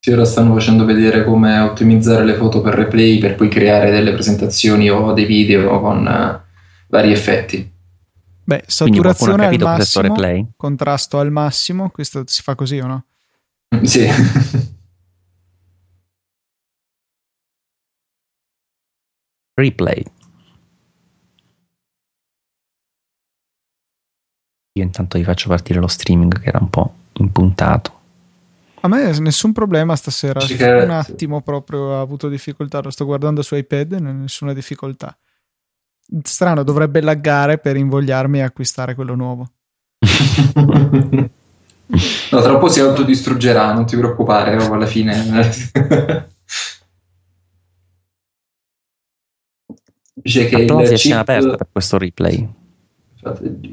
Sì, 0.06 0.12
ora 0.12 0.24
stanno 0.24 0.54
facendo 0.54 0.84
vedere 0.84 1.24
come 1.24 1.58
ottimizzare 1.58 2.24
le 2.24 2.34
foto 2.34 2.60
per 2.60 2.74
replay 2.74 3.18
per 3.18 3.34
poi 3.34 3.48
creare 3.48 3.90
delle 3.90 4.12
presentazioni 4.12 4.88
o 4.88 5.12
dei 5.12 5.24
video 5.24 5.80
con 5.80 6.06
eh, 6.06 6.40
vari 6.86 7.10
effetti. 7.10 7.68
Beh, 8.44 8.62
saturazione 8.68 9.46
al 9.46 9.58
massimo, 9.58 10.06
replay? 10.06 10.46
contrasto 10.54 11.18
al 11.18 11.32
massimo, 11.32 11.90
questo 11.90 12.22
si 12.26 12.42
fa 12.42 12.54
così 12.54 12.78
o 12.78 12.86
no? 12.86 13.04
Sì. 13.82 14.06
Replay. 19.54 20.04
Io 24.74 24.84
intanto 24.84 25.18
vi 25.18 25.24
faccio 25.24 25.48
partire 25.48 25.80
lo 25.80 25.88
streaming 25.88 26.38
che 26.40 26.46
era 26.48 26.60
un 26.60 26.70
po' 26.70 26.94
impuntato. 27.14 27.95
A 28.80 28.88
me 28.88 29.18
nessun 29.18 29.52
problema 29.52 29.96
stasera, 29.96 30.40
che- 30.40 30.54
un 30.84 30.90
attimo 30.90 31.40
proprio 31.42 31.80
ho 31.80 32.00
avuto 32.00 32.28
difficoltà, 32.28 32.80
lo 32.80 32.90
sto 32.90 33.04
guardando 33.04 33.42
su 33.42 33.54
iPad 33.56 33.92
e 33.92 33.98
non 34.00 34.16
ho 34.16 34.20
nessuna 34.20 34.52
difficoltà. 34.52 35.16
Strano, 36.22 36.62
dovrebbe 36.62 37.00
laggare 37.00 37.58
per 37.58 37.76
invogliarmi 37.76 38.40
a 38.42 38.46
acquistare 38.46 38.94
quello 38.94 39.14
nuovo. 39.14 39.50
No, 41.88 42.40
tra 42.42 42.52
un 42.52 42.58
po' 42.58 42.68
si 42.68 42.80
autodistruggerà, 42.80 43.72
non 43.72 43.86
ti 43.86 43.96
preoccupare, 43.96 44.56
alla 44.56 44.86
fine. 44.86 45.14
Dice 50.14 50.46
che 50.46 50.56
il 50.56 50.98
scena 50.98 51.20
aperta 51.20 51.48
chip, 51.48 51.56
per 51.58 51.68
questo 51.70 51.98
replay. 51.98 52.48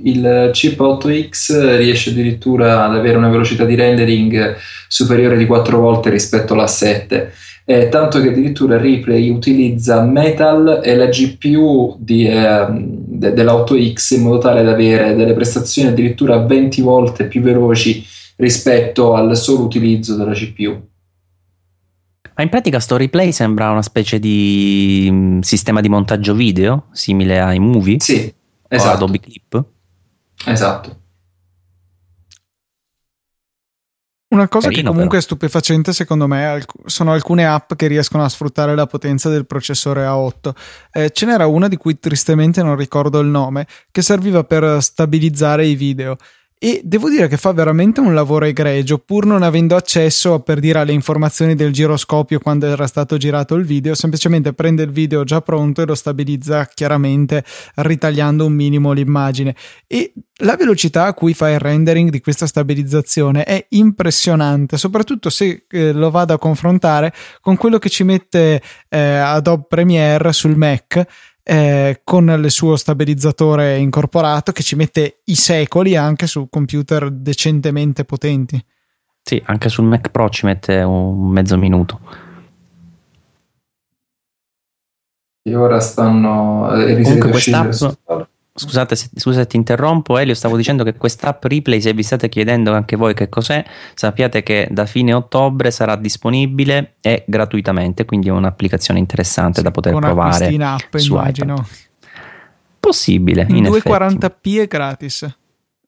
Il 0.03 0.49
chip 0.53 0.79
8X 0.79 1.77
riesce 1.77 2.09
addirittura 2.11 2.85
ad 2.85 2.95
avere 2.95 3.17
una 3.17 3.29
velocità 3.29 3.65
di 3.65 3.75
rendering 3.75 4.55
superiore 4.87 5.37
di 5.37 5.45
4 5.45 5.79
volte 5.79 6.09
rispetto 6.09 6.53
alla 6.53 6.67
7. 6.67 7.31
Eh, 7.65 7.87
tanto 7.87 8.19
che 8.19 8.29
addirittura 8.29 8.77
Replay 8.77 9.29
utilizza 9.29 10.01
Metal 10.01 10.81
e 10.83 10.95
la 10.95 11.07
GPU 11.07 11.95
di, 11.97 12.27
ehm, 12.27 12.83
de- 13.07 13.31
della 13.31 13.55
8X 13.55 14.17
in 14.17 14.23
modo 14.23 14.39
tale 14.39 14.63
da 14.63 14.71
avere 14.71 15.15
delle 15.15 15.33
prestazioni 15.33 15.87
addirittura 15.89 16.39
20 16.39 16.81
volte 16.81 17.25
più 17.25 17.41
veloci 17.41 18.05
rispetto 18.35 19.13
al 19.13 19.37
solo 19.37 19.63
utilizzo 19.63 20.15
della 20.17 20.33
GPU. 20.33 20.91
Ma 22.35 22.43
in 22.43 22.49
pratica 22.49 22.79
sto 22.79 22.97
replay 22.97 23.31
sembra 23.31 23.69
una 23.69 23.83
specie 23.83 24.19
di 24.19 25.07
mm, 25.09 25.39
sistema 25.41 25.81
di 25.81 25.89
montaggio 25.89 26.33
video 26.33 26.85
simile 26.91 27.39
ai 27.39 27.59
movie 27.59 27.97
Sì, 27.99 28.33
esatto. 28.75 28.95
Adobe 28.95 29.19
Clip. 29.19 29.65
esatto. 30.45 31.01
Una 34.33 34.47
cosa 34.47 34.69
Carino, 34.69 34.81
che 34.81 34.87
comunque 34.87 35.17
però. 35.17 35.19
è 35.19 35.21
stupefacente 35.21 35.93
secondo 35.93 36.27
me 36.27 36.43
alc- 36.47 36.71
sono 36.85 37.11
alcune 37.13 37.45
app 37.45 37.73
che 37.75 37.85
riescono 37.85 38.23
a 38.23 38.29
sfruttare 38.29 38.73
la 38.73 38.87
potenza 38.87 39.29
del 39.29 39.45
processore 39.45 40.05
A8. 40.05 40.55
Eh, 40.91 41.11
ce 41.11 41.25
n'era 41.27 41.45
una 41.45 41.67
di 41.67 41.77
cui 41.77 41.99
tristemente 41.99 42.63
non 42.63 42.75
ricordo 42.75 43.19
il 43.19 43.27
nome, 43.27 43.67
che 43.91 44.01
serviva 44.01 44.43
per 44.43 44.81
stabilizzare 44.81 45.67
i 45.67 45.75
video. 45.75 46.17
E 46.65 46.79
devo 46.81 47.09
dire 47.09 47.27
che 47.27 47.35
fa 47.35 47.51
veramente 47.51 47.99
un 47.99 48.13
lavoro 48.13 48.45
egregio, 48.45 48.97
pur 48.97 49.25
non 49.25 49.43
avendo 49.43 49.75
accesso 49.75 50.39
per 50.39 50.61
dire 50.61 50.79
alle 50.79 50.93
informazioni 50.93 51.55
del 51.55 51.73
giroscopio 51.73 52.39
quando 52.39 52.67
era 52.67 52.87
stato 52.87 53.17
girato 53.17 53.55
il 53.55 53.65
video, 53.65 53.95
semplicemente 53.95 54.53
prende 54.53 54.83
il 54.83 54.91
video 54.91 55.25
già 55.25 55.41
pronto 55.41 55.81
e 55.81 55.85
lo 55.85 55.93
stabilizza 55.93 56.65
chiaramente 56.73 57.43
ritagliando 57.75 58.45
un 58.45 58.53
minimo 58.53 58.93
l'immagine. 58.93 59.57
E 59.87 60.13
la 60.37 60.55
velocità 60.55 61.03
a 61.03 61.13
cui 61.13 61.33
fa 61.33 61.49
il 61.49 61.59
rendering 61.59 62.09
di 62.09 62.21
questa 62.21 62.47
stabilizzazione 62.47 63.43
è 63.43 63.65
impressionante, 63.71 64.77
soprattutto 64.77 65.29
se 65.29 65.65
eh, 65.69 65.91
lo 65.91 66.11
vado 66.11 66.33
a 66.33 66.39
confrontare 66.39 67.13
con 67.41 67.57
quello 67.57 67.77
che 67.77 67.89
ci 67.89 68.05
mette 68.05 68.61
eh, 68.87 68.99
Adobe 68.99 69.65
Premiere 69.67 70.31
sul 70.31 70.55
Mac. 70.55 71.05
Eh, 71.43 72.01
con 72.03 72.29
il 72.29 72.49
suo 72.49 72.75
stabilizzatore 72.75 73.77
incorporato 73.77 74.51
che 74.51 74.63
ci 74.63 74.75
mette 74.75 75.19
i 75.25 75.35
secoli 75.35 75.95
anche 75.95 76.25
su 76.25 76.47
computer 76.49 77.11
decentemente 77.11 78.05
potenti. 78.05 78.63
Sì, 79.21 79.41
anche 79.45 79.69
sul 79.69 79.85
Mac 79.85 80.09
Pro 80.09 80.29
ci 80.29 80.45
mette 80.45 80.81
un 80.81 81.29
mezzo 81.29 81.57
minuto. 81.57 81.99
E 85.45 85.55
ora 85.55 85.79
stanno 85.81 86.73
eh, 86.73 87.01
Comunque 87.01 87.31
quest'app- 87.31 88.27
Scusate 88.55 88.95
se, 88.95 89.09
scusa 89.15 89.39
se 89.39 89.47
ti 89.47 89.55
interrompo, 89.55 90.17
Elio. 90.19 90.35
Stavo 90.35 90.55
dicendo 90.57 90.83
che 90.83 90.93
quest'app 90.93 91.43
replay, 91.45 91.81
se 91.81 91.91
vi 91.93 92.03
state 92.03 92.29
chiedendo 92.29 92.73
anche 92.73 92.95
voi 92.95 93.15
che 93.15 93.27
cos'è, 93.27 93.65
sappiate 93.95 94.43
che 94.43 94.67
da 94.69 94.85
fine 94.85 95.11
ottobre 95.13 95.71
sarà 95.71 95.95
disponibile 95.95 96.95
e 97.01 97.23
gratuitamente. 97.27 98.05
Quindi 98.05 98.27
è 98.27 98.31
un'applicazione 98.31 98.99
interessante 98.99 99.63
da 99.63 99.71
poter 99.71 99.95
provare. 99.95 100.49
in 100.51 100.61
app, 100.63 100.95
su 100.97 101.13
immagino. 101.13 101.53
iPad. 101.55 101.65
Possibile, 102.79 103.45
In 103.49 103.55
in 103.57 103.65
effetti. 103.65 103.89
240p 103.89 104.61
è 104.61 104.67
gratis. 104.67 105.35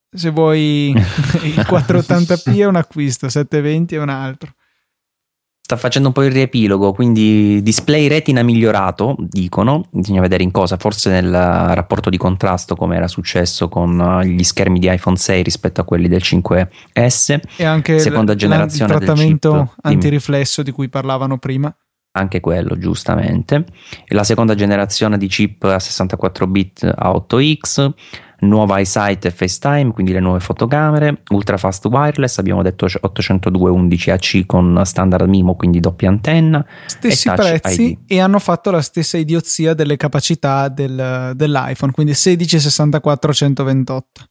Se 0.10 0.30
vuoi 0.30 0.90
il 1.44 1.66
480p 1.68 2.58
è 2.60 2.66
un 2.66 2.78
acquisto, 2.78 3.30
720 3.30 3.96
è 3.96 4.00
un 4.00 4.10
altro. 4.10 4.54
Sta 5.66 5.78
facendo 5.78 6.10
un 6.10 6.14
po' 6.14 6.22
il 6.22 6.32
riepilogo, 6.32 6.94
quindi 6.94 7.60
display 7.64 8.08
retina 8.08 8.44
migliorato, 8.44 9.16
dicono, 9.18 9.86
bisogna 9.90 10.22
vedere 10.22 10.44
in 10.44 10.52
cosa, 10.52 10.78
forse 10.78 11.10
nel 11.10 11.32
rapporto 11.32 12.12
di 12.12 12.18
contrasto 12.18 12.76
come 12.76 12.98
era 12.98 13.08
successo 13.08 13.68
con 13.68 14.00
eh, 14.00 14.28
gli 14.28 14.44
schermi 14.44 14.78
di 14.78 14.94
iPhone 14.94 15.18
6 15.18 15.42
rispetto 15.42 15.82
a 15.82 15.84
quelli 15.84 16.08
del 16.08 16.22
5S, 16.24 17.40
E 17.56 17.66
anche 17.66 17.98
Seconda 17.98 18.34
il, 18.34 18.38
generazione 18.38 18.94
il 18.94 19.00
del 19.00 19.08
trattamento 19.08 19.72
chip. 19.74 19.86
Antiriflesso 19.86 20.62
di 20.62 20.70
cui 20.70 20.88
parlavano 20.88 21.40
prima. 21.40 21.76
anche 22.12 22.42
quello 22.42 22.78
giustamente, 22.78 23.66
e 24.06 24.14
la 24.14 24.24
seconda 24.24 24.54
generazione 24.54 25.18
di 25.18 25.28
chip 25.28 25.64
a 25.64 25.80
64 25.80 26.46
bit 26.46 26.84
a 26.96 27.10
8X, 27.10 27.90
nuova 28.40 28.80
iSight 28.80 29.26
e 29.26 29.32
FaceTime, 29.32 29.92
quindi 29.92 30.12
le 30.12 30.20
nuove 30.20 30.40
fotocamere, 30.40 31.22
ultra 31.32 31.58
fast 31.58 31.86
wireless, 31.86 32.38
abbiamo 32.38 32.62
detto 32.62 32.86
802.11ac 32.86 34.46
con 34.46 34.82
standard 34.86 35.28
MIMO, 35.28 35.56
quindi 35.56 35.80
doppia 35.80 36.10
antenna, 36.10 36.66
Stessi 36.86 37.30
E 37.30 37.34
prezzi 37.34 37.84
ID. 37.84 37.98
e 38.08 38.20
hanno 38.20 38.40
fatto 38.40 38.72
la 38.72 38.82
stessa 38.82 39.18
idiozia 39.18 39.74
delle 39.74 39.98
capacità 39.98 40.68
del- 40.70 41.32
dell'iPhone, 41.36 41.92
quindi 41.92 42.14
16, 42.14 42.60
64, 42.60 43.34
128. 43.34 44.24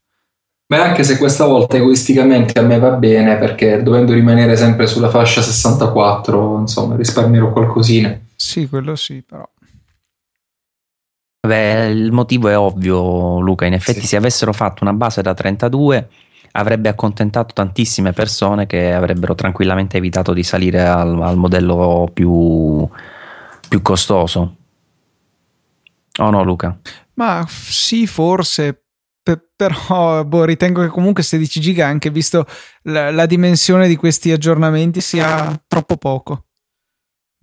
Beh, 0.66 0.78
anche 0.78 1.04
se 1.04 1.18
questa 1.18 1.44
volta 1.44 1.76
egoisticamente 1.76 2.58
a 2.58 2.62
me 2.62 2.78
va 2.78 2.90
bene 2.92 3.36
perché 3.36 3.82
dovendo 3.82 4.14
rimanere 4.14 4.56
sempre 4.56 4.86
sulla 4.86 5.10
fascia 5.10 5.42
64, 5.42 6.58
insomma, 6.60 6.96
risparmierò 6.96 7.52
qualcosina. 7.52 8.18
Sì, 8.34 8.66
quello 8.68 8.96
sì, 8.96 9.22
però. 9.22 9.46
Beh, 11.46 11.86
il 11.88 12.10
motivo 12.12 12.48
è 12.48 12.56
ovvio, 12.56 13.38
Luca. 13.40 13.66
In 13.66 13.74
effetti, 13.74 14.00
Sì. 14.00 14.06
se 14.08 14.16
avessero 14.16 14.52
fatto 14.52 14.82
una 14.82 14.92
base 14.94 15.20
da 15.22 15.34
32, 15.34 16.08
avrebbe 16.52 16.88
accontentato 16.88 17.52
tantissime 17.52 18.12
persone 18.12 18.66
che 18.66 18.92
avrebbero 18.92 19.34
tranquillamente 19.34 19.96
evitato 19.96 20.32
di 20.32 20.42
salire 20.42 20.86
al, 20.86 21.20
al 21.20 21.36
modello 21.36 22.08
più, 22.12 22.88
più 23.68 23.82
costoso. 23.82 24.56
O 26.20 26.30
no, 26.30 26.42
Luca? 26.44 26.78
Ma 27.14 27.44
sì, 27.48 28.06
forse. 28.06 28.84
pe- 29.22 29.40
però 29.56 30.24
boh, 30.24 30.44
ritengo 30.44 30.80
che 30.82 30.88
comunque 30.88 31.22
16 31.22 31.60
giga, 31.60 31.86
anche 31.86 32.10
visto 32.10 32.46
la, 32.82 33.10
la 33.10 33.26
dimensione 33.26 33.88
di 33.88 33.96
questi 33.96 34.30
aggiornamenti, 34.32 35.00
sia 35.00 35.60
troppo 35.66 35.96
poco. 35.96 36.44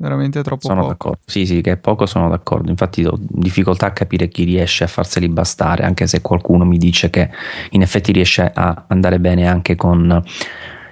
Veramente 0.01 0.41
troppo 0.41 0.65
Sono 0.65 0.81
poco. 0.81 0.91
d'accordo. 0.91 1.19
Sì, 1.25 1.45
sì, 1.45 1.61
che 1.61 1.73
è 1.73 1.77
poco 1.77 2.07
sono 2.07 2.27
d'accordo. 2.27 2.71
Infatti 2.71 3.05
ho 3.05 3.15
difficoltà 3.19 3.85
a 3.85 3.91
capire 3.91 4.29
chi 4.29 4.43
riesce 4.45 4.83
a 4.83 4.87
farseli 4.87 5.29
bastare, 5.29 5.83
anche 5.83 6.07
se 6.07 6.21
qualcuno 6.21 6.65
mi 6.65 6.79
dice 6.79 7.11
che 7.11 7.29
in 7.69 7.83
effetti 7.83 8.11
riesce 8.11 8.49
a 8.51 8.85
andare 8.87 9.19
bene 9.19 9.47
anche 9.47 9.75
con 9.75 10.23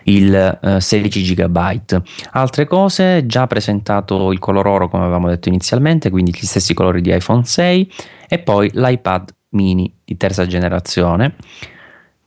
il 0.04 0.60
eh, 0.62 0.80
16 0.80 1.34
GB. 1.34 2.02
Altre 2.34 2.68
cose, 2.68 3.26
già 3.26 3.48
presentato 3.48 4.32
il 4.32 4.38
color 4.38 4.68
oro 4.68 4.90
come 4.90 5.04
avevamo 5.04 5.28
detto 5.28 5.50
inizialmente, 5.50 6.12
quindi 6.12 6.32
gli 6.32 6.46
stessi 6.46 6.76
colori 6.76 7.02
di 7.02 7.12
iPhone 7.12 7.44
6 7.44 7.92
e 8.28 8.38
poi 8.38 8.70
l'iPad 8.72 9.34
mini 9.50 9.92
di 10.06 10.18
terza 10.18 10.46
generazione 10.46 11.34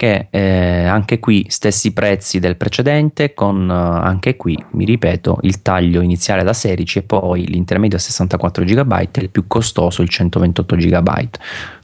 che 0.03 0.27
eh, 0.31 0.85
anche 0.85 1.21
qui 1.21 1.47
stessi 1.49 1.93
prezzi 1.93 2.41
del 2.41 2.57
precedente 2.57 3.35
con 3.35 3.71
eh, 3.71 3.73
anche 3.73 4.35
qui 4.35 4.59
mi 4.71 4.85
ripeto 4.85 5.39
il 5.43 5.63
taglio 5.63 6.01
iniziale 6.01 6.43
da 6.43 6.53
16 6.53 6.99
e 6.99 7.03
poi 7.03 7.47
l'intermedio 7.47 7.99
a 7.99 8.01
64 8.01 8.65
GB 8.65 8.93
e 8.93 9.09
il 9.21 9.31
più 9.31 9.47
costoso 9.47 10.03
il 10.03 10.09
128 10.09 10.75
GB 10.75 11.09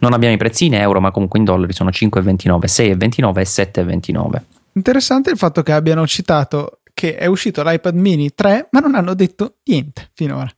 non 0.00 0.14
abbiamo 0.14 0.34
i 0.34 0.36
prezzi 0.36 0.66
in 0.66 0.74
euro 0.74 1.00
ma 1.00 1.12
comunque 1.12 1.38
in 1.38 1.44
dollari 1.44 1.72
sono 1.72 1.90
5,29 1.90 2.64
6,29 2.64 3.38
e 3.38 3.42
7,29 3.42 4.42
Interessante 4.72 5.30
il 5.30 5.36
fatto 5.36 5.62
che 5.62 5.70
abbiano 5.70 6.04
citato 6.04 6.80
che 6.94 7.14
è 7.16 7.26
uscito 7.26 7.62
l'iPad 7.62 7.94
mini 7.94 8.32
3, 8.32 8.68
ma 8.70 8.80
non 8.80 8.94
hanno 8.94 9.14
detto 9.14 9.56
niente 9.64 10.10
finora. 10.14 10.48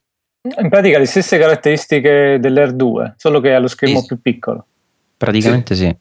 In 0.61 0.69
pratica 0.69 0.99
le 0.99 1.07
stesse 1.07 1.39
caratteristiche 1.39 2.39
dell'Air 2.39 2.73
2, 2.73 3.15
solo 3.17 3.41
che 3.41 3.55
ha 3.55 3.59
lo 3.59 3.69
schermo 3.69 4.01
Sì. 4.01 4.07
più 4.07 4.21
piccolo. 4.21 4.67
Praticamente 5.17 5.75
sì. 5.75 5.95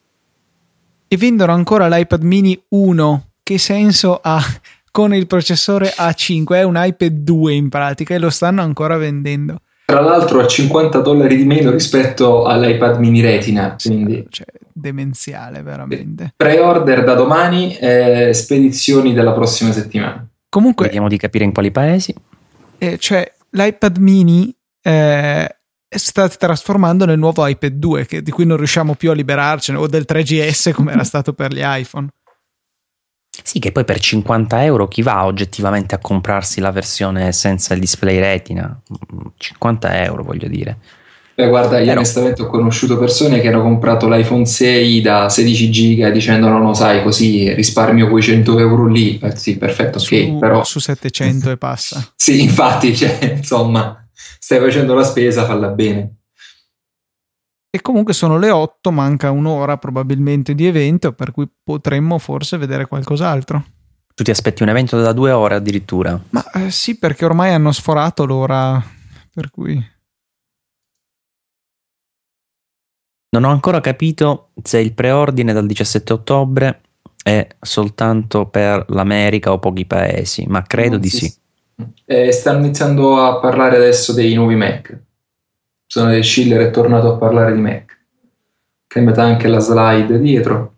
E 1.12 1.18
vendono 1.18 1.52
ancora 1.54 1.88
l'iPad 1.88 2.22
mini 2.22 2.62
1. 2.70 3.24
Che 3.42 3.58
senso 3.58 4.20
ha? 4.22 4.40
Con 4.92 5.14
il 5.14 5.26
processore 5.28 5.88
A5 5.96 6.46
è 6.54 6.64
un 6.64 6.74
iPad 6.78 7.12
2 7.12 7.54
in 7.54 7.70
pratica 7.70 8.14
e 8.14 8.20
lo 8.20 8.30
stanno 8.30 8.62
ancora 8.62 8.98
vendendo. 8.98 9.62
Tra 9.86 10.02
l'altro 10.02 10.40
a 10.40 10.46
50 10.46 11.00
dollari 11.00 11.36
di 11.36 11.46
meno 11.46 11.72
rispetto 11.72 12.46
all'iPad 12.46 13.00
mini 13.00 13.22
Retina, 13.22 13.76
quindi 13.82 14.24
Cioè, 14.30 14.46
demenziale, 14.72 15.64
veramente. 15.64 16.34
pre-order 16.36 17.04
da 17.04 17.16
domani 17.16 17.76
e 17.78 18.32
spedizioni 18.34 19.14
della 19.14 19.32
prossima 19.34 19.72
settimana. 19.72 20.28
Comunque, 20.48 20.86
Vediamo 20.86 21.08
di 21.08 21.18
capire 21.18 21.44
in 21.44 21.54
quali 21.54 21.72
paesi. 21.72 22.14
eh, 22.78 22.98
cioè, 23.00 23.32
l'iPad 23.52 23.98
mini 23.98 24.54
eh, 24.82 25.56
sta 25.90 26.28
trasformando 26.30 27.06
nel 27.06 27.18
nuovo 27.18 27.46
iPad 27.48 27.74
2, 27.74 28.06
che- 28.06 28.22
di 28.22 28.32
cui 28.32 28.46
non 28.46 28.58
riusciamo 28.58 28.96
più 28.96 29.10
a 29.12 29.14
liberarcene, 29.14 29.78
o 29.78 29.88
del 29.88 30.06
3GS 30.08 30.72
come 30.76 30.92
era 30.92 31.04
stato 31.04 31.34
per 31.34 31.54
gli 31.54 31.62
iPhone. 31.64 32.08
Sì, 33.42 33.60
che 33.60 33.72
poi 33.72 33.86
per 33.86 34.00
50 34.00 34.64
euro 34.66 34.88
chi 34.88 35.02
va 35.02 35.26
oggettivamente 35.26 35.96
a 35.96 36.00
comprarsi 36.00 36.60
la 36.60 36.72
versione 36.72 37.32
senza 37.32 37.74
il 37.74 37.80
display 37.80 38.20
retina? 38.20 38.80
Mm, 39.14 39.28
50 39.38 40.04
euro 40.04 40.24
voglio 40.24 40.48
dire. 40.48 40.78
Beh, 41.36 41.48
guarda, 41.48 41.78
io 41.80 41.86
Però- 41.86 42.00
onestamente 42.00 42.42
ho 42.42 42.48
conosciuto 42.48 42.98
persone 43.00 43.40
che 43.40 43.48
hanno 43.48 43.62
comprato 43.62 44.10
l'iPhone 44.10 44.46
6 44.46 45.00
da 45.00 45.30
16 45.30 45.72
giga 45.72 46.10
dicendo 46.10 46.50
no, 46.50 46.58
no, 46.60 46.74
sai, 46.74 47.02
così 47.02 47.54
risparmio 47.54 48.10
quei 48.10 48.22
100 48.22 48.60
euro 48.60 48.88
lì. 48.88 49.18
Eh, 49.20 49.34
sì, 49.38 49.58
perfetto, 49.58 50.00
ok, 50.00 50.04
su, 50.04 50.38
però 50.38 50.64
su 50.66 50.80
700 50.80 51.52
e 51.52 51.58
passa. 51.58 52.12
sì, 52.18 52.42
infatti, 52.42 52.94
cioè, 52.94 53.36
insomma, 53.38 54.06
stai 54.40 54.60
facendo 54.60 54.94
la 54.94 55.04
spesa, 55.04 55.46
falla 55.46 55.70
bene. 55.70 56.16
E 57.72 57.82
comunque 57.82 58.14
sono 58.14 58.38
le 58.40 58.50
8, 58.50 58.92
manca 58.92 59.30
un'ora 59.30 59.78
probabilmente 59.78 60.56
di 60.56 60.66
evento, 60.66 61.14
per 61.14 61.32
cui 61.32 61.48
potremmo 61.64 62.18
forse 62.18 62.58
vedere 62.58 62.88
qualcos'altro. 62.88 63.64
Tu 64.16 64.24
ti 64.24 64.32
aspetti 64.32 64.64
un 64.64 64.70
evento 64.70 65.00
da 65.00 65.14
due 65.14 65.32
ore 65.32 65.56
addirittura. 65.56 66.20
Ma 66.32 66.50
eh, 66.52 66.72
sì, 66.72 66.98
perché 66.98 67.26
ormai 67.26 67.54
hanno 67.54 67.72
sforato 67.72 68.26
l'ora, 68.26 68.84
per 69.34 69.52
cui... 69.52 69.98
Non 73.32 73.44
ho 73.44 73.50
ancora 73.52 73.80
capito 73.80 74.50
se 74.64 74.80
il 74.80 74.94
preordine 74.94 75.54
dal 75.54 75.68
17 75.68 76.14
ottobre 76.14 76.82
è 77.22 77.48
soltanto 77.62 78.48
per 78.48 78.86
l'America 78.90 79.52
o 79.52 79.60
pochi 79.60 79.86
paesi, 79.86 80.46
ma 80.48 80.64
credo 80.64 80.94
Non 80.94 81.02
di 81.02 81.10
si- 81.10 81.28
sì. 81.28 81.39
Eh, 82.12 82.32
stanno 82.32 82.66
iniziando 82.66 83.24
a 83.24 83.38
parlare 83.38 83.76
adesso 83.76 84.14
dei 84.14 84.34
nuovi 84.34 84.56
Mac. 84.56 85.00
Sono 85.86 86.10
del 86.10 86.24
Schiller 86.24 86.62
è 86.62 86.72
tornato 86.72 87.14
a 87.14 87.18
parlare 87.18 87.54
di 87.54 87.60
Mac. 87.60 88.00
Che 88.88 89.00
metà 89.00 89.22
anche 89.22 89.48
la 89.48 89.60
slide 89.60 90.20
dietro. 90.20 90.74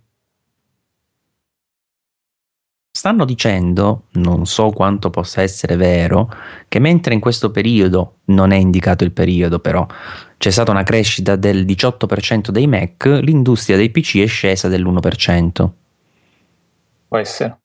Stanno 2.92 3.24
dicendo, 3.24 4.08
non 4.16 4.46
so 4.46 4.72
quanto 4.72 5.10
possa 5.10 5.42
essere 5.42 5.78
vero, 5.78 6.30
che 6.68 6.80
mentre 6.80 7.14
in 7.14 7.22
questo 7.22 7.50
periodo, 7.50 8.18
non 8.26 8.52
è 8.52 8.58
indicato 8.58 9.06
il 9.06 9.14
periodo 9.14 9.60
però, 9.60 9.88
c'è 10.38 10.50
stata 10.50 10.72
una 10.72 10.84
crescita 10.84 11.38
del 11.38 11.64
18% 11.64 12.50
dei 12.50 12.68
Mac, 12.68 13.06
l'industria 13.06 13.78
dei 13.78 13.90
PC 13.90 14.18
è 14.18 14.28
scesa 14.28 14.68
dell'1%. 14.68 15.70
Può 17.08 17.18
essere. 17.18 17.61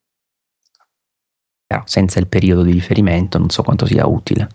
Però 1.67 1.83
senza 1.85 2.19
il 2.19 2.27
periodo 2.27 2.63
di 2.63 2.73
riferimento 2.73 3.39
non 3.39 3.51
so 3.51 3.63
quanto 3.63 3.87
sia 3.87 4.07
utile. 4.07 4.49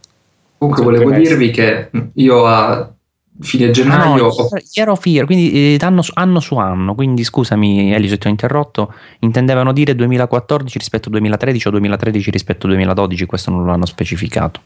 Comunque 0.58 0.84
volevo 0.84 1.10
messo. 1.10 1.22
dirvi 1.22 1.52
che 1.52 1.90
io 2.14 2.46
a 2.46 2.94
fine 3.42 3.66
Ah, 3.66 3.68
no, 3.68 3.74
gennaio 3.74 4.30
ero 4.74 4.96
fiero, 4.96 5.26
quindi 5.26 5.76
eh, 5.76 5.78
anno, 5.82 6.02
su, 6.02 6.12
anno 6.16 6.40
su 6.40 6.56
anno, 6.58 6.94
quindi 6.96 7.24
scusami 7.24 7.94
Elio 7.94 8.08
se 8.08 8.18
ti 8.18 8.28
ho 8.28 8.30
interrotto, 8.30 8.94
intendevano 9.20 9.74
dire 9.74 9.96
2014 9.96 10.78
rispetto 10.78 11.06
al 11.06 11.12
2013 11.14 11.68
o 11.68 11.72
2013 11.72 12.32
rispetto 12.32 12.68
al 12.68 12.74
2012, 12.74 13.26
questo 13.26 13.52
non 13.52 13.66
lo 13.66 13.72
hanno 13.72 13.86
specificato. 13.86 14.62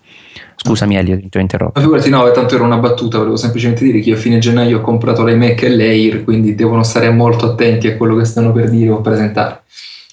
Scusami 0.55 0.97
Elio, 0.97 1.17
ti 1.17 1.37
ho 1.37 1.39
interrotto. 1.39 1.79
Ma 1.79 1.81
figurati, 1.81 2.09
no, 2.09 2.29
tanto 2.31 2.55
era 2.55 2.63
una 2.63 2.77
battuta, 2.77 3.17
volevo 3.17 3.37
semplicemente 3.37 3.83
dire 3.83 3.99
che 3.99 4.09
io 4.09 4.15
a 4.15 4.19
fine 4.19 4.39
gennaio 4.39 4.79
ho 4.79 4.81
comprato 4.81 5.23
l'iMac 5.23 5.63
e 5.63 5.69
l'Air, 5.69 6.23
quindi 6.23 6.55
devono 6.55 6.83
stare 6.83 7.09
molto 7.09 7.45
attenti 7.45 7.87
a 7.87 7.95
quello 7.97 8.15
che 8.15 8.25
stanno 8.25 8.51
per 8.51 8.69
dire 8.69 8.91
o 8.91 9.01
presentare. 9.01 9.61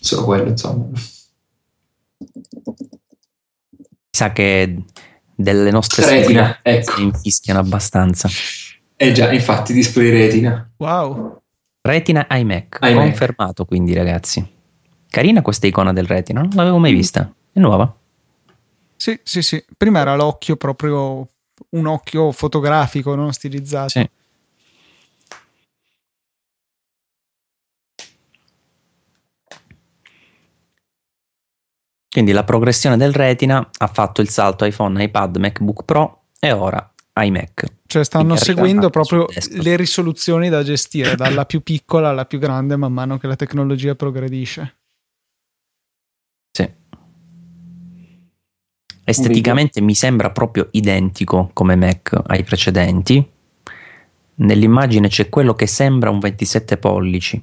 Solo 0.01 0.25
quello, 0.25 0.49
insomma. 0.49 0.87
Mi 2.23 4.11
sa 4.11 4.33
che 4.33 4.85
delle 5.35 5.71
nostre 5.71 6.07
Retina, 6.07 6.59
ecco. 6.63 6.93
si 6.93 7.03
infischiano 7.03 7.61
abbastanza. 7.61 8.29
Eh 8.97 9.13
già, 9.13 9.33
infatti, 9.33 9.73
display 9.73 10.11
retina. 10.11 10.71
Wow! 10.77 11.41
Retina 11.81 12.27
iMac, 12.31 12.79
iMac. 12.83 12.95
confermato 12.95 13.65
quindi 13.65 13.93
ragazzi. 13.95 14.47
Carina 15.09 15.43
questa 15.43 15.67
icona 15.67 15.93
del 15.93 16.07
retina, 16.07 16.41
non 16.41 16.51
l'avevo 16.55 16.79
mai 16.79 16.93
vista. 16.93 17.33
È 17.53 17.59
nuova. 17.59 17.93
Sì, 18.97 19.19
sì, 19.25 19.43
sì. 19.43 19.63
Prima 19.77 20.01
era 20.01 20.15
l'occhio 20.15 20.57
proprio 20.57 21.27
un 21.71 21.87
occhio 21.87 22.31
fotografico, 22.31 23.15
non 23.15 23.33
stilizzato. 23.33 23.89
Sì. 23.89 24.09
Quindi 32.13 32.33
la 32.33 32.45
progressione 32.45 32.99
del 32.99 33.15
retina 33.15 33.67
ha 33.79 33.87
fatto 33.87 34.21
il 34.21 34.29
salto 34.29 34.67
iPhone, 34.67 35.03
iPad, 35.03 35.39
MacBook 35.39 35.85
Pro 35.85 36.25
e 36.39 36.53
ora 36.53 36.93
iMac. 37.15 37.65
Cioè 37.87 38.05
stanno 38.05 38.37
seguendo 38.37 38.91
proprio 38.91 39.27
le 39.51 39.77
risoluzioni 39.77 40.51
da 40.51 40.63
gestire, 40.63 41.17
dalla 41.17 41.47
più 41.47 41.63
piccola 41.63 42.11
alla 42.11 42.27
più 42.27 42.39
grande 42.39 42.77
man 42.77 42.93
mano 42.93 43.17
che 43.17 43.27
la 43.27 43.37
tecnologia 43.37 43.95
progredisce. 43.95 44.77
Sì. 46.51 46.71
Esteticamente 49.05 49.81
mi 49.81 49.95
sembra 49.95 50.31
proprio 50.31 50.69
identico 50.73 51.49
come 51.55 51.77
Mac 51.77 52.19
ai 52.27 52.45
precedenti. 52.45 53.27
Nell'immagine 54.35 55.09
c'è 55.09 55.31
quello 55.31 55.55
che 55.55 55.67
sembra 55.67 56.11
un 56.11 56.19
27 56.19 56.77
pollici. 56.77 57.43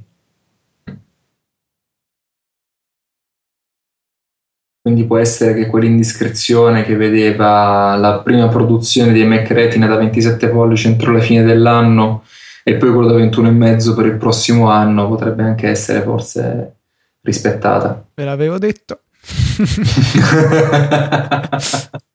Quindi 4.81 5.05
può 5.05 5.17
essere 5.17 5.53
che 5.53 5.67
quell'indiscrezione 5.67 6.83
che 6.83 6.95
vedeva 6.95 7.97
la 7.97 8.19
prima 8.19 8.47
produzione 8.47 9.11
dei 9.11 9.25
Mac 9.25 9.51
Retina 9.51 9.87
da 9.87 9.97
27 9.97 10.47
pollici 10.47 10.87
entro 10.87 11.11
la 11.11 11.19
fine 11.19 11.43
dell'anno 11.43 12.23
e 12.63 12.75
poi 12.75 12.91
quello 12.91 13.11
da 13.11 13.17
21,5 13.17 13.95
per 13.95 14.05
il 14.05 14.17
prossimo 14.17 14.69
anno 14.69 15.09
potrebbe 15.09 15.43
anche 15.43 15.67
essere 15.67 16.01
forse 16.01 16.75
rispettata. 17.21 18.05
Ve 18.15 18.23
l'avevo 18.23 18.57
detto. 18.57 19.01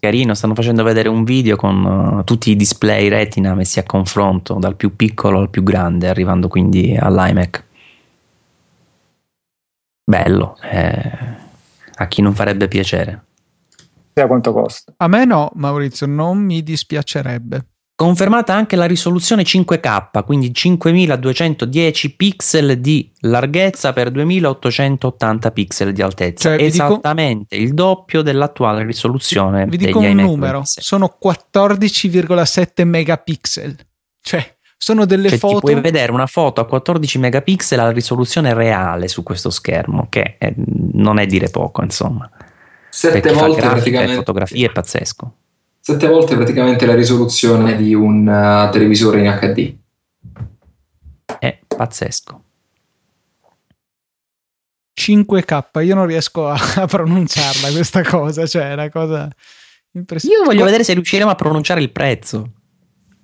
Carino, 0.00 0.34
stanno 0.34 0.54
facendo 0.54 0.82
vedere 0.82 1.08
un 1.08 1.24
video 1.24 1.56
con 1.56 1.84
uh, 1.84 2.24
tutti 2.24 2.50
i 2.50 2.56
display 2.56 3.08
retina 3.08 3.54
messi 3.54 3.78
a 3.78 3.84
confronto, 3.84 4.54
dal 4.54 4.76
più 4.76 4.94
piccolo 4.94 5.40
al 5.40 5.50
più 5.50 5.62
grande, 5.62 6.08
arrivando 6.08 6.48
quindi 6.48 6.96
all'iMac. 6.98 7.64
Bello, 10.08 10.56
eh, 10.62 11.10
a 11.96 12.06
chi 12.06 12.22
non 12.22 12.32
farebbe 12.32 12.68
piacere. 12.68 13.24
Sai 14.14 14.26
quanto 14.28 14.52
costa? 14.52 14.94
A 14.98 15.08
me 15.08 15.24
no, 15.24 15.50
Maurizio, 15.54 16.06
non 16.06 16.38
mi 16.38 16.62
dispiacerebbe. 16.62 17.66
Confermata 17.96 18.54
anche 18.54 18.76
la 18.76 18.84
risoluzione 18.84 19.42
5K, 19.42 20.22
quindi 20.24 20.52
5210 20.54 22.14
pixel 22.14 22.78
di 22.78 23.10
larghezza 23.20 23.92
per 23.92 24.10
2880 24.10 25.50
pixel 25.50 25.92
di 25.92 26.02
altezza, 26.02 26.50
Cioè, 26.50 26.58
vi 26.58 26.70
dico- 26.70 26.84
esattamente 26.84 27.56
il 27.56 27.74
doppio 27.74 28.22
dell'attuale 28.22 28.84
risoluzione 28.84 29.64
Vi 29.64 29.76
degli 29.76 29.86
dico 29.86 29.98
un 29.98 30.12
numero, 30.14 30.58
26. 30.58 30.84
sono 30.84 31.16
14,7 31.20 32.84
megapixel. 32.84 33.76
Cioè, 34.20 34.55
sono 34.76 35.06
delle 35.06 35.28
Cioè, 35.28 35.38
ti 35.38 35.46
foto... 35.46 35.60
puoi 35.60 35.80
vedere 35.80 36.12
una 36.12 36.26
foto 36.26 36.60
a 36.60 36.66
14 36.66 37.18
megapixel 37.18 37.78
a 37.78 37.90
risoluzione 37.90 38.52
reale 38.54 39.08
su 39.08 39.22
questo 39.22 39.50
schermo, 39.50 40.06
che 40.08 40.36
è- 40.38 40.54
non 40.56 41.18
è 41.18 41.26
dire 41.26 41.48
poco, 41.48 41.82
insomma. 41.82 42.30
Sette 42.90 43.32
volte, 43.32 43.60
praticamente, 43.60 44.14
fotografie 44.14 44.68
è 44.68 44.72
pazzesco. 44.72 45.34
sette 45.80 46.06
volte 46.06 46.34
praticamente 46.34 46.86
la 46.86 46.94
risoluzione 46.94 47.76
di 47.76 47.94
un 47.94 48.26
uh, 48.26 48.70
televisore 48.70 49.20
in 49.20 49.38
HD. 49.38 49.76
È 51.38 51.58
pazzesco. 51.66 52.42
5K, 54.98 55.84
io 55.84 55.94
non 55.94 56.06
riesco 56.06 56.48
a, 56.48 56.56
a 56.76 56.86
pronunciarla 56.86 57.70
questa 57.70 58.02
cosa, 58.02 58.46
cioè 58.46 58.70
è 58.70 58.72
una 58.72 58.88
cosa 58.88 59.28
impressionante. 59.92 60.42
Io 60.42 60.50
voglio 60.50 60.64
vedere 60.64 60.84
se 60.84 60.94
riusciremo 60.94 61.30
a 61.30 61.34
pronunciare 61.34 61.80
il 61.82 61.92
prezzo. 61.92 62.50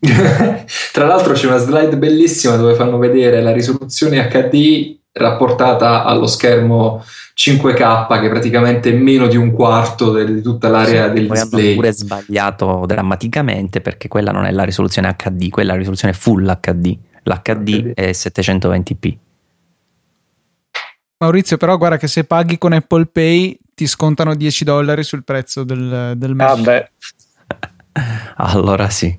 Tra 0.93 1.07
l'altro 1.07 1.33
c'è 1.35 1.47
una 1.47 1.59
slide 1.59 1.97
bellissima 1.97 2.57
dove 2.57 2.75
fanno 2.75 2.99
vedere 2.99 3.41
la 3.41 3.53
risoluzione 3.53 4.29
HD 4.29 4.99
rapportata 5.13 6.05
allo 6.05 6.27
schermo 6.27 7.05
5K 7.37 8.21
che 8.21 8.29
praticamente 8.29 8.91
è 8.91 8.95
meno 8.95 9.27
di 9.29 9.37
un 9.37 9.53
quarto 9.53 10.13
di 10.25 10.43
tutta 10.43 10.69
l'area 10.69 11.09
sì, 11.09 11.13
del 11.13 11.27
poi 11.27 11.37
display. 11.39 11.65
Hanno 11.65 11.75
pure 11.75 11.93
sbagliato 11.93 12.85
drammaticamente 12.87 13.81
perché 13.81 14.09
quella 14.09 14.33
non 14.33 14.45
è 14.45 14.51
la 14.51 14.65
risoluzione 14.65 15.15
HD, 15.17 15.51
quella 15.51 15.71
è 15.71 15.73
la 15.73 15.79
risoluzione 15.79 16.15
Full 16.15 16.59
HD. 16.61 16.99
L'HD 17.23 17.93
HD. 17.93 17.93
è 17.95 18.11
720p. 18.11 19.17
Maurizio, 21.19 21.57
però 21.57 21.79
guarda 21.79 21.99
che 21.99 22.09
se 22.09 22.25
paghi 22.25 22.59
con 22.59 22.73
Apple 22.73 23.07
Pay 23.07 23.57
ti 23.75 23.87
scontano 23.87 24.35
10 24.35 24.65
dollari 24.65 25.05
sul 25.05 25.23
prezzo 25.23 25.63
del, 25.63 26.15
del 26.17 26.35
Mac. 26.35 26.49
Ah 26.49 26.57
beh. 26.57 26.91
allora 28.39 28.89
sì. 28.91 29.17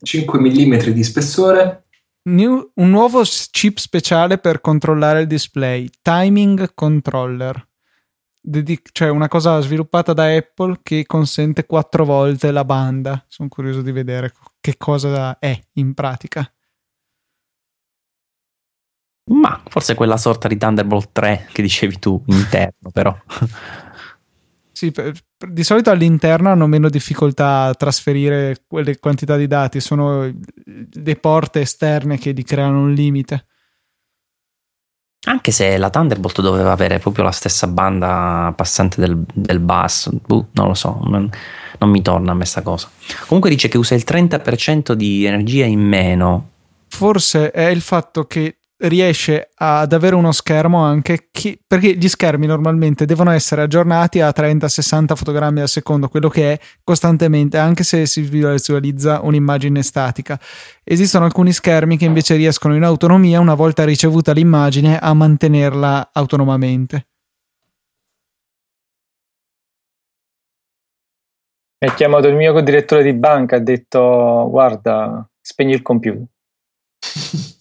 5 0.00 0.38
mm 0.38 0.90
di 0.90 1.04
spessore. 1.04 1.84
New, 2.28 2.72
un 2.74 2.90
nuovo 2.90 3.22
chip 3.22 3.78
speciale 3.78 4.38
per 4.38 4.60
controllare 4.60 5.20
il 5.20 5.26
display, 5.26 5.88
Timing 6.02 6.74
Controller. 6.74 7.68
Dedic- 8.40 8.90
cioè 8.92 9.08
una 9.08 9.28
cosa 9.28 9.60
sviluppata 9.60 10.12
da 10.12 10.34
Apple 10.34 10.78
che 10.82 11.04
consente 11.06 11.66
4 11.66 12.04
volte 12.04 12.50
la 12.50 12.64
banda. 12.64 13.24
Sono 13.28 13.48
curioso 13.48 13.82
di 13.82 13.92
vedere 13.92 14.32
che 14.60 14.76
cosa 14.76 15.38
è 15.38 15.58
in 15.74 15.94
pratica. 15.94 16.50
Ma 19.28 19.60
forse 19.68 19.94
quella 19.94 20.16
sorta 20.16 20.46
di 20.46 20.56
Thunderbolt 20.56 21.10
3 21.12 21.48
che 21.52 21.62
dicevi 21.62 21.98
tu, 21.98 22.22
interno 22.26 22.90
però. 22.92 23.16
Sì, 24.76 24.92
per, 24.92 25.14
per, 25.34 25.52
di 25.52 25.64
solito 25.64 25.88
all'interno 25.88 26.50
hanno 26.50 26.66
meno 26.66 26.90
difficoltà 26.90 27.62
a 27.62 27.74
trasferire 27.74 28.64
quelle 28.66 28.98
quantità 28.98 29.34
di 29.36 29.46
dati, 29.46 29.80
sono 29.80 30.30
le 30.92 31.16
porte 31.16 31.62
esterne 31.62 32.18
che 32.18 32.34
gli 32.34 32.44
creano 32.44 32.80
un 32.80 32.92
limite. 32.92 33.46
Anche 35.28 35.50
se 35.50 35.78
la 35.78 35.88
Thunderbolt 35.88 36.42
doveva 36.42 36.72
avere 36.72 36.98
proprio 36.98 37.24
la 37.24 37.30
stessa 37.30 37.66
banda 37.68 38.52
passante 38.54 39.00
del, 39.00 39.24
del 39.32 39.60
bus, 39.60 40.10
uh, 40.12 40.46
non 40.52 40.66
lo 40.66 40.74
so, 40.74 41.00
non, 41.04 41.30
non 41.78 41.88
mi 41.88 42.02
torna 42.02 42.32
a 42.32 42.34
me 42.34 42.44
sta 42.44 42.60
cosa. 42.60 42.90
Comunque 43.28 43.48
dice 43.48 43.68
che 43.68 43.78
usa 43.78 43.94
il 43.94 44.04
30% 44.06 44.92
di 44.92 45.24
energia 45.24 45.64
in 45.64 45.80
meno. 45.80 46.50
Forse 46.88 47.50
è 47.50 47.68
il 47.68 47.80
fatto 47.80 48.26
che 48.26 48.58
riesce 48.78 49.50
ad 49.54 49.92
avere 49.92 50.14
uno 50.14 50.32
schermo 50.32 50.82
anche 50.82 51.28
che, 51.30 51.58
perché 51.66 51.94
gli 51.94 52.08
schermi 52.08 52.46
normalmente 52.46 53.06
devono 53.06 53.30
essere 53.30 53.62
aggiornati 53.62 54.20
a 54.20 54.28
30-60 54.28 55.14
fotogrammi 55.14 55.60
al 55.60 55.68
secondo, 55.68 56.08
quello 56.08 56.28
che 56.28 56.52
è 56.52 56.60
costantemente, 56.84 57.56
anche 57.58 57.84
se 57.84 58.06
si 58.06 58.20
visualizza 58.20 59.20
un'immagine 59.22 59.82
statica. 59.82 60.38
Esistono 60.84 61.24
alcuni 61.24 61.52
schermi 61.52 61.96
che 61.96 62.04
invece 62.04 62.36
riescono 62.36 62.74
in 62.74 62.82
autonomia, 62.82 63.40
una 63.40 63.54
volta 63.54 63.84
ricevuta 63.84 64.32
l'immagine, 64.32 64.98
a 64.98 65.14
mantenerla 65.14 66.10
autonomamente. 66.12 67.06
Mi 71.78 71.88
ha 71.88 71.94
chiamato 71.94 72.26
il 72.28 72.34
mio 72.34 72.58
direttore 72.62 73.02
di 73.02 73.12
banca, 73.12 73.56
ha 73.56 73.60
detto 73.60 74.48
guarda, 74.50 75.28
spegni 75.40 75.72
il 75.72 75.82
computer. 75.82 76.24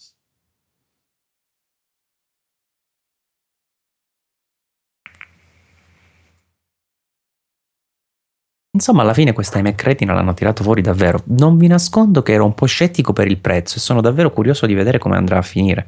Insomma, 8.76 9.04
alla 9.04 9.14
fine 9.14 9.32
questa 9.32 9.58
iMac 9.60 9.84
Retina 9.84 10.14
l'hanno 10.14 10.34
tirato 10.34 10.62
fuori 10.62 10.82
davvero. 10.82 11.22
Non 11.28 11.58
vi 11.58 11.68
nascondo 11.68 12.22
che 12.22 12.34
ero 12.34 12.44
un 12.44 12.54
po' 12.54 12.66
scettico 12.66 13.14
per 13.14 13.26
il 13.26 13.38
prezzo 13.38 13.78
e 13.78 13.80
sono 13.80 14.02
davvero 14.02 14.32
curioso 14.32 14.66
di 14.66 14.74
vedere 14.74 14.98
come 14.98 15.16
andrà 15.16 15.38
a 15.38 15.42
finire. 15.42 15.88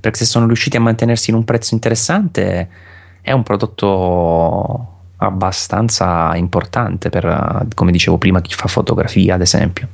Perché 0.00 0.18
se 0.18 0.24
sono 0.24 0.46
riusciti 0.46 0.78
a 0.78 0.80
mantenersi 0.80 1.28
in 1.28 1.36
un 1.36 1.44
prezzo 1.44 1.74
interessante, 1.74 2.68
è 3.20 3.30
un 3.30 3.42
prodotto 3.42 4.88
abbastanza 5.18 6.34
importante 6.36 7.10
per, 7.10 7.66
come 7.74 7.92
dicevo 7.92 8.16
prima, 8.16 8.40
chi 8.40 8.54
fa 8.54 8.68
fotografia, 8.68 9.34
ad 9.34 9.42
esempio. 9.42 9.86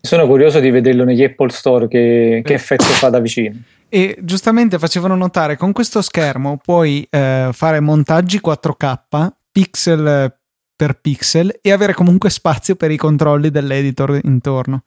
Sono 0.00 0.26
curioso 0.26 0.58
di 0.58 0.70
vederlo 0.70 1.04
negli 1.04 1.22
Apple 1.22 1.50
Store, 1.50 1.86
che, 1.86 2.42
che 2.44 2.54
effetto 2.54 2.82
fa 2.84 3.10
da 3.10 3.20
vicino. 3.20 3.54
E 3.88 4.18
giustamente 4.20 4.80
facevano 4.80 5.14
notare 5.14 5.56
con 5.56 5.70
questo 5.70 6.02
schermo 6.02 6.58
puoi 6.60 7.06
eh, 7.08 7.50
fare 7.52 7.78
montaggi 7.78 8.40
4K, 8.44 9.28
pixel 9.52 10.34
per 10.76 11.00
pixel 11.00 11.58
e 11.60 11.70
avere 11.72 11.94
comunque 11.94 12.30
spazio 12.30 12.74
per 12.76 12.90
i 12.90 12.96
controlli 12.96 13.50
dell'editor 13.50 14.18
intorno. 14.22 14.84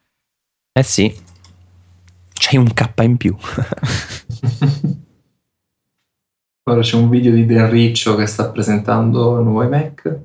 Eh 0.72 0.84
sì, 0.84 1.14
c'hai 2.34 2.58
un 2.58 2.72
K 2.74 2.92
in 3.02 3.18
più. 3.18 3.36
Ora 6.70 6.82
c'è 6.82 6.98
un 6.98 7.10
video 7.10 7.32
di 7.32 7.46
Dan 7.46 7.70
Riccio 7.70 8.16
che 8.16 8.26
sta 8.26 8.50
presentando 8.52 9.38
il 9.38 9.44
nuovo 9.44 9.64
iMac. 9.64 10.20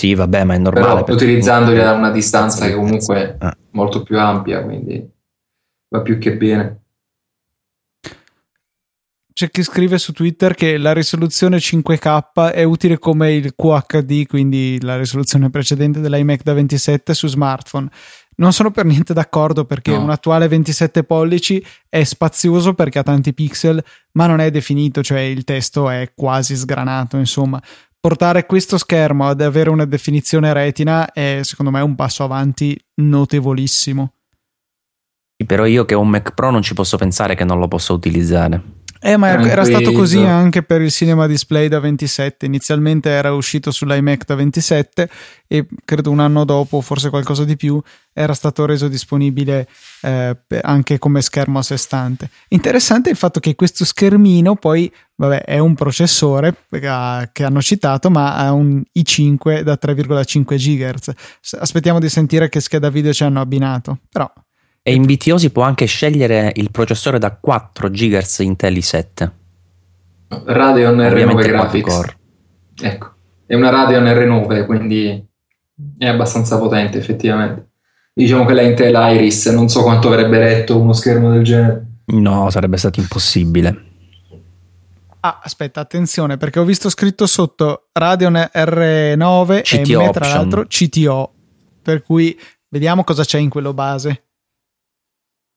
Sì, 0.00 0.14
vabbè, 0.14 0.44
ma 0.44 0.54
è 0.54 0.58
normale. 0.58 1.04
Però 1.04 1.14
utilizzandoli 1.14 1.78
a 1.78 1.92
una 1.92 2.10
distanza 2.10 2.64
che 2.64 2.72
comunque 2.72 3.36
è 3.38 3.50
molto 3.72 4.02
più 4.02 4.18
ampia, 4.18 4.64
quindi 4.64 5.06
va 5.90 6.00
più 6.00 6.16
che 6.16 6.38
bene. 6.38 6.84
C'è 9.30 9.50
chi 9.50 9.62
scrive 9.62 9.98
su 9.98 10.14
Twitter 10.14 10.54
che 10.54 10.78
la 10.78 10.94
risoluzione 10.94 11.58
5K 11.58 12.50
è 12.50 12.62
utile 12.62 12.98
come 12.98 13.34
il 13.34 13.54
QHD, 13.54 14.26
quindi 14.26 14.78
la 14.80 14.96
risoluzione 14.96 15.50
precedente 15.50 16.00
dell'iMac 16.00 16.44
da 16.44 16.54
27 16.54 17.12
su 17.12 17.26
smartphone. 17.26 17.90
Non 18.36 18.54
sono 18.54 18.70
per 18.70 18.86
niente 18.86 19.12
d'accordo 19.12 19.66
perché 19.66 19.90
no. 19.90 20.04
un 20.04 20.08
attuale 20.08 20.48
27 20.48 21.04
pollici 21.04 21.62
è 21.90 22.02
spazioso 22.04 22.72
perché 22.72 23.00
ha 23.00 23.02
tanti 23.02 23.34
pixel, 23.34 23.84
ma 24.12 24.26
non 24.26 24.40
è 24.40 24.50
definito, 24.50 25.02
cioè 25.02 25.20
il 25.20 25.44
testo 25.44 25.90
è 25.90 26.12
quasi 26.14 26.56
sgranato, 26.56 27.18
insomma 27.18 27.60
portare 28.00 28.46
questo 28.46 28.78
schermo 28.78 29.28
ad 29.28 29.42
avere 29.42 29.68
una 29.70 29.84
definizione 29.84 30.52
retina 30.52 31.12
è 31.12 31.40
secondo 31.42 31.70
me 31.70 31.80
un 31.82 31.94
passo 31.94 32.24
avanti 32.24 32.78
notevolissimo. 32.94 34.14
Però 35.46 35.64
io 35.64 35.84
che 35.84 35.94
ho 35.94 36.00
un 36.00 36.08
Mac 36.08 36.34
Pro 36.34 36.50
non 36.50 36.62
ci 36.62 36.74
posso 36.74 36.96
pensare 36.96 37.34
che 37.34 37.44
non 37.44 37.58
lo 37.58 37.68
possa 37.68 37.92
utilizzare. 37.92 38.62
Eh, 39.02 39.16
ma 39.16 39.30
era 39.30 39.64
stato 39.64 39.92
così 39.92 40.18
anche 40.18 40.62
per 40.62 40.82
il 40.82 40.90
cinema 40.90 41.26
display 41.26 41.68
da 41.68 41.80
27. 41.80 42.44
Inizialmente 42.44 43.08
era 43.08 43.32
uscito 43.32 43.70
sull'iMac 43.70 44.26
da 44.26 44.34
27 44.34 45.08
e 45.46 45.66
credo 45.86 46.10
un 46.10 46.20
anno 46.20 46.44
dopo, 46.44 46.82
forse 46.82 47.08
qualcosa 47.08 47.44
di 47.44 47.56
più, 47.56 47.80
era 48.12 48.34
stato 48.34 48.66
reso 48.66 48.88
disponibile 48.88 49.66
eh, 50.02 50.36
anche 50.60 50.98
come 50.98 51.22
schermo 51.22 51.58
a 51.58 51.62
sé 51.62 51.78
stante. 51.78 52.28
Interessante 52.48 53.08
il 53.08 53.16
fatto 53.16 53.40
che 53.40 53.54
questo 53.54 53.86
schermino 53.86 54.56
poi, 54.56 54.92
vabbè, 55.16 55.44
è 55.44 55.58
un 55.58 55.74
processore 55.74 56.54
che 56.68 56.86
hanno 56.86 57.62
citato, 57.62 58.10
ma 58.10 58.36
ha 58.36 58.52
un 58.52 58.82
i5 58.94 59.62
da 59.62 59.78
3,5 59.80 60.56
GHz. 60.56 61.12
Aspettiamo 61.58 62.00
di 62.00 62.10
sentire 62.10 62.50
che 62.50 62.60
scheda 62.60 62.90
video 62.90 63.14
ci 63.14 63.24
hanno 63.24 63.40
abbinato, 63.40 64.00
però 64.10 64.30
e 64.90 64.94
in 64.94 65.04
BTO 65.04 65.38
si 65.38 65.50
può 65.50 65.62
anche 65.62 65.86
scegliere 65.86 66.50
il 66.56 66.72
processore 66.72 67.20
da 67.20 67.30
4 67.30 67.88
GHz 67.88 68.38
Intel 68.40 68.74
i7. 68.74 69.30
Radeon 70.46 70.96
R9 70.96 71.34
Graphics. 71.36 72.16
Ecco, 72.82 73.10
è 73.46 73.54
una 73.54 73.70
Radeon 73.70 74.04
R9, 74.04 74.66
quindi 74.66 75.24
è 75.96 76.06
abbastanza 76.08 76.58
potente 76.58 76.98
effettivamente. 76.98 77.68
Diciamo 78.12 78.44
che 78.44 78.52
la 78.52 78.62
Intel 78.62 79.14
Iris 79.14 79.46
non 79.46 79.68
so 79.68 79.84
quanto 79.84 80.08
avrebbe 80.08 80.38
retto 80.38 80.80
uno 80.80 80.92
schermo 80.92 81.30
del 81.30 81.44
genere. 81.44 81.86
No, 82.06 82.50
sarebbe 82.50 82.76
stato 82.76 82.98
impossibile. 82.98 83.84
Ah, 85.20 85.38
aspetta, 85.40 85.78
attenzione, 85.78 86.36
perché 86.36 86.58
ho 86.58 86.64
visto 86.64 86.88
scritto 86.88 87.26
sotto 87.26 87.90
Radeon 87.92 88.50
R9 88.52 89.62
CTO 89.62 90.00
e 90.00 90.04
me, 90.04 90.10
tra 90.10 90.26
l'altro 90.26 90.66
CTO, 90.66 91.32
per 91.80 92.02
cui 92.02 92.36
vediamo 92.68 93.04
cosa 93.04 93.22
c'è 93.22 93.38
in 93.38 93.50
quello 93.50 93.72
base. 93.72 94.24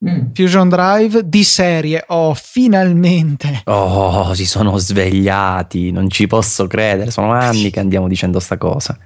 Mm. 0.08 0.32
Fusion 0.34 0.68
Drive 0.68 1.28
di 1.28 1.42
serie. 1.42 2.04
Oh, 2.08 2.34
finalmente. 2.34 3.62
Oh, 3.64 4.34
si 4.34 4.46
sono 4.46 4.76
svegliati. 4.76 5.90
Non 5.90 6.10
ci 6.10 6.26
posso 6.26 6.66
credere. 6.66 7.10
Sono 7.10 7.32
anni 7.32 7.70
che 7.70 7.80
andiamo 7.80 8.06
dicendo 8.08 8.38
sta 8.38 8.58
cosa. 8.58 8.98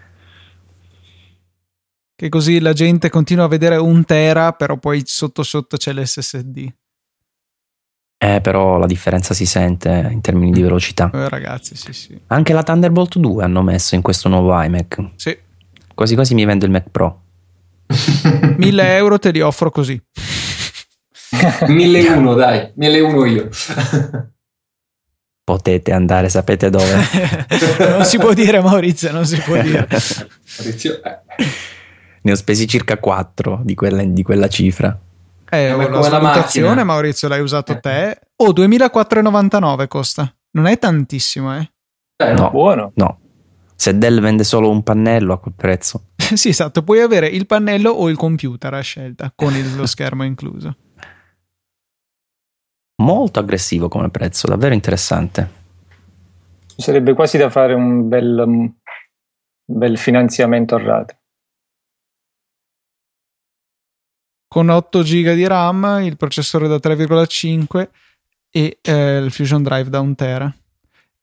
Che 2.17 2.29
così 2.29 2.59
la 2.59 2.73
gente 2.73 3.11
continua 3.11 3.45
a 3.45 3.49
vedere 3.49 3.77
un 3.77 4.05
tera, 4.05 4.53
però 4.53 4.77
poi 4.77 5.03
sotto 5.05 5.45
sotto 5.45 5.77
c'è 5.77 5.93
l'SSD. 5.93 6.69
Eh, 8.21 8.41
però 8.41 8.79
la 8.79 8.87
differenza 8.87 9.33
si 9.33 9.47
sente 9.47 10.09
in 10.11 10.21
termini 10.21 10.51
di 10.51 10.61
velocità. 10.61 11.09
Eh, 11.15 11.29
ragazzi, 11.29 11.77
sì, 11.77 11.93
sì. 11.93 12.21
Anche 12.27 12.53
la 12.53 12.65
Thunderbolt 12.65 13.19
2 13.19 13.45
hanno 13.45 13.63
messo 13.63 13.95
in 13.95 14.03
questo 14.03 14.29
nuovo 14.29 14.61
iMac. 14.61 15.11
Sì. 15.15 15.39
Quasi 15.95 16.17
quasi 16.17 16.35
mi 16.35 16.45
vendo 16.45 16.65
il 16.65 16.73
Mac 16.73 16.89
Pro. 16.91 17.23
1000 18.59 18.97
euro 18.97 19.21
te 19.21 19.31
li 19.31 19.41
offro 19.41 19.71
così. 19.71 20.03
1001 21.67 22.35
dai, 22.35 22.73
1001 22.75 23.25
io. 23.27 23.49
Potete 25.45 25.93
andare, 25.93 26.29
sapete 26.29 26.71
dove? 26.71 26.93
non 27.97 28.05
si 28.05 28.19
può 28.19 28.33
dire 28.33 28.61
Maurizio, 28.61 29.11
non 29.13 29.25
si 29.25 29.41
può 29.41 29.61
dire. 29.61 29.87
Maurizio, 29.89 31.03
eh. 31.03 31.19
Ne 32.21 32.33
ho 32.33 32.35
spesi 32.35 32.67
circa 32.67 32.99
4 32.99 33.61
di 33.63 33.75
quella, 33.75 34.03
di 34.03 34.23
quella 34.23 34.49
cifra. 34.49 34.99
Eh, 35.49 35.63
eh 35.63 35.75
la 35.75 35.87
valutazione 35.87 36.85
Maurizio 36.85 37.29
l'hai 37.29 37.41
usato 37.41 37.73
eh. 37.73 37.81
te. 37.81 38.21
Oh, 38.37 38.53
2499 38.53 39.89
costa. 39.89 40.31
Non 40.51 40.67
è 40.67 40.79
tantissimo, 40.79 41.57
eh? 41.57 41.71
eh 42.17 42.33
no, 42.33 42.51
buono. 42.51 42.93
No. 42.97 43.19
Se 43.75 43.97
Dell 43.97 44.21
vende 44.21 44.45
solo 44.45 44.69
un 44.69 44.83
pannello 44.83 45.33
a 45.33 45.39
quel 45.39 45.55
prezzo. 45.57 46.09
sì, 46.17 46.51
esatto, 46.51 46.83
puoi 46.83 47.01
avere 47.01 47.27
il 47.27 47.47
pannello 47.47 47.91
o 47.91 48.11
il 48.11 48.17
computer 48.17 48.75
a 48.75 48.81
scelta 48.81 49.33
con 49.35 49.55
il, 49.55 49.77
lo 49.77 49.87
schermo 49.89 50.25
incluso 50.25 50.77
molto 53.03 53.41
aggressivo 53.41 53.89
come 53.89 54.11
prezzo, 54.11 54.47
davvero 54.47 54.75
interessante. 54.75 55.57
Ci 56.67 56.83
sarebbe 56.83 57.15
quasi 57.15 57.39
da 57.39 57.51
fare 57.51 57.75
un 57.75 58.09
bel, 58.09 58.45
un 58.47 58.73
bel 59.65 59.99
finanziamento 59.99 60.75
a 60.75 60.83
rate. 60.83 61.21
Con 64.47 64.69
8 64.69 65.03
GB 65.03 65.35
di 65.35 65.47
RAM, 65.47 66.01
il 66.03 66.17
processore 66.17 66.69
da 66.69 66.77
3,5 66.77 67.89
e 68.51 68.79
eh, 68.81 69.19
il 69.19 69.31
Fusion 69.31 69.63
Drive 69.63 69.91
da 69.91 70.01
1 70.01 70.15
tera. 70.15 70.55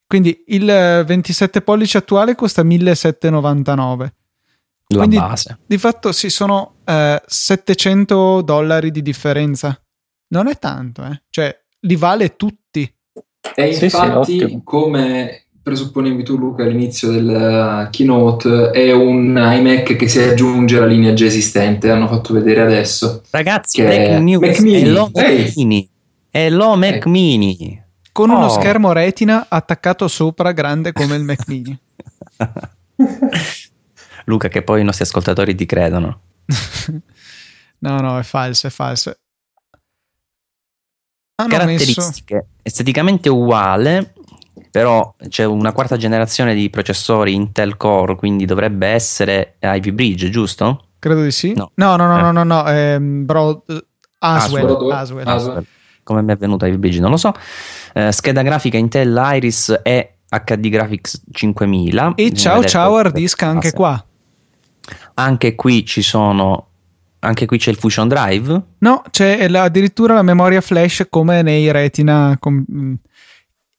Quindi 0.07 0.43
il 0.47 0.65
27 0.65 1.61
pollici 1.61 1.97
attuale 1.97 2.35
costa 2.35 2.61
1799. 2.63 4.13
La 4.87 4.97
Quindi, 4.97 5.17
base. 5.17 5.57
Di 5.65 5.79
fatto 5.79 6.11
si 6.11 6.29
sono 6.29 6.75
eh, 6.85 7.21
700 7.25 8.41
dollari 8.43 8.91
di 8.91 9.01
differenza. 9.01 9.79
Non 10.27 10.47
è 10.47 10.59
tanto, 10.59 11.03
eh. 11.03 11.23
Cioè, 11.29 11.64
li 11.85 11.95
vale 11.95 12.35
tutti. 12.35 12.91
E 13.55 13.67
infatti, 13.67 14.39
sì, 14.39 14.47
sì, 14.47 14.61
come 14.63 15.45
presupponevi 15.61 16.23
tu 16.23 16.37
Luca 16.37 16.63
all'inizio 16.63 17.09
del 17.09 17.87
keynote, 17.91 18.71
è 18.71 18.91
un 18.91 19.35
iMac 19.35 19.95
che 19.95 20.07
si 20.07 20.19
aggiunge 20.19 20.77
alla 20.77 20.85
linea 20.85 21.13
già 21.13 21.25
esistente, 21.25 21.89
hanno 21.89 22.07
fatto 22.07 22.33
vedere 22.33 22.61
adesso. 22.61 23.23
Ragazzi, 23.29 23.81
Mac, 23.81 24.19
News, 24.19 24.47
Mac 24.47 24.59
Mini. 24.59 24.81
È 24.81 24.85
lo 24.85 25.11
Mac 25.13 25.53
Mini. 25.55 25.89
È 26.29 26.49
lo 26.49 26.75
Mac 26.75 27.05
Ehi. 27.05 27.11
Mini. 27.11 27.83
Con 28.11 28.29
oh. 28.29 28.37
uno 28.37 28.49
schermo 28.49 28.91
retina 28.91 29.47
attaccato 29.49 30.07
sopra 30.07 30.51
grande 30.51 30.91
come 30.91 31.15
il 31.15 31.23
Mac 31.23 31.45
Mini. 31.47 31.79
Luca, 34.25 34.47
che 34.47 34.61
poi 34.61 34.81
i 34.81 34.83
nostri 34.83 35.03
ascoltatori 35.03 35.55
ti 35.55 35.65
credono. 35.65 36.19
no, 37.79 37.99
no, 37.99 38.19
è 38.19 38.23
falso, 38.23 38.67
è 38.67 38.69
falso 38.69 39.15
caratteristiche 41.35 42.33
messo... 42.33 42.47
esteticamente 42.61 43.29
uguale 43.29 44.13
però 44.71 45.15
c'è 45.29 45.45
una 45.45 45.73
quarta 45.73 45.97
generazione 45.97 46.53
di 46.53 46.69
processori 46.69 47.33
Intel 47.33 47.77
Core 47.77 48.15
quindi 48.15 48.45
dovrebbe 48.45 48.87
essere 48.87 49.55
Ivy 49.59 49.91
Bridge 49.91 50.29
giusto? 50.29 50.87
credo 50.99 51.21
di 51.21 51.31
sì 51.31 51.53
no 51.53 51.71
no 51.75 51.95
no 51.95 52.07
no, 52.07 52.17
eh. 52.17 52.21
no, 52.21 52.31
no, 52.31 52.43
no 52.43 52.67
ehm, 52.67 53.25
bro, 53.25 53.63
Aswell, 54.19 54.65
Aswell. 54.65 54.91
Aswell. 54.91 55.27
Aswell. 55.27 55.65
come 56.03 56.21
mi 56.21 56.31
è 56.31 56.37
venuta 56.37 56.67
Ivy 56.67 56.77
Bridge 56.77 56.99
non 56.99 57.11
lo 57.11 57.17
so 57.17 57.33
eh, 57.93 58.11
scheda 58.11 58.41
grafica 58.41 58.77
Intel 58.77 59.21
Iris 59.33 59.79
e 59.83 60.17
HD 60.29 60.69
Graphics 60.69 61.23
5000 61.31 62.13
e 62.15 62.33
ciao 62.33 62.63
ciao 62.63 62.95
hard 62.95 63.13
disk 63.13 63.41
anche 63.43 63.71
qua 63.73 64.03
anche 65.15 65.55
qui 65.55 65.85
ci 65.85 66.01
sono 66.01 66.69
anche 67.25 67.45
qui 67.45 67.57
c'è 67.57 67.71
il 67.71 67.77
Fusion 67.77 68.07
Drive? 68.07 68.61
No, 68.79 69.03
c'è 69.09 69.43
addirittura 69.43 70.13
la 70.13 70.21
memoria 70.21 70.61
flash 70.61 71.07
come 71.09 71.41
nei 71.41 71.71
Retina. 71.71 72.37
Com- 72.39 72.65
mm, 72.71 72.93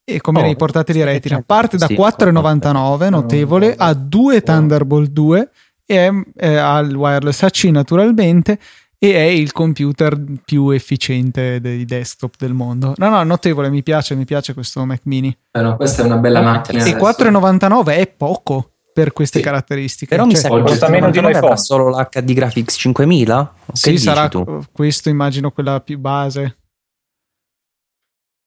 e 0.09 0.21
come 0.21 0.39
oh, 0.39 0.43
nei 0.43 0.55
portatili 0.55 1.03
Retina. 1.03 1.43
Parte 1.45 1.75
da 1.75 1.87
sì, 1.87 1.95
4,99, 1.95 3.09
notevole, 3.09 3.75
ha 3.77 3.93
due 3.93 4.41
Thunderbolt 4.41 5.09
2 5.09 5.49
e 5.85 6.23
è, 6.33 6.53
ha 6.55 6.79
il 6.79 6.95
wireless 6.95 7.43
AC 7.43 7.65
naturalmente 7.65 8.57
e 8.97 9.13
è 9.13 9.23
il 9.23 9.51
computer 9.51 10.17
più 10.45 10.69
efficiente 10.69 11.59
dei 11.59 11.83
desktop 11.83 12.35
del 12.37 12.53
mondo. 12.53 12.93
No, 12.95 13.09
no, 13.09 13.21
notevole, 13.23 13.69
mi 13.69 13.83
piace, 13.83 14.15
mi 14.15 14.23
piace 14.23 14.53
questo 14.53 14.85
Mac 14.85 15.01
mini. 15.03 15.35
Eh 15.51 15.61
no, 15.61 15.75
questa 15.75 16.03
è 16.03 16.05
una 16.05 16.17
bella 16.17 16.41
macchina. 16.41 16.85
E 16.85 16.95
4,99 16.95 17.87
è 17.87 18.07
poco 18.07 18.71
per 18.97 19.13
queste 19.13 19.37
sì. 19.37 19.43
caratteristiche. 19.43 20.15
Però 20.15 20.23
cioè, 20.23 20.33
mi 20.33 20.39
sa 20.39 20.49
che 20.49 20.59
costa 20.59 20.89
meno 20.89 21.11
di 21.11 21.19
un 21.19 21.29
iPhone. 21.29 21.55
solo 21.57 21.89
l'HD 21.89 22.33
Graphics 22.33 22.77
5000? 22.79 23.53
Sì, 23.71 23.95
sarà 23.99 24.27
tu? 24.27 24.63
questo 24.71 25.09
immagino 25.09 25.51
quella 25.51 25.79
più 25.81 25.99
base. 25.99 26.57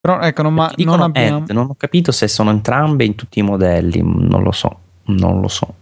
Però 0.00 0.18
ecco, 0.18 0.42
non, 0.42 0.54
ma, 0.54 0.72
non 0.78 1.02
abbiamo... 1.02 1.44
Ed, 1.44 1.50
non 1.50 1.68
ho 1.70 1.76
capito 1.76 2.10
se 2.10 2.26
sono 2.26 2.50
entrambe 2.50 3.04
in 3.04 3.14
tutti 3.14 3.38
i 3.38 3.42
modelli, 3.42 4.00
non 4.02 4.42
lo 4.42 4.50
so, 4.50 4.76
non 5.04 5.40
lo 5.40 5.46
so. 5.46 5.72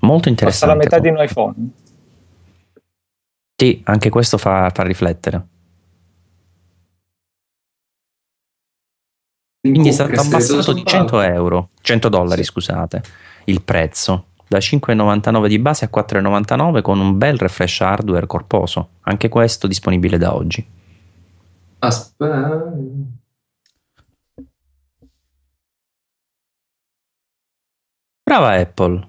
Molto 0.00 0.28
interessante. 0.28 0.76
Costa 0.76 0.96
la 0.96 0.98
metà 0.98 0.98
di 0.98 1.08
un 1.08 1.24
iPhone. 1.24 1.70
Sì, 3.56 3.80
anche 3.84 4.10
questo 4.10 4.36
fa, 4.36 4.70
fa 4.74 4.82
riflettere. 4.82 5.46
Quindi 9.62 9.90
è 9.90 9.92
stato 9.92 10.20
abbassato 10.20 10.72
di 10.72 10.84
100 10.84 11.20
euro, 11.20 11.68
100 11.80 12.08
dollari 12.08 12.42
sì. 12.42 12.50
scusate, 12.50 13.02
il 13.44 13.62
prezzo, 13.62 14.26
da 14.48 14.58
5,99 14.58 15.46
di 15.46 15.60
base 15.60 15.84
a 15.84 15.90
4,99 15.94 16.82
con 16.82 16.98
un 16.98 17.16
bel 17.16 17.38
refresh 17.38 17.80
hardware 17.80 18.26
corposo, 18.26 18.88
anche 19.02 19.28
questo 19.28 19.68
disponibile 19.68 20.18
da 20.18 20.34
oggi. 20.34 20.66
Aspetta. 21.78 22.72
Brava 28.24 28.50
Apple. 28.54 29.08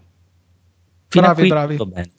Fino 1.08 1.34
bravi, 1.34 1.48
bravi. 1.78 2.12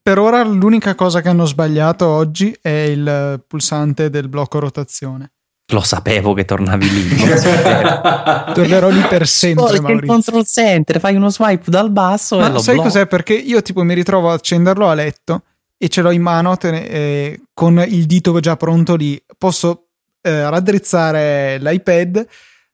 Per 0.00 0.18
ora 0.18 0.42
l'unica 0.44 0.94
cosa 0.94 1.20
che 1.20 1.28
hanno 1.28 1.44
sbagliato 1.44 2.06
oggi 2.06 2.56
è 2.60 2.70
il 2.70 3.44
pulsante 3.46 4.08
del 4.08 4.30
blocco 4.30 4.58
rotazione. 4.58 5.32
Lo 5.66 5.80
sapevo 5.80 6.34
che 6.34 6.44
tornavi 6.44 6.90
lì. 6.90 7.16
Tornerò 8.52 8.88
lì 8.90 9.00
per 9.08 9.26
sempre. 9.26 9.64
Oh, 9.64 9.90
il 9.90 10.04
control 10.04 10.44
center, 10.44 11.00
fai 11.00 11.14
uno 11.14 11.30
swipe 11.30 11.70
dal 11.70 11.90
basso 11.90 12.38
Ma 12.38 12.48
e 12.48 12.50
lo 12.50 12.58
sai 12.58 12.74
blocco. 12.74 12.88
cos'è? 12.88 13.06
Perché 13.06 13.34
io 13.34 13.62
tipo 13.62 13.82
mi 13.82 13.94
ritrovo 13.94 14.30
a 14.30 14.34
accenderlo 14.34 14.88
a 14.88 14.94
letto 14.94 15.44
e 15.78 15.88
ce 15.88 16.02
l'ho 16.02 16.10
in 16.10 16.20
mano 16.22 16.56
te, 16.56 16.68
eh, 16.68 17.40
con 17.54 17.82
il 17.86 18.06
dito 18.06 18.38
già 18.40 18.56
pronto 18.56 18.96
lì. 18.96 19.22
Posso 19.38 19.86
eh, 20.20 20.50
raddrizzare 20.50 21.58
l'iPad, 21.58 22.26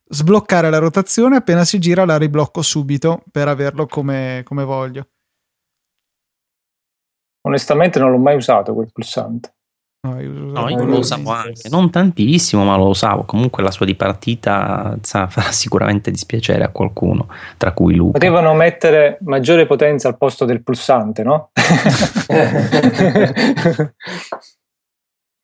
sbloccare 0.08 0.68
la 0.68 0.78
rotazione, 0.78 1.36
appena 1.36 1.64
si 1.64 1.78
gira 1.78 2.04
la 2.04 2.16
riblocco 2.16 2.62
subito 2.62 3.22
per 3.30 3.48
averlo 3.48 3.86
come, 3.86 4.42
come 4.44 4.64
voglio. 4.64 5.06
Onestamente 7.42 7.98
non 7.98 8.10
l'ho 8.10 8.18
mai 8.18 8.36
usato 8.36 8.74
quel 8.74 8.90
pulsante. 8.92 9.54
No, 10.00 10.20
io, 10.20 10.30
no, 10.30 10.68
io 10.68 10.84
lo 10.84 10.98
usavo 10.98 11.32
anche, 11.32 11.68
non 11.68 11.90
tantissimo, 11.90 12.62
ma 12.62 12.76
lo 12.76 12.86
usavo. 12.86 13.24
Comunque 13.24 13.64
la 13.64 13.72
sua 13.72 13.84
dipartita 13.84 14.96
farà 15.02 15.50
sicuramente 15.50 16.12
dispiacere 16.12 16.62
a 16.62 16.68
qualcuno, 16.68 17.26
tra 17.56 17.72
cui 17.72 17.96
Luca. 17.96 18.12
Potevano 18.18 18.54
mettere 18.54 19.18
maggiore 19.22 19.66
potenza 19.66 20.06
al 20.06 20.16
posto 20.16 20.44
del 20.44 20.62
pulsante, 20.62 21.24
no? 21.24 21.50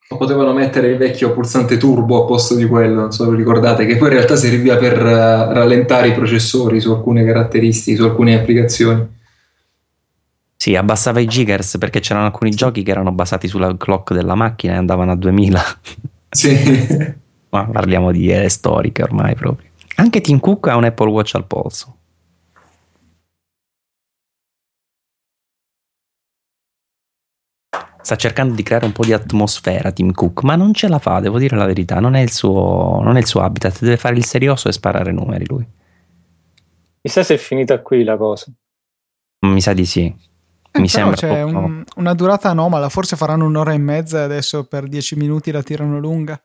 Potevano 0.06 0.52
mettere 0.52 0.88
il 0.88 0.98
vecchio 0.98 1.32
pulsante 1.32 1.76
turbo 1.76 2.22
a 2.22 2.26
posto 2.26 2.54
di 2.54 2.66
quello, 2.66 3.00
non 3.00 3.10
so 3.10 3.24
se 3.24 3.34
ricordate, 3.34 3.86
che 3.86 3.96
poi 3.96 4.08
in 4.08 4.14
realtà 4.14 4.36
serviva 4.36 4.76
per 4.76 5.02
uh, 5.02 5.52
rallentare 5.52 6.08
i 6.08 6.12
processori 6.12 6.78
su 6.78 6.92
alcune 6.92 7.24
caratteristiche, 7.24 7.96
su 7.96 8.04
alcune 8.04 8.38
applicazioni. 8.38 9.22
Sì, 10.64 10.76
abbassava 10.76 11.20
i 11.20 11.26
gigahertz 11.26 11.76
perché 11.76 12.00
c'erano 12.00 12.24
alcuni 12.24 12.50
giochi 12.50 12.82
che 12.82 12.90
erano 12.90 13.12
basati 13.12 13.48
sulla 13.48 13.76
clock 13.76 14.14
della 14.14 14.34
macchina 14.34 14.72
e 14.72 14.76
andavano 14.76 15.12
a 15.12 15.14
2000. 15.14 15.62
Sì. 16.30 17.14
Ma 17.52 17.66
parliamo 17.66 18.10
di 18.10 18.30
ere 18.30 18.48
storiche 18.48 19.02
ormai 19.02 19.34
proprio. 19.34 19.68
Anche 19.96 20.22
Tim 20.22 20.40
Cook 20.40 20.68
ha 20.68 20.76
un 20.76 20.84
Apple 20.84 21.10
Watch 21.10 21.34
al 21.34 21.44
polso. 21.44 21.96
Sta 28.00 28.16
cercando 28.16 28.54
di 28.54 28.62
creare 28.62 28.86
un 28.86 28.92
po' 28.92 29.04
di 29.04 29.12
atmosfera 29.12 29.92
Tim 29.92 30.12
Cook, 30.12 30.44
ma 30.44 30.56
non 30.56 30.72
ce 30.72 30.88
la 30.88 30.98
fa, 30.98 31.20
devo 31.20 31.38
dire 31.38 31.56
la 31.56 31.66
verità, 31.66 32.00
non 32.00 32.14
è 32.14 32.22
il 32.22 32.32
suo, 32.32 33.02
non 33.02 33.16
è 33.16 33.18
il 33.18 33.26
suo 33.26 33.42
habitat, 33.42 33.80
deve 33.80 33.98
fare 33.98 34.16
il 34.16 34.24
serioso 34.24 34.68
e 34.68 34.72
sparare 34.72 35.12
numeri 35.12 35.44
lui. 35.46 35.66
Chissà 37.02 37.22
se 37.22 37.34
è 37.34 37.36
finita 37.36 37.82
qui 37.82 38.02
la 38.02 38.16
cosa. 38.16 38.50
Mi 39.40 39.60
sa 39.60 39.74
di 39.74 39.84
sì. 39.84 40.32
Eh, 40.76 40.80
Mi 40.80 40.88
sembra 40.88 41.14
c'è 41.14 41.42
un, 41.42 41.84
una 41.96 42.14
durata 42.14 42.50
anomala, 42.50 42.88
forse 42.88 43.14
faranno 43.14 43.46
un'ora 43.46 43.72
e 43.72 43.78
mezza 43.78 44.18
e 44.18 44.22
adesso 44.22 44.66
per 44.66 44.88
dieci 44.88 45.14
minuti 45.14 45.52
la 45.52 45.62
tirano 45.62 46.00
lunga. 46.00 46.42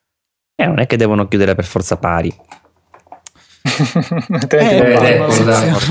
Eh, 0.55 0.65
non 0.67 0.77
è 0.77 0.85
che 0.85 0.97
devono 0.97 1.27
chiudere 1.27 1.55
per 1.55 1.65
forza 1.65 1.97
pari. 1.97 2.29
eh, 4.49 4.57
eh, 4.57 5.33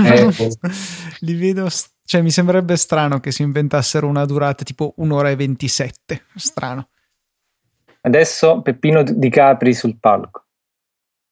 ecco, 0.04 0.48
Li 1.20 1.34
vedo, 1.34 1.68
cioè 2.04 2.22
mi 2.22 2.30
sembrerebbe 2.30 2.76
strano 2.76 3.18
che 3.18 3.32
si 3.32 3.42
inventassero 3.42 4.06
una 4.06 4.24
durata 4.24 4.62
tipo 4.62 4.94
un'ora 4.98 5.30
e 5.30 5.36
ventisette. 5.36 6.26
Strano. 6.36 6.90
Adesso 8.02 8.62
Peppino 8.62 9.02
Di 9.02 9.30
Capri 9.30 9.74
sul 9.74 9.98
palco. 9.98 10.44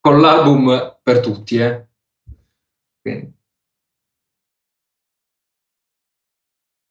Con 0.01 0.21
l'album 0.21 0.99
per 1.03 1.21
tutti, 1.21 1.59
eh. 1.59 1.87
Quindi. 3.01 3.36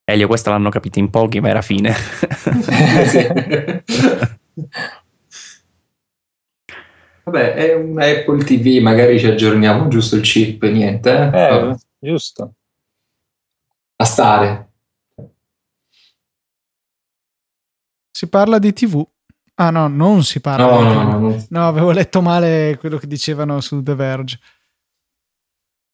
Elio, 0.07 0.27
questo 0.27 0.51
l'hanno 0.51 0.69
capito 0.69 0.99
in 0.99 1.09
pochi, 1.09 1.39
ma 1.39 1.49
era 1.49 1.63
fine. 1.63 1.91
Vabbè, 7.23 7.53
è 7.55 7.73
un 7.73 7.99
Apple 7.99 8.43
TV, 8.43 8.81
magari 8.83 9.17
ci 9.19 9.25
aggiorniamo 9.25 9.87
giusto 9.87 10.15
il 10.15 10.21
chip, 10.21 10.63
niente. 10.65 11.31
Eh, 11.33 11.69
eh 11.69 11.75
giusto. 11.97 12.53
A 13.95 14.05
stare. 14.05 14.69
Si 18.11 18.29
parla 18.29 18.59
di 18.59 18.73
TV. 18.73 19.03
Ah 19.55 19.71
no, 19.71 19.87
non 19.87 20.23
si 20.23 20.39
parla 20.39 20.69
no, 20.69 20.77
di 20.77 20.83
no, 20.83 21.03
no, 21.03 21.19
no. 21.19 21.45
No, 21.49 21.67
avevo 21.67 21.89
letto 21.89 22.21
male 22.21 22.77
quello 22.79 22.97
che 22.99 23.07
dicevano 23.07 23.59
su 23.59 23.81
The 23.81 23.95
Verge. 23.95 24.39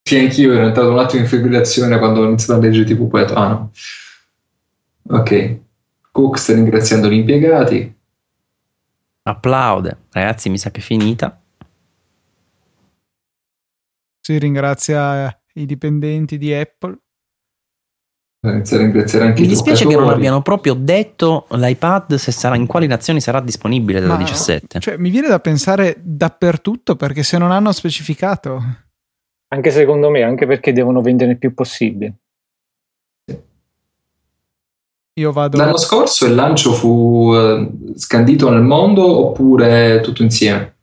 Sì, 0.03 0.17
anch'io 0.17 0.51
ero 0.51 0.65
entrato 0.65 0.91
un 0.91 0.99
attimo 0.99 1.21
in 1.21 1.29
fibrillazione 1.29 1.97
quando 1.97 2.21
ho 2.21 2.25
iniziato 2.25 2.59
a 2.59 2.63
leggere 2.63 2.85
TV, 2.85 3.07
poi 3.07 3.21
ho 3.21 3.25
detto, 3.25 3.39
ah 3.39 3.47
no. 3.47 3.71
Ok. 5.07 5.59
Cook 6.11 6.37
sta 6.37 6.53
ringraziando 6.53 7.09
gli 7.09 7.13
impiegati. 7.13 7.95
Applaude. 9.23 9.97
Ragazzi, 10.11 10.49
mi 10.49 10.57
sa 10.57 10.71
che 10.71 10.79
è 10.79 10.83
finita. 10.83 11.41
Si 14.19 14.37
ringrazia 14.37 15.35
i 15.53 15.65
dipendenti 15.65 16.37
di 16.37 16.53
Apple. 16.53 16.97
Ringraziare 18.43 19.25
anche 19.25 19.41
Mi 19.41 19.47
dispiace 19.47 19.85
che 19.85 19.95
non 19.95 20.09
abbiano 20.09 20.41
proprio 20.41 20.73
detto 20.73 21.45
l'iPad 21.51 22.15
se 22.15 22.31
sarà, 22.31 22.55
in 22.55 22.65
quali 22.65 22.87
nazioni 22.87 23.21
sarà 23.21 23.39
disponibile 23.39 23.99
dalla 23.99 24.15
17. 24.15 24.79
Cioè, 24.79 24.97
mi 24.97 25.11
viene 25.11 25.27
da 25.27 25.39
pensare 25.39 25.95
dappertutto 25.99 26.95
perché 26.95 27.21
se 27.21 27.37
non 27.37 27.51
hanno 27.51 27.71
specificato. 27.71 28.59
Anche 29.49 29.69
secondo 29.69 30.09
me, 30.09 30.23
anche 30.23 30.47
perché 30.47 30.73
devono 30.73 31.01
vendere 31.01 31.31
il 31.31 31.37
più 31.37 31.53
possibile. 31.53 32.20
Io 35.21 35.31
vado... 35.31 35.57
L'anno 35.57 35.77
scorso 35.77 36.25
il 36.25 36.33
lancio 36.33 36.73
fu 36.73 37.31
uh, 37.31 37.93
scandito 37.95 38.49
nel 38.49 38.63
mondo 38.63 39.03
oppure 39.27 39.99
tutto 40.01 40.23
insieme? 40.23 40.75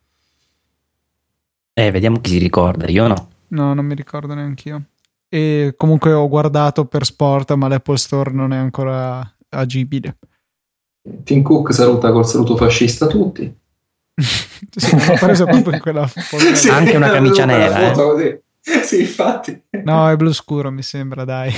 Eh, 1.73 1.91
vediamo 1.91 2.21
chi 2.21 2.31
si 2.31 2.39
ricorda, 2.39 2.87
io 2.87 3.09
no. 3.09 3.29
No, 3.49 3.75
non 3.75 3.85
mi 3.85 3.95
ricordo 3.95 4.35
neanche 4.35 4.69
io. 4.69 4.83
E 5.29 5.75
comunque 5.77 6.13
ho 6.13 6.29
guardato 6.29 6.85
per 6.85 7.05
sport, 7.05 7.53
ma 7.55 7.67
l'Apple 7.67 7.97
Store 7.97 8.31
non 8.31 8.53
è 8.53 8.57
ancora 8.57 9.29
agibile. 9.49 10.19
Tim 11.25 11.43
Cook 11.43 11.73
saluta 11.75 12.13
col 12.13 12.27
saluto 12.27 12.57
fascista 12.57 13.07
tutti. 13.09 13.53
sì, 14.15 14.97
preso 15.19 15.47
proprio 15.47 15.75
in 15.75 15.81
quella 15.81 16.07
foto. 16.09 16.55
sì, 16.55 16.69
Anche 16.69 16.97
una 16.97 17.11
camicia 17.11 17.45
nera. 17.45 17.93
Eh. 17.93 18.43
Sì, 18.61 19.01
infatti. 19.01 19.61
No, 19.85 20.09
è 20.09 20.17
blu 20.17 20.33
scuro, 20.33 20.71
mi 20.71 20.83
sembra, 20.83 21.25
dai. 21.25 21.53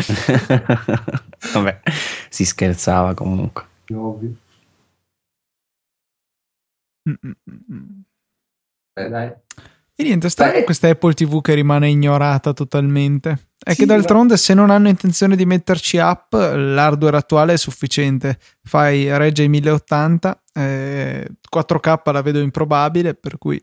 Vabbè, 1.52 1.80
si 2.30 2.44
scherzava 2.44 3.12
comunque. 3.12 3.66
Ovvio. 3.92 4.34
Beh, 8.92 9.08
dai. 9.08 9.32
E 9.94 10.02
niente, 10.02 10.30
strano 10.30 10.62
questa 10.62 10.88
Apple 10.88 11.12
TV 11.12 11.42
che 11.42 11.52
rimane 11.52 11.90
ignorata 11.90 12.54
totalmente. 12.54 13.48
È 13.62 13.72
sì, 13.72 13.80
che 13.80 13.86
d'altronde, 13.86 14.38
se 14.38 14.54
non 14.54 14.70
hanno 14.70 14.88
intenzione 14.88 15.36
di 15.36 15.44
metterci 15.44 15.98
app, 15.98 16.32
l'hardware 16.32 17.18
attuale 17.18 17.52
è 17.52 17.58
sufficiente. 17.58 18.38
Fai 18.62 19.14
regge 19.18 19.42
i 19.42 19.48
1080, 19.48 20.42
eh, 20.54 21.28
4K 21.50 22.12
la 22.12 22.22
vedo 22.22 22.38
improbabile, 22.38 23.14
per 23.14 23.36
cui 23.36 23.60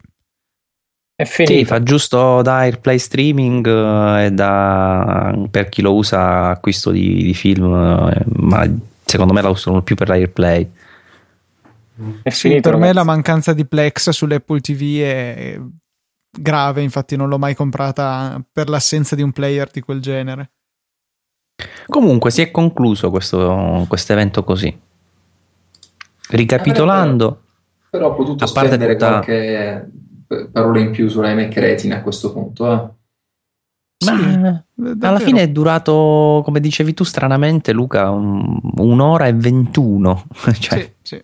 è 1.19 1.25
finito. 1.25 1.53
Sì, 1.53 1.65
fa 1.65 1.81
giusto 1.81 2.43
da 2.43 2.57
AirPlay 2.57 2.99
streaming 2.99 3.65
eh, 3.65 4.25
e 4.25 4.31
da 4.31 5.35
per 5.49 5.67
chi 5.67 5.81
lo 5.81 5.95
usa 5.95 6.49
acquisto 6.49 6.91
di, 6.91 7.23
di 7.23 7.33
film, 7.33 7.73
eh, 7.73 8.23
ma 8.35 8.69
secondo 9.03 9.33
me 9.33 9.41
la 9.41 9.49
usano 9.49 9.81
più 9.81 9.95
per 9.95 10.09
l'AirPlay. 10.09 10.71
È 12.21 12.29
sì, 12.29 12.49
finito, 12.49 12.69
per 12.69 12.73
ragazzi. 12.73 12.89
me 12.89 12.93
la 12.93 13.03
mancanza 13.03 13.53
di 13.53 13.65
Plex 13.65 14.11
sull'Apple 14.11 14.59
TV 14.59 14.99
è 14.99 15.59
grave, 16.29 16.83
infatti 16.83 17.15
non 17.15 17.29
l'ho 17.29 17.39
mai 17.39 17.55
comprata 17.55 18.39
per 18.51 18.69
l'assenza 18.69 19.15
di 19.15 19.23
un 19.23 19.31
player 19.31 19.71
di 19.71 19.81
quel 19.81 19.99
genere. 19.99 20.51
Comunque 21.87 22.29
si 22.29 22.43
è 22.43 22.51
concluso 22.51 23.09
questo 23.09 23.85
quest 23.87 24.11
evento 24.11 24.43
così. 24.43 24.79
Ricapitolando, 26.29 27.41
però, 27.89 27.89
però 27.89 28.07
ho 28.11 28.15
potuto 28.15 28.43
a 28.43 28.51
parte 28.51 28.67
spendere 28.67 28.93
tutta... 28.93 29.07
qualche 29.07 29.89
parole 30.51 30.81
in 30.81 30.91
più 30.91 31.07
sull'iMac 31.07 31.53
Retina 31.55 31.97
a 31.97 32.01
questo 32.01 32.31
punto. 32.31 32.71
Eh. 32.71 32.95
Ma 34.05 34.63
sì, 34.75 35.05
alla 35.05 35.19
fine 35.19 35.41
è 35.41 35.49
durato, 35.49 36.41
come 36.43 36.59
dicevi 36.59 36.93
tu, 36.93 37.03
stranamente, 37.03 37.71
Luca, 37.71 38.11
un, 38.11 38.59
un'ora 38.75 39.27
e 39.27 39.33
ventuno. 39.33 40.25
cioè, 40.59 40.93
sì, 41.01 41.15
sì. 41.15 41.23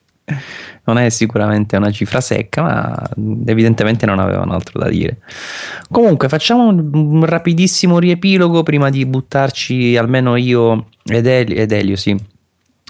Non 0.86 0.98
è 0.98 1.10
sicuramente 1.10 1.78
una 1.78 1.92
cifra 1.92 2.20
secca, 2.20 2.62
ma 2.64 3.10
evidentemente 3.46 4.06
non 4.06 4.20
avevano 4.20 4.54
altro 4.54 4.80
da 4.80 4.90
dire. 4.90 5.20
Comunque, 5.92 6.30
facciamo 6.30 6.68
un 6.68 7.26
rapidissimo 7.26 8.00
riepilogo 8.00 8.64
prima 8.64 8.90
di 8.90 9.06
buttarci, 9.06 9.96
almeno 9.96 10.36
io 10.36 10.88
ed 11.06 11.28
Elio, 11.28 11.56
ed 11.56 11.72
Elio 11.72 11.96
sì, 11.96 12.18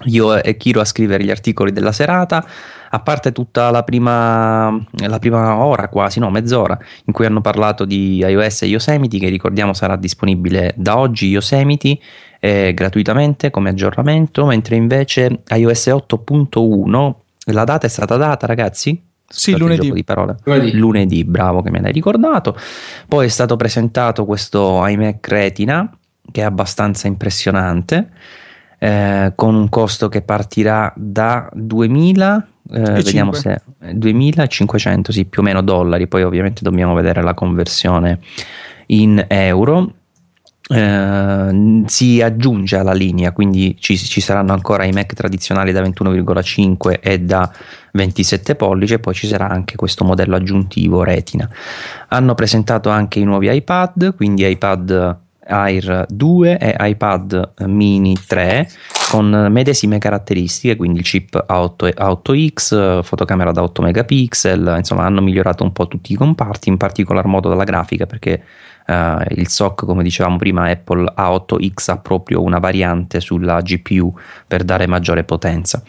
io 0.05 0.41
e 0.41 0.57
Kiro 0.57 0.81
a 0.81 0.85
scrivere 0.85 1.23
gli 1.23 1.31
articoli 1.31 1.71
della 1.71 1.91
serata 1.91 2.45
a 2.95 2.99
parte 2.99 3.31
tutta 3.31 3.71
la 3.71 3.81
prima, 3.81 4.71
la 5.07 5.17
prima 5.17 5.57
ora 5.57 5.89
quasi, 5.89 6.19
no, 6.19 6.29
mezz'ora, 6.29 6.77
in 7.05 7.13
cui 7.13 7.25
hanno 7.25 7.41
parlato 7.41 7.85
di 7.85 8.17
iOS 8.17 8.61
e 8.61 8.65
Yosemite, 8.67 9.17
che 9.17 9.29
ricordiamo 9.29 9.73
sarà 9.73 9.95
disponibile 9.95 10.75
da 10.77 10.99
oggi 10.99 11.27
Yosemite 11.27 11.97
eh, 12.39 12.71
gratuitamente 12.75 13.49
come 13.49 13.69
aggiornamento, 13.69 14.45
mentre 14.45 14.75
invece 14.75 15.41
iOS 15.49 15.87
8.1, 15.87 17.13
la 17.47 17.63
data 17.63 17.87
è 17.87 17.89
stata 17.89 18.15
data 18.15 18.45
ragazzi? 18.45 19.01
Sì, 19.27 19.57
lunedì. 19.57 19.91
Di 19.91 20.03
parole. 20.03 20.35
lunedì. 20.43 20.77
Lunedì, 20.77 21.23
bravo 21.23 21.63
che 21.63 21.71
me 21.71 21.81
l'hai 21.81 21.91
ricordato. 21.91 22.55
Poi 23.07 23.25
è 23.25 23.29
stato 23.29 23.55
presentato 23.55 24.23
questo 24.25 24.85
iMac 24.85 25.27
Retina, 25.27 25.89
che 26.31 26.41
è 26.41 26.43
abbastanza 26.43 27.07
impressionante, 27.07 28.11
eh, 28.77 29.31
con 29.33 29.55
un 29.55 29.67
costo 29.69 30.09
che 30.09 30.21
partirà 30.21 30.93
da 30.95 31.49
2000 31.53 32.49
eh, 32.71 32.79
vediamo 32.79 33.33
se 33.33 33.61
2500 33.91 35.11
sì 35.11 35.25
più 35.25 35.41
o 35.41 35.43
meno 35.43 35.61
dollari 35.61 36.07
poi 36.07 36.23
ovviamente 36.23 36.61
dobbiamo 36.63 36.93
vedere 36.93 37.21
la 37.21 37.33
conversione 37.33 38.19
in 38.87 39.23
euro 39.27 39.93
eh, 40.69 41.83
si 41.87 42.21
aggiunge 42.21 42.77
alla 42.77 42.93
linea, 42.93 43.33
quindi 43.33 43.75
ci, 43.79 43.97
ci, 43.97 44.21
saranno 44.21 44.53
ancora 44.53 44.85
i 44.85 44.91
Mac 44.91 45.13
tradizionali 45.13 45.73
da 45.73 45.81
21,5 45.81 46.99
e 47.01 47.19
da 47.19 47.51
27 47.91 48.55
pollici 48.55 48.93
e 48.93 48.99
poi 48.99 49.13
ci 49.13 49.27
sarà 49.27 49.49
anche 49.49 49.75
questo 49.75 50.05
modello 50.05 50.35
aggiuntivo 50.35 51.03
Retina. 51.03 51.49
Hanno 52.07 52.33
presentato 52.33 52.89
anche 52.89 53.19
i 53.19 53.23
nuovi 53.23 53.53
iPad, 53.53 54.15
quindi 54.15 54.47
iPad 54.47 55.17
Air 55.45 56.05
2 56.07 56.57
e 56.57 56.75
iPad 56.79 57.53
mini 57.65 58.15
3 58.27 58.69
con 59.09 59.47
medesime 59.49 59.99
caratteristiche, 59.99 60.75
quindi 60.75 60.99
il 60.99 61.05
chip 61.05 61.45
A8, 61.47 61.93
A8X, 61.95 63.03
fotocamera 63.03 63.51
da 63.51 63.61
8 63.61 63.81
megapixel, 63.81 64.75
insomma 64.77 65.05
hanno 65.05 65.21
migliorato 65.21 65.63
un 65.63 65.71
po' 65.71 65.87
tutti 65.87 66.13
i 66.13 66.15
comparti, 66.15 66.69
in 66.69 66.77
particolar 66.77 67.25
modo 67.25 67.49
dalla 67.49 67.63
grafica 67.63 68.05
perché 68.05 68.43
Uh, 68.93 69.23
il 69.35 69.47
SOC, 69.47 69.85
come 69.85 70.03
dicevamo 70.03 70.37
prima, 70.37 70.69
Apple 70.69 71.11
A8X 71.17 71.91
ha 71.91 71.97
proprio 71.97 72.43
una 72.43 72.59
variante 72.59 73.19
sulla 73.19 73.59
GPU 73.61 74.13
per 74.47 74.63
dare 74.63 74.85
maggiore 74.87 75.23
potenza. 75.23 75.81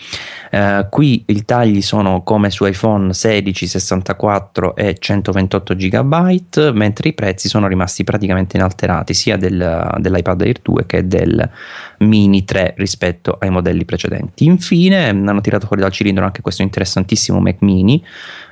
Uh, 0.51 0.89
qui 0.89 1.24
i 1.26 1.44
tagli 1.44 1.82
sono 1.82 2.22
come 2.22 2.51
su 2.51 2.64
iPhone 2.64 3.12
16, 3.12 3.66
64 3.66 4.76
e 4.76 4.97
128 4.98 5.74
GB, 5.74 6.70
mentre 6.72 7.09
i 7.09 7.12
prezzi 7.12 7.48
sono 7.48 7.66
rimasti 7.66 8.05
praticamente 8.05 8.56
inalterati 8.56 9.12
sia 9.12 9.36
del, 9.36 9.97
dell'iPad 9.98 10.40
Air 10.40 10.60
2 10.62 10.86
che 10.86 11.06
del 11.06 11.51
Mini 11.98 12.44
3 12.44 12.74
rispetto 12.76 13.36
ai 13.39 13.51
modelli 13.51 13.85
precedenti. 13.85 14.44
Infine 14.44 15.09
hanno 15.09 15.40
tirato 15.40 15.66
fuori 15.66 15.82
dal 15.82 15.93
cilindro 15.93 16.24
anche 16.24 16.40
questo 16.40 16.62
interessantissimo 16.62 17.40
Mac 17.40 17.56
Mini 17.60 18.02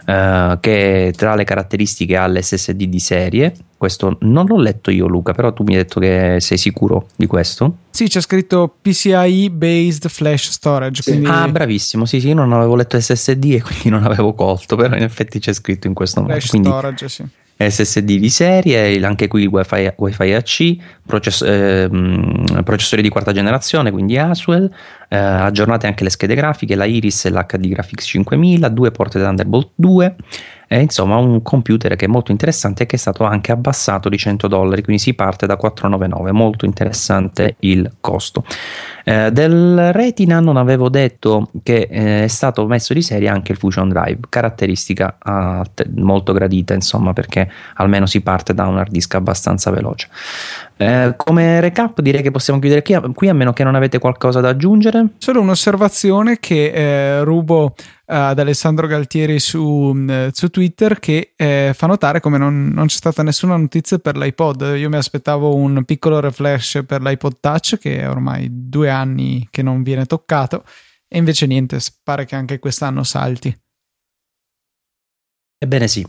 uh, 0.07 0.59
che 0.61 1.13
tra 1.17 1.35
le 1.35 1.45
caratteristiche 1.45 2.17
ha 2.17 2.27
l'SSD 2.27 2.85
di 2.85 3.01
serie 3.01 3.55
questo 3.83 4.17
non 4.21 4.47
l'ho 4.47 4.61
letto 4.61 4.93
io, 4.93 5.09
Luca, 5.09 5.33
però 5.33 5.53
tu 5.53 5.65
mi 5.65 5.73
hai 5.73 5.83
detto 5.83 5.99
che 5.99 6.37
sei 6.39 6.57
sicuro 6.57 7.09
di 7.17 7.27
questo? 7.27 7.79
Sì, 7.91 8.07
c'è 8.07 8.21
scritto 8.21 8.73
PCIe 8.81 9.51
based 9.51 10.09
flash 10.09 10.51
storage. 10.51 11.03
Sì. 11.03 11.11
Quindi... 11.11 11.29
Ah, 11.29 11.49
bravissimo. 11.49 12.05
Sì, 12.05 12.21
sì, 12.21 12.29
io 12.29 12.35
non 12.35 12.53
avevo 12.53 12.77
letto 12.77 13.01
SSD 13.01 13.45
e 13.55 13.61
quindi 13.61 13.89
non 13.89 14.05
avevo 14.05 14.35
colto, 14.35 14.77
però 14.77 14.95
in 14.95 15.03
effetti 15.03 15.41
c'è 15.41 15.53
scritto 15.53 15.89
in 15.89 15.95
questo 15.95 16.21
modo. 16.21 16.33
Flash 16.33 16.51
quindi, 16.51 16.69
storage, 16.69 17.09
sì. 17.09 17.25
SSD 17.71 18.19
di 18.19 18.31
serie, 18.31 19.05
anche 19.05 19.29
qui 19.29 19.43
il 19.43 19.49
WiFi, 19.49 19.93
WiFi 19.97 20.33
AC, 20.33 20.77
process, 21.07 21.43
eh, 21.43 21.89
processori 22.65 23.03
di 23.03 23.09
quarta 23.09 23.33
generazione, 23.33 23.91
quindi 23.91 24.19
Aswell, 24.19 24.71
eh, 25.09 25.17
aggiornate 25.17 25.87
anche 25.87 26.05
le 26.05 26.11
schede 26.11 26.35
grafiche, 26.35 26.75
la 26.75 26.85
Iris 26.85 27.25
e 27.27 27.31
l'HD 27.31 27.69
Graphics 27.69 28.05
5000, 28.05 28.69
due 28.69 28.91
porte 28.91 29.19
Thunderbolt 29.19 29.71
2 29.75 30.17
è 30.73 30.79
insomma 30.79 31.17
un 31.17 31.43
computer 31.43 31.97
che 31.97 32.07
è 32.07 32.09
molto 32.09 32.31
interessante 32.31 32.85
e 32.85 32.87
che 32.87 32.97
è 32.97 32.99
stato 32.99 33.25
anche 33.25 33.53
abbassato 33.53 34.09
di 34.09 34.17
100 34.17 34.49
dollari, 34.49 34.83
quindi 34.83 35.03
si 35.03 35.13
parte 35.13 35.45
da 35.45 35.57
499, 35.57 36.33
molto 36.33 36.65
interessante 36.65 37.57
il 37.61 37.97
costo. 38.01 38.43
Eh, 39.05 39.31
del 39.33 39.93
Retina 39.93 40.41
non 40.41 40.57
avevo 40.57 40.89
detto 40.89 41.51
che 41.63 41.89
eh, 41.91 42.25
è 42.25 42.27
stato 42.29 42.67
messo 42.67 42.95
di 42.95 43.03
serie 43.03 43.29
anche 43.29 43.53
il 43.53 43.59
Fusion 43.59 43.91
Drive, 43.91 44.21
caratteristica 44.31 45.19
eh, 45.23 45.91
molto 45.97 46.33
gradita 46.33 46.73
insomma 46.73 47.13
perché 47.13 47.51
almeno 47.75 48.07
si 48.07 48.23
parte 48.23 48.55
da 48.55 48.67
un 48.67 48.79
hard 48.79 48.93
disk 48.93 49.15
abbastanza 49.15 49.71
veloce. 49.71 50.09
Eh, 50.79 51.15
come 51.17 51.61
recap 51.61 52.01
direi 52.01 52.23
che 52.23 52.31
possiamo 52.31 52.59
chiudere 52.59 52.83
qui, 52.83 52.99
qui, 53.15 53.29
a 53.29 53.35
meno 53.35 53.53
che 53.53 53.63
non 53.63 53.75
avete 53.75 53.99
qualcosa 53.99 54.41
da 54.41 54.49
aggiungere. 54.49 55.09
Solo 55.19 55.41
un'osservazione 55.41 56.39
che 56.41 56.73
eh, 56.73 57.25
rubo 57.25 57.75
ad 58.15 58.39
Alessandro 58.39 58.87
Galtieri 58.87 59.41
su, 59.41 59.93
mm, 59.95 60.29
su 60.33 60.49
Twitter 60.51 60.99
che 60.99 61.33
eh, 61.35 61.73
fa 61.75 61.87
notare 61.87 62.21
come 62.21 62.37
non, 62.37 62.69
non, 62.69 62.87
c'è 62.87 62.97
stata 62.97 63.23
nessuna 63.23 63.57
notizia 63.57 63.99
per 63.99 64.19
l'iPod. 64.19 64.75
Io 64.77 64.91
mi 64.91 64.97
aspettavo 64.97 65.55
un 65.55 65.83
piccolo 65.85 66.21
refresh 66.21 66.83
per 66.87 67.01
l'iPod 67.01 67.37
Touch 67.41 67.79
che 67.79 68.01
è 68.01 68.09
ormai 68.09 68.49
due 68.51 68.91
anni 68.91 69.49
che 69.51 69.63
non 69.63 69.83
viene 69.83 70.05
toccato 70.05 70.65
e 71.09 71.17
invece 71.17 71.47
niente, 71.47 71.79
pare 72.03 72.27
che 72.27 72.37
anche 72.37 72.59
quest'anno 72.59 73.03
salti. 73.03 73.55
Ebbene 75.59 75.89
sì. 75.89 76.07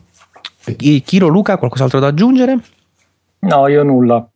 Chiro 1.04 1.28
Luca, 1.28 1.58
qualcos'altro 1.58 2.00
da 2.00 2.08
aggiungere? 2.08 2.58
No, 3.40 3.68
io 3.68 3.84
nulla. 3.84 4.30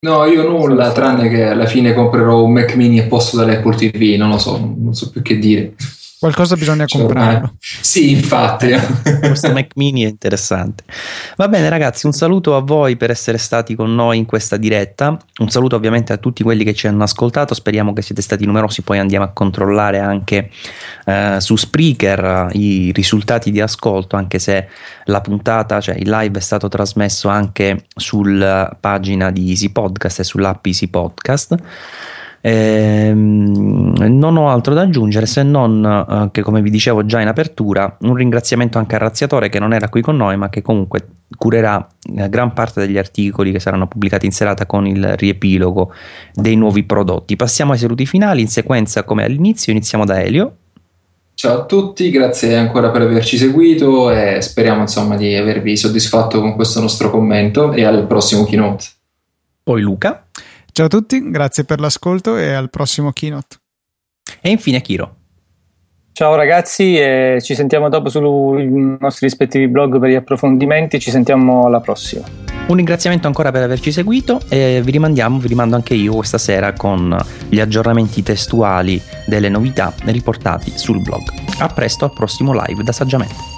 No, 0.00 0.24
io 0.26 0.48
nulla, 0.48 0.92
tranne 0.92 1.28
che 1.28 1.44
alla 1.44 1.66
fine 1.66 1.94
comprerò 1.94 2.44
un 2.44 2.52
Mac 2.52 2.74
mini 2.74 3.00
a 3.00 3.06
posto 3.06 3.38
dell'Apple 3.38 3.76
TV, 3.76 4.16
non 4.18 4.30
lo 4.30 4.38
so, 4.38 4.58
non 4.58 4.94
so 4.94 5.10
più 5.10 5.22
che 5.22 5.38
dire. 5.38 5.74
Qualcosa 6.24 6.56
bisogna 6.56 6.86
cioè, 6.86 7.02
comprarlo. 7.02 7.52
Sì, 7.60 8.12
infatti. 8.12 8.72
Questo 9.20 9.52
Mac 9.52 9.72
mini 9.74 10.04
è 10.04 10.08
interessante. 10.08 10.82
Va 11.36 11.48
bene 11.48 11.68
ragazzi, 11.68 12.06
un 12.06 12.12
saluto 12.12 12.56
a 12.56 12.60
voi 12.60 12.96
per 12.96 13.10
essere 13.10 13.36
stati 13.36 13.74
con 13.74 13.94
noi 13.94 14.16
in 14.16 14.24
questa 14.24 14.56
diretta. 14.56 15.18
Un 15.40 15.50
saluto 15.50 15.76
ovviamente 15.76 16.14
a 16.14 16.16
tutti 16.16 16.42
quelli 16.42 16.64
che 16.64 16.72
ci 16.72 16.86
hanno 16.86 17.02
ascoltato. 17.02 17.52
Speriamo 17.52 17.92
che 17.92 18.00
siete 18.00 18.22
stati 18.22 18.46
numerosi. 18.46 18.80
Poi 18.80 18.98
andiamo 18.98 19.26
a 19.26 19.32
controllare 19.34 19.98
anche 19.98 20.48
eh, 21.04 21.36
su 21.40 21.56
Spreaker 21.56 22.24
eh, 22.24 22.56
i 22.56 22.92
risultati 22.94 23.50
di 23.50 23.60
ascolto, 23.60 24.16
anche 24.16 24.38
se 24.38 24.68
la 25.04 25.20
puntata, 25.20 25.78
cioè 25.78 25.96
il 25.96 26.08
live 26.08 26.38
è 26.38 26.42
stato 26.42 26.68
trasmesso 26.68 27.28
anche 27.28 27.84
sulla 27.94 28.74
pagina 28.80 29.30
di 29.30 29.50
Easy 29.50 29.68
Podcast 29.68 30.20
e 30.20 30.24
sull'app 30.24 30.64
Easy 30.64 30.88
Podcast. 30.88 31.54
Ehm, 32.46 33.94
non 33.96 34.36
ho 34.36 34.50
altro 34.50 34.74
da 34.74 34.82
aggiungere 34.82 35.24
se 35.24 35.42
non 35.42 35.82
eh, 35.82 36.28
che, 36.30 36.42
come 36.42 36.60
vi 36.60 36.68
dicevo 36.68 37.06
già 37.06 37.22
in 37.22 37.28
apertura, 37.28 37.96
un 38.00 38.14
ringraziamento 38.14 38.76
anche 38.76 38.96
al 38.96 39.00
razziatore 39.00 39.48
che 39.48 39.58
non 39.58 39.72
era 39.72 39.88
qui 39.88 40.02
con 40.02 40.16
noi, 40.16 40.36
ma 40.36 40.50
che 40.50 40.60
comunque 40.60 41.06
curerà 41.38 41.88
eh, 42.14 42.28
gran 42.28 42.52
parte 42.52 42.80
degli 42.80 42.98
articoli 42.98 43.50
che 43.50 43.60
saranno 43.60 43.86
pubblicati 43.86 44.26
in 44.26 44.32
serata 44.32 44.66
con 44.66 44.86
il 44.86 45.16
riepilogo 45.16 45.92
dei 46.34 46.54
nuovi 46.54 46.84
prodotti. 46.84 47.34
Passiamo 47.34 47.72
ai 47.72 47.78
saluti 47.78 48.04
finali 48.04 48.42
in 48.42 48.48
sequenza 48.48 49.04
come 49.04 49.24
all'inizio. 49.24 49.72
Iniziamo 49.72 50.04
da 50.04 50.20
Elio. 50.20 50.56
Ciao 51.32 51.62
a 51.62 51.64
tutti, 51.64 52.10
grazie 52.10 52.56
ancora 52.56 52.90
per 52.90 53.00
averci 53.00 53.38
seguito 53.38 54.10
e 54.10 54.42
speriamo 54.42 54.82
insomma 54.82 55.16
di 55.16 55.34
avervi 55.34 55.78
soddisfatto 55.78 56.40
con 56.40 56.54
questo 56.54 56.80
nostro 56.80 57.10
commento 57.10 57.72
e 57.72 57.84
al 57.84 58.06
prossimo 58.06 58.44
keynote. 58.44 58.84
Poi 59.62 59.80
Luca. 59.80 60.26
Ciao 60.76 60.86
a 60.86 60.88
tutti, 60.88 61.30
grazie 61.30 61.62
per 61.62 61.78
l'ascolto 61.78 62.36
e 62.36 62.52
al 62.52 62.68
prossimo 62.68 63.12
keynote. 63.12 63.58
E 64.40 64.50
infine 64.50 64.80
Kiro. 64.80 65.14
Ciao 66.12 66.34
ragazzi, 66.34 66.98
e 66.98 67.38
ci 67.40 67.54
sentiamo 67.54 67.88
dopo 67.88 68.08
sui 68.08 68.96
nostri 68.98 69.28
rispettivi 69.28 69.68
blog 69.68 70.00
per 70.00 70.10
gli 70.10 70.16
approfondimenti. 70.16 70.98
Ci 70.98 71.12
sentiamo 71.12 71.66
alla 71.66 71.78
prossima. 71.78 72.26
Un 72.66 72.74
ringraziamento 72.74 73.28
ancora 73.28 73.52
per 73.52 73.62
averci 73.62 73.92
seguito 73.92 74.40
e 74.48 74.80
vi 74.82 74.90
rimandiamo, 74.90 75.38
vi 75.38 75.46
rimando 75.46 75.76
anche 75.76 75.94
io 75.94 76.12
questa 76.12 76.38
sera 76.38 76.72
con 76.72 77.16
gli 77.48 77.60
aggiornamenti 77.60 78.24
testuali 78.24 79.00
delle 79.26 79.48
novità 79.48 79.94
riportati 80.06 80.76
sul 80.76 81.00
blog. 81.00 81.22
A 81.58 81.68
presto 81.68 82.04
al 82.04 82.12
prossimo 82.12 82.52
live 82.52 82.82
da 82.82 82.90
Saggiamente. 82.90 83.53